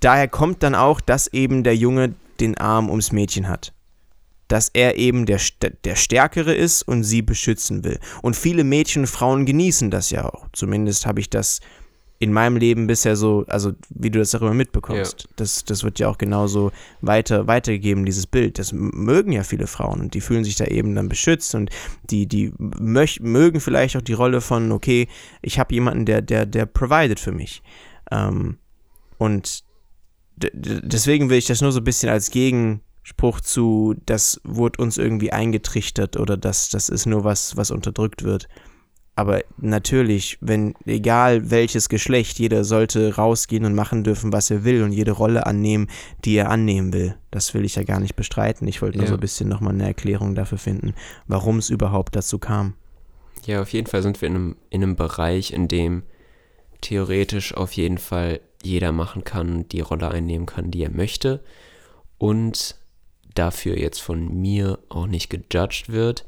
daher 0.01 0.27
kommt 0.27 0.63
dann 0.63 0.75
auch, 0.75 1.01
dass 1.01 1.27
eben 1.27 1.63
der 1.63 1.75
Junge 1.75 2.13
den 2.39 2.57
Arm 2.57 2.89
ums 2.89 3.11
Mädchen 3.11 3.47
hat. 3.47 3.73
Dass 4.47 4.69
er 4.69 4.97
eben 4.97 5.25
der, 5.25 5.39
der 5.83 5.95
Stärkere 5.95 6.53
ist 6.53 6.81
und 6.83 7.03
sie 7.03 7.21
beschützen 7.21 7.83
will. 7.83 7.99
Und 8.21 8.35
viele 8.35 8.63
Mädchen 8.63 9.03
und 9.03 9.07
Frauen 9.07 9.45
genießen 9.45 9.91
das 9.91 10.09
ja 10.09 10.25
auch. 10.25 10.47
Zumindest 10.53 11.05
habe 11.05 11.19
ich 11.19 11.29
das 11.29 11.59
in 12.21 12.33
meinem 12.33 12.57
Leben 12.57 12.85
bisher 12.85 13.15
so, 13.15 13.45
also 13.47 13.71
wie 13.89 14.11
du 14.11 14.19
das 14.19 14.31
darüber 14.31 14.53
mitbekommst, 14.53 15.23
Ja. 15.23 15.29
das, 15.37 15.63
das 15.63 15.83
wird 15.83 15.99
ja 15.99 16.09
auch 16.09 16.17
genauso 16.17 16.71
weiter, 16.99 17.47
weitergegeben, 17.47 18.05
dieses 18.05 18.27
Bild. 18.27 18.59
Das 18.59 18.73
mögen 18.73 19.31
ja 19.31 19.43
viele 19.43 19.67
Frauen 19.67 20.01
und 20.01 20.13
die 20.13 20.19
fühlen 20.21 20.43
sich 20.43 20.57
da 20.57 20.65
eben 20.65 20.95
dann 20.95 21.07
beschützt 21.07 21.55
und 21.55 21.69
die, 22.09 22.27
die 22.27 22.51
möch, 22.57 23.21
mögen 23.21 23.61
vielleicht 23.61 23.95
auch 23.95 24.01
die 24.01 24.13
Rolle 24.13 24.41
von, 24.41 24.73
okay, 24.73 25.07
ich 25.41 25.59
habe 25.59 25.73
jemanden, 25.73 26.05
der, 26.05 26.21
der, 26.21 26.45
der 26.45 26.65
provided 26.65 27.21
für 27.21 27.31
mich. 27.31 27.61
Ähm, 28.11 28.57
und 29.17 29.63
deswegen 30.53 31.29
will 31.29 31.37
ich 31.37 31.45
das 31.45 31.61
nur 31.61 31.71
so 31.71 31.79
ein 31.79 31.83
bisschen 31.83 32.09
als 32.09 32.31
Gegenspruch 32.31 33.41
zu, 33.41 33.95
das 34.05 34.39
wurde 34.43 34.81
uns 34.81 34.97
irgendwie 34.97 35.31
eingetrichtert 35.31 36.17
oder 36.17 36.37
das, 36.37 36.69
das 36.69 36.89
ist 36.89 37.05
nur 37.05 37.23
was, 37.23 37.57
was 37.57 37.71
unterdrückt 37.71 38.23
wird. 38.23 38.47
Aber 39.15 39.41
natürlich, 39.57 40.37
wenn, 40.39 40.75
egal 40.85 41.51
welches 41.51 41.89
Geschlecht, 41.89 42.39
jeder 42.39 42.63
sollte 42.63 43.15
rausgehen 43.15 43.65
und 43.65 43.75
machen 43.75 44.05
dürfen, 44.05 44.31
was 44.31 44.49
er 44.49 44.63
will 44.63 44.81
und 44.81 44.93
jede 44.93 45.11
Rolle 45.11 45.45
annehmen, 45.45 45.87
die 46.23 46.35
er 46.35 46.49
annehmen 46.49 46.93
will. 46.93 47.15
Das 47.29 47.53
will 47.53 47.65
ich 47.65 47.75
ja 47.75 47.83
gar 47.83 47.99
nicht 47.99 48.15
bestreiten. 48.15 48.65
Ich 48.69 48.81
wollte 48.81 48.97
nur 48.97 49.07
Ja. 49.07 49.09
so 49.09 49.15
ein 49.15 49.19
bisschen 49.19 49.49
nochmal 49.49 49.73
eine 49.73 49.85
Erklärung 49.87 50.35
dafür 50.35 50.57
finden, 50.57 50.93
warum 51.27 51.57
es 51.57 51.69
überhaupt 51.69 52.15
dazu 52.15 52.39
kam. 52.39 52.75
Ja, 53.45 53.61
auf 53.61 53.73
jeden 53.73 53.87
Fall 53.87 54.03
sind 54.03 54.21
wir 54.21 54.29
in 54.29 54.35
einem, 54.35 54.55
in 54.69 54.83
einem 54.83 54.95
Bereich, 54.95 55.51
in 55.51 55.67
dem 55.67 56.03
theoretisch 56.79 57.53
auf 57.53 57.73
jeden 57.73 57.97
Fall 57.97 58.39
jeder 58.63 58.91
machen 58.91 59.23
kann, 59.23 59.67
die 59.69 59.81
Rolle 59.81 60.09
einnehmen 60.11 60.45
kann, 60.45 60.71
die 60.71 60.83
er 60.83 60.91
möchte 60.91 61.43
und 62.17 62.75
dafür 63.35 63.77
jetzt 63.77 63.99
von 64.01 64.41
mir 64.41 64.79
auch 64.89 65.07
nicht 65.07 65.29
gejudged 65.29 65.89
wird, 65.89 66.25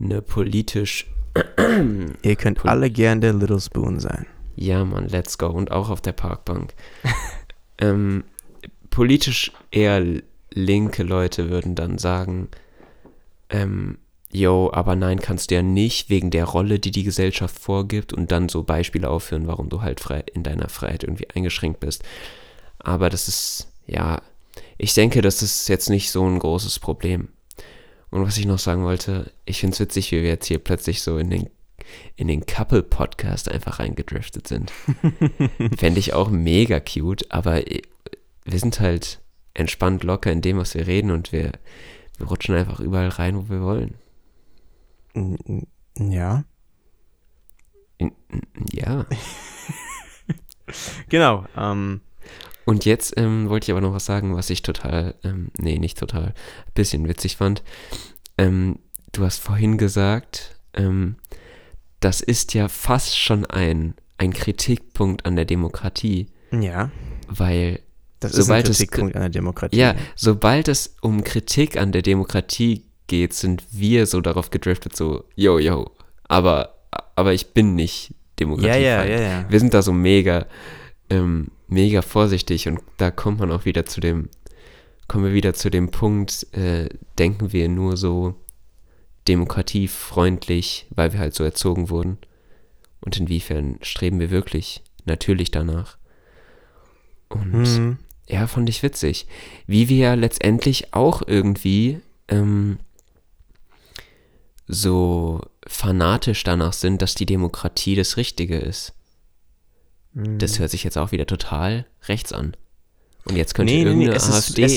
eine 0.00 0.22
politisch, 0.22 1.06
Ihr 2.22 2.36
könnt 2.36 2.58
Pol- 2.58 2.70
alle 2.70 2.90
gern 2.90 3.20
der 3.20 3.32
Little 3.32 3.60
Spoon 3.60 4.00
sein. 4.00 4.26
ja 4.54 4.84
Mann, 4.84 5.08
let's 5.08 5.38
go 5.38 5.46
und 5.48 5.70
auch 5.70 5.90
auf 5.90 6.00
der 6.00 6.12
Parkbank. 6.12 6.74
ähm, 7.78 8.24
politisch 8.90 9.52
eher 9.70 10.02
linke 10.52 11.02
Leute 11.02 11.50
würden 11.50 11.74
dann 11.74 11.98
sagen, 11.98 12.48
ähm, 13.50 13.98
yo, 14.36 14.70
aber 14.72 14.96
nein, 14.96 15.20
kannst 15.20 15.50
du 15.50 15.54
ja 15.54 15.62
nicht 15.62 16.10
wegen 16.10 16.30
der 16.30 16.44
Rolle, 16.44 16.78
die 16.78 16.90
die 16.90 17.04
Gesellschaft 17.04 17.58
vorgibt 17.58 18.12
und 18.12 18.30
dann 18.30 18.48
so 18.48 18.62
Beispiele 18.62 19.08
aufführen, 19.08 19.46
warum 19.46 19.68
du 19.68 19.80
halt 19.80 20.00
frei 20.00 20.24
in 20.32 20.42
deiner 20.42 20.68
Freiheit 20.68 21.04
irgendwie 21.04 21.28
eingeschränkt 21.30 21.80
bist. 21.80 22.04
Aber 22.78 23.08
das 23.10 23.28
ist, 23.28 23.68
ja, 23.86 24.20
ich 24.78 24.94
denke, 24.94 25.22
das 25.22 25.42
ist 25.42 25.68
jetzt 25.68 25.88
nicht 25.88 26.10
so 26.10 26.24
ein 26.24 26.38
großes 26.38 26.78
Problem. 26.78 27.28
Und 28.10 28.26
was 28.26 28.38
ich 28.38 28.46
noch 28.46 28.58
sagen 28.58 28.84
wollte, 28.84 29.32
ich 29.44 29.60
finde 29.60 29.74
es 29.74 29.80
witzig, 29.80 30.12
wie 30.12 30.22
wir 30.22 30.28
jetzt 30.28 30.46
hier 30.46 30.58
plötzlich 30.58 31.02
so 31.02 31.18
in 31.18 31.30
den, 31.30 31.50
in 32.16 32.28
den 32.28 32.46
Couple-Podcast 32.46 33.50
einfach 33.50 33.78
reingedriftet 33.78 34.46
sind. 34.46 34.70
Fände 35.76 35.98
ich 35.98 36.12
auch 36.12 36.28
mega 36.30 36.78
cute, 36.80 37.30
aber 37.30 37.70
äh, 37.70 37.82
wir 38.44 38.58
sind 38.58 38.80
halt 38.80 39.20
entspannt 39.54 40.04
locker 40.04 40.30
in 40.30 40.42
dem, 40.42 40.58
was 40.58 40.74
wir 40.74 40.86
reden 40.86 41.10
und 41.10 41.32
wir, 41.32 41.52
wir 42.18 42.26
rutschen 42.26 42.54
einfach 42.54 42.80
überall 42.80 43.08
rein, 43.08 43.36
wo 43.36 43.52
wir 43.52 43.62
wollen. 43.62 43.94
Ja. 45.98 46.44
Ja. 48.72 49.06
Genau. 51.08 51.46
Ähm, 51.56 52.00
Und 52.64 52.84
jetzt 52.84 53.14
ähm, 53.16 53.48
wollte 53.48 53.66
ich 53.66 53.70
aber 53.70 53.80
noch 53.80 53.92
was 53.94 54.04
sagen, 54.06 54.34
was 54.34 54.50
ich 54.50 54.62
total, 54.62 55.14
ähm, 55.22 55.50
nee, 55.58 55.78
nicht 55.78 55.98
total, 55.98 56.24
ein 56.66 56.72
bisschen 56.74 57.08
witzig 57.08 57.36
fand. 57.36 57.62
Ähm, 58.36 58.80
du 59.12 59.24
hast 59.24 59.38
vorhin 59.38 59.78
gesagt, 59.78 60.58
ähm, 60.74 61.16
das 62.00 62.20
ist 62.20 62.52
ja 62.54 62.68
fast 62.68 63.16
schon 63.16 63.46
ein, 63.46 63.94
ein 64.18 64.32
Kritikpunkt 64.32 65.24
an 65.24 65.36
der 65.36 65.44
Demokratie, 65.44 66.26
ja. 66.50 66.90
weil, 67.28 67.80
Das 68.18 68.32
Sobald 68.32 68.68
ist 68.68 68.80
es 68.80 68.80
ein 68.80 68.86
Kritikpunkt 68.88 69.14
an 69.14 69.22
der 69.22 69.30
Demokratie. 69.30 69.76
ja, 69.76 69.94
sobald 70.16 70.66
es 70.68 70.96
um 71.00 71.22
Kritik 71.22 71.76
an 71.76 71.92
der 71.92 72.02
Demokratie 72.02 72.85
geht, 73.06 73.34
sind 73.34 73.64
wir 73.70 74.06
so 74.06 74.20
darauf 74.20 74.50
gedriftet, 74.50 74.96
so, 74.96 75.24
yo, 75.34 75.58
yo, 75.58 75.90
aber, 76.28 76.74
aber 77.14 77.32
ich 77.34 77.52
bin 77.52 77.74
nicht 77.74 78.14
Demokratie. 78.38 78.80
ja, 78.82 79.04
ja, 79.04 79.04
ja, 79.04 79.20
ja. 79.20 79.46
Wir 79.48 79.60
sind 79.60 79.72
da 79.74 79.82
so 79.82 79.92
mega, 79.92 80.46
ähm, 81.08 81.48
mega 81.68 82.02
vorsichtig 82.02 82.68
und 82.68 82.80
da 82.98 83.10
kommt 83.10 83.40
man 83.40 83.50
auch 83.50 83.64
wieder 83.64 83.86
zu 83.86 84.00
dem, 84.00 84.28
kommen 85.08 85.24
wir 85.24 85.32
wieder 85.32 85.54
zu 85.54 85.70
dem 85.70 85.90
Punkt, 85.90 86.46
äh, 86.52 86.88
denken 87.18 87.52
wir 87.52 87.68
nur 87.68 87.96
so 87.96 88.34
demokratiefreundlich, 89.28 90.86
weil 90.90 91.12
wir 91.12 91.20
halt 91.20 91.34
so 91.34 91.44
erzogen 91.44 91.90
wurden? 91.90 92.18
Und 93.00 93.18
inwiefern 93.18 93.78
streben 93.82 94.20
wir 94.20 94.30
wirklich 94.30 94.82
natürlich 95.04 95.50
danach? 95.50 95.96
Und 97.28 97.52
Mhm. 97.52 97.98
ja, 98.28 98.46
fand 98.46 98.68
ich 98.68 98.82
witzig. 98.82 99.26
Wie 99.66 99.88
wir 99.88 99.96
ja 99.96 100.14
letztendlich 100.14 100.94
auch 100.94 101.22
irgendwie 101.26 102.00
ähm, 102.28 102.78
so 104.66 105.40
fanatisch 105.66 106.42
danach 106.44 106.72
sind, 106.72 107.02
dass 107.02 107.14
die 107.14 107.26
Demokratie 107.26 107.94
das 107.94 108.16
Richtige 108.16 108.58
ist. 108.58 108.94
Mhm. 110.12 110.38
Das 110.38 110.58
hört 110.58 110.70
sich 110.70 110.84
jetzt 110.84 110.98
auch 110.98 111.12
wieder 111.12 111.26
total 111.26 111.86
rechts 112.08 112.32
an. 112.32 112.56
Und 113.24 113.36
jetzt 113.36 113.54
könnte 113.54 113.72
Nee, 113.72 113.84
nee, 113.84 113.94
nee, 113.94 114.06
irgendeine 114.06 114.20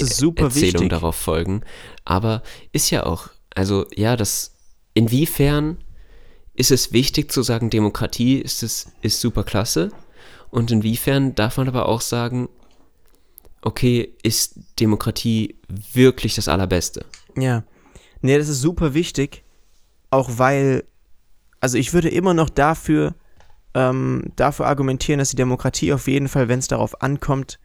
super 0.08 0.46
AfD-Erzählung 0.46 0.90
darauf 0.90 1.16
folgen. 1.16 1.62
Aber 2.04 2.42
ist 2.72 2.90
ja 2.90 3.06
auch, 3.06 3.30
also 3.56 3.86
ja, 3.96 4.16
das, 4.16 4.56
inwiefern 4.94 5.78
ist 6.56 6.72
es 6.72 6.92
wichtig 6.92 7.32
zu 7.32 7.44
sagen, 7.44 7.70
Demokratie 7.70 8.40
ist, 8.40 8.64
es, 8.64 8.92
ist 9.02 9.22
super 9.22 9.44
klasse? 9.44 9.92
Und 10.50 10.72
inwiefern 10.72 11.36
darf 11.36 11.58
man 11.58 11.68
aber 11.68 11.88
auch 11.88 12.02
sagen, 12.02 12.50
okay, 13.62 14.16
ist 14.24 14.60
Demokratie 14.80 15.56
wirklich 15.94 16.36
das 16.36 16.48
Allerbeste? 16.48 17.06
Ja. 17.38 17.64
Nee, 18.22 18.38
das 18.38 18.50
ist 18.50 18.62
super 18.62 18.94
wichtig, 18.94 19.44
auch 20.12 20.30
weil, 20.38 20.84
also 21.60 21.78
ich 21.78 21.94
würde 21.94 22.10
immer 22.10 22.34
noch 22.34 22.50
dafür, 22.50 23.16
ähm, 23.74 24.24
dafür 24.36 24.66
argumentieren, 24.68 25.20
dass 25.20 25.30
die 25.30 25.36
Demokratie 25.36 25.94
auf 25.94 26.08
jeden 26.08 26.28
Fall, 26.28 26.48
wenn 26.48 26.60
es 26.60 26.68
darauf 26.68 27.02
ankommt, 27.02 27.60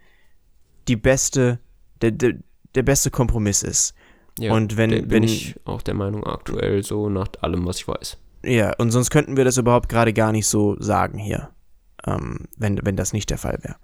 die 0.88 0.96
beste, 0.96 1.58
der, 2.02 2.10
der, 2.10 2.34
der 2.74 2.82
beste 2.82 3.10
Kompromiss 3.10 3.62
ist. 3.62 3.94
Und 4.52 4.76
wenn- 4.76 4.90
bin 4.90 5.10
wenn- 5.10 5.22
ich 5.22 5.54
auch 5.64 5.80
der 5.82 5.94
Meinung 5.94 6.24
aktuell 6.24 6.82
so 6.82 7.08
nach 7.08 7.28
allem, 7.40 7.64
was 7.66 7.78
ich 7.78 7.88
weiß. 7.88 8.18
Ja, 8.44 8.74
und 8.76 8.90
sonst 8.90 9.10
könnten 9.10 9.36
wir 9.38 9.44
das 9.44 9.56
überhaupt 9.56 9.88
gerade 9.88 10.12
gar 10.12 10.32
nicht 10.32 10.46
so 10.46 10.76
sagen 10.80 11.18
hier, 11.18 11.50
ähm, 12.06 12.40
wenn, 12.58 12.84
wenn 12.84 12.96
das 12.96 13.12
nicht 13.14 13.30
der 13.30 13.38
Fall 13.38 13.58
wäre. 13.62 13.76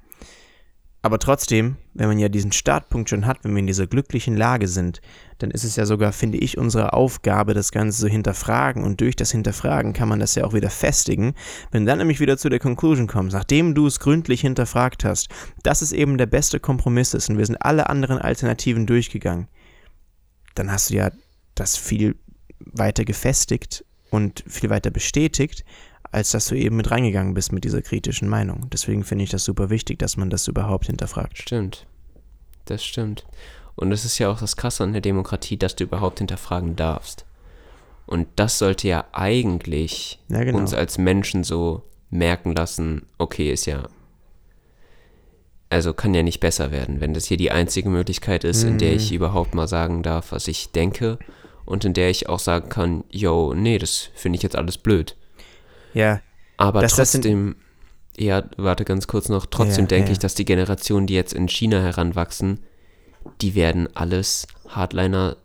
Aber 1.03 1.19
trotzdem, 1.19 1.77
wenn 1.95 2.09
man 2.09 2.19
ja 2.19 2.29
diesen 2.29 2.53
Startpunkt 2.53 3.09
schon 3.09 3.25
hat, 3.25 3.43
wenn 3.43 3.53
wir 3.53 3.61
in 3.61 3.67
dieser 3.67 3.87
glücklichen 3.87 4.37
Lage 4.37 4.69
sind, 4.69 5.01
dann 5.39 5.51
ist 5.51 5.65
es 5.65 5.77
ja 5.77 5.87
sogar, 5.87 6.13
finde 6.13 6.37
ich, 6.37 6.59
unsere 6.59 6.93
Aufgabe, 6.93 7.55
das 7.55 7.73
Ganze 7.73 8.01
zu 8.01 8.09
hinterfragen. 8.09 8.85
Und 8.85 9.01
durch 9.01 9.17
das 9.17 9.31
Hinterfragen 9.31 9.95
kann 9.95 10.11
man 10.11 10.21
das 10.21 10.35
ja 10.35 10.45
auch 10.45 10.53
wieder 10.53 10.69
festigen. 10.69 11.35
Wenn 11.71 11.87
dann 11.87 11.99
nämlich 11.99 12.21
wieder 12.21 12.37
zu 12.37 12.51
der 12.51 12.59
Conclusion 12.59 13.07
kommst, 13.07 13.35
nachdem 13.35 13.75
du 13.75 13.87
es 13.87 13.99
gründlich 13.99 14.43
hinterfragt 14.43 15.05
hast, 15.05 15.29
dass 15.63 15.81
es 15.81 15.93
eben 15.93 16.19
der 16.19 16.27
beste 16.27 16.61
Kompromiss 16.61 17.15
ist 17.15 17.31
und 17.31 17.39
wir 17.39 17.47
sind 17.47 17.57
alle 17.57 17.89
anderen 17.89 18.19
Alternativen 18.19 18.87
durchgegangen, 18.87 19.49
dann 20.55 20.71
hast 20.71 20.91
du 20.91 20.95
ja 20.95 21.11
das 21.55 21.79
viel 21.79 22.17
weiter 22.59 23.07
gefestigt 23.07 23.87
und 24.11 24.45
viel 24.47 24.69
weiter 24.69 24.91
bestätigt, 24.91 25.65
als 26.13 26.31
dass 26.33 26.49
du 26.49 26.57
eben 26.57 26.77
mit 26.77 26.91
reingegangen 26.91 27.35
bist 27.35 27.53
mit 27.53 27.65
dieser 27.65 27.83
kritischen 27.83 28.29
Meinung. 28.29 28.69
Deswegen 28.73 29.05
finde 29.05 29.25
ich 29.25 29.31
das 29.31 29.45
super 29.45 29.71
wichtig, 29.71 29.99
dass 29.99 30.17
man 30.17 30.31
das 30.31 30.49
überhaupt 30.49 30.87
hinterfragt. 30.87 31.39
Stimmt. 31.39 31.87
Das 32.65 32.85
stimmt. 32.85 33.25
Und 33.77 33.93
es 33.93 34.05
ist 34.05 34.19
ja 34.19 34.31
auch 34.31 34.41
das 34.41 34.57
Krasse 34.57 34.85
an 34.85 34.93
der 34.93 35.01
Demokratie, 35.01 35.57
dass 35.57 35.77
du 35.77 35.85
überhaupt 35.85 36.19
hinterfragen 36.19 36.77
darfst. 36.77 37.25
Und 38.07 38.27
das 38.37 38.59
sollte 38.59 38.89
ja 38.89 39.05
eigentlich 39.13 40.19
Ja, 40.29 40.43
genau. 40.43 40.59
uns 40.59 40.75
als 40.75 40.99
Menschen 40.99 41.45
so 41.45 41.83
merken 42.11 42.55
lassen, 42.55 43.07
okay, 43.19 43.53
ist 43.53 43.67
ja. 43.67 43.85
Also 45.69 45.95
kann 45.95 46.15
ja 46.15 46.25
nicht 46.25 46.41
besser 46.41 46.73
werden, 46.73 47.01
wenn 47.01 47.15
das 47.15 47.27
hier 47.27 47.37
die 47.37 47.53
einzige 47.53 47.89
Möglichkeit 47.89 48.43
ist, 48.43 48.65
in 48.65 48.79
der 48.79 48.91
Mhm. 48.91 48.97
ich 48.97 49.13
überhaupt 49.13 49.55
mal 49.55 49.69
sagen 49.69 50.03
darf, 50.03 50.33
was 50.33 50.49
ich 50.49 50.73
denke. 50.73 51.19
Und 51.65 51.85
in 51.85 51.93
der 51.95 52.11
ich 52.11 52.29
auch 52.29 52.41
sagen 52.41 52.69
kann, 52.69 53.05
yo, 53.11 53.55
nee, 53.55 53.79
das 53.79 54.11
finde 54.15 54.37
ich 54.37 54.43
jetzt 54.43 54.57
alles 54.57 54.79
blöd. 54.79 55.17
Ja, 55.95 56.21
Aber 56.57 56.81
Dass 56.83 56.97
das 56.97 57.13
trotzdem, 57.13 57.57
ja, 58.17 58.45
warte 58.57 58.85
ganz 58.85 59.07
kurz 59.07 59.29
noch, 59.29 59.47
trotzdem 59.47 59.85
Ja, 59.85 59.89
denke 59.89 60.09
ja. 60.09 60.13
ich, 60.13 60.19
dass 60.19 60.35
die 60.35 60.45
Generationen, 60.45 61.07
die 61.07 61.15
jetzt 61.15 61.33
in 61.33 61.49
China 61.49 61.81
heranwachsen, 61.81 62.61
die 63.41 63.55
werden 63.55 63.89
alles 63.97 64.47
Hardliner, 64.69 65.37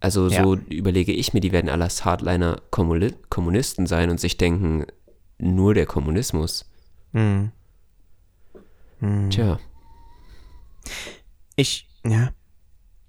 also 0.00 0.28
Ja. 0.28 0.42
so 0.42 0.54
überlege 0.54 1.12
ich 1.12 1.32
mir, 1.34 1.40
die 1.40 1.52
werden 1.52 1.70
alles 1.70 2.04
Hardliner 2.04 2.60
Kommuni 2.70 3.12
Kommunisten 3.30 3.86
sein 3.86 4.10
und 4.10 4.18
sich 4.20 4.36
denken, 4.38 4.86
nur 5.38 5.74
der 5.74 5.86
Kommunismus. 5.86 6.64
hm. 7.12 7.52
Hm. 9.00 9.28
Tja, 9.30 9.58
Ich, 11.56 11.88
ja. 12.04 12.30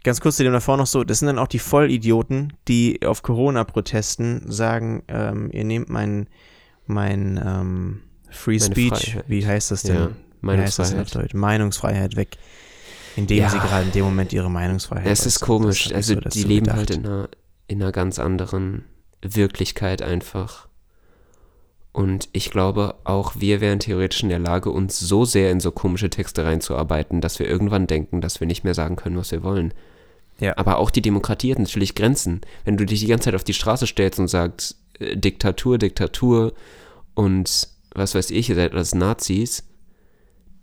Ganz 0.03 0.21
kurz 0.21 0.38
zu 0.38 0.43
dem 0.43 0.53
davor 0.53 0.78
noch 0.78 0.88
so, 0.88 1.03
das 1.03 1.19
sind 1.19 1.28
dann 1.28 1.39
auch 1.39 1.47
die 1.47 1.59
Vollidioten, 1.59 2.53
die 2.67 3.05
auf 3.05 3.23
Corona-Protesten 3.23 4.49
sagen, 4.49 5.03
ähm, 5.09 5.49
ihr 5.51 5.63
nehmt 5.65 5.89
mein, 5.89 6.28
mein, 6.89 7.39
ähm, 7.43 8.01
Free 8.29 8.57
Meine 8.59 8.65
Speech, 8.75 9.11
Freiheit. 9.11 9.25
wie 9.27 9.45
heißt 9.47 9.71
das 9.71 9.83
denn? 9.83 9.95
Ja, 9.95 10.09
Wie 10.41 10.51
heißt 10.57 10.79
das 10.79 10.91
Meinungsfreiheit. 10.91 11.33
Meinungsfreiheit 11.33 12.15
weg. 12.15 12.38
Indem 13.15 13.38
Ja. 13.39 13.49
sie 13.49 13.57
gerade 13.57 13.85
in 13.85 13.91
dem 13.93 14.05
Moment 14.05 14.33
ihre 14.33 14.51
Meinungsfreiheit 14.51 15.07
Es 15.07 15.25
ist 15.25 15.39
komisch. 15.39 15.91
Also 15.93 16.13
so 16.15 16.19
die 16.21 16.43
leben 16.43 16.65
gedacht. 16.65 16.77
halt 16.77 16.89
in 16.91 17.05
einer, 17.05 17.29
in 17.67 17.81
einer 17.81 17.91
ganz 17.91 18.19
anderen 18.19 18.83
Wirklichkeit 19.21 20.01
einfach. 20.01 20.67
Und 21.91 22.29
ich 22.31 22.51
glaube, 22.51 22.95
auch 23.05 23.33
wir 23.39 23.59
wären 23.59 23.79
theoretisch 23.79 24.21
in 24.21 24.29
der 24.29 24.38
Lage, 24.39 24.69
uns 24.69 24.99
so 24.99 25.25
sehr 25.25 25.49
in 25.51 25.59
so 25.59 25.71
komische 25.71 26.11
Texte 26.11 26.45
reinzuarbeiten, 26.45 27.21
dass 27.21 27.39
wir 27.39 27.47
irgendwann 27.47 27.88
denken, 27.88 28.21
dass 28.21 28.39
wir 28.39 28.45
nicht 28.45 28.63
mehr 28.63 28.75
sagen 28.75 28.95
können, 28.97 29.17
was 29.17 29.31
wir 29.31 29.41
wollen. 29.41 29.73
Ja. 30.39 30.55
Aber 30.57 30.77
auch 30.77 30.91
die 30.91 31.01
Demokratie 31.01 31.49
hat 31.51 31.57
natürlich 31.57 31.95
Grenzen. 31.95 32.41
Wenn 32.65 32.77
du 32.77 32.85
dich 32.85 32.99
die 32.99 33.07
ganze 33.07 33.25
Zeit 33.25 33.35
auf 33.35 33.43
die 33.43 33.55
Straße 33.55 33.88
stellst 33.88 34.19
und 34.19 34.27
sagst, 34.27 34.77
Diktatur, 34.99 35.77
Diktatur 35.77 36.53
und 37.13 37.69
was 37.93 38.15
weiß 38.15 38.31
ich, 38.31 38.49
ihr 38.49 38.55
seid 38.55 38.73
alles 38.73 38.93
Nazis, 38.93 39.63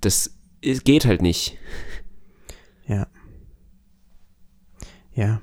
das 0.00 0.36
geht 0.60 1.04
halt 1.04 1.22
nicht. 1.22 1.58
Ja. 2.86 3.06
Ja. 5.14 5.40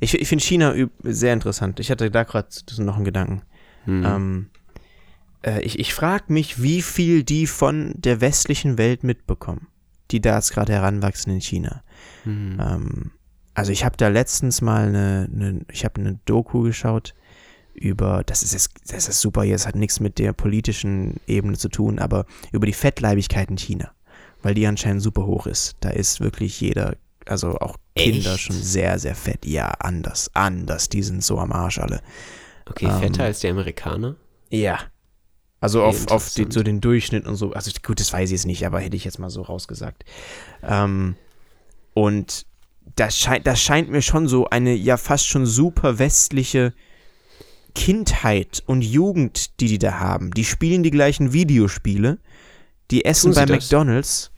Ich, 0.00 0.14
ich 0.14 0.28
finde 0.28 0.44
China 0.44 0.74
sehr 1.02 1.32
interessant. 1.32 1.80
Ich 1.80 1.90
hatte 1.90 2.10
da 2.10 2.24
gerade 2.24 2.48
noch 2.78 2.96
einen 2.96 3.04
Gedanken. 3.04 3.42
Hm. 3.84 4.04
Ähm, 4.04 4.50
äh, 5.42 5.60
ich 5.62 5.78
ich 5.78 5.94
frage 5.94 6.32
mich, 6.32 6.62
wie 6.62 6.82
viel 6.82 7.22
die 7.22 7.46
von 7.46 7.94
der 7.96 8.20
westlichen 8.20 8.78
Welt 8.78 9.04
mitbekommen, 9.04 9.68
die 10.10 10.20
da 10.20 10.36
jetzt 10.36 10.52
gerade 10.52 10.72
heranwachsen 10.72 11.32
in 11.32 11.40
China. 11.40 11.82
Hm. 12.24 12.58
Ähm, 12.60 13.10
also 13.54 13.72
ich 13.72 13.84
habe 13.84 13.96
da 13.96 14.08
letztens 14.08 14.60
mal 14.60 14.88
eine, 14.88 15.28
eine 15.32 15.64
ich 15.70 15.84
habe 15.84 16.00
eine 16.00 16.18
Doku 16.24 16.62
geschaut 16.62 17.14
über, 17.76 18.22
das 18.24 18.42
ist 18.42 18.52
jetzt, 18.52 18.70
das 18.88 19.08
ist 19.08 19.20
super, 19.20 19.44
jetzt 19.44 19.66
hat 19.66 19.76
nichts 19.76 20.00
mit 20.00 20.18
der 20.18 20.32
politischen 20.32 21.20
Ebene 21.26 21.56
zu 21.56 21.68
tun, 21.68 21.98
aber 21.98 22.26
über 22.52 22.66
die 22.66 22.72
Fettleibigkeit 22.72 23.50
in 23.50 23.58
China, 23.58 23.92
weil 24.42 24.54
die 24.54 24.66
anscheinend 24.66 25.02
super 25.02 25.26
hoch 25.26 25.46
ist. 25.46 25.76
Da 25.80 25.90
ist 25.90 26.20
wirklich 26.20 26.60
jeder, 26.60 26.96
also 27.26 27.56
auch 27.58 27.76
Kinder 27.94 28.34
Echt? 28.34 28.40
schon 28.40 28.56
sehr, 28.56 28.98
sehr 28.98 29.14
fett. 29.14 29.44
Ja, 29.46 29.68
anders, 29.78 30.30
anders, 30.34 30.88
die 30.88 31.02
sind 31.02 31.22
so 31.22 31.38
am 31.38 31.52
Arsch 31.52 31.78
alle. 31.78 32.00
Okay, 32.68 32.86
ähm, 32.86 33.00
fetter 33.00 33.24
als 33.24 33.40
die 33.40 33.48
Amerikaner? 33.48 34.16
Ja. 34.50 34.78
Also 35.60 35.82
Okay, 35.82 35.88
auf, 35.88 36.10
auf 36.10 36.34
die, 36.34 36.46
so 36.48 36.62
den 36.62 36.80
Durchschnitt 36.80 37.26
und 37.26 37.36
so. 37.36 37.52
Also 37.52 37.70
gut, 37.84 38.00
das 38.00 38.12
weiß 38.12 38.30
ich 38.30 38.32
jetzt 38.32 38.46
nicht, 38.46 38.66
aber 38.66 38.80
hätte 38.80 38.96
ich 38.96 39.04
jetzt 39.04 39.18
mal 39.18 39.30
so 39.30 39.42
rausgesagt. 39.42 40.04
Ähm, 40.62 41.16
und 41.94 42.46
das 42.94 43.18
scheint, 43.18 43.46
das 43.46 43.60
scheint 43.60 43.90
mir 43.90 44.02
schon 44.02 44.28
so 44.28 44.48
eine 44.48 44.74
ja 44.74 44.96
fast 44.96 45.26
schon 45.26 45.46
super 45.46 45.98
westliche 45.98 46.72
Kindheit 47.76 48.62
und 48.66 48.82
Jugend, 48.82 49.60
die 49.60 49.66
die 49.68 49.78
da 49.78 50.00
haben. 50.00 50.30
Die 50.32 50.44
spielen 50.44 50.82
die 50.82 50.90
gleichen 50.90 51.32
Videospiele. 51.32 52.18
Die 52.90 53.04
essen 53.04 53.34
bei 53.34 53.44
das? 53.44 53.56
McDonalds. 53.70 54.32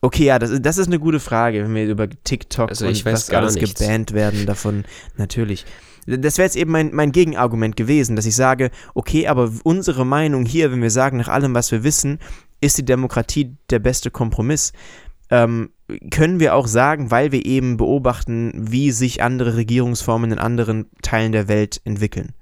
Okay, 0.00 0.24
ja, 0.26 0.38
das, 0.38 0.50
ist- 0.50 0.64
das 0.64 0.78
ist 0.78 0.86
eine 0.86 1.00
gute 1.00 1.18
Frage, 1.18 1.64
wenn 1.64 1.74
wir 1.74 1.86
über 1.86 2.08
TikTok 2.08 2.68
Also 2.70 2.86
und 2.86 3.04
was 3.04 3.28
alles 3.30 3.56
nichts. 3.56 3.80
gebannt 3.80 4.12
werden 4.12 4.46
davon. 4.46 4.84
Natürlich. 5.16 5.66
Das 6.06 6.38
wäre 6.38 6.46
jetzt 6.46 6.56
eben 6.56 6.70
mein, 6.70 6.94
mein 6.94 7.10
Gegenargument 7.12 7.76
gewesen, 7.76 8.14
dass 8.16 8.24
ich 8.24 8.36
sage, 8.36 8.70
okay, 8.94 9.26
aber 9.26 9.50
unsere 9.64 10.06
Meinung 10.06 10.46
hier, 10.46 10.70
wenn 10.70 10.80
wir 10.80 10.90
sagen, 10.92 11.18
nach 11.18 11.28
allem, 11.28 11.52
was 11.52 11.72
wir 11.72 11.82
wissen, 11.82 12.18
ist 12.60 12.78
die 12.78 12.84
Demokratie 12.84 13.56
der 13.70 13.80
beste 13.80 14.10
Kompromiss. 14.10 14.72
Ähm, 15.30 15.70
können 16.10 16.38
wir 16.40 16.54
auch 16.54 16.66
sagen, 16.66 17.10
weil 17.10 17.32
wir 17.32 17.44
eben 17.46 17.76
beobachten, 17.76 18.52
wie 18.70 18.90
sich 18.92 19.22
andere 19.22 19.56
Regierungsformen 19.56 20.32
in 20.32 20.38
anderen 20.38 20.86
Teilen 21.02 21.32
der 21.32 21.48
Welt 21.48 21.80
entwickeln. 21.84 22.32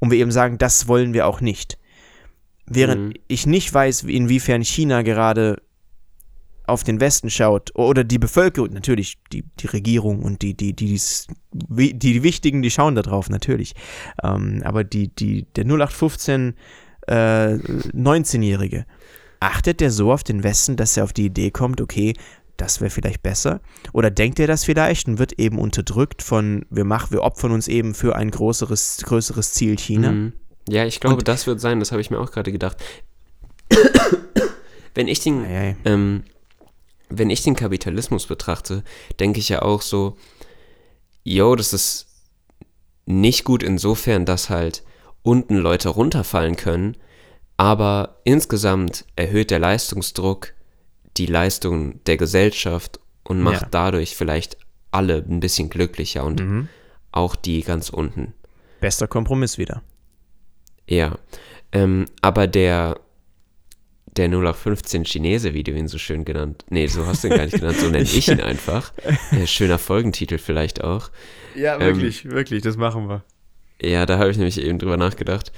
Und 0.00 0.10
wir 0.10 0.18
eben 0.18 0.30
sagen, 0.32 0.58
das 0.58 0.86
wollen 0.88 1.12
wir 1.14 1.26
auch 1.26 1.40
nicht. 1.40 1.78
Während 2.66 3.08
Mhm. 3.08 3.14
ich 3.28 3.46
nicht 3.46 3.72
weiß, 3.72 4.06
wie- 4.06 4.16
inwiefern 4.16 4.62
China 4.62 5.02
gerade 5.02 5.60
auf 6.66 6.82
den 6.82 6.98
Westen 6.98 7.28
schaut, 7.28 7.72
oder 7.74 8.04
die 8.04 8.18
Bevölkerung, 8.18 8.72
natürlich, 8.72 9.18
die, 9.32 9.44
die 9.60 9.66
Regierung 9.66 10.22
und 10.22 10.40
die, 10.40 10.54
die, 10.56 10.72
die, 10.72 10.98
die, 11.52 11.92
die 11.98 12.22
Wichtigen, 12.22 12.62
die 12.62 12.70
schauen 12.70 12.94
da 12.94 13.02
drauf, 13.02 13.28
natürlich. 13.28 13.74
Ähm, 14.22 14.62
aber 14.64 14.82
die, 14.82 15.08
die, 15.14 15.44
der 15.56 15.64
0815 15.66 16.54
äh, 17.06 17.12
19-Jährige, 17.14 18.86
achtet 19.40 19.80
der 19.80 19.90
so 19.90 20.12
auf 20.12 20.22
den 20.24 20.42
Westen, 20.42 20.76
dass 20.76 20.96
er 20.96 21.04
auf 21.04 21.12
die 21.12 21.26
Idee 21.26 21.50
kommt, 21.50 21.80
okay, 21.80 22.14
das 22.56 22.80
wäre 22.80 22.90
vielleicht 22.90 23.22
besser? 23.22 23.60
Oder 23.92 24.10
denkt 24.10 24.38
er 24.38 24.46
das 24.46 24.64
vielleicht 24.64 25.08
und 25.08 25.18
wird 25.18 25.34
eben 25.40 25.58
unterdrückt 25.58 26.22
von, 26.22 26.64
wir 26.70 26.84
machen, 26.84 27.10
wir 27.10 27.22
opfern 27.22 27.50
uns 27.52 27.66
eben 27.68 27.94
für 27.94 28.14
ein 28.16 28.30
größeres, 28.30 28.98
größeres 29.04 29.52
Ziel 29.52 29.76
China? 29.76 30.12
Mhm. 30.12 30.32
Ja, 30.68 30.84
ich 30.86 31.00
glaube, 31.00 31.16
Und- 31.16 31.28
das 31.28 31.46
wird 31.46 31.60
sein, 31.60 31.80
das 31.80 31.90
habe 31.92 32.00
ich 32.00 32.10
mir 32.10 32.18
auch 32.20 32.30
gerade 32.30 32.52
gedacht. 32.52 32.76
Wenn 34.94 35.08
ich 35.08 35.20
den, 35.20 35.44
Ei, 35.44 35.70
ei. 35.70 35.76
ähm, 35.84 36.22
wenn 37.08 37.30
ich 37.30 37.42
den 37.42 37.56
Kapitalismus 37.56 38.26
betrachte, 38.26 38.84
denke 39.18 39.40
ich 39.40 39.48
ja 39.48 39.62
auch 39.62 39.82
so, 39.82 40.16
yo, 41.24 41.56
das 41.56 41.72
ist 41.72 42.06
nicht 43.06 43.44
gut 43.44 43.62
insofern, 43.62 44.24
dass 44.24 44.50
halt 44.50 44.84
unten 45.22 45.56
Leute 45.56 45.88
runterfallen 45.88 46.56
können, 46.56 46.96
aber 47.56 48.20
insgesamt 48.24 49.04
erhöht 49.16 49.50
der 49.50 49.58
Leistungsdruck 49.58 50.52
die 51.16 51.26
Leistung 51.26 52.02
der 52.04 52.16
Gesellschaft 52.16 52.98
und 53.22 53.40
macht 53.40 53.62
Ja. 53.62 53.68
dadurch 53.70 54.16
vielleicht 54.16 54.56
alle 54.90 55.18
ein 55.28 55.40
bisschen 55.40 55.70
glücklicher 55.70 56.24
und 56.24 56.40
Mhm. 56.40 56.68
auch 57.12 57.36
die 57.36 57.62
ganz 57.62 57.88
unten. 57.90 58.34
Bester 58.80 59.06
Kompromiss 59.06 59.56
wieder. 59.58 59.82
Ja, 60.88 61.16
ähm, 61.72 62.06
aber 62.20 62.46
der, 62.46 62.98
der 64.16 64.28
0815 64.28 65.04
Chinese, 65.04 65.54
wie 65.54 65.62
du 65.64 65.72
ihn 65.72 65.88
so 65.88 65.98
schön 65.98 66.24
genannt, 66.24 66.64
nee, 66.68 66.86
so 66.86 67.06
hast 67.06 67.24
du 67.24 67.28
ihn 67.28 67.36
gar 67.36 67.44
nicht 67.44 67.58
genannt, 67.58 67.78
so 67.78 67.86
nenne 67.88 68.02
ich 68.04 68.28
ihn 68.28 68.40
einfach. 68.40 68.92
Äh, 69.32 69.46
schöner 69.46 69.78
Folgentitel 69.78 70.38
vielleicht 70.38 70.82
auch. 70.84 71.10
Ja, 71.54 71.74
Ähm, 71.80 71.94
wirklich, 71.96 72.24
wirklich, 72.28 72.62
das 72.62 72.76
machen 72.76 73.08
wir. 73.08 73.22
Ja, 73.80 74.04
da 74.06 74.18
habe 74.18 74.30
ich 74.30 74.36
nämlich 74.36 74.60
eben 74.60 74.78
drüber 74.78 74.96
nachgedacht. 74.96 75.52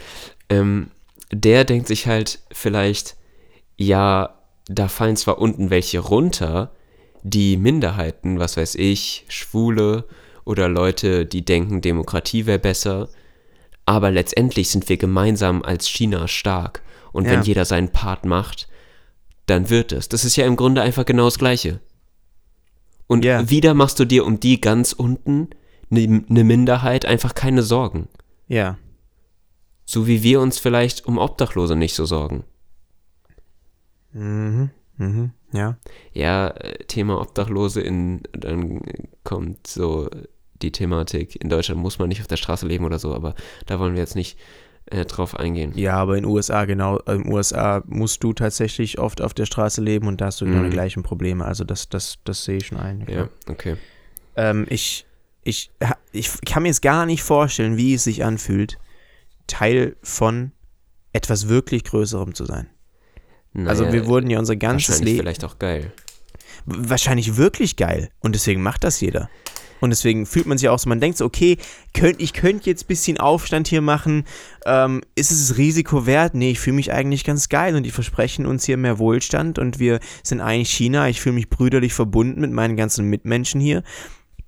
Ähm, 0.49 0.91
der 1.31 1.65
denkt 1.65 1.89
sich 1.89 2.07
halt 2.07 2.41
vielleicht, 2.53 3.17
ja, 3.77 4.35
da 4.69 4.89
fallen 4.89 5.17
zwar 5.17 5.39
unten 5.39 5.71
welche 5.71 5.99
runter, 6.01 6.73
die 7.23 7.57
Minderheiten, 7.57 8.39
was 8.39 8.57
weiß 8.57 8.77
ich, 8.77 9.25
Schwule 9.29 10.05
oder 10.45 10.69
Leute, 10.69 11.27
die 11.27 11.45
denken, 11.45 11.81
Demokratie 11.81 12.47
wäre 12.47 12.59
besser, 12.59 13.09
aber 13.85 14.11
letztendlich 14.11 14.71
sind 14.71 14.89
wir 14.89 14.97
gemeinsam 14.97 15.63
als 15.63 15.89
China 15.89 16.29
stark. 16.29 16.83
Und 17.13 17.25
wenn 17.27 17.41
Ja. 17.41 17.47
jeder 17.47 17.65
seinen 17.65 17.91
Part 17.91 18.25
macht, 18.25 18.69
dann 19.47 19.71
wird 19.71 19.93
es. 19.93 20.09
Das 20.09 20.25
ist 20.25 20.37
ja 20.37 20.45
im 20.47 20.57
Grunde 20.57 20.83
einfach 20.83 21.05
genau 21.05 21.25
das 21.25 21.39
Gleiche. 21.39 21.81
Und 23.07 23.25
Ja. 23.25 23.49
wieder 23.49 23.75
machst 23.75 23.99
du 23.99 24.05
dir 24.05 24.27
um 24.27 24.39
die 24.41 24.61
ganz 24.61 24.93
unten, 24.93 25.49
eine 25.91 26.25
ne 26.29 26.45
Minderheit, 26.45 27.07
einfach 27.07 27.35
keine 27.35 27.63
Sorgen. 27.63 28.09
Ja. 28.49 28.77
So 29.87 30.07
wie 30.07 30.23
wir 30.23 30.41
uns 30.41 30.59
vielleicht 30.59 31.07
um 31.07 31.17
Obdachlose 31.17 31.77
nicht 31.77 31.95
so 31.95 32.05
sorgen. 32.05 32.45
Mhm. 34.13 34.71
Mhm. 34.99 35.31
Ja. 35.53 35.77
Ja, 36.13 36.49
äh, 36.49 36.85
Thema 36.85 37.21
Obdachlose 37.21 37.81
in, 37.81 38.23
dann 38.33 38.81
kommt 39.25 39.67
so 39.67 40.09
die 40.63 40.73
Thematik, 40.73 41.37
in 41.43 41.51
Deutschland 41.51 41.81
muss 41.81 41.99
man 41.99 42.09
nicht 42.09 42.21
auf 42.21 42.27
der 42.27 42.37
Straße 42.39 42.67
leben 42.67 42.85
oder 42.85 42.99
so, 42.99 43.15
aber 43.15 43.35
da 43.67 43.79
wollen 43.79 43.93
wir 43.95 44.01
jetzt 44.01 44.17
nicht 44.17 44.39
äh, 44.87 45.05
drauf 45.05 45.39
eingehen. 45.39 45.73
Ja, 45.77 45.95
aber 45.95 46.17
in 46.17 46.25
USA 46.25 46.65
genau, 46.65 46.99
äh, 47.01 47.15
in 47.17 47.31
USA 47.31 47.83
musst 47.87 48.25
du 48.25 48.33
tatsächlich 48.33 48.99
oft 48.99 49.21
auf 49.21 49.35
der 49.35 49.45
Straße 49.47 49.83
leben 49.83 50.07
und 50.09 50.21
da 50.21 50.27
hast 50.27 50.41
du 50.41 50.47
genau 50.47 50.61
Mhm. 50.61 50.65
die 50.65 50.71
gleichen 50.71 51.03
Probleme. 51.03 51.45
Also 51.45 51.65
das, 51.65 51.89
das, 51.91 52.19
das 52.25 52.45
sehe 52.45 52.57
ich 52.57 52.67
schon 52.69 52.79
ein. 52.79 53.07
Ja, 53.09 53.29
okay. 53.49 53.77
Ähm, 54.37 54.67
ich, 54.71 55.05
ich, 55.43 55.71
ich 56.13 56.31
kann 56.47 56.63
mir 56.63 56.71
jetzt 56.71 56.83
gar 56.83 57.05
nicht 57.07 57.23
vorstellen, 57.23 57.77
wie 57.77 57.95
es 57.95 58.05
sich 58.05 58.25
anfühlt, 58.25 58.79
Teil 59.47 59.97
von 60.03 60.53
etwas 61.13 61.49
wirklich 61.49 61.85
Größerem 61.85 62.35
zu 62.35 62.45
sein. 62.45 62.69
also 63.67 63.83
Naja, 63.85 63.93
wir 63.95 64.07
wurden 64.07 64.29
ja 64.31 64.39
unser 64.39 64.57
ganzes 64.57 65.01
Leben 65.01 65.19
vielleicht 65.19 65.45
auch 65.45 65.59
geil. 65.59 65.93
wahrscheinlich 66.67 67.37
wirklich 67.37 67.77
geil 67.77 68.11
und 68.21 68.35
deswegen 68.35 68.63
macht 68.63 68.85
das 68.85 69.01
jeder. 69.01 69.29
Und 69.79 69.91
deswegen 69.91 70.25
fühlt 70.25 70.47
man 70.47 70.57
sich 70.57 70.71
auch 70.71 70.79
so, 70.79 70.89
man 70.89 71.01
denkt 71.01 71.19
so, 71.19 71.27
okay, 71.27 71.59
könnt, 71.93 72.19
ich 72.21 72.33
könnte 72.33 72.71
jetzt 72.71 72.85
ein 72.85 72.89
bisschen 72.89 73.19
Aufstand 73.21 73.69
hier 73.69 73.83
machen. 73.83 74.25
Ähm, 74.65 75.03
ist 75.17 75.31
es 75.31 75.49
das 75.49 75.59
Risiko 75.59 76.07
wert? 76.07 76.35
Nee, 76.35 76.53
ich 76.53 76.61
fühle 76.61 76.77
mich 76.77 76.93
eigentlich 76.93 77.25
ganz 77.25 77.51
geil 77.51 77.77
und 77.77 77.83
die 77.83 77.91
versprechen 77.91 78.47
uns 78.47 78.65
hier 78.65 78.79
mehr 78.79 78.99
Wohlstand 78.99 79.59
und 79.59 79.79
wir 79.79 80.01
sind 80.23 80.41
eigentlich 80.41 80.71
China. 80.71 81.09
Ich 81.11 81.21
fühle 81.21 81.35
mich 81.35 81.51
brüderlich 81.51 81.93
verbunden 81.93 82.41
mit 82.41 82.53
meinen 82.53 82.77
ganzen 82.77 83.05
Mitmenschen 83.11 83.61
hier. 83.61 83.83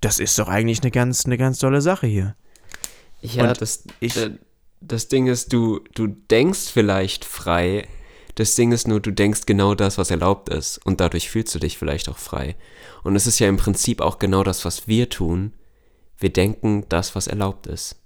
Das 0.01 0.19
ist 0.19 0.39
doch 0.39 0.49
eigentlich 0.49 0.81
eine 0.81 0.91
ganz, 0.91 1.27
eine 1.27 1.37
ganz 1.37 1.59
tolle 1.59 1.83
Sache 1.83 2.07
hier. 2.07 2.35
Ja, 3.21 3.51
Und 3.51 3.61
das, 3.61 3.85
ich- 4.01 4.17
äh, 4.17 4.31
das 4.81 5.09
Ding 5.09 5.27
ist, 5.27 5.53
du, 5.53 5.81
du 5.95 6.07
denkst 6.07 6.71
vielleicht 6.73 7.25
frei. 7.25 7.87
Das 8.35 8.55
Ding 8.55 8.73
ist 8.73 8.87
nur, 8.87 9.01
du 9.01 9.11
denkst 9.13 9.43
genau 9.47 9.75
das, 9.75 9.99
was 9.99 10.11
erlaubt 10.11 10.49
ist. 10.49 10.79
Und 10.87 11.01
dadurch 11.01 11.29
fühlst 11.31 11.55
du 11.55 11.59
dich 11.59 11.77
vielleicht 11.79 12.09
auch 12.09 12.19
frei. 12.19 12.57
Und 13.03 13.17
es 13.17 13.27
ist 13.27 13.39
ja 13.41 13.49
im 13.49 13.57
Prinzip 13.57 14.01
auch 14.01 14.19
genau 14.19 14.45
das, 14.45 14.65
was 14.65 14.87
wir 14.87 15.09
tun. 15.09 15.55
Wir 16.19 16.33
denken 16.33 16.85
das, 16.89 17.15
was 17.15 17.27
erlaubt 17.27 17.67
ist. 17.67 18.01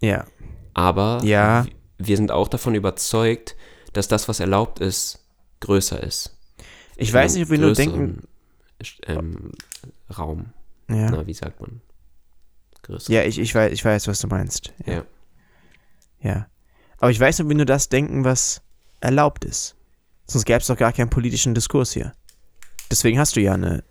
Ja, 0.00 0.26
Aber 0.74 1.20
Ja. 1.24 1.66
wir 1.98 2.16
sind 2.16 2.30
auch 2.30 2.48
davon 2.48 2.74
überzeugt, 2.74 3.56
dass 3.92 4.08
das, 4.08 4.28
was 4.28 4.40
erlaubt 4.40 4.80
ist, 4.80 5.24
größer 5.60 6.02
ist. 6.02 6.36
Ich 6.96 7.12
weiß 7.12 7.34
nicht, 7.34 7.44
ob 7.44 7.50
wir 7.50 7.58
nur 7.58 7.72
denken. 7.72 8.28
Ähm, 9.06 9.52
Raum. 10.16 10.52
Ja. 10.88 11.10
Na, 11.10 11.26
wie 11.26 11.34
sagt 11.34 11.60
man? 11.60 11.80
Größer. 12.82 13.12
Ja, 13.12 13.22
ich, 13.22 13.38
ich, 13.38 13.54
weiß, 13.54 13.72
ich 13.72 13.84
weiß, 13.84 14.08
was 14.08 14.20
du 14.20 14.26
meinst. 14.26 14.72
Ja. 14.84 14.94
ja. 14.94 15.04
Ja. 16.24 16.48
Aber 16.98 17.10
ich 17.10 17.20
weiß 17.20 17.38
nicht, 17.38 17.48
wir 17.48 17.54
nur 17.54 17.66
das 17.66 17.88
denken, 17.88 18.24
was 18.24 18.62
erlaubt 19.00 19.44
ist. 19.44 19.76
Sonst 20.26 20.46
gäbe 20.46 20.58
es 20.58 20.66
doch 20.66 20.76
gar 20.76 20.92
keinen 20.92 21.10
politischen 21.10 21.54
Diskurs 21.54 21.92
hier. 21.92 22.12
Deswegen 22.90 23.18
hast 23.18 23.36
du 23.36 23.40
ja 23.40 23.52
eine, 23.52 23.84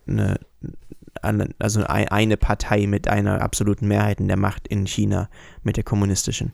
eine, 1.21 1.49
also 1.59 1.83
eine 1.83 2.37
Partei 2.37 2.87
mit 2.87 3.07
einer 3.07 3.41
absoluten 3.41 3.87
Mehrheit 3.87 4.19
in 4.19 4.27
der 4.27 4.37
Macht 4.37 4.67
in 4.67 4.87
China, 4.87 5.29
mit 5.61 5.77
der 5.77 5.83
kommunistischen. 5.83 6.53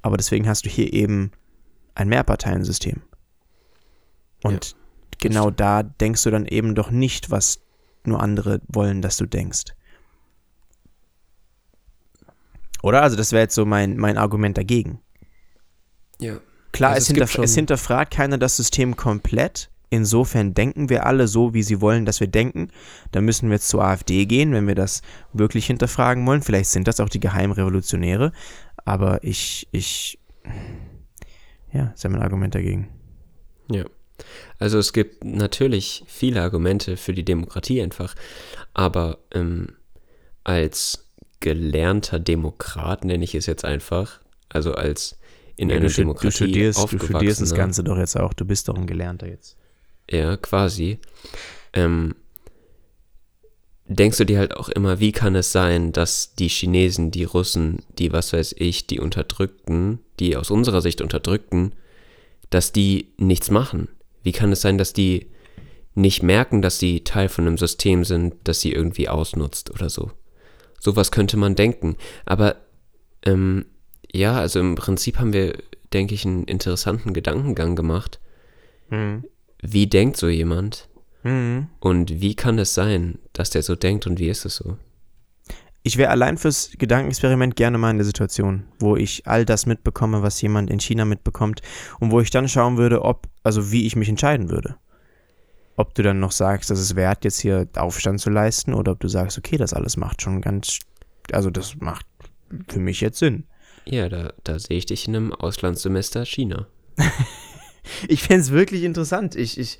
Aber 0.00 0.16
deswegen 0.16 0.48
hast 0.48 0.64
du 0.64 0.70
hier 0.70 0.92
eben 0.92 1.32
ein 1.94 2.08
Mehrparteiensystem. 2.08 3.02
Und 4.42 4.70
ja, 4.70 4.76
genau 5.18 5.50
da 5.50 5.82
denkst 5.82 6.22
du 6.22 6.30
dann 6.30 6.46
eben 6.46 6.74
doch 6.74 6.90
nicht, 6.90 7.30
was 7.30 7.60
nur 8.04 8.22
andere 8.22 8.62
wollen, 8.68 9.02
dass 9.02 9.18
du 9.18 9.26
denkst. 9.26 9.74
Oder? 12.82 13.02
Also 13.02 13.16
das 13.16 13.32
wäre 13.32 13.42
jetzt 13.42 13.54
so 13.54 13.64
mein, 13.64 13.96
mein 13.96 14.18
Argument 14.18 14.56
dagegen. 14.56 15.00
Ja. 16.20 16.38
Klar, 16.72 16.92
also 16.92 17.02
es, 17.02 17.06
hinterf 17.08 17.38
es 17.38 17.54
hinterfragt 17.54 18.12
keiner 18.12 18.38
das 18.38 18.56
System 18.56 18.96
komplett. 18.96 19.70
Insofern 19.90 20.52
denken 20.52 20.90
wir 20.90 21.06
alle 21.06 21.28
so, 21.28 21.54
wie 21.54 21.62
sie 21.62 21.80
wollen, 21.80 22.04
dass 22.04 22.20
wir 22.20 22.26
denken. 22.26 22.70
Da 23.10 23.22
müssen 23.22 23.48
wir 23.48 23.54
jetzt 23.54 23.68
zur 23.68 23.82
AfD 23.82 24.26
gehen, 24.26 24.52
wenn 24.52 24.66
wir 24.66 24.74
das 24.74 25.00
wirklich 25.32 25.66
hinterfragen 25.66 26.26
wollen. 26.26 26.42
Vielleicht 26.42 26.70
sind 26.70 26.86
das 26.86 27.00
auch 27.00 27.08
die 27.08 27.20
Geheimrevolutionäre. 27.20 28.32
Aber 28.84 29.24
ich, 29.24 29.66
ich, 29.72 30.18
ja, 31.72 31.86
ist 31.94 32.04
ja 32.04 32.10
mein 32.10 32.22
Argument 32.22 32.54
dagegen. 32.54 32.88
Ja. 33.70 33.84
Also 34.58 34.78
es 34.78 34.92
gibt 34.92 35.24
natürlich 35.24 36.04
viele 36.06 36.42
Argumente 36.42 36.96
für 36.96 37.12
die 37.12 37.24
Demokratie 37.24 37.80
einfach, 37.80 38.14
aber 38.74 39.18
ähm, 39.32 39.76
als 40.44 41.07
gelernter 41.40 42.18
Demokrat 42.18 43.04
nenne 43.04 43.24
ich 43.24 43.34
es 43.34 43.46
jetzt 43.46 43.64
einfach, 43.64 44.20
also 44.48 44.74
als 44.74 45.18
in 45.56 45.70
ja, 45.70 45.76
einer 45.76 45.88
du, 45.88 45.94
Demokratie 45.94 46.26
du 46.26 46.32
studierst, 46.32 46.92
du 46.92 46.98
studierst 46.98 47.40
das 47.40 47.54
Ganze 47.54 47.82
doch 47.82 47.98
jetzt 47.98 48.16
auch, 48.16 48.32
du 48.32 48.44
bist 48.44 48.68
doch 48.68 48.76
ein 48.76 48.86
Gelernter 48.86 49.28
jetzt. 49.28 49.56
Ja, 50.10 50.36
quasi. 50.36 50.98
Ähm, 51.72 52.14
denkst 53.86 54.18
du 54.18 54.24
dir 54.24 54.38
halt 54.38 54.56
auch 54.56 54.68
immer, 54.68 55.00
wie 55.00 55.12
kann 55.12 55.34
es 55.34 55.52
sein, 55.52 55.92
dass 55.92 56.34
die 56.34 56.48
Chinesen, 56.48 57.10
die 57.10 57.24
Russen, 57.24 57.82
die 57.98 58.12
was 58.12 58.32
weiß 58.32 58.54
ich, 58.58 58.86
die 58.86 59.00
Unterdrückten, 59.00 60.00
die 60.20 60.36
aus 60.36 60.50
unserer 60.50 60.80
Sicht 60.80 61.00
Unterdrückten, 61.00 61.74
dass 62.50 62.72
die 62.72 63.12
nichts 63.16 63.50
machen? 63.50 63.88
Wie 64.22 64.32
kann 64.32 64.52
es 64.52 64.60
sein, 64.60 64.78
dass 64.78 64.92
die 64.92 65.30
nicht 65.94 66.22
merken, 66.22 66.62
dass 66.62 66.78
sie 66.78 67.02
Teil 67.02 67.28
von 67.28 67.46
einem 67.46 67.58
System 67.58 68.04
sind, 68.04 68.34
das 68.44 68.60
sie 68.60 68.72
irgendwie 68.72 69.08
ausnutzt 69.08 69.70
oder 69.70 69.90
so? 69.90 70.12
Sowas 70.80 71.10
könnte 71.10 71.36
man 71.36 71.54
denken. 71.54 71.96
Aber 72.24 72.56
ähm, 73.24 73.66
ja, 74.12 74.38
also 74.38 74.60
im 74.60 74.74
Prinzip 74.74 75.18
haben 75.18 75.32
wir, 75.32 75.58
denke 75.92 76.14
ich, 76.14 76.24
einen 76.24 76.44
interessanten 76.44 77.12
Gedankengang 77.12 77.76
gemacht. 77.76 78.20
Mhm. 78.90 79.24
Wie 79.60 79.86
denkt 79.86 80.16
so 80.16 80.28
jemand? 80.28 80.88
Mhm. 81.22 81.68
Und 81.80 82.20
wie 82.20 82.34
kann 82.34 82.58
es 82.58 82.74
sein, 82.74 83.18
dass 83.32 83.50
der 83.50 83.62
so 83.62 83.74
denkt 83.74 84.06
und 84.06 84.18
wie 84.18 84.28
ist 84.28 84.44
es 84.44 84.56
so? 84.56 84.78
Ich 85.82 85.96
wäre 85.96 86.10
allein 86.10 86.36
fürs 86.36 86.72
Gedankenexperiment 86.76 87.56
gerne 87.56 87.78
mal 87.78 87.90
in 87.90 87.98
der 87.98 88.04
Situation, 88.04 88.64
wo 88.78 88.96
ich 88.96 89.26
all 89.26 89.44
das 89.44 89.64
mitbekomme, 89.64 90.22
was 90.22 90.40
jemand 90.42 90.70
in 90.70 90.80
China 90.80 91.04
mitbekommt 91.04 91.62
und 91.98 92.10
wo 92.10 92.20
ich 92.20 92.30
dann 92.30 92.48
schauen 92.48 92.76
würde, 92.76 93.02
ob, 93.02 93.28
also 93.42 93.72
wie 93.72 93.86
ich 93.86 93.96
mich 93.96 94.08
entscheiden 94.08 94.50
würde. 94.50 94.76
Ob 95.78 95.94
du 95.94 96.02
dann 96.02 96.18
noch 96.18 96.32
sagst, 96.32 96.70
dass 96.70 96.80
es 96.80 96.96
wert, 96.96 97.24
jetzt 97.24 97.38
hier 97.38 97.68
Aufstand 97.76 98.20
zu 98.20 98.30
leisten 98.30 98.74
oder 98.74 98.90
ob 98.90 98.98
du 98.98 99.06
sagst, 99.06 99.38
okay, 99.38 99.56
das 99.56 99.72
alles 99.72 99.96
macht 99.96 100.20
schon 100.20 100.40
ganz, 100.40 100.80
also 101.30 101.50
das 101.50 101.76
macht 101.76 102.04
für 102.68 102.80
mich 102.80 103.00
jetzt 103.00 103.20
Sinn. 103.20 103.44
Ja, 103.84 104.08
da, 104.08 104.32
da 104.42 104.58
sehe 104.58 104.76
ich 104.76 104.86
dich 104.86 105.06
in 105.06 105.14
einem 105.14 105.32
Auslandssemester 105.32 106.26
China. 106.26 106.66
ich 108.08 108.24
fände 108.24 108.40
es 108.40 108.50
wirklich 108.50 108.82
interessant. 108.82 109.36
Ich, 109.36 109.56
ich, 109.56 109.78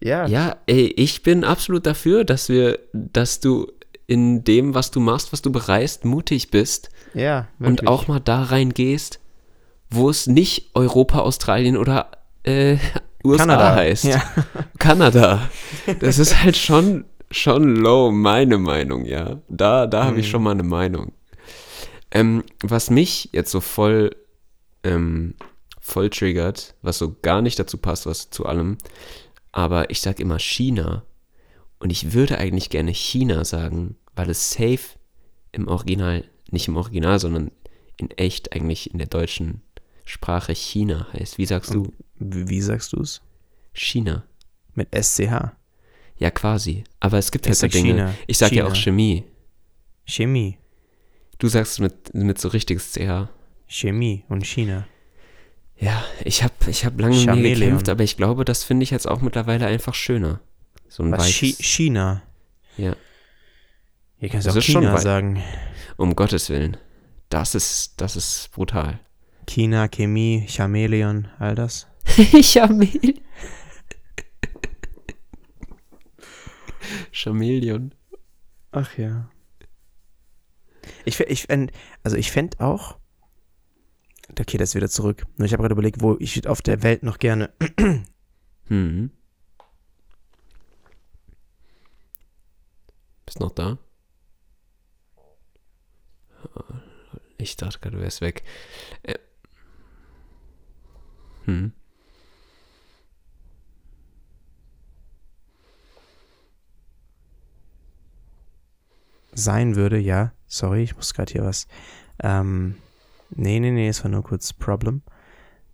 ja. 0.00 0.28
Ja, 0.28 0.56
ey, 0.66 0.86
ich 0.86 1.24
bin 1.24 1.42
absolut 1.42 1.84
dafür, 1.84 2.22
dass 2.22 2.48
wir, 2.48 2.78
dass 2.92 3.40
du 3.40 3.72
in 4.06 4.44
dem, 4.44 4.72
was 4.72 4.92
du 4.92 5.00
machst, 5.00 5.32
was 5.32 5.42
du 5.42 5.50
bereist, 5.50 6.04
mutig 6.04 6.52
bist. 6.52 6.90
Ja, 7.12 7.48
wirklich. 7.58 7.80
Und 7.80 7.88
auch 7.88 8.06
mal 8.06 8.20
da 8.20 8.44
reingehst, 8.44 9.18
wo 9.90 10.08
es 10.08 10.28
nicht 10.28 10.70
Europa, 10.74 11.18
Australien 11.18 11.76
oder 11.76 12.12
äh, 12.44 12.76
USA 13.24 13.44
Kanada. 13.44 13.74
heißt. 13.74 14.04
Ja. 14.04 14.22
Kanada. 14.78 15.48
Das 16.00 16.18
ist 16.18 16.42
halt 16.42 16.56
schon, 16.56 17.04
schon 17.30 17.76
low, 17.76 18.10
meine 18.10 18.58
Meinung, 18.58 19.04
ja. 19.04 19.40
Da, 19.48 19.86
da 19.86 20.04
habe 20.04 20.20
ich 20.20 20.26
hm. 20.26 20.30
schon 20.30 20.42
mal 20.42 20.52
eine 20.52 20.62
Meinung. 20.62 21.12
Ähm, 22.10 22.44
was 22.62 22.90
mich 22.90 23.30
jetzt 23.32 23.50
so 23.50 23.60
voll, 23.60 24.16
ähm, 24.84 25.34
voll 25.80 26.10
triggert, 26.10 26.74
was 26.82 26.98
so 26.98 27.16
gar 27.22 27.42
nicht 27.42 27.58
dazu 27.58 27.78
passt, 27.78 28.06
was 28.06 28.30
zu 28.30 28.46
allem, 28.46 28.78
aber 29.52 29.90
ich 29.90 30.00
sage 30.00 30.22
immer 30.22 30.38
China 30.38 31.02
und 31.80 31.90
ich 31.90 32.12
würde 32.12 32.38
eigentlich 32.38 32.70
gerne 32.70 32.92
China 32.92 33.44
sagen, 33.44 33.96
weil 34.16 34.30
es 34.30 34.50
safe 34.50 34.98
im 35.52 35.68
Original, 35.68 36.24
nicht 36.50 36.68
im 36.68 36.76
Original, 36.76 37.18
sondern 37.18 37.50
in 37.96 38.10
echt 38.12 38.54
eigentlich 38.54 38.92
in 38.92 38.98
der 38.98 39.08
deutschen 39.08 39.62
Sprache 40.04 40.54
China 40.54 41.06
heißt. 41.12 41.38
Wie 41.38 41.46
sagst 41.46 41.74
du? 41.74 41.92
Wie, 42.18 42.60
sagst 42.60 42.92
du 42.92 43.00
es? 43.00 43.20
China. 43.72 44.24
Mit 44.74 44.88
SCH. 44.94 45.52
Ja, 46.16 46.30
quasi. 46.30 46.84
Aber 47.00 47.18
es 47.18 47.30
gibt 47.30 47.46
halt 47.46 47.56
so 47.56 47.68
Dinge. 47.68 47.92
China. 47.92 48.14
Ich 48.26 48.38
sage 48.38 48.56
ja 48.56 48.66
auch 48.66 48.74
Chemie. 48.74 49.24
Chemie. 50.04 50.58
Du 51.38 51.48
sagst 51.48 51.78
mit, 51.80 52.14
mit 52.14 52.38
so 52.38 52.48
richtiges 52.48 52.92
CH. 52.92 53.28
Chemie 53.66 54.24
und 54.28 54.46
China. 54.46 54.86
Ja, 55.76 56.04
ich 56.24 56.42
habe 56.42 56.54
ich 56.66 56.84
hab 56.84 57.00
lange 57.00 57.16
mit 57.16 57.36
mir 57.36 57.54
gekämpft, 57.54 57.88
aber 57.88 58.02
ich 58.02 58.16
glaube, 58.16 58.44
das 58.44 58.64
finde 58.64 58.82
ich 58.82 58.90
jetzt 58.90 59.06
auch 59.06 59.20
mittlerweile 59.20 59.66
einfach 59.66 59.94
schöner. 59.94 60.40
So 60.88 61.04
ein 61.04 61.12
Was, 61.12 61.28
Chi 61.28 61.54
China? 61.60 62.22
Ja. 62.76 62.96
Hier 64.18 64.28
kannst 64.28 64.48
du 64.48 64.50
auch 64.50 64.60
China 64.60 64.96
sagen. 64.98 65.40
Um 65.96 66.16
Gottes 66.16 66.50
Willen. 66.50 66.76
Das 67.28 67.54
ist, 67.54 68.00
das 68.00 68.16
ist 68.16 68.50
brutal. 68.52 68.98
China, 69.46 69.86
Chemie, 69.88 70.46
Chameleon, 70.48 71.28
all 71.38 71.54
das. 71.54 71.86
Chameleon. 72.42 73.20
Chameleon. 77.12 77.94
Ach 78.72 78.96
ja. 78.98 79.30
Ich, 81.04 81.20
ich 81.20 81.42
fände, 81.42 81.72
also 82.02 82.16
ich 82.16 82.30
fände 82.30 82.60
auch, 82.60 82.98
okay, 84.38 84.58
das 84.58 84.70
ist 84.70 84.74
wieder 84.74 84.88
zurück. 84.88 85.26
Nur 85.36 85.46
ich 85.46 85.52
habe 85.52 85.62
gerade 85.62 85.72
überlegt, 85.72 86.00
wo 86.00 86.16
ich 86.18 86.46
auf 86.46 86.62
der 86.62 86.82
Welt 86.82 87.02
noch 87.02 87.18
gerne. 87.18 87.52
hm. 88.66 89.10
Bist 93.26 93.40
noch 93.40 93.50
da? 93.50 93.78
Ich 97.36 97.56
dachte 97.56 97.78
gerade, 97.78 97.96
du 97.96 98.02
wärst 98.02 98.20
weg. 98.20 98.42
Äh. 99.02 99.18
Hm. 101.44 101.72
Sein 109.38 109.76
würde, 109.76 109.98
ja, 109.98 110.32
sorry, 110.46 110.82
ich 110.82 110.96
muss 110.96 111.14
gerade 111.14 111.32
hier 111.32 111.44
was. 111.44 111.66
Ähm, 112.22 112.76
nee, 113.30 113.60
nee, 113.60 113.70
nee, 113.70 113.88
es 113.88 114.02
war 114.04 114.10
nur 114.10 114.22
kurz 114.22 114.52
Problem. 114.52 115.02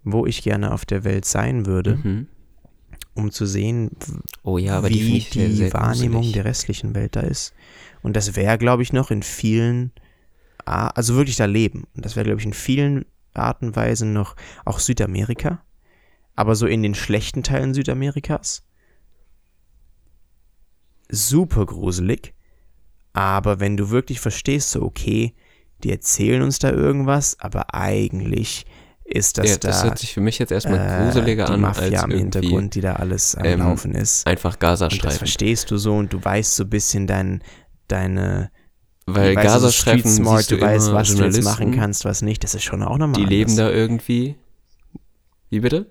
Wo 0.02 0.26
ich 0.26 0.42
gerne 0.42 0.72
auf 0.72 0.84
der 0.84 1.02
Welt 1.04 1.24
sein 1.24 1.64
würde, 1.64 1.96
mhm. 1.96 2.26
um 3.14 3.30
zu 3.30 3.46
sehen, 3.46 3.92
oh 4.42 4.58
ja, 4.58 4.84
wie 4.84 4.92
die, 4.92 5.18
die 5.18 5.20
sehr, 5.20 5.50
sehr 5.50 5.72
Wahrnehmung 5.72 6.30
der 6.32 6.44
restlichen 6.44 6.94
Welt 6.94 7.16
da 7.16 7.20
ist. 7.20 7.54
Und 8.02 8.14
das 8.14 8.36
wäre, 8.36 8.58
glaube 8.58 8.82
ich, 8.82 8.92
noch 8.92 9.10
in 9.10 9.22
vielen, 9.22 9.92
also 10.66 11.14
wirklich 11.14 11.36
da 11.36 11.46
leben. 11.46 11.84
Und 11.96 12.04
das 12.04 12.16
wäre, 12.16 12.24
glaube 12.24 12.40
ich, 12.40 12.46
in 12.46 12.52
vielen 12.52 13.06
Arten 13.32 13.68
und 13.68 13.76
Weisen 13.76 14.12
noch 14.12 14.36
auch 14.66 14.78
Südamerika, 14.78 15.62
aber 16.36 16.54
so 16.54 16.66
in 16.66 16.82
den 16.82 16.94
schlechten 16.94 17.42
Teilen 17.42 17.72
Südamerikas. 17.72 18.62
Super 21.08 21.64
gruselig. 21.64 22.33
Aber 23.14 23.60
wenn 23.60 23.76
du 23.78 23.88
wirklich 23.90 24.20
verstehst, 24.20 24.72
so 24.72 24.82
okay, 24.82 25.34
die 25.82 25.90
erzählen 25.90 26.42
uns 26.42 26.58
da 26.58 26.70
irgendwas, 26.70 27.38
aber 27.40 27.74
eigentlich 27.74 28.66
ist 29.04 29.38
das 29.38 29.50
ja, 29.50 29.56
da. 29.56 29.68
Das 29.68 29.84
hört 29.84 29.98
sich 29.98 30.12
für 30.12 30.20
mich 30.20 30.38
jetzt 30.38 30.50
erstmal 30.50 30.78
äh, 30.78 31.04
gruseliger 31.04 31.46
die 31.46 31.52
an. 31.52 31.60
Mafia 31.60 32.02
als 32.02 32.12
im 32.12 32.18
Hintergrund, 32.18 32.74
die 32.74 32.80
da 32.80 32.94
alles 32.94 33.34
am 33.36 33.44
ähm, 33.44 33.60
Laufen 33.60 33.94
ist. 33.94 34.26
Einfach 34.26 34.58
Gazastreifen. 34.58 35.00
Und 35.00 35.12
das 35.12 35.18
verstehst 35.18 35.70
du 35.70 35.76
so 35.76 35.94
und 35.94 36.12
du 36.12 36.22
weißt 36.24 36.56
so 36.56 36.64
ein 36.64 36.70
bisschen 36.70 37.06
dein, 37.06 37.42
deine, 37.86 38.50
Weil 39.06 39.34
Gazastreifen 39.34 40.00
street 40.10 40.12
smart, 40.12 40.50
du 40.50 40.56
du 40.56 40.62
weißt, 40.62 40.92
was 40.92 41.14
du 41.14 41.22
jetzt 41.24 41.44
machen 41.44 41.72
kannst, 41.76 42.04
was 42.04 42.22
nicht. 42.22 42.42
Das 42.44 42.54
ist 42.54 42.64
schon 42.64 42.82
auch 42.82 42.98
nochmal 42.98 43.20
Die 43.20 43.26
leben 43.26 43.50
anders. 43.50 43.68
da 43.68 43.72
irgendwie. 43.72 44.36
Wie 45.50 45.60
bitte? 45.60 45.86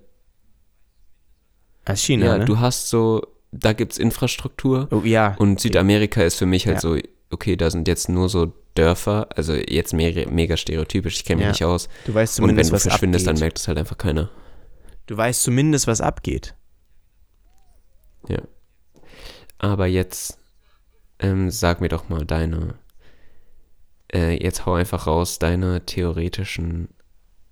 Als 1.86 2.02
China, 2.02 2.26
Ja, 2.26 2.38
ne? 2.40 2.46
du 2.46 2.60
hast 2.60 2.90
so, 2.90 3.22
da 3.52 3.74
gibt's 3.74 3.98
Infrastruktur 3.98 4.88
oh, 4.92 5.02
ja. 5.04 5.36
und 5.38 5.60
Südamerika 5.60 6.24
ist 6.24 6.36
für 6.36 6.46
mich 6.46 6.66
halt 6.66 6.78
Ja. 6.78 6.82
so, 6.82 6.98
okay, 7.34 7.56
da 7.56 7.70
sind 7.70 7.88
jetzt 7.88 8.08
nur 8.10 8.30
so 8.30 8.54
Dörfer, 8.76 9.28
also 9.36 9.54
jetzt 9.54 9.94
mega, 9.94 10.28
mega 10.30 10.58
stereotypisch, 10.58 11.16
ich 11.18 11.26
kenne 11.26 11.38
mich 11.40 11.46
Ja. 11.46 11.52
nicht 11.52 11.66
aus. 11.66 11.90
Du 12.06 12.14
weißt 12.14 12.40
Und 12.40 12.44
wenn 12.48 12.50
zumindest, 12.56 12.72
du 12.72 12.76
was 12.76 12.84
verschwindest, 12.84 13.28
dann 13.28 13.32
abgeht. 13.36 13.42
merkt 13.42 13.60
es 13.60 13.68
halt 13.68 13.78
einfach 13.78 13.98
keiner. 13.98 14.30
Du 15.06 15.18
weißt 15.18 15.44
zumindest, 15.44 15.86
was 15.88 16.02
abgeht. 16.02 16.56
Ja. 18.30 18.42
Aber 19.60 19.86
jetzt 19.88 20.40
ähm, 21.20 21.52
sag 21.52 21.82
mir 21.82 21.90
doch 21.90 22.10
mal 22.10 22.26
deine, 22.26 22.76
äh, 24.14 24.42
jetzt 24.44 24.66
hau 24.66 24.74
einfach 24.74 25.08
raus, 25.08 25.40
deine 25.40 25.86
theoretischen 25.86 26.90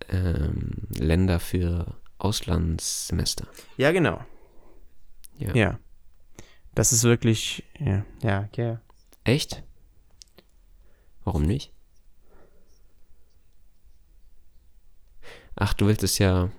ähm, 0.10 0.88
Länder 0.98 1.40
für 1.40 1.96
Auslandssemester. 2.18 3.48
Ja, 3.78 3.92
genau. 3.92 4.20
Ja. 5.38 5.54
Ja. 5.56 5.80
Das 6.74 6.92
ist 6.94 7.04
wirklich, 7.04 7.64
ja, 7.80 8.06
ja, 8.24 8.50
ja. 8.56 8.82
Echt? 9.24 9.64
Warum 11.24 11.44
nicht? 11.44 11.74
Ach, 15.56 15.74
du 15.74 15.88
willst 15.88 16.04
es 16.04 16.18
ja, 16.18 16.50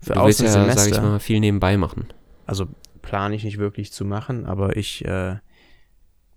Für 0.00 0.14
du 0.14 0.24
willst 0.24 0.40
ja, 0.40 0.76
sag 0.76 0.88
ich 0.88 1.00
mal, 1.00 1.20
viel 1.20 1.40
nebenbei 1.40 1.76
machen. 1.76 2.12
Also 2.46 2.66
plane 3.02 3.34
ich 3.34 3.44
nicht 3.44 3.58
wirklich 3.58 3.92
zu 3.92 4.04
machen, 4.04 4.46
aber 4.46 4.76
ich, 4.76 5.04
äh, 5.04 5.36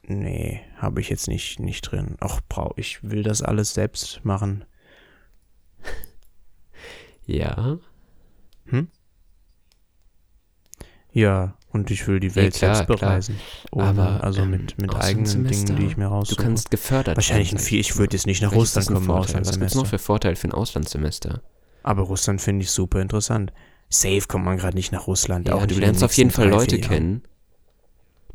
nee, 0.04 0.62
habe 0.78 1.02
ich 1.02 1.10
jetzt 1.10 1.28
nicht, 1.28 1.60
nicht 1.60 1.82
drin. 1.82 2.18
Ach, 2.20 2.42
brau, 2.48 2.74
ich 2.76 3.04
will 3.04 3.24
das 3.24 3.42
alles 3.42 3.74
selbst 3.74 4.24
machen. 4.24 4.66
Ja, 7.28 7.78
Ja, 11.14 11.56
und 11.74 11.90
ich 11.92 12.08
will 12.08 12.20
die 12.20 12.36
Welt 12.36 12.54
klar, 12.54 12.76
selbst 12.76 12.88
klar. 12.88 13.12
bereisen. 13.12 13.40
Ohne, 13.72 13.86
Aber, 13.86 14.24
also 14.24 14.42
ähm, 14.42 14.52
mit, 14.52 14.82
mit 14.82 14.94
eigenen 14.96 15.26
Auslandssemester, 15.26 15.66
Dingen, 15.74 15.80
die 15.80 15.86
ich 15.88 15.98
mir 15.98 16.06
du 16.06 16.12
raussuche. 16.12 16.42
kannst 16.42 16.72
gefördert 16.72 17.16
Wahrscheinlich 17.16 17.52
ein 17.54 17.60
viel, 17.60 17.80
ich 17.80 17.98
würde 17.98 18.16
jetzt 18.16 18.26
nicht 18.26 18.42
nach 18.42 18.50
Vielleicht 18.50 18.78
Russland 18.78 18.88
kommen, 18.88 19.06
Vorteil. 19.06 19.42
Was 19.42 19.60
gibt's 19.60 19.76
noch 19.76 19.84
Auslandssemester. 19.84 19.86
für 19.86 20.00
Vorteile 20.00 20.36
für 20.36 20.48
ein 20.48 20.54
Auslandssemester? 20.54 21.42
Aber 21.84 22.04
Russland 22.04 22.42
finde 22.42 22.64
ich 22.64 22.72
super 22.72 23.02
interessant. 23.02 23.54
Safe 23.90 24.22
kommt 24.28 24.46
man 24.46 24.58
gerade 24.58 24.78
nicht 24.78 24.92
nach 24.92 25.08
Russland. 25.08 25.48
Ja, 25.48 25.66
du 25.66 25.76
lernst 25.76 26.04
auf 26.04 26.14
jeden 26.14 26.32
Fall 26.32 26.50
Leute 26.50 26.80
kennen. 26.80 27.24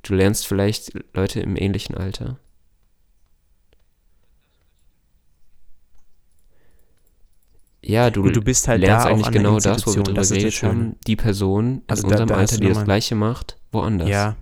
Du 0.03 0.15
lernst 0.15 0.47
vielleicht 0.47 0.93
Leute 1.15 1.41
im 1.41 1.57
ähnlichen 1.57 1.97
Alter. 1.97 2.39
Ja, 7.89 8.11
du, 8.11 8.29
du 8.31 8.41
bist 8.43 8.69
halt 8.69 8.81
lernst 8.81 9.07
da 9.07 9.11
auch 9.11 9.15
eigentlich 9.15 9.31
genau 9.31 9.59
das, 9.61 9.87
wo 9.87 9.95
wir 9.95 10.03
drüber 10.03 10.21
das 10.21 10.31
ist 10.31 10.43
das 10.45 10.61
geredet 10.61 10.63
haben. 10.63 10.97
Die 11.07 11.17
Person 11.17 11.83
Also 11.87 12.03
in 12.03 12.09
da- 12.09 12.15
unserem 12.15 12.29
da 12.29 12.35
Alter, 12.37 12.59
die 12.59 12.69
das 12.69 12.85
Gleiche 12.85 13.15
macht, 13.15 13.57
woanders. 13.73 14.09
Ja, 14.09 14.37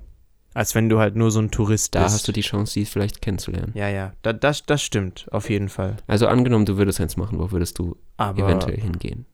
als 0.55 0.75
wenn 0.75 0.89
du 0.89 0.99
halt 1.01 1.17
nur 1.17 1.31
so 1.31 1.41
ein 1.41 1.51
Tourist 1.51 1.95
Da 1.95 2.05
bist. 2.05 2.15
hast 2.15 2.29
du 2.29 2.33
die 2.33 2.41
Chance, 2.43 2.75
die 2.75 2.85
vielleicht 2.87 3.21
kennenzulernen. 3.21 3.73
ja, 3.75 3.89
ja, 3.89 4.13
da, 4.23 4.33
das, 4.33 4.65
das 4.65 4.83
stimmt, 4.83 5.27
auf 5.33 5.51
jeden 5.51 5.69
Fall. 5.69 5.97
Also 6.07 6.27
angenommen, 6.27 6.65
du 6.65 6.77
würdest 6.77 7.01
eins 7.01 7.17
machen, 7.17 7.39
wo 7.39 7.51
würdest 7.51 7.79
du 7.79 7.97
Aber 8.17 8.43
eventuell 8.43 8.81
hingehen? 8.81 9.27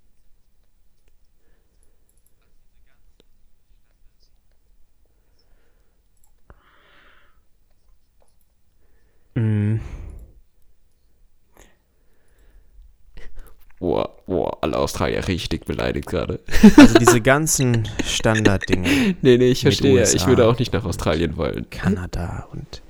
Boah, 13.80 14.10
boah, 14.26 14.58
alle 14.60 14.76
Australier 14.76 15.26
richtig 15.26 15.64
beleidigt 15.64 16.06
gerade. 16.06 16.40
also 16.76 16.98
diese 16.98 17.22
ganzen 17.22 17.88
Standarddinge, 18.04 18.86
Nee, 19.22 19.38
nee, 19.38 19.48
ich 19.50 19.62
verstehe. 19.62 20.02
Ich 20.02 20.14
USA. 20.14 20.26
würde 20.28 20.46
auch 20.46 20.58
nicht 20.58 20.72
nach 20.74 20.84
Australien 20.84 21.38
wollen. 21.38 21.68
Kanada 21.70 22.46
und 22.52 22.82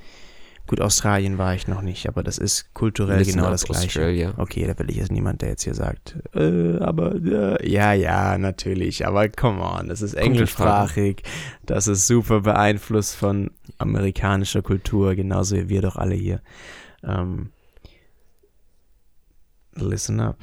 gut, 0.66 0.80
Australien 0.80 1.38
war 1.38 1.54
ich 1.54 1.68
noch 1.68 1.82
nicht, 1.82 2.08
aber 2.08 2.24
das 2.24 2.38
ist 2.38 2.74
kulturell 2.74 3.18
Listen 3.18 3.36
genau 3.38 3.50
das 3.50 3.64
gleiche. 3.66 3.86
Australia. 3.86 4.34
Okay, 4.36 4.66
da 4.66 4.76
will 4.80 4.90
ich 4.90 4.96
jetzt 4.96 5.12
niemand, 5.12 5.42
der 5.42 5.50
jetzt 5.50 5.62
hier 5.62 5.74
sagt, 5.74 6.16
äh, 6.34 6.78
aber 6.78 7.14
äh, 7.14 7.70
ja, 7.70 7.92
ja, 7.92 8.36
natürlich, 8.36 9.06
aber 9.06 9.28
come 9.28 9.62
on, 9.62 9.88
das 9.88 10.02
ist 10.02 10.14
englischsprachig, 10.14 11.22
das 11.66 11.86
ist 11.86 12.08
super 12.08 12.40
beeinflusst 12.40 13.14
von 13.14 13.52
amerikanischer 13.78 14.62
Kultur, 14.62 15.14
genauso 15.14 15.54
wie 15.56 15.68
wir 15.68 15.82
doch 15.82 15.94
alle 15.94 16.16
hier. 16.16 16.40
Ähm, 17.04 17.50
listen 19.76 20.18
up. 20.18 20.36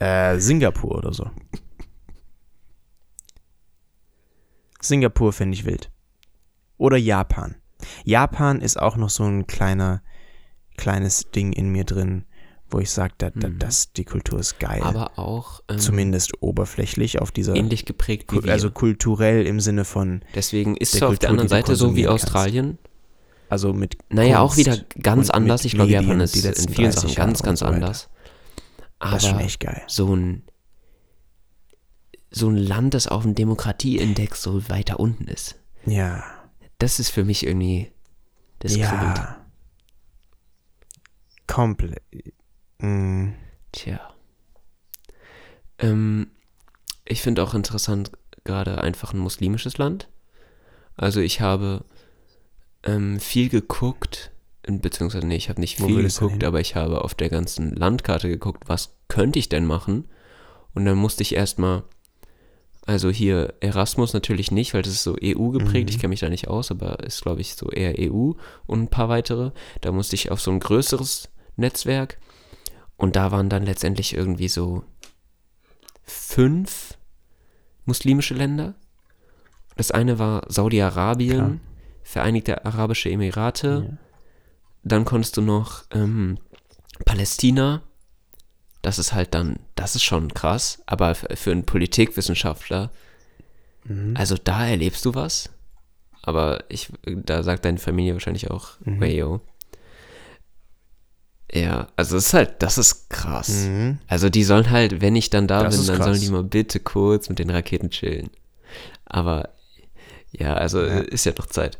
Äh, 0.00 0.38
Singapur 0.40 0.96
oder 0.98 1.12
so. 1.12 1.30
Singapur 4.80 5.32
finde 5.32 5.54
ich 5.54 5.64
wild. 5.64 5.90
Oder 6.78 6.96
Japan. 6.96 7.56
Japan 8.04 8.60
ist 8.60 8.80
auch 8.80 8.96
noch 8.96 9.10
so 9.10 9.24
ein 9.24 9.46
kleiner, 9.46 10.02
kleines 10.76 11.30
Ding 11.30 11.52
in 11.52 11.68
mir 11.70 11.84
drin, 11.84 12.24
wo 12.70 12.78
ich 12.78 12.90
sage, 12.90 13.12
da, 13.18 13.30
da, 13.30 13.48
Mhm. 13.48 13.58
das, 13.58 13.92
die 13.92 14.04
Kultur 14.04 14.38
ist 14.38 14.58
geil. 14.58 14.80
Aber 14.82 15.18
auch 15.18 15.60
ähm, 15.68 15.78
Zumindest 15.78 16.42
oberflächlich 16.42 17.20
auf 17.20 17.30
dieser, 17.32 17.54
ähnlich 17.54 17.84
geprägt 17.84 18.32
wie 18.32 18.36
Ku- 18.38 18.44
wir. 18.44 18.52
also 18.52 18.70
kulturell 18.70 19.46
im 19.46 19.60
Sinne 19.60 19.84
von, 19.84 20.22
Deswegen 20.34 20.76
ist 20.76 20.94
es 20.94 21.02
auf 21.02 21.18
der 21.18 21.30
anderen 21.30 21.48
Seite 21.48 21.74
so 21.76 21.86
wie 21.96 22.04
konsumieren 22.04 22.08
kannst. 22.10 22.24
Australien. 22.26 22.78
also 23.50 23.72
mit 23.74 23.98
Naja, 24.08 24.40
auch 24.40 24.54
Kunst 24.54 24.58
wieder 24.66 24.78
ganz 25.02 25.28
anders. 25.30 25.64
Ich 25.64 25.72
glaube, 25.72 25.90
Japan 25.90 26.20
ist 26.20 26.36
in 26.36 26.42
vielen 26.72 26.90
30 26.92 27.00
Sachen 27.02 27.14
ganz, 27.16 27.42
ganz 27.42 27.60
so 27.60 27.66
anders. 29.00 29.14
Das 29.14 29.22
ist 29.24 29.28
schon 29.28 29.38
Aber 29.38 29.44
echt 29.46 29.60
geil. 29.60 29.82
so 29.86 30.14
ein 30.14 30.42
so 32.30 32.48
ein 32.48 32.56
Land, 32.56 32.94
das 32.94 33.08
auf 33.08 33.24
dem 33.24 33.34
Demokratieindex 33.34 34.40
so 34.42 34.68
weiter 34.68 35.00
unten 35.00 35.26
ist. 35.26 35.58
Ja. 35.84 36.22
Das 36.78 37.00
ist 37.00 37.10
für 37.10 37.24
mich 37.24 37.44
irgendwie 37.44 37.90
das 38.60 38.72
kribbelt. 38.74 39.18
ja. 39.18 39.44
Komplett. 41.48 42.02
Mm. 42.78 43.30
Tja. 43.72 44.14
Ähm, 45.80 46.30
ich 47.04 47.22
finde 47.22 47.42
auch 47.42 47.54
interessant, 47.54 48.12
gerade 48.44 48.80
einfach 48.80 49.12
ein 49.12 49.18
muslimisches 49.18 49.78
Land. 49.78 50.08
Also 50.96 51.20
ich 51.20 51.40
habe 51.40 51.84
ähm, 52.84 53.18
viel 53.18 53.48
geguckt, 53.48 54.30
beziehungsweise 54.78 55.26
nee, 55.26 55.36
ich 55.36 55.48
habe 55.48 55.60
nicht 55.60 55.76
viel 55.76 56.02
geguckt, 56.02 56.44
aber 56.44 56.60
ich 56.60 56.76
habe 56.76 57.02
auf 57.04 57.14
der 57.14 57.28
ganzen 57.28 57.74
Landkarte 57.74 58.28
geguckt, 58.28 58.64
was 58.68 58.94
könnte 59.08 59.38
ich 59.38 59.48
denn 59.48 59.66
machen? 59.66 60.08
Und 60.74 60.84
dann 60.84 60.96
musste 60.96 61.22
ich 61.22 61.34
erstmal, 61.34 61.82
also 62.86 63.10
hier 63.10 63.54
Erasmus 63.60 64.12
natürlich 64.14 64.50
nicht, 64.50 64.72
weil 64.74 64.82
das 64.82 64.92
ist 64.92 65.02
so 65.02 65.16
EU 65.22 65.48
geprägt, 65.50 65.88
Mhm. 65.88 65.94
ich 65.94 65.98
kenne 65.98 66.10
mich 66.10 66.20
da 66.20 66.28
nicht 66.28 66.48
aus, 66.48 66.70
aber 66.70 67.00
ist 67.00 67.22
glaube 67.22 67.40
ich 67.40 67.54
so 67.54 67.68
eher 67.70 67.94
EU 67.98 68.32
und 68.66 68.82
ein 68.82 68.88
paar 68.88 69.08
weitere. 69.08 69.50
Da 69.80 69.92
musste 69.92 70.14
ich 70.14 70.30
auf 70.30 70.40
so 70.40 70.50
ein 70.50 70.60
größeres 70.60 71.28
Netzwerk 71.56 72.18
und 72.96 73.16
da 73.16 73.32
waren 73.32 73.48
dann 73.48 73.64
letztendlich 73.64 74.14
irgendwie 74.14 74.48
so 74.48 74.84
fünf 76.02 76.96
muslimische 77.84 78.34
Länder. 78.34 78.74
Das 79.76 79.90
eine 79.90 80.18
war. 80.18 80.42
Saudi-Arabien, 80.48 81.60
Vereinigte 82.02 82.64
Arabische 82.64 83.08
Emirate, 83.10 83.86
Ja. 83.88 83.98
Dann 84.82 85.04
konntest 85.04 85.36
du 85.36 85.42
noch 85.42 85.84
ähm, 85.92 86.38
Palästina. 87.04 87.82
Das 88.82 88.98
ist 88.98 89.12
halt 89.12 89.34
dann, 89.34 89.58
das 89.74 89.94
ist 89.94 90.04
schon 90.04 90.32
krass, 90.32 90.82
aber 90.86 91.14
für 91.14 91.50
einen 91.52 91.64
Politikwissenschaftler, 91.64 92.90
Mhm. 93.84 94.14
also 94.16 94.36
da 94.42 94.66
erlebst 94.66 95.04
du 95.06 95.14
was. 95.14 95.50
Aber 96.22 96.64
ich, 96.68 96.90
da 97.06 97.42
sagt 97.42 97.64
deine 97.64 97.78
Familie 97.78 98.12
wahrscheinlich 98.14 98.50
auch, 98.50 98.72
Mhm. 98.80 99.00
wayo. 99.00 99.40
Ja, 101.52 101.88
also 101.96 102.16
es 102.16 102.26
ist 102.26 102.34
halt, 102.34 102.62
das 102.62 102.78
ist 102.78 103.10
krass. 103.10 103.48
Mhm. 103.66 103.98
Also 104.06 104.28
die 104.28 104.44
sollen 104.44 104.70
halt, 104.70 105.00
wenn 105.00 105.16
ich 105.16 105.30
dann 105.30 105.48
da 105.48 105.64
Das 105.64 105.76
bin, 105.78 105.86
dann 105.88 105.96
krass. 105.96 106.06
sollen 106.06 106.20
die 106.20 106.28
mal 106.30 106.44
bitte 106.44 106.78
kurz 106.78 107.28
mit 107.28 107.38
den 107.38 107.50
Raketen 107.50 107.90
chillen. 107.90 108.30
Aber 109.04 109.48
ja, 110.30 110.54
also 110.54 110.80
Ja. 110.80 110.98
ist 111.00 111.24
ja 111.26 111.32
noch 111.36 111.46
Zeit. 111.46 111.76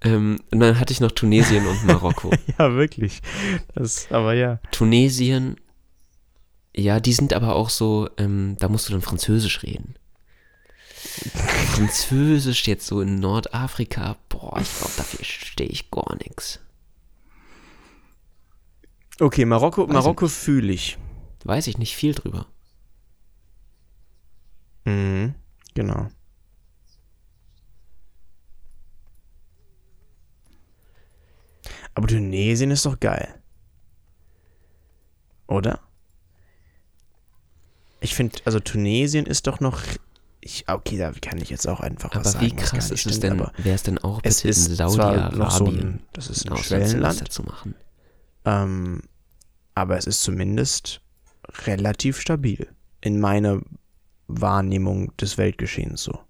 Ähm, 0.00 0.40
und 0.50 0.60
dann 0.60 0.78
hatte 0.78 0.92
ich 0.92 1.00
noch 1.00 1.10
Tunesien 1.10 1.66
und 1.66 1.84
Marokko. 1.84 2.30
Ja, 2.58 2.74
wirklich. 2.74 3.20
Das, 3.74 4.10
aber 4.10 4.34
ja. 4.34 4.60
Tunesien, 4.70 5.56
ja, 6.76 7.00
die 7.00 7.12
sind 7.12 7.32
aber 7.32 7.56
auch 7.56 7.70
so, 7.70 8.08
ähm, 8.16 8.56
da 8.58 8.68
musst 8.68 8.88
du 8.88 8.92
dann 8.92 9.02
Französisch 9.02 9.62
reden. 9.62 9.94
Französisch 11.74 12.66
jetzt 12.66 12.86
so 12.86 13.00
in 13.00 13.16
Nordafrika, 13.16 14.16
boah, 14.28 14.58
ich 14.60 14.78
glaube, 14.78 14.92
dafür 14.96 15.24
stehe 15.24 15.70
ich 15.70 15.90
gar 15.90 16.16
nichts. 16.16 16.60
Okay, 19.20 19.44
Marokko, 19.44 19.88
Weiß 19.88 19.94
Marokko 19.94 20.28
fühle 20.28 20.72
ich. 20.72 20.96
Weiß 21.44 21.66
ich 21.66 21.78
nicht 21.78 21.96
viel 21.96 22.14
drüber. 22.14 22.46
Mhm. 24.84 25.34
Genau. 25.74 26.08
Aber 31.98 32.06
Tunesien 32.06 32.70
ist 32.70 32.86
doch 32.86 33.00
geil. 33.00 33.26
Oder? 35.48 35.80
Ich 37.98 38.14
finde, 38.14 38.38
also 38.44 38.60
Tunesien 38.60 39.26
ist 39.26 39.48
doch 39.48 39.58
noch. 39.58 39.82
Ich, 40.40 40.68
okay, 40.68 40.96
da 40.96 41.10
kann 41.10 41.38
ich 41.38 41.50
jetzt 41.50 41.66
auch 41.66 41.80
einfach 41.80 42.12
Aber 42.12 42.24
was 42.24 42.34
sagen. 42.34 42.46
wie 42.46 42.52
was 42.52 42.56
gar 42.56 42.66
krass 42.66 42.92
ist 42.92 42.92
es 42.92 43.00
stimmt, 43.00 43.22
denn, 43.24 43.32
aber 43.40 43.52
wäre 43.56 43.74
es 43.74 43.82
denn 43.82 43.98
auch 43.98 44.22
bitte 44.22 44.46
in 44.46 44.54
so 44.54 44.74
Saudi-Arabien 44.74 45.80
ein, 45.80 46.00
das 46.12 46.30
ist 46.30 46.48
ein 46.48 46.56
Schwellenland, 46.58 47.32
zu 47.32 47.42
machen? 47.42 47.74
ähm, 48.44 49.02
aber 49.74 49.98
es 49.98 50.06
ist 50.06 50.22
zumindest 50.22 51.00
relativ 51.66 52.20
stabil 52.20 52.68
in 53.00 53.18
meiner 53.18 53.60
Wahrnehmung 54.28 55.16
des 55.16 55.36
Weltgeschehens 55.36 56.04
so. 56.04 56.20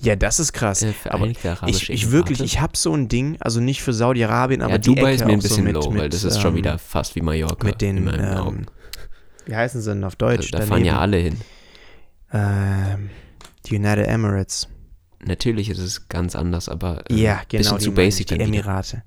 Ja, 0.00 0.14
das 0.16 0.40
ist 0.40 0.52
krass. 0.52 0.82
Äh, 0.82 0.92
aber 1.04 1.26
ich, 1.66 1.90
ich 1.90 2.10
wirklich, 2.10 2.40
ich 2.40 2.60
habe 2.60 2.76
so 2.76 2.94
ein 2.94 3.08
Ding, 3.08 3.36
also 3.40 3.60
nicht 3.60 3.82
für 3.82 3.92
Saudi-Arabien, 3.92 4.62
aber 4.62 4.72
ja, 4.72 4.78
die 4.78 4.94
Dubai 4.94 5.14
Ecke 5.14 5.14
ist 5.14 5.26
mir 5.26 5.32
ein 5.32 5.38
auch 5.38 5.42
so 5.42 5.48
bisschen 5.48 5.64
mit, 5.64 5.74
low, 5.74 5.90
mit, 5.90 6.02
weil 6.02 6.08
das 6.10 6.24
ist 6.24 6.40
schon 6.40 6.50
ähm, 6.52 6.56
wieder 6.56 6.78
fast 6.78 7.16
wie 7.16 7.22
Mallorca 7.22 7.66
mit 7.66 7.80
den, 7.80 7.96
in 7.98 8.04
meinen 8.04 8.32
ähm, 8.32 8.38
Augen. 8.38 8.66
wie 9.46 9.56
heißen 9.56 9.80
sie 9.80 9.90
denn 9.90 10.04
auf 10.04 10.16
Deutsch? 10.16 10.50
Da 10.50 10.60
fahren 10.60 10.84
ja 10.84 10.98
alle 10.98 11.16
hin. 11.16 11.36
Ähm, 12.32 13.10
die 13.66 13.76
United 13.76 14.06
Emirates. 14.06 14.68
Natürlich 15.24 15.70
ist 15.70 15.78
es 15.78 16.08
ganz 16.08 16.36
anders, 16.36 16.68
aber 16.68 17.04
äh, 17.10 17.14
Ja, 17.14 17.40
genau, 17.48 17.74
bisschen 17.74 17.80
zu 17.80 17.92
basic 17.92 18.26
die. 18.28 18.40
Emirate. 18.40 19.02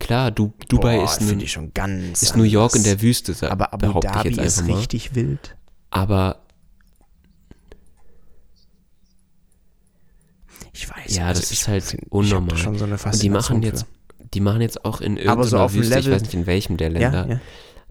Klar, 0.00 0.30
du, 0.32 0.52
Dubai 0.68 0.96
Boah, 0.96 1.04
ist, 1.04 1.50
schon 1.50 1.72
ganz 1.72 2.22
ist 2.22 2.36
New 2.36 2.42
York 2.42 2.74
in 2.74 2.82
der 2.82 3.00
Wüste, 3.00 3.32
sa- 3.32 3.48
Aber 3.48 3.72
Abu 3.72 4.00
Dhabi 4.00 4.34
ist 4.40 4.66
richtig 4.66 5.14
wild. 5.14 5.56
Aber 5.94 6.40
Ich 10.72 10.90
weiß. 10.90 11.14
ja, 11.16 11.28
also 11.28 11.40
das 11.40 11.52
ich 11.52 11.60
ist 11.60 11.68
halt 11.68 11.84
find- 11.84 12.10
unnormal. 12.10 12.56
schon 12.56 12.76
so 12.76 12.84
eine 12.84 12.98
Und 13.02 13.22
die 13.22 13.30
machen 13.30 13.62
jetzt, 13.62 13.86
die 14.34 14.40
machen 14.40 14.60
jetzt 14.60 14.84
auch 14.84 15.00
in 15.00 15.16
so 15.16 15.22
irgendeiner 15.22 15.66
dem 15.68 15.74
Wüste, 15.74 15.98
ich 16.00 16.10
weiß 16.10 16.22
nicht 16.22 16.34
in 16.34 16.46
welchem 16.46 16.76
der. 16.76 16.90
Länder, 16.90 17.26
Ja, 17.28 17.34
ja. 17.34 17.40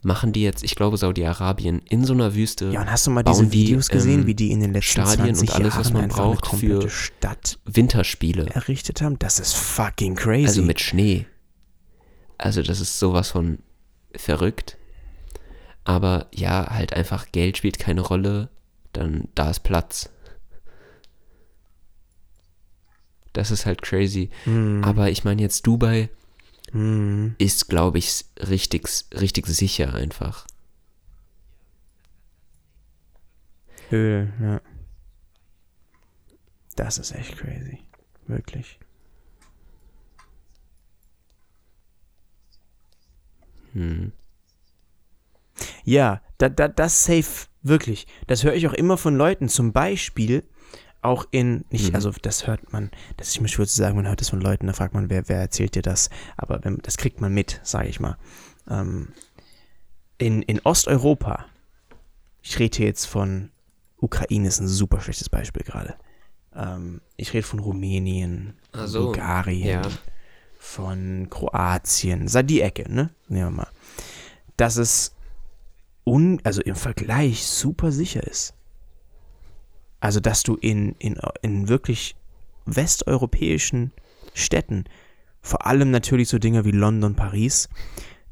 machen 0.02 0.32
die 0.34 0.42
jetzt, 0.42 0.62
ich 0.62 0.74
glaube 0.74 0.98
Saudi-Arabien, 0.98 1.80
in 1.88 2.04
so 2.04 2.12
einer 2.12 2.34
Wüste 2.34 2.70
ja, 2.70 2.82
und 2.82 2.90
hast 2.90 3.06
du 3.06 3.10
mal 3.10 3.22
diese 3.22 3.46
die, 3.46 3.52
Videos 3.68 3.88
gesehen, 3.88 4.20
ähm, 4.20 4.26
wie 4.26 4.34
die 4.34 4.50
in 4.52 4.60
den 4.60 4.74
letzten 4.74 5.00
Stadien 5.00 5.28
und 5.30 5.36
20 5.36 5.54
alles, 5.54 5.76
was 5.78 5.84
Jahren 5.86 5.92
man 5.94 6.02
einfach 6.04 6.18
braucht 6.18 6.46
für- 6.60 6.90
Stadt 6.90 7.58
Winterspiele, 7.64 8.46
errichtet 8.48 9.00
haben? 9.00 9.18
Das 9.18 9.38
ist 9.40 9.54
fucking 9.54 10.14
crazy. 10.14 10.46
also 10.48 10.62
mit 10.62 10.78
Schnee. 10.80 11.24
Also 12.36 12.60
das 12.60 12.80
ist 12.80 12.98
sowas 12.98 13.30
von 13.30 13.60
verrückt. 14.14 14.76
Aber 15.84 16.28
ja, 16.34 16.70
halt 16.70 16.94
einfach 16.94 17.30
Geld 17.32 17.58
spielt 17.58 17.78
keine 17.78 18.00
Rolle, 18.00 18.48
dann 18.92 19.28
da 19.34 19.50
ist 19.50 19.60
Platz. 19.60 20.10
Das 23.34 23.50
ist 23.50 23.66
halt 23.66 23.82
crazy. 23.82 24.30
Hm, 24.44 24.82
Aber 24.84 25.10
ich 25.10 25.24
meine 25.24 25.42
jetzt 25.42 25.66
Dubai 25.66 26.08
hm. 26.72 27.34
ist, 27.38 27.68
glaube 27.68 27.98
ich, 27.98 28.24
richtig, 28.38 28.88
richtig 29.12 29.46
sicher 29.46 29.92
einfach. 29.94 30.46
Öl, 33.92 34.32
ja. 34.40 34.60
Das 36.76 36.98
ist 36.98 37.12
echt 37.12 37.36
crazy. 37.36 37.78
Wirklich. 38.26 38.78
Hm. 43.72 44.12
Ja, 45.84 46.20
da, 46.38 46.48
da, 46.48 46.68
das 46.68 47.04
safe, 47.04 47.46
wirklich. 47.62 48.06
Das 48.26 48.44
höre 48.44 48.54
ich 48.54 48.66
auch 48.66 48.72
immer 48.72 48.96
von 48.96 49.16
Leuten. 49.16 49.48
Zum 49.48 49.72
Beispiel 49.72 50.44
auch 51.02 51.26
in, 51.30 51.64
nicht, 51.70 51.90
Mhm. 51.90 51.94
also 51.96 52.10
das 52.22 52.46
hört 52.46 52.72
man, 52.72 52.90
das 53.18 53.28
ist 53.28 53.40
mir 53.40 53.48
schwer 53.48 53.66
zu 53.66 53.76
sagen, 53.76 53.96
man 53.96 54.08
hört 54.08 54.20
das 54.22 54.30
von 54.30 54.40
Leuten, 54.40 54.66
da 54.66 54.72
fragt 54.72 54.94
man, 54.94 55.10
wer, 55.10 55.28
wer 55.28 55.38
erzählt 55.38 55.74
dir 55.74 55.82
das? 55.82 56.08
Aber 56.36 56.64
wenn, 56.64 56.78
das 56.78 56.96
kriegt 56.96 57.20
man 57.20 57.32
mit, 57.34 57.60
sage 57.62 57.88
ich 57.88 58.00
mal. 58.00 58.16
Ähm, 58.70 59.08
in, 60.16 60.40
in 60.42 60.60
Osteuropa, 60.64 61.44
ich 62.40 62.58
rede 62.58 62.76
hier 62.78 62.86
jetzt 62.86 63.04
von 63.04 63.50
Ukraine, 63.98 64.48
ist 64.48 64.60
ein 64.60 64.68
super 64.68 65.00
schlechtes 65.00 65.28
Beispiel 65.28 65.62
gerade. 65.62 65.94
Ähm, 66.54 67.02
ich 67.16 67.34
rede 67.34 67.46
von 67.46 67.58
Rumänien, 67.58 68.54
so, 68.72 69.06
Bulgarien, 69.06 69.82
ja. 69.82 69.90
von 70.58 71.28
Kroatien, 71.28 72.28
sei 72.28 72.42
die 72.44 72.62
Ecke, 72.62 72.90
ne? 72.90 73.10
Nehmen 73.28 73.48
wir 73.48 73.50
mal. 73.50 73.68
Dass 74.56 74.76
es 74.76 75.14
un, 76.04 76.40
also 76.44 76.62
im 76.62 76.76
Vergleich 76.76 77.46
super 77.46 77.92
sicher 77.92 78.26
ist. 78.26 78.54
Also, 80.00 80.20
dass 80.20 80.42
du 80.42 80.56
in, 80.56 80.94
in, 80.98 81.18
in 81.42 81.68
wirklich 81.68 82.14
westeuropäischen 82.66 83.92
Städten, 84.34 84.84
vor 85.40 85.66
allem 85.66 85.90
natürlich 85.90 86.28
so 86.28 86.38
Dinge 86.38 86.64
wie 86.64 86.72
London, 86.72 87.14
Paris, 87.14 87.68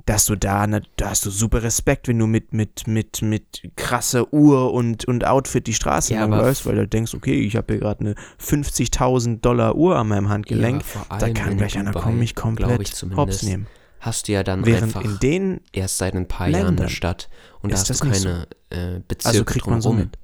dass 0.07 0.27
du 0.27 0.37
da, 0.37 0.67
ne, 0.67 0.83
da 0.97 1.11
hast 1.11 1.25
du 1.25 1.31
super 1.31 1.63
Respekt, 1.63 2.09
wenn 2.09 2.19
du 2.19 2.27
mit, 2.27 2.53
mit, 2.53 2.87
mit, 2.87 3.23
mit 3.23 3.71
krasser 3.77 4.33
Uhr 4.33 4.73
und, 4.73 5.05
und 5.05 5.25
Outfit 5.25 5.67
die 5.67 5.75
Straße 5.75 6.15
Ja, 6.15 6.25
läufst, 6.25 6.67
weil 6.67 6.75
du 6.75 6.89
denkst, 6.89 7.15
okay, 7.15 7.41
ich 7.41 7.57
habe 7.57 7.75
hier 7.75 7.81
gerade 7.81 8.01
eine 8.01 8.15
50.000 8.41 9.41
Dollar 9.41 9.77
Uhr 9.77 9.97
an 9.97 10.09
meinem 10.09 10.29
Handgelenk, 10.29 10.83
Ja, 10.95 11.19
da 11.19 11.31
kann 11.31 11.57
gleich 11.57 11.79
einer 11.79 11.93
kommen, 11.93 12.19
mich 12.19 12.35
komplett 12.35 13.05
hops 13.17 13.43
nehmen. 13.43 13.67
Hast 14.03 14.27
du 14.27 14.33
ja 14.33 14.43
dann 14.43 14.67
Während 14.67 14.97
einfach 14.97 15.01
in 15.01 15.21
den, 15.21 15.61
erst 15.73 15.99
seit 15.99 16.17
ein 16.17 16.27
paar 16.27 16.49
Jahren 16.49 16.67
Ländern 16.67 16.87
eine 16.87 16.91
Stadt 16.91 17.29
und 17.61 17.73
da 17.73 17.79
hast 17.79 17.89
das 17.89 18.01
du 18.01 18.11
keine 18.11 18.49
äh, 18.71 18.99
Bezirke 19.07 19.29
also 19.29 19.45
kriegt 19.45 19.67
man 19.69 19.81
so 19.81 19.91
drumherum. 19.91 20.11
mit. 20.11 20.19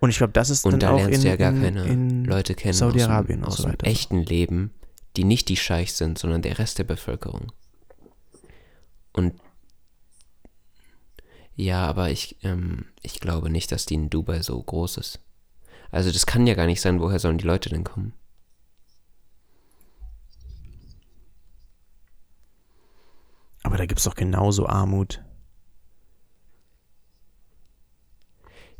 Und 0.00 0.08
ich 0.08 0.16
glaube, 0.16 0.32
das 0.32 0.48
ist 0.48 0.64
Und 0.64 0.72
dann 0.72 0.80
da 0.80 0.90
auch 0.92 0.96
lernst 0.96 1.16
in, 1.16 1.22
du 1.22 1.28
ja 1.28 1.36
gar 1.36 1.52
in, 1.52 1.60
keine 1.60 1.86
in 1.86 2.24
Leute 2.24 2.54
kennen 2.54 2.72
Saudi-Arabien 2.72 3.44
aus, 3.44 3.58
und 3.58 3.58
dem, 3.58 3.62
so 3.62 3.62
aus 3.64 3.66
dem 3.66 3.72
weiter. 3.72 3.86
echten 3.86 4.22
Leben, 4.22 4.72
die 5.18 5.24
nicht 5.24 5.50
die 5.50 5.58
Scheichs 5.58 5.98
sind, 5.98 6.16
sondern 6.18 6.40
der 6.40 6.58
Rest 6.58 6.78
der 6.78 6.84
Bevölkerung. 6.84 7.52
Und 9.12 9.34
ja, 11.54 11.84
aber 11.84 12.08
ich, 12.10 12.38
ähm, 12.44 12.86
ich 13.02 13.20
glaube 13.20 13.50
nicht, 13.50 13.70
dass 13.72 13.84
die 13.84 13.94
in 13.94 14.08
Dubai 14.08 14.40
so 14.40 14.62
groß 14.62 14.96
ist. 14.96 15.20
Also 15.90 16.10
das 16.10 16.24
kann 16.24 16.46
ja 16.46 16.54
gar 16.54 16.66
nicht 16.66 16.80
sein, 16.80 16.98
woher 16.98 17.18
sollen 17.18 17.36
die 17.36 17.46
Leute 17.46 17.68
denn 17.68 17.84
kommen? 17.84 18.14
Aber 23.62 23.76
da 23.76 23.86
gibt 23.86 23.98
es 23.98 24.04
doch 24.04 24.14
genauso 24.14 24.66
Armut. 24.66 25.20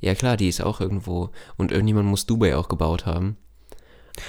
Ja 0.00 0.14
klar, 0.14 0.36
die 0.36 0.48
ist 0.48 0.60
auch 0.60 0.80
irgendwo 0.80 1.30
und 1.56 1.72
irgendjemand 1.72 2.08
muss 2.08 2.26
Dubai 2.26 2.56
auch 2.56 2.68
gebaut 2.68 3.04
haben. 3.06 3.36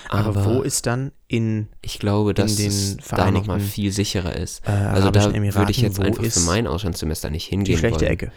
Aber, 0.09 0.29
Aber, 0.41 0.45
wo 0.45 0.61
ist 0.61 0.85
dann 0.85 1.11
in 1.27 1.67
ich 1.81 1.99
glaube, 1.99 2.33
dass 2.33 2.55
den 2.55 2.67
es 2.67 2.97
da 2.97 3.03
Vereinigten, 3.03 3.47
nochmal 3.47 3.59
viel 3.59 3.91
sicherer 3.91 4.35
ist. 4.35 4.67
äh, 4.67 4.71
Also 4.71 5.09
da 5.11 5.21
Arabischen 5.21 5.55
würde 5.55 5.71
ich 5.71 5.77
Emiraten, 5.79 5.83
jetzt 5.83 5.99
einfach 5.99 6.25
für 6.25 6.39
mein 6.41 6.67
Auslandssemester 6.67 7.29
nicht 7.29 7.47
die 7.47 7.51
hingehen 7.51 7.77
schlechte 7.77 8.01
wollen, 8.01 8.11
Ecke? 8.11 8.31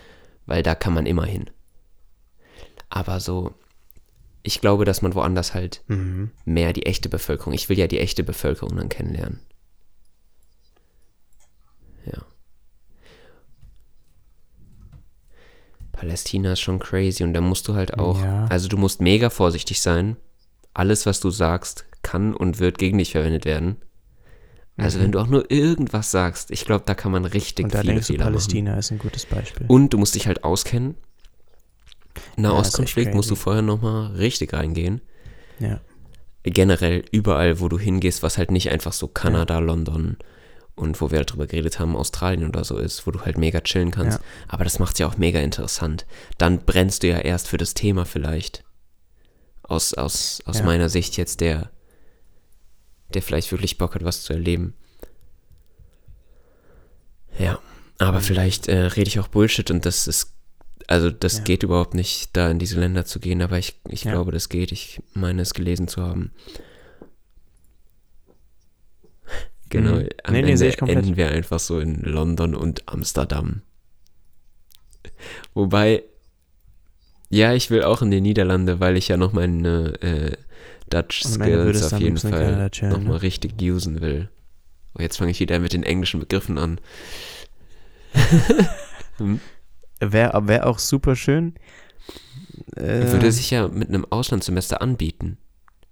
weil 0.47 0.63
da 0.63 0.75
kann 0.75 0.95
man 0.95 1.05
immer 1.07 1.27
hin. 1.27 1.51
Aber 2.89 3.21
so, 3.21 3.55
ich 4.43 4.61
glaube, 4.61 4.85
dass 4.87 5.03
man 5.03 5.15
woanders 5.15 5.53
halt 5.55 5.83
Mhm. 5.89 6.31
mehr 6.45 6.73
die 6.73 6.87
echte 6.87 7.09
Bevölkerung, 7.09 7.53
ich 7.55 7.69
will 7.69 7.79
ja 7.79 7.87
die 7.87 8.01
echte 8.01 8.25
Bevölkerung 8.25 8.77
dann 8.77 8.89
kennenlernen. 8.89 9.41
Palästina 16.03 16.53
ist 16.55 16.61
schon 16.61 16.81
crazy 16.81 17.23
und 17.23 17.33
da 17.33 17.41
musst 17.41 17.69
du 17.69 17.75
halt 17.75 17.97
auch, 17.99 18.21
Ja. 18.21 18.47
also 18.47 18.67
du 18.67 18.77
musst 18.77 19.01
mega 19.01 19.31
vorsichtig 19.31 19.81
sein. 19.81 20.17
Alles, 20.75 21.07
was 21.07 21.21
du 21.21 21.31
sagst, 21.31 21.85
kann 22.03 22.35
und 22.35 22.59
wird 22.59 22.79
gegen 22.79 22.99
dich 22.99 23.13
verwendet 23.13 23.45
werden. 23.45 23.77
Also 24.77 24.99
wenn 24.99 25.13
du 25.13 25.21
auch 25.21 25.29
nur 25.29 25.49
irgendwas 25.51 26.11
sagst, 26.11 26.51
ich 26.51 26.65
glaube, 26.65 26.83
da 26.87 26.95
kann 26.95 27.13
man 27.13 27.25
richtig 27.25 27.67
Mhm. 27.67 27.67
Und 27.67 27.75
da 27.75 27.81
viele 27.83 27.93
denkst 27.93 28.07
du, 28.09 28.13
Fehler 28.15 28.25
machen. 28.25 28.33
Palästina 28.33 28.77
ist 28.79 28.91
ein 28.91 28.99
gutes 28.99 29.27
Beispiel. 29.27 29.67
Und 29.69 29.93
du 29.93 29.99
musst 29.99 30.17
dich 30.17 30.27
halt 30.27 30.43
auskennen. 30.43 30.97
Nahostkonflikt 32.37 33.09
echt 33.09 33.15
musst 33.17 33.31
du 33.31 33.35
vorher 33.37 33.63
nochmal 33.63 34.13
richtig 34.17 34.53
reingehen. 34.53 35.01
ja. 35.61 35.81
Generell 36.45 37.05
überall, 37.13 37.61
wo 37.61 37.69
du 37.69 37.79
hingehst, 37.79 38.25
was 38.25 38.37
halt 38.37 38.51
nicht 38.51 38.73
einfach 38.73 38.93
so 38.93 39.07
Kanada, 39.07 39.61
London 39.61 40.17
und 40.75 41.01
wo 41.01 41.11
wir 41.11 41.23
darüber 41.25 41.47
geredet 41.47 41.79
haben, 41.79 41.95
Australien 41.97 42.49
oder 42.49 42.65
so 42.65 42.79
ist, 42.79 43.07
wo 43.07 43.11
du 43.11 43.21
halt 43.21 43.37
mega 43.39 43.61
chillen 43.61 43.91
kannst. 43.91 44.19
Ja. 44.19 44.25
Aber 44.49 44.65
das 44.65 44.79
macht 44.79 44.99
ja 44.99 45.07
auch 45.07 45.17
mega 45.19 45.39
interessant. 45.41 46.07
Dann 46.39 46.65
brennst 46.65 47.03
du 47.03 47.09
ja 47.09 47.19
erst 47.19 47.49
für 47.49 47.59
das 47.59 47.75
Thema 47.75 48.05
vielleicht. 48.07 48.65
Aus, 49.63 49.95
aus, 49.95 50.43
aus 50.47 50.59
Ja. 50.59 50.65
meiner 50.65 50.89
Sicht 50.89 51.17
jetzt 51.17 51.41
der, 51.41 51.71
der 53.15 53.23
vielleicht 53.23 53.53
wirklich 53.53 53.79
Bock 53.79 53.95
hat, 53.95 54.05
was 54.05 54.23
zu 54.23 54.33
erleben. 54.33 54.75
Ja, 57.39 57.59
aber 57.99 58.19
Mhm. 58.19 58.23
vielleicht 58.23 58.69
äh, 58.69 58.77
rede 58.87 59.09
ich 59.09 59.19
auch 59.21 59.29
Bullshit 59.29 59.71
und 59.71 59.87
das 59.87 60.07
ist, 60.07 60.33
also 60.87 61.11
das 61.11 61.39
Ja. 61.39 61.45
geht 61.45 61.63
überhaupt 61.63 61.95
nicht, 61.95 62.31
da 62.37 62.51
in 62.51 62.59
diese 62.59 62.79
Länder 62.81 63.05
zu 63.05 63.21
gehen, 63.21 63.41
aber 63.43 63.59
ich, 63.59 63.81
ich 63.89 64.03
glaube, 64.03 64.33
das 64.33 64.49
geht. 64.49 64.73
Ich 64.73 65.01
meine 65.15 65.43
es 65.43 65.55
gelesen 65.55 65.89
zu 65.89 66.03
haben. 66.03 66.33
Genau, 69.73 69.95
Mhm. 69.95 70.09
am 70.25 70.33
Nee, 70.35 70.43
nee, 70.43 70.57
sehe 70.57 70.67
Ende 70.67 70.69
ich 70.69 70.77
komplett. 70.79 70.99
enden 70.99 71.17
wir 71.17 71.31
einfach 71.31 71.59
so 71.59 71.81
in 71.81 71.97
London 72.03 72.55
und 72.55 72.87
Amsterdam. 72.89 73.63
Wobei, 75.55 76.05
Ja, 77.31 77.55
ich 77.55 77.71
will 77.71 77.83
auch 77.83 78.03
in 78.03 78.11
die 78.11 78.21
Niederlande, 78.21 78.79
weil 78.81 78.97
ich 78.99 79.09
ja 79.09 79.17
noch 79.17 79.33
meine 79.33 79.95
äh, 80.03 80.33
Dutch 80.91 81.25
Ende 81.25 81.35
Skills 81.79 81.93
auf 81.95 81.99
jeden 82.01 82.19
Fall 82.19 82.71
nochmal 82.83 83.15
ne? 83.17 83.23
richtig 83.23 83.55
usen 83.63 84.03
will. 84.03 84.29
Oh, 84.95 85.01
jetzt 85.01 85.17
fange 85.17 85.31
ich 85.31 85.41
wieder 85.41 85.59
mit 85.59 85.73
den 85.73 85.83
englischen 85.83 86.21
Begriffen 86.21 86.59
an. 86.59 86.79
hm? 89.17 89.41
Wäre 90.01 90.47
wär 90.49 90.67
auch 90.67 90.79
super 90.79 91.17
schön. 91.17 91.55
Äh, 92.77 93.11
Würde 93.13 93.33
sich 93.33 93.51
ja 93.51 93.69
mit 93.69 93.89
einem 93.89 94.05
Auslandssemester 94.11 94.83
anbieten. 94.83 95.39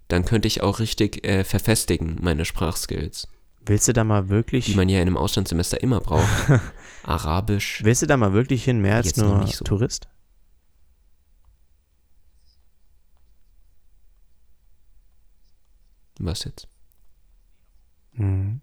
Dann 0.09 0.27
könnte 0.27 0.49
ich 0.49 0.61
auch 0.63 0.79
richtig 0.81 1.25
äh, 1.27 1.45
verfestigen, 1.45 2.19
meine 2.21 2.45
Sprachskills, 2.45 3.29
willst 3.65 3.89
du 3.89 3.93
da 3.93 4.05
mal 4.05 4.25
die 4.25 4.31
wirklich, 4.31 4.77
man 4.77 4.89
ja 4.89 5.01
in 5.01 5.09
einem 5.09 5.17
Auslandssemester 5.17 5.83
immer 5.83 6.01
braucht. 6.01 6.29
Arabisch. 7.03 7.83
willst 7.85 8.03
du 8.03 8.07
da 8.07 8.17
mal 8.17 8.33
wirklich 8.33 8.65
hin, 8.65 8.81
mehr 8.81 8.97
als 8.97 9.17
nur 9.17 9.47
so. 9.47 9.65
Tourist? 9.65 10.09
Was 16.19 16.45
jetzt? 16.45 16.69
Mhm. 18.13 18.61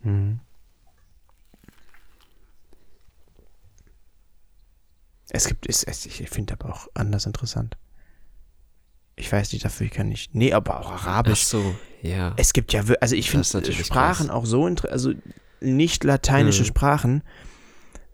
Mhm. 0.00 0.40
Es 5.30 5.46
gibt, 5.46 5.68
es, 5.68 5.84
es, 5.84 6.06
ich 6.06 6.28
finde 6.30 6.54
aber 6.54 6.70
auch 6.74 6.88
anders 6.94 7.26
interessant. 7.26 7.76
Ich 9.18 9.30
weiß 9.32 9.52
nicht, 9.52 9.64
dafür 9.64 9.88
kann 9.88 10.10
ich. 10.12 10.30
Nee, 10.32 10.52
aber 10.52 10.80
auch 10.80 10.90
Ach 10.92 11.06
Arabisch. 11.06 11.44
so, 11.44 11.74
ja. 12.02 12.32
Es 12.36 12.52
gibt 12.52 12.72
ja, 12.72 12.82
also 13.00 13.16
ich 13.16 13.30
Das 13.32 13.50
finde 13.50 13.72
Sprachen 13.72 14.26
krass. 14.28 14.36
auch 14.36 14.46
so, 14.46 14.66
inter- 14.66 14.90
also 14.90 15.12
nicht 15.60 16.04
lateinische 16.04 16.62
Mhm. 16.62 16.66
Sprachen, 16.66 17.22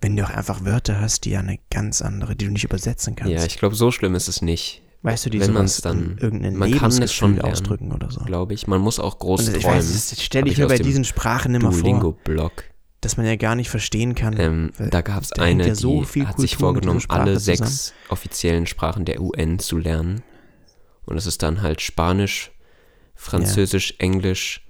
wenn 0.01 0.17
du 0.17 0.25
auch 0.25 0.31
einfach 0.31 0.65
Wörter 0.65 1.01
hast, 1.01 1.25
die 1.25 1.31
ja 1.31 1.41
eine 1.41 1.59
ganz 1.71 2.03
andere, 2.03 2.37
die 2.37 2.47
du 2.47 2.53
nicht 2.53 2.65
übersetzen 2.65 3.17
kannst. 3.17 3.33
Ja, 3.33 3.45
ich 3.45 3.59
glaube, 3.59 3.75
so 3.75 3.91
schlimm 3.91 4.15
ist 4.15 4.29
es 4.29 4.41
nicht, 4.43 4.83
weißt 5.03 5.27
du, 5.27 5.31
die 5.31 5.41
wenn 5.41 5.49
sowas 5.49 5.59
man's 5.59 5.81
dann- 5.83 6.13
in 6.13 6.19
irgendein 6.19 6.57
man 6.57 6.73
kann 6.73 6.91
es 6.91 7.13
schon 7.13 7.37
lernen. 7.37 7.53
ausdrücken 7.53 7.93
oder 7.93 8.11
so. 8.11 8.21
glaube 8.25 8.55
ich. 8.55 8.67
Man 8.67 8.81
muss 8.81 8.99
auch 8.99 9.19
groß 9.19 9.49
Und 9.49 9.57
ich 9.57 9.63
träumen. 9.63 9.79
weiß, 9.79 10.11
das 10.11 10.23
stelle 10.23 10.49
ich 10.51 10.57
mir 10.59 10.67
bei 10.69 10.79
diesen 10.79 11.05
Sprachen 11.05 11.55
immer 11.55 11.71
vor, 11.73 11.81
Duolingo-Blog. 11.83 12.65
dass 13.03 13.19
man 13.19 13.27
ja 13.27 13.37
gar 13.37 13.55
nicht 13.55 13.69
verstehen 13.69 14.15
kann. 14.15 14.35
Ähm, 14.41 14.73
da 14.79 15.03
gab 15.03 15.23
es 15.23 15.33
eine, 15.33 15.67
ja 15.69 15.75
so 15.75 16.05
die 16.15 16.27
hat 16.27 16.39
sich 16.41 16.53
Kultur 16.53 16.73
mit 16.73 16.85
vorgenommen, 16.85 17.03
alle 17.09 17.35
zusammen. 17.35 17.57
sechs 17.59 17.93
offiziellen 18.09 18.67
Sprachen 18.67 19.05
der 19.05 19.21
UN 19.21 19.59
zu 19.59 19.77
lernen. 19.77 20.23
Und 21.07 21.17
das 21.17 21.27
ist 21.27 21.43
dann 21.43 21.63
halt 21.63 21.81
Spanisch, 21.81 22.51
Französisch, 23.15 23.95
Englisch, 23.99 24.67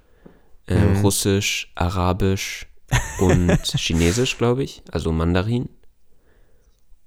äh, 0.66 0.76
Mhm. 0.76 1.00
Russisch, 1.02 1.72
Arabisch 1.74 2.66
und 3.20 3.58
Chinesisch, 3.76 4.36
glaube 4.38 4.62
ich, 4.64 4.82
also 4.92 5.12
Mandarin. 5.12 5.68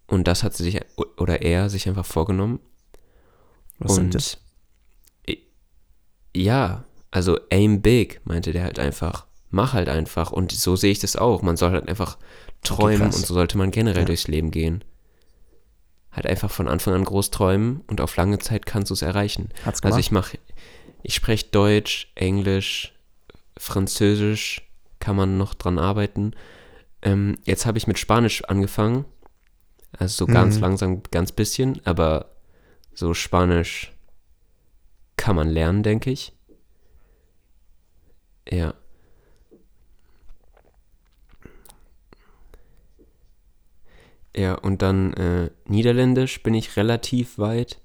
Und 0.08 0.28
das 0.28 0.44
hat 0.44 0.56
sie 0.56 0.64
sich, 0.64 0.80
oder 1.18 1.42
er 1.42 1.70
sich 1.70 1.88
einfach 1.88 2.06
vorgenommen. 2.06 2.60
Was 3.80 3.92
und 3.92 3.96
sind 3.98 4.16
das? 4.16 4.38
ja, 6.36 6.84
also 7.12 7.40
aim 7.52 7.82
big, 7.82 8.22
meinte 8.26 8.52
der 8.52 8.64
halt 8.64 8.80
einfach. 8.80 9.26
Mach 9.50 9.74
halt 9.74 9.90
einfach. 9.90 10.32
Und 10.32 10.52
so 10.52 10.76
sehe 10.76 10.92
ich 10.92 11.00
das 11.00 11.16
auch. 11.16 11.42
Man 11.42 11.58
soll 11.58 11.72
halt 11.72 11.88
einfach 11.88 12.18
träumen 12.64 13.10
krass. 13.10 13.16
und 13.18 13.26
so 13.26 13.34
sollte 13.34 13.58
man 13.58 13.72
generell 13.72 14.02
Ja. 14.02 14.06
durchs 14.06 14.28
Leben 14.28 14.52
gehen. 14.52 14.84
Halt 16.18 16.26
einfach 16.26 16.50
von 16.50 16.68
Anfang 16.68 16.96
an 16.96 17.04
groß 17.04 17.30
träumen 17.30 17.82
und 17.86 18.02
auf 18.02 18.16
lange 18.16 18.40
Zeit 18.40 18.66
kannst 18.66 18.90
du 18.90 18.96
es 18.96 19.04
erreichen. 19.04 19.50
Hat's 19.64 19.84
gemacht? 19.84 19.94
Also 19.94 20.00
ich 20.00 20.12
mache, 20.12 20.40
ich 21.04 21.14
spreche 21.14 21.46
Deutsch, 21.52 22.12
Englisch, 22.16 22.94
Französisch, 23.56 24.68
kann 25.00 25.16
man 25.16 25.38
noch 25.38 25.54
dran 25.54 25.78
arbeiten. 25.78 26.32
Ähm, 27.04 27.38
jetzt 27.46 27.68
habe 27.68 27.78
ich 27.78 27.86
mit 27.86 28.00
Spanisch 28.00 28.44
angefangen. 28.46 29.06
Also 29.96 30.26
so 30.26 30.28
ganz 30.28 30.56
Mhm. 30.56 30.62
langsam, 30.62 31.04
ganz 31.12 31.32
bisschen, 31.32 31.86
aber 31.86 32.32
so 32.96 33.14
Spanisch 33.14 33.94
kann 35.18 35.36
man 35.36 35.48
lernen, 35.50 35.84
denke 35.84 36.10
ich. 36.10 36.34
Ja. 38.50 38.74
Ja, 44.38 44.54
und 44.54 44.82
dann 44.82 45.14
äh, 45.14 45.50
Niederländisch 45.66 46.44
bin 46.44 46.54
ich 46.54 46.78
relativ 46.78 47.40
weit. 47.40 47.80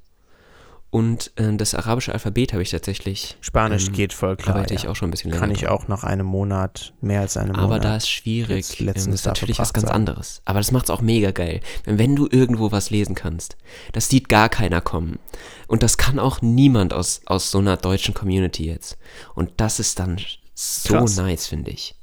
Und 0.90 1.32
äh, 1.36 1.56
das 1.56 1.74
arabische 1.74 2.12
Alphabet 2.12 2.52
habe 2.52 2.62
ich 2.62 2.70
tatsächlich. 2.70 3.38
Spanisch 3.40 3.86
ähm, 3.86 3.94
geht 3.94 4.12
voll 4.12 4.36
klar. 4.36 4.56
arbeite 4.56 4.74
ja. 4.74 4.80
ich 4.80 4.88
auch 4.88 4.94
schon 4.94 5.08
ein 5.08 5.10
bisschen 5.10 5.30
länger. 5.30 5.40
Kann 5.40 5.50
ich 5.50 5.60
dran. 5.60 5.70
auch 5.70 5.88
nach 5.88 6.04
einem 6.04 6.26
Monat, 6.26 6.92
mehr 7.00 7.22
als 7.22 7.38
einem 7.38 7.52
Monat. 7.52 7.64
Aber 7.64 7.78
da 7.78 7.96
ist 7.96 8.10
schwierig. 8.10 8.78
jetzt 8.78 8.78
Ähm, 8.78 8.86
das 8.92 9.06
ist 9.06 9.24
natürlich 9.24 9.58
was 9.58 9.72
ganz 9.72 9.86
haben. 9.86 9.94
anderes. 9.94 10.42
Aber 10.44 10.60
das 10.60 10.70
macht 10.70 10.84
es 10.84 10.90
auch 10.90 11.00
mega 11.00 11.30
geil. 11.30 11.62
Wenn, 11.84 11.98
wenn 11.98 12.14
du 12.14 12.28
irgendwo 12.30 12.72
was 12.72 12.90
lesen 12.90 13.14
kannst, 13.14 13.56
das 13.94 14.10
sieht 14.10 14.28
gar 14.28 14.50
keiner 14.50 14.82
kommen. 14.82 15.18
Und 15.66 15.82
das 15.82 15.96
kann 15.96 16.18
auch 16.18 16.42
niemand 16.42 16.92
aus, 16.92 17.22
aus 17.24 17.50
so 17.50 17.56
einer 17.56 17.78
deutschen 17.78 18.12
Community 18.12 18.66
jetzt. 18.66 18.98
Und 19.34 19.50
das 19.56 19.80
ist 19.80 19.98
dann 19.98 20.20
so 20.54 20.92
Krass. 20.92 21.16
nice, 21.16 21.46
finde 21.46 21.70
ich. 21.70 21.94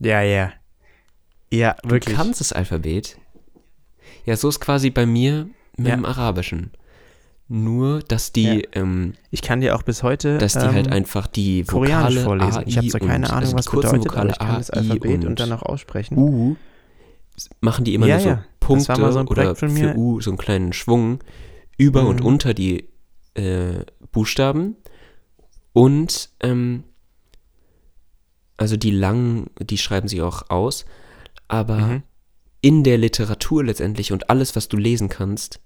Ja, 0.00 0.20
ja. 0.22 0.52
Ja, 1.52 1.76
wirklich. 1.84 2.14
Du 2.16 2.22
kannst 2.22 2.40
das 2.40 2.52
Alphabet. 2.52 3.18
Ja, 4.24 4.36
so 4.36 4.48
ist 4.48 4.60
quasi 4.60 4.90
bei 4.90 5.06
mir 5.06 5.48
mit 5.76 5.88
Ja. 5.88 5.96
dem 5.96 6.04
Arabischen. 6.04 6.72
Nur, 7.48 8.00
dass 8.00 8.32
die, 8.32 8.42
Ja. 8.42 8.60
ähm, 8.72 9.14
Ich 9.30 9.40
kann 9.40 9.60
dir 9.60 9.76
auch 9.76 9.82
bis 9.82 10.02
heute 10.02 10.38
dass 10.38 10.54
die 10.54 10.58
ähm, 10.58 10.74
halt 10.74 10.90
einfach 10.90 11.28
die 11.28 11.62
Koreanisch 11.62 12.16
Vokale 12.16 12.24
vorlesen. 12.24 12.58
A, 12.58 12.66
ich 12.66 12.76
habe 12.76 12.88
zwar 12.88 13.00
keine 13.00 13.26
und, 13.26 13.32
Ahnung, 13.32 13.40
also 13.44 13.56
was 13.56 13.66
bedeutet, 13.66 13.92
aber 13.92 14.04
Vokale 14.16 14.30
ich 14.30 14.38
kann 14.38 14.56
das 14.58 14.70
Alphabet 14.70 15.24
und, 15.24 15.26
und 15.26 15.40
dann 15.40 15.52
auch 15.52 15.62
aussprechen. 15.62 16.18
U 16.18 16.56
machen 17.60 17.84
die 17.84 17.94
immer 17.94 18.06
Ja, 18.06 18.16
nur 18.16 18.24
so 18.24 18.38
Punkte 18.60 19.12
so 19.12 19.20
oder 19.20 19.54
für 19.54 19.94
U 19.96 20.20
so 20.20 20.30
einen 20.30 20.38
kleinen 20.38 20.72
Schwung 20.72 21.20
über 21.78 22.06
und 22.06 22.20
Mhm. 22.20 22.26
unter 22.26 22.52
die 22.54 22.88
äh, 23.34 23.84
Buchstaben 24.10 24.76
und 25.72 26.30
ähm, 26.40 26.82
also 28.56 28.76
die 28.76 28.90
langen, 28.90 29.50
die 29.60 29.78
schreiben 29.78 30.08
sie 30.08 30.22
auch 30.22 30.50
aus, 30.50 30.84
aber 31.48 31.76
Mhm. 31.76 32.02
in 32.60 32.84
der 32.84 32.98
Literatur 32.98 33.64
letztendlich 33.64 34.12
und 34.12 34.30
alles, 34.30 34.56
was 34.56 34.68
du 34.68 34.76
lesen 34.76 35.08
kannst, 35.08 35.60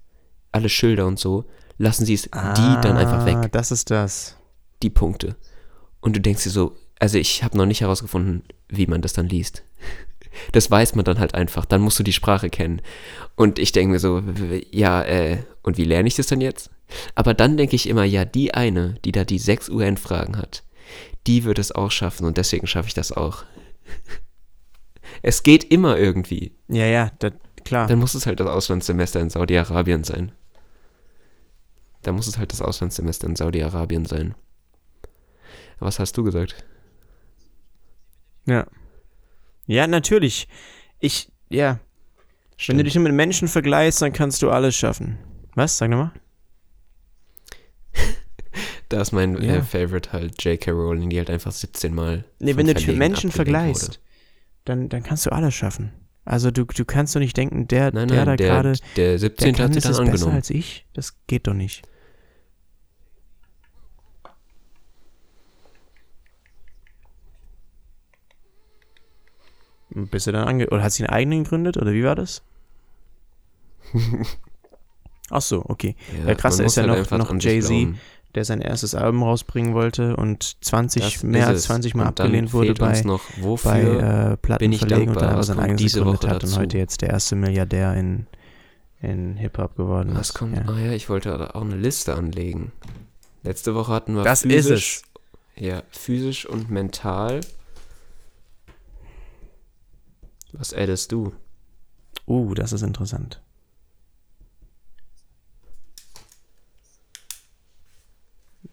alle 0.51 0.69
Schilder 0.69 1.07
und 1.07 1.19
so, 1.19 1.45
lassen 1.77 2.05
sie 2.05 2.13
es 2.13 2.23
die 2.23 2.77
dann 2.81 2.97
einfach 2.97 3.21
Ah, 3.21 3.25
weg, 3.25 3.51
Das 3.51 3.71
ist 3.71 3.89
das. 3.89 4.35
die 4.83 4.89
Punkte. 4.89 5.35
Und 6.01 6.15
du 6.15 6.21
denkst 6.21 6.43
dir 6.43 6.49
so, 6.49 6.75
also 6.99 7.17
ich 7.17 7.43
habe 7.43 7.57
noch 7.57 7.65
nicht 7.65 7.81
herausgefunden, 7.81 8.43
wie 8.69 8.87
man 8.87 9.01
das 9.01 9.13
dann 9.13 9.27
liest. 9.27 9.63
Das 10.53 10.71
weiß 10.71 10.95
man 10.95 11.03
dann 11.03 11.19
halt 11.19 11.35
einfach, 11.35 11.65
dann 11.65 11.81
musst 11.81 11.99
du 11.99 12.03
die 12.03 12.13
Sprache 12.13 12.49
kennen. 12.49 12.81
Und 13.35 13.59
ich 13.59 13.73
denke 13.73 13.91
mir 13.91 13.99
so, 13.99 14.23
ja, 14.71 15.03
äh, 15.03 15.39
und 15.61 15.77
wie 15.77 15.83
lerne 15.83 16.07
ich 16.07 16.15
das 16.15 16.27
dann 16.27 16.39
jetzt? 16.39 16.69
Aber 17.15 17.33
dann 17.33 17.57
denke 17.57 17.75
ich 17.75 17.89
immer, 17.89 18.05
ja, 18.05 18.23
die 18.23 18.53
eine, 18.53 18.95
die 19.03 19.11
da 19.11 19.25
die 19.25 19.39
sechs 19.39 19.67
UN-Fragen 19.69 20.37
hat, 20.37 20.63
die 21.27 21.43
wird 21.43 21.59
es 21.59 21.71
auch 21.71 21.91
schaffen 21.91 22.25
und 22.25 22.37
deswegen 22.37 22.67
schaffe 22.67 22.87
ich 22.87 22.93
das 22.93 23.11
auch. 23.11 23.43
Es 25.23 25.43
geht 25.43 25.65
immer 25.65 25.97
irgendwie. 25.97 26.55
Ja, 26.67 26.85
ja, 26.85 27.11
das, 27.19 27.33
klar. 27.63 27.85
Dann 27.85 27.99
muss 27.99 28.15
es 28.15 28.25
halt 28.25 28.39
das 28.39 28.47
Auslandssemester 28.47 29.19
in 29.19 29.29
Saudi-Arabien 29.29 30.03
sein. 30.03 30.31
Dann 32.01 32.15
muss 32.15 32.27
es 32.27 32.37
halt 32.37 32.51
das 32.51 32.61
Auslandssemester 32.61 33.27
in 33.27 33.35
Saudi-Arabien 33.35 34.05
sein. 34.05 34.35
Was 35.79 35.99
hast 35.99 36.17
du 36.17 36.23
gesagt? 36.23 36.63
Ja. 38.45 38.65
Ja, 39.67 39.85
natürlich. 39.85 40.47
Ich, 40.99 41.31
ja. 41.49 41.79
Wenn 42.67 42.77
du 42.77 42.83
dich 42.83 42.95
nur 42.95 43.03
mit 43.03 43.13
Menschen 43.13 43.47
vergleichst, 43.47 44.01
dann 44.01 44.13
kannst 44.13 44.41
du 44.41 44.49
alles 44.49 44.75
schaffen. 44.75 45.17
Was? 45.55 45.77
Sag 45.77 45.89
nochmal. 45.89 46.11
Da 48.91 48.99
ist 49.01 49.13
mein 49.13 49.41
Ja. 49.41 49.55
äh, 49.55 49.61
Favorite 49.61 50.11
halt 50.11 50.43
J.K. 50.43 50.71
Rowling, 50.71 51.09
die 51.09 51.17
halt 51.17 51.29
einfach 51.29 51.51
17 51.53 51.95
Mal. 51.95 52.25
Nee, 52.39 52.57
wenn 52.57 52.67
du 52.67 52.73
dich 52.73 52.87
mit 52.87 52.95
Verlegen 52.97 52.99
Menschen 53.13 53.31
vergleichst, 53.31 53.87
wurde. 53.87 53.97
dann, 54.65 54.89
dann 54.89 55.01
kannst 55.03 55.25
du 55.25 55.31
alles 55.31 55.53
schaffen. 55.55 55.93
Also 56.25 56.51
du, 56.51 56.65
du 56.65 56.83
kannst 56.85 57.15
doch 57.15 57.19
nicht 57.21 57.35
denken, 57.37 57.67
der, 57.69 57.93
Nein, 57.93 58.09
der 58.09 58.17
nein, 58.17 58.25
da 58.25 58.35
der, 58.35 58.47
gerade, 58.49 58.73
der 58.97 59.11
der 59.11 59.19
17. 59.19 59.55
kann 59.55 59.69
hat 59.69 59.75
es 59.77 59.83
dann 59.83 59.91
ist 59.93 59.97
besser 59.97 60.01
angenommen. 60.11 60.35
als 60.35 60.49
ich. 60.49 60.85
Das 60.93 61.15
geht 61.27 61.47
doch 61.47 61.53
nicht. 61.53 61.83
Bist 69.93 70.27
du 70.27 70.31
dann 70.31 70.47
ange... 70.47 70.69
Oder 70.69 70.83
hat 70.83 70.93
sie 70.93 71.03
einen 71.03 71.13
eigenen 71.13 71.43
gegründet? 71.43 71.77
Oder 71.77 71.91
wie 71.93 72.03
war 72.03 72.15
das? 72.15 72.43
Ach 75.29 75.41
so, 75.41 75.63
okay. 75.65 75.95
Der 76.25 76.35
krasse 76.35 76.59
man 76.59 76.67
ist 76.67 76.75
ja 76.77 76.87
halt 76.87 77.11
noch- 77.11 77.17
noch 77.19 77.29
sich 77.31 77.43
Jay-Z 77.43 77.95
der 78.35 78.45
sein 78.45 78.61
erstes 78.61 78.95
Album 78.95 79.23
rausbringen 79.23 79.73
wollte 79.73 80.15
und 80.15 80.57
20, 80.63 81.23
mehr 81.23 81.47
als 81.47 81.63
20 81.63 81.95
Mal 81.95 82.07
abgelehnt 82.07 82.53
wurde 82.53 82.73
bei, 82.73 83.01
noch, 83.01 83.21
bei 83.63 83.81
äh, 83.81 84.37
Plattenverlegen 84.37 85.09
und 85.09 85.21
dann 85.21 85.31
aber 85.31 85.43
sein 85.43 85.59
eigenes 85.59 85.93
gegründet 85.93 86.27
hat 86.27 86.43
dazu. 86.43 86.55
und 86.55 86.61
heute 86.61 86.77
jetzt 86.77 87.01
der 87.01 87.09
erste 87.09 87.35
Milliardär 87.35 87.93
in, 87.95 88.27
in 89.01 89.35
Hip-Hop 89.35 89.75
geworden 89.75 90.11
Was 90.13 90.29
ist. 90.29 90.35
Kommt, 90.35 90.55
ja. 90.55 90.63
Ah 90.67 90.79
ja, 90.79 90.91
ich 90.93 91.09
wollte 91.09 91.55
auch 91.55 91.61
eine 91.61 91.75
Liste 91.75 92.15
anlegen. 92.15 92.71
Letzte 93.43 93.75
Woche 93.75 93.91
hatten 93.91 94.15
wir 94.15 94.23
das 94.23 94.43
physisch, 94.43 94.97
ist 94.97 95.05
es. 95.57 95.63
Ja, 95.63 95.83
physisch 95.91 96.45
und 96.45 96.69
mental. 96.69 97.41
Was 100.53 100.73
addest 100.73 101.11
du? 101.11 101.33
Uh, 102.27 102.53
das 102.53 102.71
ist 102.71 102.81
interessant. 102.81 103.41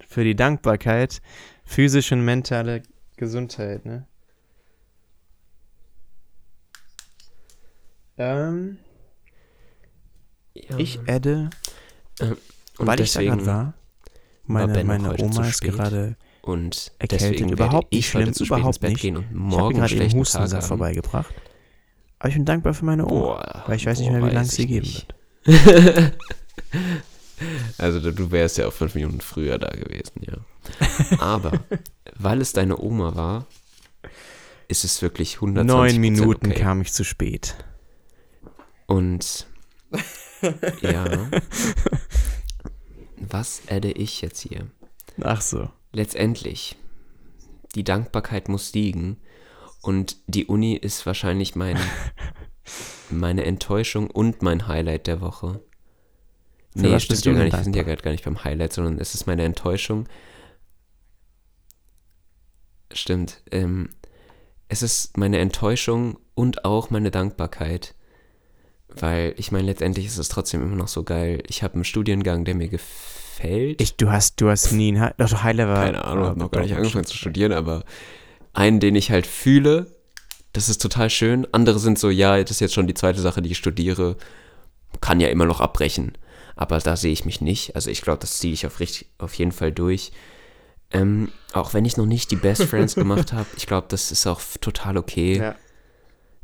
Für 0.08 0.24
die 0.24 0.34
Dankbarkeit, 0.34 1.20
physische 1.64 2.14
und 2.14 2.24
mentale 2.24 2.82
Gesundheit, 3.16 3.84
ne? 3.84 4.06
Ähm, 8.16 8.78
Ja, 10.54 10.78
ich 10.78 10.98
adde, 11.06 11.50
ähm, 12.20 12.36
weil 12.78 13.00
ich 13.00 13.12
da 13.12 13.22
gerade 13.22 13.46
war, 13.46 13.74
meine, 14.46 14.78
auch 14.78 14.84
meine 14.84 15.16
Oma 15.22 15.46
ist 15.46 15.60
gerade 15.60 16.16
und 16.42 16.90
erkältet, 16.98 17.50
überhaupt 17.50 17.92
nicht 17.92 18.08
schlimm, 18.08 18.32
überhaupt 18.40 18.82
nicht. 18.82 19.04
Ich 19.04 19.14
habe 19.14 19.24
morgen 19.30 19.76
gerade 19.76 19.94
den 19.94 20.12
Hustensaft 20.12 20.62
haben. 20.62 20.68
vorbeigebracht. 20.68 21.34
Aber 22.18 22.28
ich 22.30 22.34
bin 22.34 22.44
dankbar 22.44 22.74
für 22.74 22.86
meine 22.86 23.04
Oma, 23.06 23.20
Boah, 23.20 23.64
weil 23.66 23.76
ich 23.76 23.86
weiß 23.86 24.00
nicht 24.00 24.08
boah, 24.08 24.18
mehr, 24.18 24.30
wie 24.30 24.34
lange 24.34 24.46
es 24.48 24.54
sie 24.54 24.66
geben 24.66 24.86
nicht. 24.86 25.14
wird. 25.44 26.14
Also 27.78 28.10
du- 28.10 28.30
wärst 28.30 28.58
ja 28.58 28.66
auch 28.66 28.72
fünf 28.72 28.94
Minuten 28.94 29.20
früher 29.20 29.58
da 29.58 29.68
gewesen, 29.68 30.20
ja. 30.20 30.38
Aber 31.18 31.52
weil 32.18 32.40
es 32.40 32.52
deine 32.52 32.78
Oma 32.78 33.14
war, 33.14 33.46
ist 34.68 34.84
es 34.84 35.00
wirklich 35.02 35.36
120 35.36 35.66
Neun 35.66 36.00
Minuten 36.00 36.50
okay. 36.50 36.60
kam 36.60 36.80
ich 36.80 36.92
zu 36.92 37.04
spät. 37.04 37.56
Und 38.86 39.46
ja, 40.80 41.28
was 43.16 43.62
adde 43.68 43.92
ich 43.92 44.20
jetzt 44.20 44.40
hier? 44.40 44.66
Ach 45.22 45.40
so. 45.40 45.70
Letztendlich, 45.92 46.76
die 47.74 47.84
Dankbarkeit 47.84 48.48
muss 48.48 48.72
liegen 48.74 49.18
und 49.80 50.16
die 50.26 50.46
Uni 50.46 50.74
ist 50.74 51.06
wahrscheinlich 51.06 51.54
mein, 51.54 51.78
meine 53.10 53.44
Enttäuschung 53.44 54.10
und 54.10 54.42
mein 54.42 54.68
Highlight 54.68 55.06
der 55.06 55.20
Woche. 55.20 55.60
Für 56.78 56.86
nee, 56.86 56.92
was 56.92 57.02
stimmt 57.02 57.16
bist 57.16 57.26
du 57.26 57.30
ja 57.30 57.36
gar 57.36 57.44
nicht. 57.44 57.56
Wir 57.56 57.64
sind 57.64 57.76
ja 57.76 57.82
gerade 57.82 58.02
gar 58.02 58.10
nicht 58.12 58.24
beim 58.24 58.44
Highlight, 58.44 58.72
sondern 58.72 58.98
es 58.98 59.14
ist 59.14 59.26
meine 59.26 59.42
Enttäuschung. 59.42 60.06
Stimmt. 62.92 63.42
Ähm, 63.50 63.88
es 64.68 64.82
ist 64.82 65.16
meine 65.16 65.38
Enttäuschung 65.38 66.18
und 66.34 66.64
auch 66.64 66.90
meine 66.90 67.10
Dankbarkeit. 67.10 67.96
Weil 68.88 69.34
ich 69.36 69.50
meine, 69.50 69.66
letztendlich 69.66 70.06
ist 70.06 70.18
es 70.18 70.28
trotzdem 70.28 70.62
immer 70.62 70.76
noch 70.76 70.88
so 70.88 71.02
geil. 71.02 71.42
Ich 71.48 71.64
habe 71.64 71.74
einen 71.74 71.84
Studiengang, 71.84 72.44
der 72.44 72.54
mir 72.54 72.68
gefällt. 72.68 73.80
Ich, 73.80 73.96
du 73.96 74.10
hast, 74.10 74.40
du 74.40 74.48
hast 74.48 74.70
nie 74.70 74.92
ein 74.92 75.00
High, 75.00 75.14
doch, 75.16 75.42
High 75.42 75.56
Level. 75.56 75.74
Keine 75.74 76.04
Ahnung, 76.04 76.24
habe 76.26 76.38
noch 76.38 76.50
gar 76.50 76.62
nicht 76.62 76.76
angefangen 76.76 77.04
zu 77.04 77.16
studieren, 77.16 77.52
aber 77.52 77.84
einen, 78.52 78.78
den 78.78 78.94
ich 78.94 79.10
halt 79.10 79.26
fühle, 79.26 79.98
das 80.52 80.68
ist 80.68 80.80
total 80.80 81.10
schön. 81.10 81.46
Andere 81.52 81.80
sind 81.80 81.98
so, 81.98 82.08
ja, 82.08 82.40
das 82.40 82.52
ist 82.52 82.60
jetzt 82.60 82.74
schon 82.74 82.86
die 82.86 82.94
zweite 82.94 83.20
Sache, 83.20 83.42
die 83.42 83.50
ich 83.50 83.58
studiere, 83.58 84.16
kann 85.00 85.20
ja 85.20 85.28
immer 85.28 85.44
noch 85.44 85.60
abbrechen. 85.60 86.12
Aber 86.60 86.78
da 86.80 86.96
sehe 86.96 87.12
ich 87.12 87.24
mich 87.24 87.40
nicht. 87.40 87.76
Also 87.76 87.88
ich 87.88 88.02
glaube, 88.02 88.18
das 88.18 88.38
ziehe 88.38 88.52
ich 88.52 88.66
auf, 88.66 88.80
richtig, 88.80 89.08
auf 89.18 89.32
jeden 89.34 89.52
Fall 89.52 89.70
durch. 89.70 90.10
Ähm, 90.90 91.30
auch 91.52 91.72
wenn 91.72 91.84
ich 91.84 91.96
noch 91.96 92.04
nicht 92.06 92.32
die 92.32 92.36
Best 92.36 92.64
Friends 92.64 92.94
gemacht 92.96 93.32
habe, 93.32 93.46
ich 93.56 93.66
glaube, 93.68 93.86
das 93.88 94.10
ist 94.10 94.26
auch 94.26 94.40
total 94.60 94.96
okay. 94.96 95.38
Ja. 95.38 95.54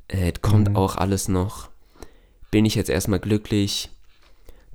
Äh, 0.06 0.32
kommt 0.40 0.68
Mhm. 0.70 0.76
auch 0.76 0.94
alles 0.96 1.26
noch. 1.26 1.68
Bin 2.52 2.64
ich 2.64 2.76
jetzt 2.76 2.90
erstmal 2.90 3.18
glücklich, 3.18 3.90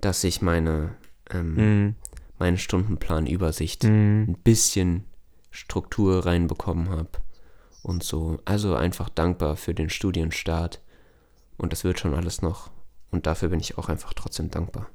dass 0.02 0.24
ich 0.26 0.42
meine, 0.42 0.96
ähm, 1.30 1.56
Mhm. 1.56 1.96
meine 2.38 2.58
Stundenplanübersicht 2.58 3.86
Mhm. 3.86 4.26
ein 4.28 4.38
bisschen 4.44 5.06
Struktur 5.52 6.26
reinbekommen 6.26 6.90
habe 6.90 7.10
und 7.82 8.04
so. 8.04 8.40
Also 8.44 8.76
einfach 8.76 9.08
dankbar 9.08 9.56
für 9.56 9.74
den 9.74 9.90
Studienstart 9.90 10.82
und 11.58 11.72
das 11.72 11.86
wird 11.86 11.98
schon 12.00 12.14
alles 12.14 12.42
noch. 12.42 12.72
Und 13.10 13.26
dafür 13.26 13.48
bin 13.50 13.62
ich 13.62 13.78
auch 13.78 13.88
einfach 13.88 14.14
trotzdem 14.14 14.52
dankbar. 14.52 14.90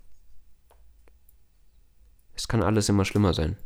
Es 2.35 2.49
kann 2.49 2.63
alles 2.63 2.89
immer 2.89 3.05
schlimmer 3.05 3.35
sein. 3.35 3.57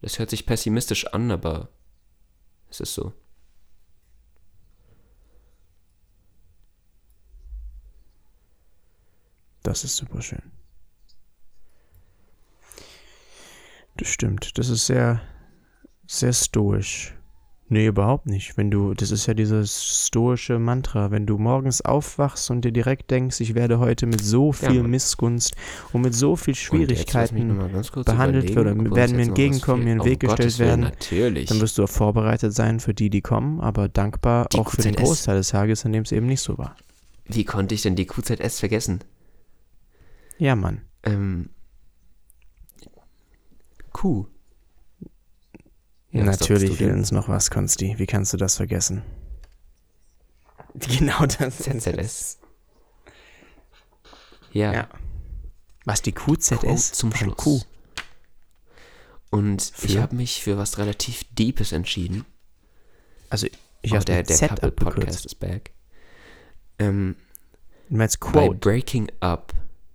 Das 0.00 0.18
hört 0.18 0.30
sich 0.30 0.46
pessimistisch 0.46 1.06
an, 1.06 1.30
aber 1.30 1.68
es 2.68 2.80
ist 2.80 2.94
so. 2.94 3.12
Das 9.62 9.84
ist 9.84 9.96
super 9.96 10.20
schön. 10.20 10.50
Das 13.96 14.08
stimmt. 14.08 14.58
Das 14.58 14.68
ist 14.68 14.86
sehr, 14.86 15.22
sehr 16.06 16.32
stoisch. 16.32 17.14
Nee, 17.72 17.86
überhaupt 17.86 18.26
nicht. 18.26 18.58
Wenn 18.58 18.70
du, 18.70 18.92
das 18.92 19.10
ist 19.10 19.24
ja 19.24 19.32
dieses 19.32 19.82
stoische 20.06 20.58
Mantra, 20.58 21.10
wenn 21.10 21.24
du 21.24 21.38
morgens 21.38 21.80
aufwachst 21.80 22.50
und 22.50 22.66
dir 22.66 22.70
direkt 22.70 23.10
denkst, 23.10 23.40
ich 23.40 23.54
werde 23.54 23.78
heute 23.78 24.04
mit 24.04 24.20
so 24.22 24.48
Ja, 24.48 24.68
viel 24.68 24.82
Mann. 24.82 24.90
Missgunst 24.90 25.54
und 25.94 26.02
mit 26.02 26.14
so 26.14 26.36
viel 26.36 26.54
Schwierigkeiten, 26.54 27.56
behandelt 28.04 28.54
werden, 28.54 28.94
werden 28.94 29.16
mir 29.16 29.22
entgegenkommen, 29.22 29.84
mir 29.84 29.92
in 29.92 29.98
den 30.00 30.02
fehlt. 30.02 30.12
Weg 30.12 30.20
gestellt 30.20 30.58
werden, 30.58 30.80
Natürlich. 30.82 31.48
dann 31.48 31.62
wirst 31.62 31.78
du 31.78 31.84
auch 31.84 31.88
vorbereitet 31.88 32.52
sein 32.52 32.78
für 32.78 32.92
die, 32.92 33.08
die 33.08 33.22
kommen, 33.22 33.58
aber 33.62 33.88
dankbar 33.88 34.48
Die 34.52 34.58
auch 34.58 34.68
für 34.70 34.82
den 34.82 34.94
QZS. 34.94 35.04
Großteil 35.04 35.36
des 35.38 35.48
Tages, 35.48 35.86
in 35.86 35.92
dem 35.94 36.02
es 36.02 36.12
eben 36.12 36.26
nicht 36.26 36.42
so 36.42 36.58
war. 36.58 36.76
Wie 37.24 37.44
konnte 37.46 37.74
ich 37.74 37.80
denn 37.80 37.96
die 37.96 38.04
QZS 38.06 38.60
vergessen? 38.60 39.02
Ja, 40.36 40.56
Mann. 40.56 40.82
Ähm, 41.04 41.48
Q. 43.94 44.26
Ja, 46.12 46.24
Natürlich 46.24 46.78
will 46.78 46.92
uns 46.92 47.10
noch 47.10 47.28
was, 47.28 47.50
Konsti. 47.50 47.94
Wie 47.98 48.06
kannst 48.06 48.32
du 48.32 48.36
das 48.36 48.56
vergessen? 48.56 49.02
Genau 50.74 51.26
das. 51.26 51.58
ZZS. 51.58 52.38
Ja, 54.52 54.72
Ja. 54.72 54.88
Was, 55.84 56.00
die 56.02 56.12
QZS? 56.12 56.92
Zum 56.92 57.12
Schluss. 57.14 57.36
Q? 57.36 57.60
Und 59.30 59.72
ich 59.82 59.92
Für? 59.94 60.02
habe 60.02 60.14
mich 60.14 60.42
für 60.42 60.56
was 60.56 60.78
relativ 60.78 61.24
Deepes 61.32 61.72
entschieden. 61.72 62.24
Also, 63.30 63.48
ich 63.82 63.92
oh, 63.92 63.96
habe 63.96 64.04
der, 64.04 64.16
der 64.16 64.22
der 64.24 64.36
Z 64.36 64.48
Couple 64.50 64.70
Podcast 64.70 64.96
abgekürzt. 64.98 65.26
ist 65.26 65.34
back. 65.40 65.72
Ähm, 66.78 67.16
Du 67.88 67.96
meinst 67.96 68.20
Quote? 68.20 68.56
Breaking 68.58 69.10
Up, 69.20 69.52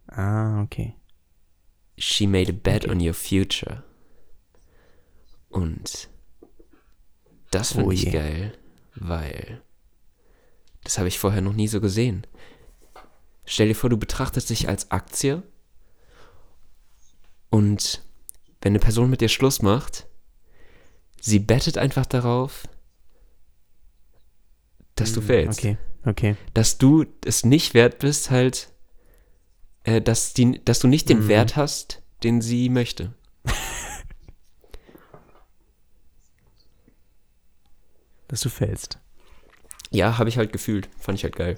Ah, 0.09 0.61
okay. 0.61 0.93
she 1.97 2.27
made 2.27 2.51
a 2.51 2.53
bet 2.55 2.83
Okay. 2.85 2.91
on 2.91 2.99
your 3.01 3.13
future. 3.15 3.83
Und 5.49 6.09
das 7.51 7.71
finde 7.73 7.87
Oh 7.87 7.91
ich 7.91 8.11
geil, 8.11 8.53
weil 8.95 9.61
das 10.83 10.97
habe 10.97 11.07
ich 11.07 11.19
vorher 11.19 11.41
noch 11.41 11.53
nie 11.53 11.67
so 11.67 11.81
gesehen. 11.81 12.25
Stell 13.45 13.69
dir 13.69 13.75
vor, 13.75 13.89
du 13.89 13.97
betrachtest 13.97 14.49
dich 14.49 14.67
als 14.67 14.91
Aktie 14.91 15.43
und 17.49 18.03
wenn 18.61 18.71
eine 18.71 18.79
Person 18.79 19.09
mit 19.09 19.21
dir 19.21 19.29
Schluss 19.29 19.61
macht, 19.61 20.07
sie 21.21 21.39
bettet 21.39 21.77
einfach 21.77 22.05
darauf, 22.05 22.67
dass 24.95 25.13
du 25.13 25.21
Hm, 25.21 25.27
fällst. 25.27 25.59
Okay, 25.59 25.77
okay. 26.05 26.35
Dass 26.53 26.77
du 26.77 27.05
es 27.23 27.45
nicht 27.45 27.73
wert 27.73 27.99
bist, 27.99 28.31
halt, 28.31 28.71
äh, 29.83 30.01
dass, 30.01 30.33
die, 30.33 30.63
dass 30.65 30.79
du 30.79 30.87
nicht 30.87 31.07
den 31.09 31.19
Mhm. 31.25 31.27
Wert 31.29 31.55
hast, 31.55 32.01
den 32.23 32.41
sie 32.41 32.67
möchte. 32.69 33.13
Dass 38.27 38.41
du 38.41 38.49
fällst. 38.49 38.99
Ja, 39.91 40.17
habe 40.17 40.29
ich 40.29 40.37
halt 40.37 40.51
gefühlt. 40.51 40.89
Fand 40.99 41.17
ich 41.17 41.23
halt 41.23 41.35
geil. 41.35 41.57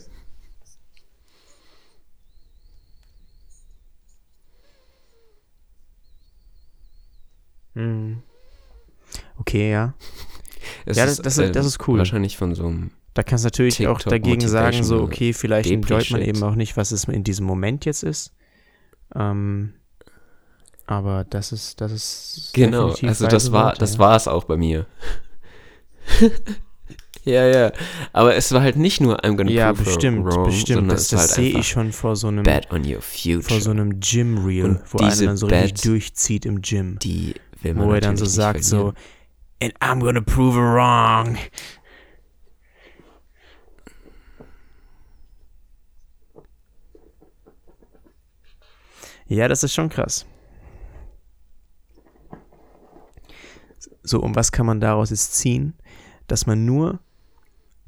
Mhm. 7.73 8.21
Okay, 9.37 9.71
ja. 9.71 9.93
Es 10.85 10.97
Ja, 10.97 11.05
das- 11.05 11.17
das 11.17 11.37
ist- 11.37 11.55
das 11.55 11.65
ist 11.65 11.87
cool. 11.87 11.97
Wahrscheinlich 11.99 12.37
von 12.37 12.53
so 12.55 12.67
einem. 12.67 12.91
Da 13.13 13.23
kannst 13.23 13.43
du 13.43 13.47
natürlich 13.47 13.87
auch 13.87 13.97
TikTok 13.97 14.11
dagegen 14.11 14.47
sagen, 14.47 14.83
so, 14.83 15.01
okay, 15.01 15.33
vielleicht 15.33 15.69
enjoyt 15.71 16.11
man 16.11 16.21
eben 16.21 16.43
auch 16.43 16.55
nicht, 16.55 16.77
was 16.77 16.91
es 16.91 17.05
in 17.05 17.23
diesem 17.23 17.45
Moment 17.45 17.85
jetzt 17.85 18.03
ist. 18.03 18.33
Ähm, 19.15 19.73
aber 20.85 21.23
das 21.25 21.51
ist, 21.51 21.81
das 21.81 21.91
ist 21.91 22.51
Genau, 22.53 22.91
also 22.91 23.27
das 23.27 23.51
war, 23.51 23.73
das 23.73 23.93
ja. 23.93 23.99
war 23.99 24.15
es 24.15 24.27
auch 24.27 24.43
bei 24.43 24.57
mir. 24.57 24.85
ja, 27.25 27.45
ja. 27.47 27.71
Aber 28.13 28.35
es 28.35 28.51
war 28.51 28.61
halt 28.61 28.75
nicht 28.75 29.01
nur 29.01 29.23
I'm 29.23 29.35
gonna 29.35 29.51
Ja, 29.51 29.71
bestimmt, 29.73 30.25
wrong, 30.25 30.45
bestimmt. 30.45 30.91
Das, 30.91 31.07
das 31.09 31.19
halt 31.21 31.29
sehe 31.31 31.59
ich 31.59 31.67
schon 31.67 31.91
vor 31.91 32.15
so 32.15 32.27
einem, 32.27 32.43
Bet 32.43 32.71
on 32.71 32.83
your 32.85 33.01
future. 33.01 33.41
vor 33.41 33.61
so 33.61 33.71
einem 33.71 33.99
Gym-Reel, 33.99 34.65
Und 34.65 34.81
wo 34.93 34.97
einer 34.99 35.15
dann 35.15 35.37
so 35.37 35.47
richtig 35.47 35.73
Bet- 35.73 35.85
durchzieht 35.85 36.45
im 36.45 36.61
Gym. 36.61 36.97
die 36.99 37.35
will 37.61 37.73
man 37.73 37.87
Wo 37.87 37.93
er 37.93 38.01
dann 38.01 38.17
so 38.17 38.25
sagt, 38.25 38.59
nicht 38.59 38.67
so, 38.67 38.93
verlieren. 38.93 38.95
and 39.61 39.73
I'm 39.81 39.99
gonna 40.03 40.21
prove 40.21 40.55
her 40.55 40.63
wrong. 40.75 41.37
Ja, 49.27 49.47
das 49.47 49.63
ist 49.63 49.73
schon 49.73 49.89
krass. 49.89 50.25
So, 54.01 54.19
und 54.21 54.35
was 54.35 54.51
kann 54.51 54.65
man 54.65 54.79
daraus 54.79 55.11
jetzt 55.11 55.35
ziehen? 55.35 55.75
Dass 56.29 56.45
man 56.45 56.65
nur 56.65 56.99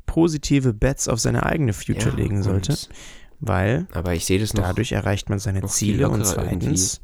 positive 0.06 0.74
Bets 0.74 1.08
auf 1.08 1.22
seine 1.22 1.44
eigene 1.44 1.72
Future 1.72 2.10
Ja, 2.10 2.16
legen 2.16 2.44
sollte, 2.44 2.78
weil 3.40 3.88
Aber 3.94 4.14
ich 4.14 4.26
sehe 4.26 4.40
das 4.40 4.54
noch 4.54 4.64
dadurch 4.64 4.92
erreicht 4.92 5.30
man 5.30 5.40
seine 5.40 5.66
Ziele 5.68 6.10
und 6.10 6.26
zweitens 6.26 7.00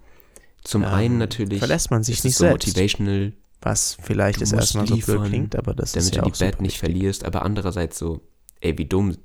zum 0.64 0.84
ähm, 0.84 0.90
einen 0.90 1.18
natürlich 1.18 1.60
verlässt 1.60 1.92
man 1.92 2.04
sich 2.04 2.18
ist 2.18 2.26
nicht 2.26 2.36
so 2.36 2.44
selbst. 2.44 2.68
motivational, 2.68 3.34
was 3.62 3.98
vielleicht 4.02 4.42
musst 4.42 4.54
erstmal 4.54 4.88
so 4.88 4.96
blöd 4.96 5.06
liefern, 5.06 5.24
klingt, 5.30 5.56
aber 5.56 5.74
das 5.74 5.94
damit 5.94 6.10
ist 6.10 6.16
ja 6.16 6.22
du 6.24 6.28
auch 6.28 6.32
die 6.34 6.40
Bet 6.44 6.52
super 6.54 6.62
nicht 6.64 6.78
verlierst, 6.80 7.24
aber 7.24 7.44
andererseits 7.44 7.98
so, 7.98 8.20
ey, 8.60 8.78
wie 8.78 8.86
dumm, 8.86 9.16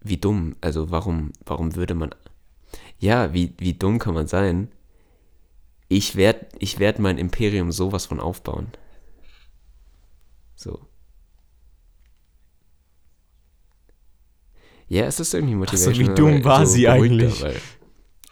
wie 0.00 0.16
dumm, 0.16 0.56
also 0.62 0.90
warum, 0.90 1.32
warum 1.44 1.76
würde 1.76 1.94
man, 1.94 2.14
ja, 2.98 3.34
wie, 3.34 3.52
wie 3.58 3.74
dumm 3.74 3.98
kann 3.98 4.14
man 4.14 4.26
sein? 4.26 4.68
Ich 5.88 6.16
werde 6.16 6.46
ich 6.58 6.78
werd 6.78 6.98
mein 6.98 7.18
Imperium 7.18 7.72
sowas 7.72 8.06
von 8.06 8.20
aufbauen. 8.20 8.68
So. 10.58 10.80
Ja, 14.88 15.04
es 15.04 15.20
ist 15.20 15.32
irgendwie 15.34 15.52
so, 15.52 15.58
motivational. 15.58 15.98
wie 16.10 16.14
dumm 16.14 16.44
war 16.44 16.66
sie 16.66 16.82
beruhigter, 16.86 17.14
eigentlich? 17.14 17.62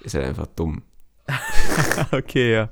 Ist 0.01 0.15
halt 0.15 0.27
einfach 0.27 0.49
dumm. 0.49 0.83
okay, 2.13 2.53
ja. 2.53 2.71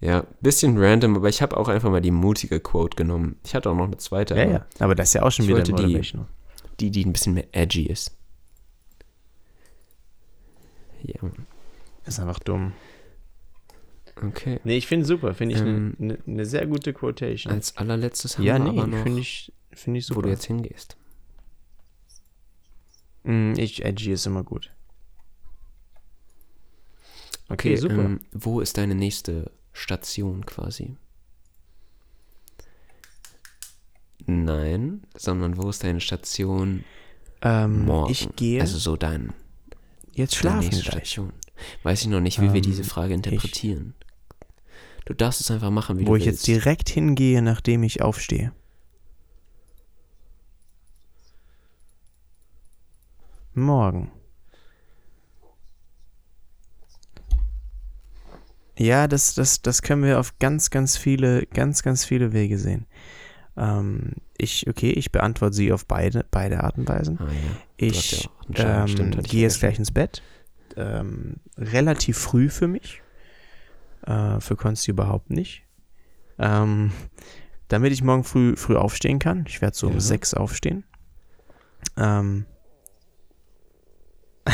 Ja, 0.00 0.26
bisschen 0.42 0.76
random, 0.76 1.16
aber 1.16 1.28
ich 1.30 1.40
habe 1.40 1.56
auch 1.56 1.68
einfach 1.68 1.90
mal 1.90 2.02
die 2.02 2.10
mutige 2.10 2.60
Quote 2.60 2.96
genommen. 2.96 3.36
Ich 3.44 3.54
hatte 3.54 3.70
auch 3.70 3.74
noch 3.76 3.84
eine 3.86 3.96
zweite, 3.96 4.34
Ja, 4.36 4.42
aber 4.42 4.52
ja. 4.52 4.66
Aber 4.80 4.94
das 4.94 5.08
ist 5.08 5.14
ja 5.14 5.22
auch 5.22 5.30
schon 5.30 5.46
wieder 5.48 5.62
die- 5.62 6.02
die, 6.80 6.90
die 6.90 7.04
ein 7.06 7.12
bisschen 7.12 7.32
mehr 7.34 7.46
edgy 7.52 7.84
ist. 7.86 8.14
Ja, 11.02 11.14
Ist 12.04 12.20
einfach 12.20 12.40
dumm. 12.40 12.72
Okay. 14.16 14.60
Nee, 14.64 14.76
ich 14.76 14.86
finde 14.86 15.06
super. 15.06 15.34
Finde 15.34 15.54
ich 15.54 15.60
eine 15.60 15.70
Ähm, 15.70 15.94
ne, 15.98 16.18
ne 16.26 16.44
sehr 16.46 16.66
gute 16.66 16.92
Quotation. 16.92 17.52
Als 17.52 17.76
allerletztes 17.76 18.38
haben 18.38 18.44
ja, 18.44 18.58
wir 18.58 18.70
aber 18.70 18.86
nee, 18.86 18.96
noch, 18.96 19.02
finde 19.02 19.20
ich, 19.20 19.52
find 19.72 19.96
ich 19.96 20.04
wo 20.10 20.14
super. 20.14 20.22
du 20.22 20.28
jetzt 20.30 20.44
hingehst. 20.46 20.96
Mm, 23.24 23.52
ich, 23.56 23.84
edgy 23.84 24.12
ist 24.12 24.26
immer 24.26 24.42
gut. 24.44 24.70
Okay, 27.48 27.74
Okay, 27.74 27.76
super. 27.76 28.04
Ähm, 28.04 28.20
wo 28.32 28.60
ist 28.60 28.78
deine 28.78 28.94
nächste 28.94 29.50
Station 29.72 30.44
quasi? 30.46 30.96
Nein, 34.26 35.02
sondern 35.16 35.56
wo 35.56 35.68
ist 35.68 35.82
deine 35.84 36.00
Station 36.00 36.84
Ähm, 37.42 37.84
morgen? 37.86 38.12
ich 38.12 38.34
gehe 38.36 38.60
Also 38.60 38.78
so 38.78 38.96
dein, 38.96 39.32
jetzt 40.12 40.34
deine 40.44 40.62
schlafen 40.62 40.64
nächste 40.68 40.82
gleich. 40.82 40.94
Station. 41.10 41.32
Weiß 41.82 42.02
ich 42.02 42.08
noch 42.08 42.20
nicht, 42.20 42.40
wie 42.40 42.52
wir 42.52 42.56
Ähm, 42.56 42.62
diese 42.62 42.84
Frage 42.84 43.14
interpretieren. 43.14 43.94
Du 45.04 45.14
darfst 45.14 45.40
es 45.40 45.50
einfach 45.50 45.70
machen, 45.70 45.98
wie 45.98 46.06
Wo 46.06 46.12
du 46.12 46.16
ich 46.16 46.26
willst. 46.26 46.46
jetzt 46.46 46.64
direkt 46.64 46.88
hingehe, 46.88 47.42
nachdem 47.42 47.82
ich 47.82 48.02
aufstehe. 48.02 48.52
Morgen. 53.54 54.10
Ja, 58.78 59.06
das, 59.06 59.34
das, 59.34 59.60
das 59.62 59.82
können 59.82 60.02
wir 60.02 60.18
auf 60.18 60.38
ganz, 60.38 60.70
ganz 60.70 60.96
viele, 60.96 61.46
ganz, 61.46 61.82
ganz 61.82 62.04
viele 62.04 62.32
Wege 62.32 62.58
sehen. 62.58 62.86
Ähm, 63.56 64.14
ich, 64.38 64.66
okay, 64.68 64.90
ich 64.90 65.12
beantworte 65.12 65.54
sie 65.54 65.72
auf 65.72 65.86
beide, 65.86 66.24
beide 66.30 66.64
Arten 66.64 66.80
und 66.80 66.88
Weisen. 66.88 67.18
ah, 67.20 67.26
ja. 67.26 67.30
Ich 67.76 68.28
ja 68.54 68.86
ähm, 68.86 69.12
ich 69.20 69.28
gehe 69.28 69.42
jetzt 69.42 69.60
gleich 69.60 69.78
ins 69.78 69.90
Bett. 69.90 70.22
Ähm, 70.76 71.36
relativ 71.58 72.16
früh 72.16 72.48
für 72.48 72.66
mich. 72.66 73.01
Äh, 74.06 74.40
für 74.40 74.56
Konsti 74.56 74.90
überhaupt 74.90 75.30
nicht. 75.30 75.64
Ähm, 76.38 76.92
damit 77.68 77.92
ich 77.92 78.02
morgen 78.02 78.24
früh, 78.24 78.56
früh 78.56 78.76
aufstehen 78.76 79.18
kann. 79.18 79.44
Ich 79.48 79.60
werde 79.62 79.76
so 79.76 79.86
um 79.86 79.94
Ja. 79.94 80.00
sechs 80.00 80.34
aufstehen. 80.34 80.84
Ähm, 81.96 82.46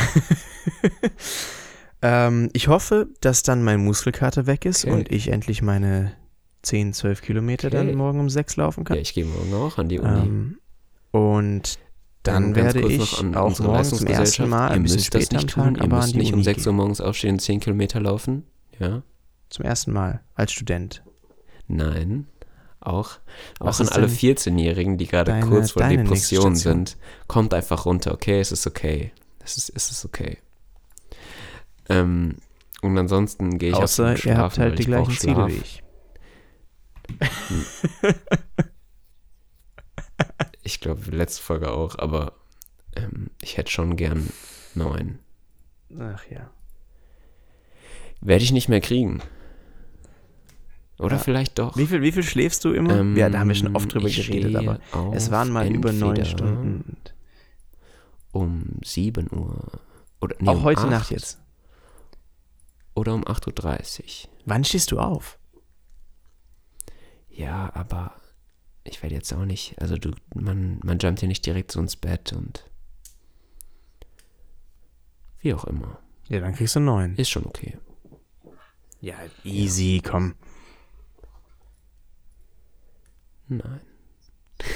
ähm, 2.01 2.49
ich 2.53 2.67
hoffe, 2.67 3.07
dass 3.21 3.43
dann 3.43 3.63
mein 3.63 3.83
Muskelkater 3.83 4.45
weg 4.47 4.65
ist 4.65 4.85
Okay. 4.85 4.93
und 4.93 5.11
ich 5.11 5.29
endlich 5.29 5.61
meine 5.61 6.13
10, 6.61 6.93
12 6.93 7.21
Kilometer 7.21 7.67
Okay. 7.67 7.77
dann 7.77 7.95
morgen 7.95 8.19
um 8.19 8.29
sechs 8.29 8.55
laufen 8.55 8.83
kann. 8.83 8.95
Ja, 8.97 9.01
ich 9.01 9.13
gehe 9.13 9.25
morgen 9.25 9.53
auch 9.53 9.77
an 9.77 9.89
die 9.89 9.99
Uni. 9.99 10.27
Ähm, 10.27 10.57
und 11.11 11.79
dann 12.23 12.45
Ähm, 12.47 12.53
ganz 12.53 12.75
werde 12.75 12.87
ich 12.87 13.17
an 13.19 13.35
auch 13.35 13.59
morgen 13.59 13.83
zum 13.85 14.07
ersten. 14.07 14.49
Mal 14.49 14.69
ein 14.69 14.83
bisschen 14.83 14.99
später 15.01 15.39
am 15.39 15.47
Tag, 15.47 15.73
tun. 15.73 15.79
Aber 15.81 16.01
an 16.01 16.11
die 16.11 16.17
nicht 16.17 16.29
um 16.33 16.35
Uni 16.35 16.43
6 16.43 16.63
gehen. 16.63 16.67
Uhr 16.67 16.73
morgens 16.73 17.01
aufstehen, 17.01 17.39
10 17.39 17.59
Kilometer 17.59 17.99
laufen. 17.99 18.43
Ja? 18.77 19.01
Zum 19.49 19.65
ersten 19.65 19.91
Mal 19.91 20.21
als 20.35 20.51
Student. 20.51 21.03
Nein. 21.67 22.27
Auch, 22.81 23.19
Was 23.59 23.81
auch 23.81 23.85
an 23.87 23.89
alle 23.93 24.07
denn 24.07 24.15
14-Jährigen, 24.15 24.97
die 24.97 25.07
gerade 25.07 25.31
deine- 25.31 25.45
kurz 25.45 25.71
vor 25.71 25.81
deine 25.81 26.03
Depression 26.03 26.53
nächste 26.53 26.61
Station? 26.61 26.85
sind, 26.85 26.97
kommt 27.27 27.53
einfach 27.53 27.85
runter. 27.85 28.13
Okay, 28.13 28.39
es 28.39 28.51
ist 28.53 28.65
okay. 28.67 29.11
Es 29.43 29.57
ist, 29.57 29.69
es 29.75 29.91
ist 29.91 30.05
okay. 30.05 30.37
Ähm, 31.89 32.37
und 32.81 32.97
ansonsten 32.97 33.57
gehe 33.57 33.69
ich 33.71 33.75
Außer 33.75 34.03
ihr 34.03 34.09
habt 34.11 34.19
schlafen, 34.21 34.61
weil 34.61 34.69
halt 34.69 34.79
die 34.79 34.85
gleichen 34.85 35.11
Ziele 35.11 35.47
wie 35.47 35.53
ich. 35.57 35.83
Ich 40.63 40.79
glaube, 40.79 41.09
letzte 41.11 41.41
Folge 41.41 41.71
auch, 41.71 41.97
aber 41.97 42.33
ähm, 42.95 43.29
ich 43.41 43.57
hätte 43.57 43.71
schon 43.71 43.95
gern 43.95 44.29
neun. 44.75 45.19
Ach 45.99 46.23
ja. 46.29 46.49
Werde 48.21 48.43
ich 48.43 48.51
nicht 48.51 48.69
mehr 48.69 48.81
kriegen. 48.81 49.21
Oder 50.99 51.15
Ja. 51.15 51.21
vielleicht 51.21 51.57
doch. 51.57 51.77
Wie 51.77 51.87
viel, 51.87 52.01
wie 52.01 52.11
viel 52.11 52.23
schläfst 52.23 52.63
du 52.65 52.73
immer? 52.73 52.97
Ähm, 52.99 53.15
ja, 53.15 53.29
da 53.29 53.39
haben 53.39 53.47
wir 53.47 53.55
schon 53.55 53.75
oft 53.75 53.93
drüber 53.93 54.07
ich 54.07 54.27
geredet, 54.27 54.55
aber 54.55 54.79
es 55.13 55.31
waren 55.31 55.49
mal 55.49 55.67
über 55.71 55.91
neun 55.93 56.25
Stunden. 56.25 56.81
Und 56.81 57.13
Um 58.31 58.65
7 58.83 59.27
Uhr. 59.31 59.81
Oder, 60.21 60.35
nee, 60.39 60.49
auch 60.49 60.57
um 60.57 60.63
heute 60.63 60.81
8 60.81 60.89
Nacht 60.89 61.11
jetzt. 61.11 61.39
Oder 62.95 63.13
um 63.15 63.23
8.30 63.23 64.25
Uhr. 64.25 64.29
Wann 64.45 64.63
stehst 64.65 64.91
du 64.91 64.99
auf? 64.99 65.39
Ja, 67.29 67.71
aber 67.73 68.13
ich 68.83 69.01
werde 69.01 69.15
jetzt 69.15 69.33
auch 69.33 69.45
nicht. 69.45 69.81
Also 69.81 69.95
du, 69.97 70.11
man, 70.35 70.79
man 70.83 70.99
jumpt 70.99 71.21
ja 71.21 71.27
nicht 71.29 71.45
direkt 71.45 71.71
so 71.71 71.79
ins 71.79 71.95
Bett 71.95 72.33
und 72.33 72.69
wie 75.39 75.53
auch 75.53 75.63
immer. 75.63 75.99
Ja, 76.27 76.41
dann 76.41 76.53
kriegst 76.53 76.75
du 76.75 76.81
neun. 76.81 77.15
Ist 77.15 77.29
schon 77.29 77.45
okay. 77.45 77.77
Ja, 79.01 79.15
easy, 79.45 80.01
komm. 80.05 80.35
Nein. 83.49 83.81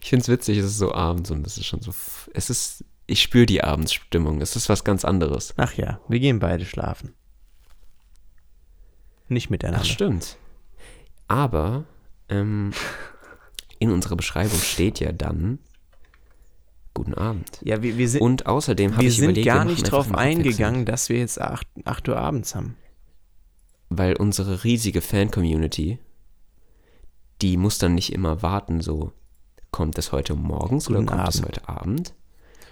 Ich 0.00 0.10
finde 0.10 0.22
es 0.22 0.28
witzig, 0.28 0.58
es 0.58 0.66
ist 0.66 0.78
so 0.78 0.92
abends 0.94 1.30
und 1.30 1.46
es 1.46 1.56
ist 1.56 1.66
schon 1.66 1.80
so. 1.80 1.92
Es 2.34 2.50
ist. 2.50 2.84
Ich 3.06 3.22
spüre 3.22 3.46
die 3.46 3.64
Abendsstimmung. 3.64 4.40
Es 4.40 4.54
ist 4.56 4.68
was 4.68 4.84
ganz 4.84 5.04
anderes. 5.04 5.54
Ach 5.56 5.74
ja, 5.74 6.00
wir 6.08 6.20
gehen 6.20 6.38
beide 6.38 6.64
schlafen. 6.64 7.14
Nicht 9.28 9.46
Ach, 9.46 9.50
miteinander. 9.50 9.84
stimmt. 9.84 10.36
Aber 11.28 11.84
ähm, 12.28 12.72
in 13.78 13.90
unserer 13.90 14.16
Beschreibung 14.16 14.58
steht 14.58 15.00
ja 15.00 15.12
dann 15.12 15.58
Guten 16.94 17.14
Abend. 17.14 17.58
Ja, 17.62 17.82
wir, 17.82 17.96
wir 17.96 18.06
sind, 18.08 18.20
Und 18.20 18.44
außerdem 18.46 18.92
habe 18.92 19.02
wir 19.02 19.08
ich 19.08 19.16
sind 19.16 19.24
überlegt, 19.24 19.46
gar 19.46 19.64
nicht 19.64 19.90
drauf 19.90 20.10
abwechselnd. 20.10 20.38
eingegangen, 20.46 20.84
dass 20.84 21.08
wir 21.08 21.18
jetzt 21.18 21.40
8, 21.40 21.66
8 21.86 22.08
Uhr 22.10 22.16
abends 22.18 22.54
haben. 22.54 22.76
weil 23.88 24.14
unsere 24.16 24.62
riesige 24.64 25.00
Fan-Community, 25.00 25.98
die 27.42 27.56
muss 27.56 27.78
dann 27.78 27.94
nicht 27.94 28.12
immer 28.12 28.42
warten, 28.42 28.80
so 28.80 29.12
kommt 29.70 29.98
es 29.98 30.12
heute 30.12 30.34
morgens 30.34 30.86
Guten 30.86 31.08
oder 31.08 31.16
kommt 31.16 31.28
es 31.28 31.36
Abend. 31.40 31.46
heute 31.56 31.68
Abend, 31.68 32.14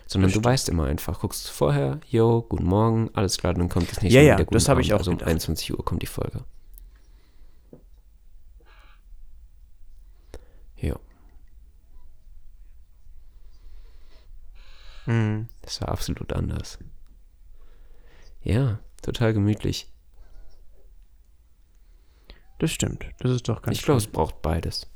sondern 0.06 0.30
du 0.32 0.42
weißt 0.42 0.68
immer 0.68 0.84
einfach, 0.86 1.20
guckst 1.20 1.48
vorher, 1.50 2.00
yo, 2.08 2.42
guten 2.42 2.64
Morgen, 2.64 3.10
alles 3.14 3.36
klar, 3.38 3.54
dann 3.54 3.68
kommt 3.68 3.90
das 3.90 4.00
nächste 4.02 4.18
Ja, 4.20 4.22
Mal 4.22 4.28
ja, 4.28 4.36
guten 4.44 4.54
das 4.54 4.68
habe 4.68 4.80
ich 4.80 4.92
auch 4.94 4.98
Also 4.98 5.10
um 5.10 5.16
gedacht. 5.18 5.30
21 5.30 5.72
Uhr 5.76 5.84
kommt 5.84 6.02
die 6.02 6.06
Folge. 6.06 6.44
Ja, 10.76 10.96
Mhm. 15.06 15.48
das 15.62 15.80
war 15.80 15.88
absolut 15.88 16.32
anders. 16.32 16.78
Ja, 18.42 18.78
total 19.02 19.32
gemütlich. 19.34 19.90
Das 22.60 22.70
stimmt. 22.70 23.06
Das 23.18 23.32
ist 23.32 23.48
doch 23.48 23.62
ganz 23.62 23.76
ich 23.78 23.82
glaube, 23.84 23.98
es 23.98 24.06
braucht 24.06 24.42
beides. 24.42 24.86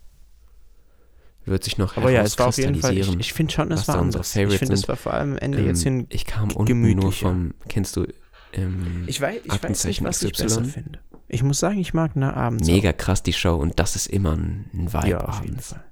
Wird 1.46 1.64
sich 1.64 1.76
noch 1.78 1.96
Aber 1.96 2.10
ja, 2.10 2.22
es 2.22 2.38
war 2.38 2.48
auf 2.48 2.56
jeden 2.58 2.76
Fall. 2.76 2.96
Ich, 2.96 3.08
ich 3.18 3.32
finde 3.32 3.52
schon, 3.52 3.70
es 3.72 3.88
war 3.88 3.98
anders. 3.98 4.34
Ich 4.36 4.58
finde, 4.58 4.74
es 4.74 4.86
war 4.88 4.96
vor 4.96 5.12
allem 5.14 5.32
am 5.32 5.38
Ende 5.38 5.58
Ähm, 5.58 5.66
jetzt 5.66 5.82
hin. 5.82 6.06
ich 6.10 6.24
kam 6.26 6.52
unten 6.52 6.94
nur 6.94 7.12
vom, 7.12 7.54
kennst 7.68 7.96
du, 7.96 8.06
ähm, 8.52 9.04
Ich 9.06 9.20
weiß, 9.20 9.40
ich 9.44 9.62
weiß 9.62 9.84
nicht, 9.84 10.04
was 10.04 10.22
ich 10.22 10.32
XY? 10.32 10.42
besser 10.44 10.64
finde. 10.64 11.00
Ich 11.28 11.42
muss 11.42 11.58
sagen, 11.58 11.78
ich 11.78 11.92
mag 11.94 12.16
nach 12.16 12.34
abends. 12.34 12.66
mega 12.68 12.92
krass 12.92 13.22
die 13.22 13.32
Show 13.32 13.56
und 13.56 13.78
das 13.80 13.96
ist 13.96 14.06
immer 14.06 14.32
ein, 14.36 14.70
ein 14.72 14.88
auch. 14.88 15.02
Vibe 15.02 15.08
Ja, 15.10 15.20
auf 15.24 15.42
jeden. 15.42 15.58
Fall. 15.58 15.84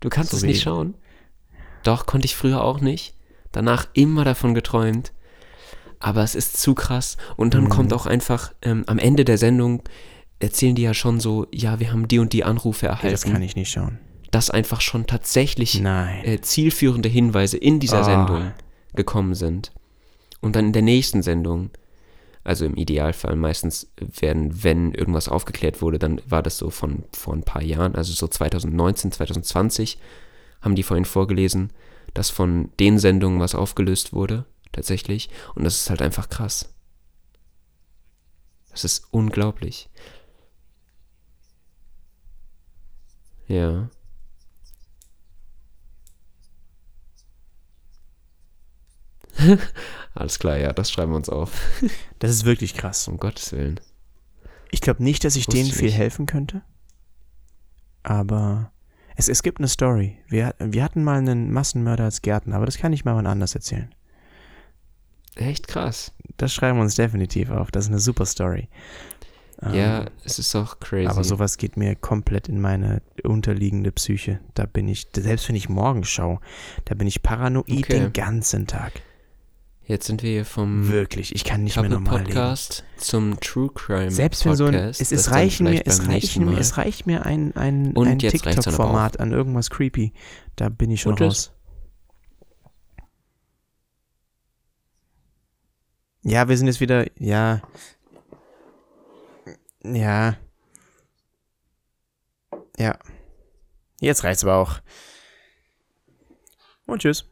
Du 0.00 0.08
kannst 0.08 0.30
So 0.30 0.38
es 0.38 0.42
nicht 0.42 0.62
schauen? 0.62 0.94
Doch, 1.84 2.06
konnte 2.06 2.24
ich 2.26 2.36
früher 2.36 2.62
auch 2.64 2.80
nicht. 2.80 3.14
Danach 3.52 3.88
immer 3.92 4.24
davon 4.24 4.54
geträumt. 4.54 5.12
Aber 6.06 6.22
es 6.22 6.36
ist 6.36 6.56
zu 6.60 6.74
krass. 6.76 7.16
Und 7.36 7.52
dann 7.54 7.64
Mhm. 7.64 7.68
kommt 7.68 7.92
auch 7.92 8.06
einfach 8.06 8.52
ähm, 8.62 8.84
am 8.86 8.98
Ende 9.00 9.24
der 9.24 9.38
Sendung 9.38 9.82
erzählen 10.38 10.74
die 10.76 10.82
ja 10.82 10.94
schon 10.94 11.18
so, 11.18 11.46
ja, 11.52 11.80
wir 11.80 11.90
haben 11.90 12.06
die 12.06 12.18
und 12.20 12.32
die 12.32 12.44
Anrufe 12.44 12.86
erhalten. 12.86 13.02
Hey, 13.06 13.10
das 13.10 13.24
kann 13.24 13.42
ich 13.42 13.56
nicht 13.56 13.70
schauen. 13.72 13.98
Dass 14.30 14.50
einfach 14.50 14.80
schon 14.82 15.06
tatsächlich 15.06 15.82
äh, 15.82 16.40
zielführende 16.42 17.08
Hinweise 17.08 17.56
in 17.56 17.80
dieser 17.80 18.02
Oh. 18.02 18.04
Sendung 18.04 18.52
gekommen 18.94 19.34
sind. 19.34 19.72
Und 20.40 20.54
dann 20.54 20.66
in 20.66 20.72
der 20.74 20.82
nächsten 20.82 21.22
Sendung, 21.22 21.70
also 22.44 22.66
im 22.66 22.76
Idealfall 22.76 23.34
meistens 23.34 23.88
werden, 23.98 24.62
wenn 24.62 24.92
irgendwas 24.92 25.28
aufgeklärt 25.28 25.82
wurde, 25.82 25.98
dann 25.98 26.20
war 26.28 26.42
das 26.42 26.56
so 26.58 26.70
von 26.70 27.02
vor 27.12 27.34
ein 27.34 27.42
paar 27.42 27.62
Jahren, 27.62 27.96
also 27.96 28.12
so 28.12 28.28
2019, 28.28 29.10
2020, 29.12 29.98
haben 30.60 30.76
die 30.76 30.82
vorhin 30.84 31.04
vorgelesen, 31.06 31.70
dass 32.14 32.30
von 32.30 32.68
den 32.78 32.98
Sendungen 33.00 33.40
was 33.40 33.54
aufgelöst 33.56 34.12
wurde, 34.12 34.44
tatsächlich. 34.76 35.28
Und 35.54 35.64
das 35.64 35.80
ist 35.80 35.90
halt 35.90 36.02
einfach 36.02 36.28
krass. 36.28 36.72
Das 38.70 38.84
ist 38.84 39.06
unglaublich. 39.10 39.88
Ja. 43.48 43.88
Alles 50.14 50.38
klar, 50.38 50.56
ja, 50.58 50.72
das 50.72 50.90
schreiben 50.90 51.12
wir 51.12 51.16
uns 51.16 51.28
auf. 51.28 51.60
Das 52.18 52.30
ist 52.30 52.44
wirklich 52.46 52.74
krass. 52.74 53.08
Um 53.08 53.18
Gottes 53.18 53.52
Willen. 53.52 53.78
Ich 54.70 54.80
glaube 54.80 55.02
nicht, 55.02 55.22
dass 55.24 55.36
ich 55.36 55.46
Wusste 55.46 55.58
denen 55.58 55.70
viel 55.70 55.84
nicht. 55.88 55.96
helfen 55.98 56.24
könnte. 56.24 56.62
Aber 58.02 58.72
es, 59.16 59.28
es 59.28 59.42
gibt 59.42 59.58
eine 59.58 59.68
Story. 59.68 60.18
Wir, 60.28 60.54
wir 60.58 60.82
hatten 60.82 61.04
mal 61.04 61.18
einen 61.18 61.52
Massenmörder 61.52 62.04
als 62.04 62.22
Gärtner, 62.22 62.56
aber 62.56 62.66
das 62.66 62.78
kann 62.78 62.94
ich 62.94 63.04
mal 63.04 63.14
wann 63.14 63.26
anders 63.26 63.54
erzählen. 63.54 63.94
Echt 65.36 65.68
krass. 65.68 66.12
Das 66.36 66.52
schreiben 66.52 66.78
wir 66.78 66.82
uns 66.82 66.96
definitiv 66.96 67.50
auf. 67.50 67.70
Das 67.70 67.84
ist 67.84 67.90
eine 67.90 68.00
super 68.00 68.26
Story. 68.26 68.68
Ähm, 69.62 69.74
ja, 69.74 70.04
es 70.24 70.38
ist 70.38 70.54
auch 70.54 70.80
crazy. 70.80 71.06
Aber 71.06 71.24
sowas 71.24 71.56
geht 71.56 71.76
mir 71.76 71.94
komplett 71.94 72.48
in 72.48 72.60
meine 72.60 73.00
unterliegende 73.22 73.90
Psyche. 73.92 74.40
Da 74.54 74.66
bin 74.66 74.86
ich, 74.88 75.08
selbst 75.16 75.48
wenn 75.48 75.56
ich 75.56 75.68
morgen 75.68 76.04
schaue, 76.04 76.40
da 76.84 76.94
bin 76.94 77.06
ich 77.06 77.22
paranoid 77.22 77.70
Okay. 77.70 78.00
den 78.00 78.12
ganzen 78.12 78.66
Tag. 78.66 78.92
Jetzt 79.88 80.06
sind 80.08 80.22
wir 80.24 80.30
hier 80.30 80.44
vom 80.44 80.88
Wirklich, 80.88 81.32
ich 81.34 81.44
kann 81.44 81.62
nicht 81.62 81.76
mehr 81.76 81.84
Couple 81.84 82.00
normal 82.00 82.18
leben. 82.22 82.32
Podcast 82.32 82.82
zum 82.96 83.38
True 83.38 83.70
Crime 83.72 84.10
Selbst 84.10 84.44
wenn 84.44 84.56
so 84.56 84.64
ein, 84.66 84.72
Podcast. 84.72 85.00
es, 85.00 85.12
es 85.12 85.30
reichen 85.30 85.70
mir, 85.70 85.86
es 85.86 86.08
reichen 86.08 86.44
mir, 86.44 86.58
es 86.58 86.76
reicht 86.76 87.06
mir 87.06 87.24
ein, 87.24 87.54
ein, 87.56 87.96
ein 87.96 87.96
aber 87.96 88.18
TikTok-Format 88.18 89.20
an 89.20 89.30
irgendwas 89.30 89.70
creepy. 89.70 90.12
Da 90.56 90.70
bin 90.70 90.90
ich 90.90 91.02
schon 91.02 91.12
Und 91.12 91.22
raus. 91.22 91.52
Ja, 96.28 96.48
wir 96.48 96.56
sind 96.58 96.66
jetzt 96.66 96.80
wieder, 96.80 97.06
ja. 97.20 97.62
Ja. 99.84 100.36
Ja. 102.76 102.98
Jetzt 104.00 104.24
reicht's 104.24 104.42
aber 104.42 104.56
auch. 104.56 104.80
Und 106.86 107.02
tschüss. 107.02 107.28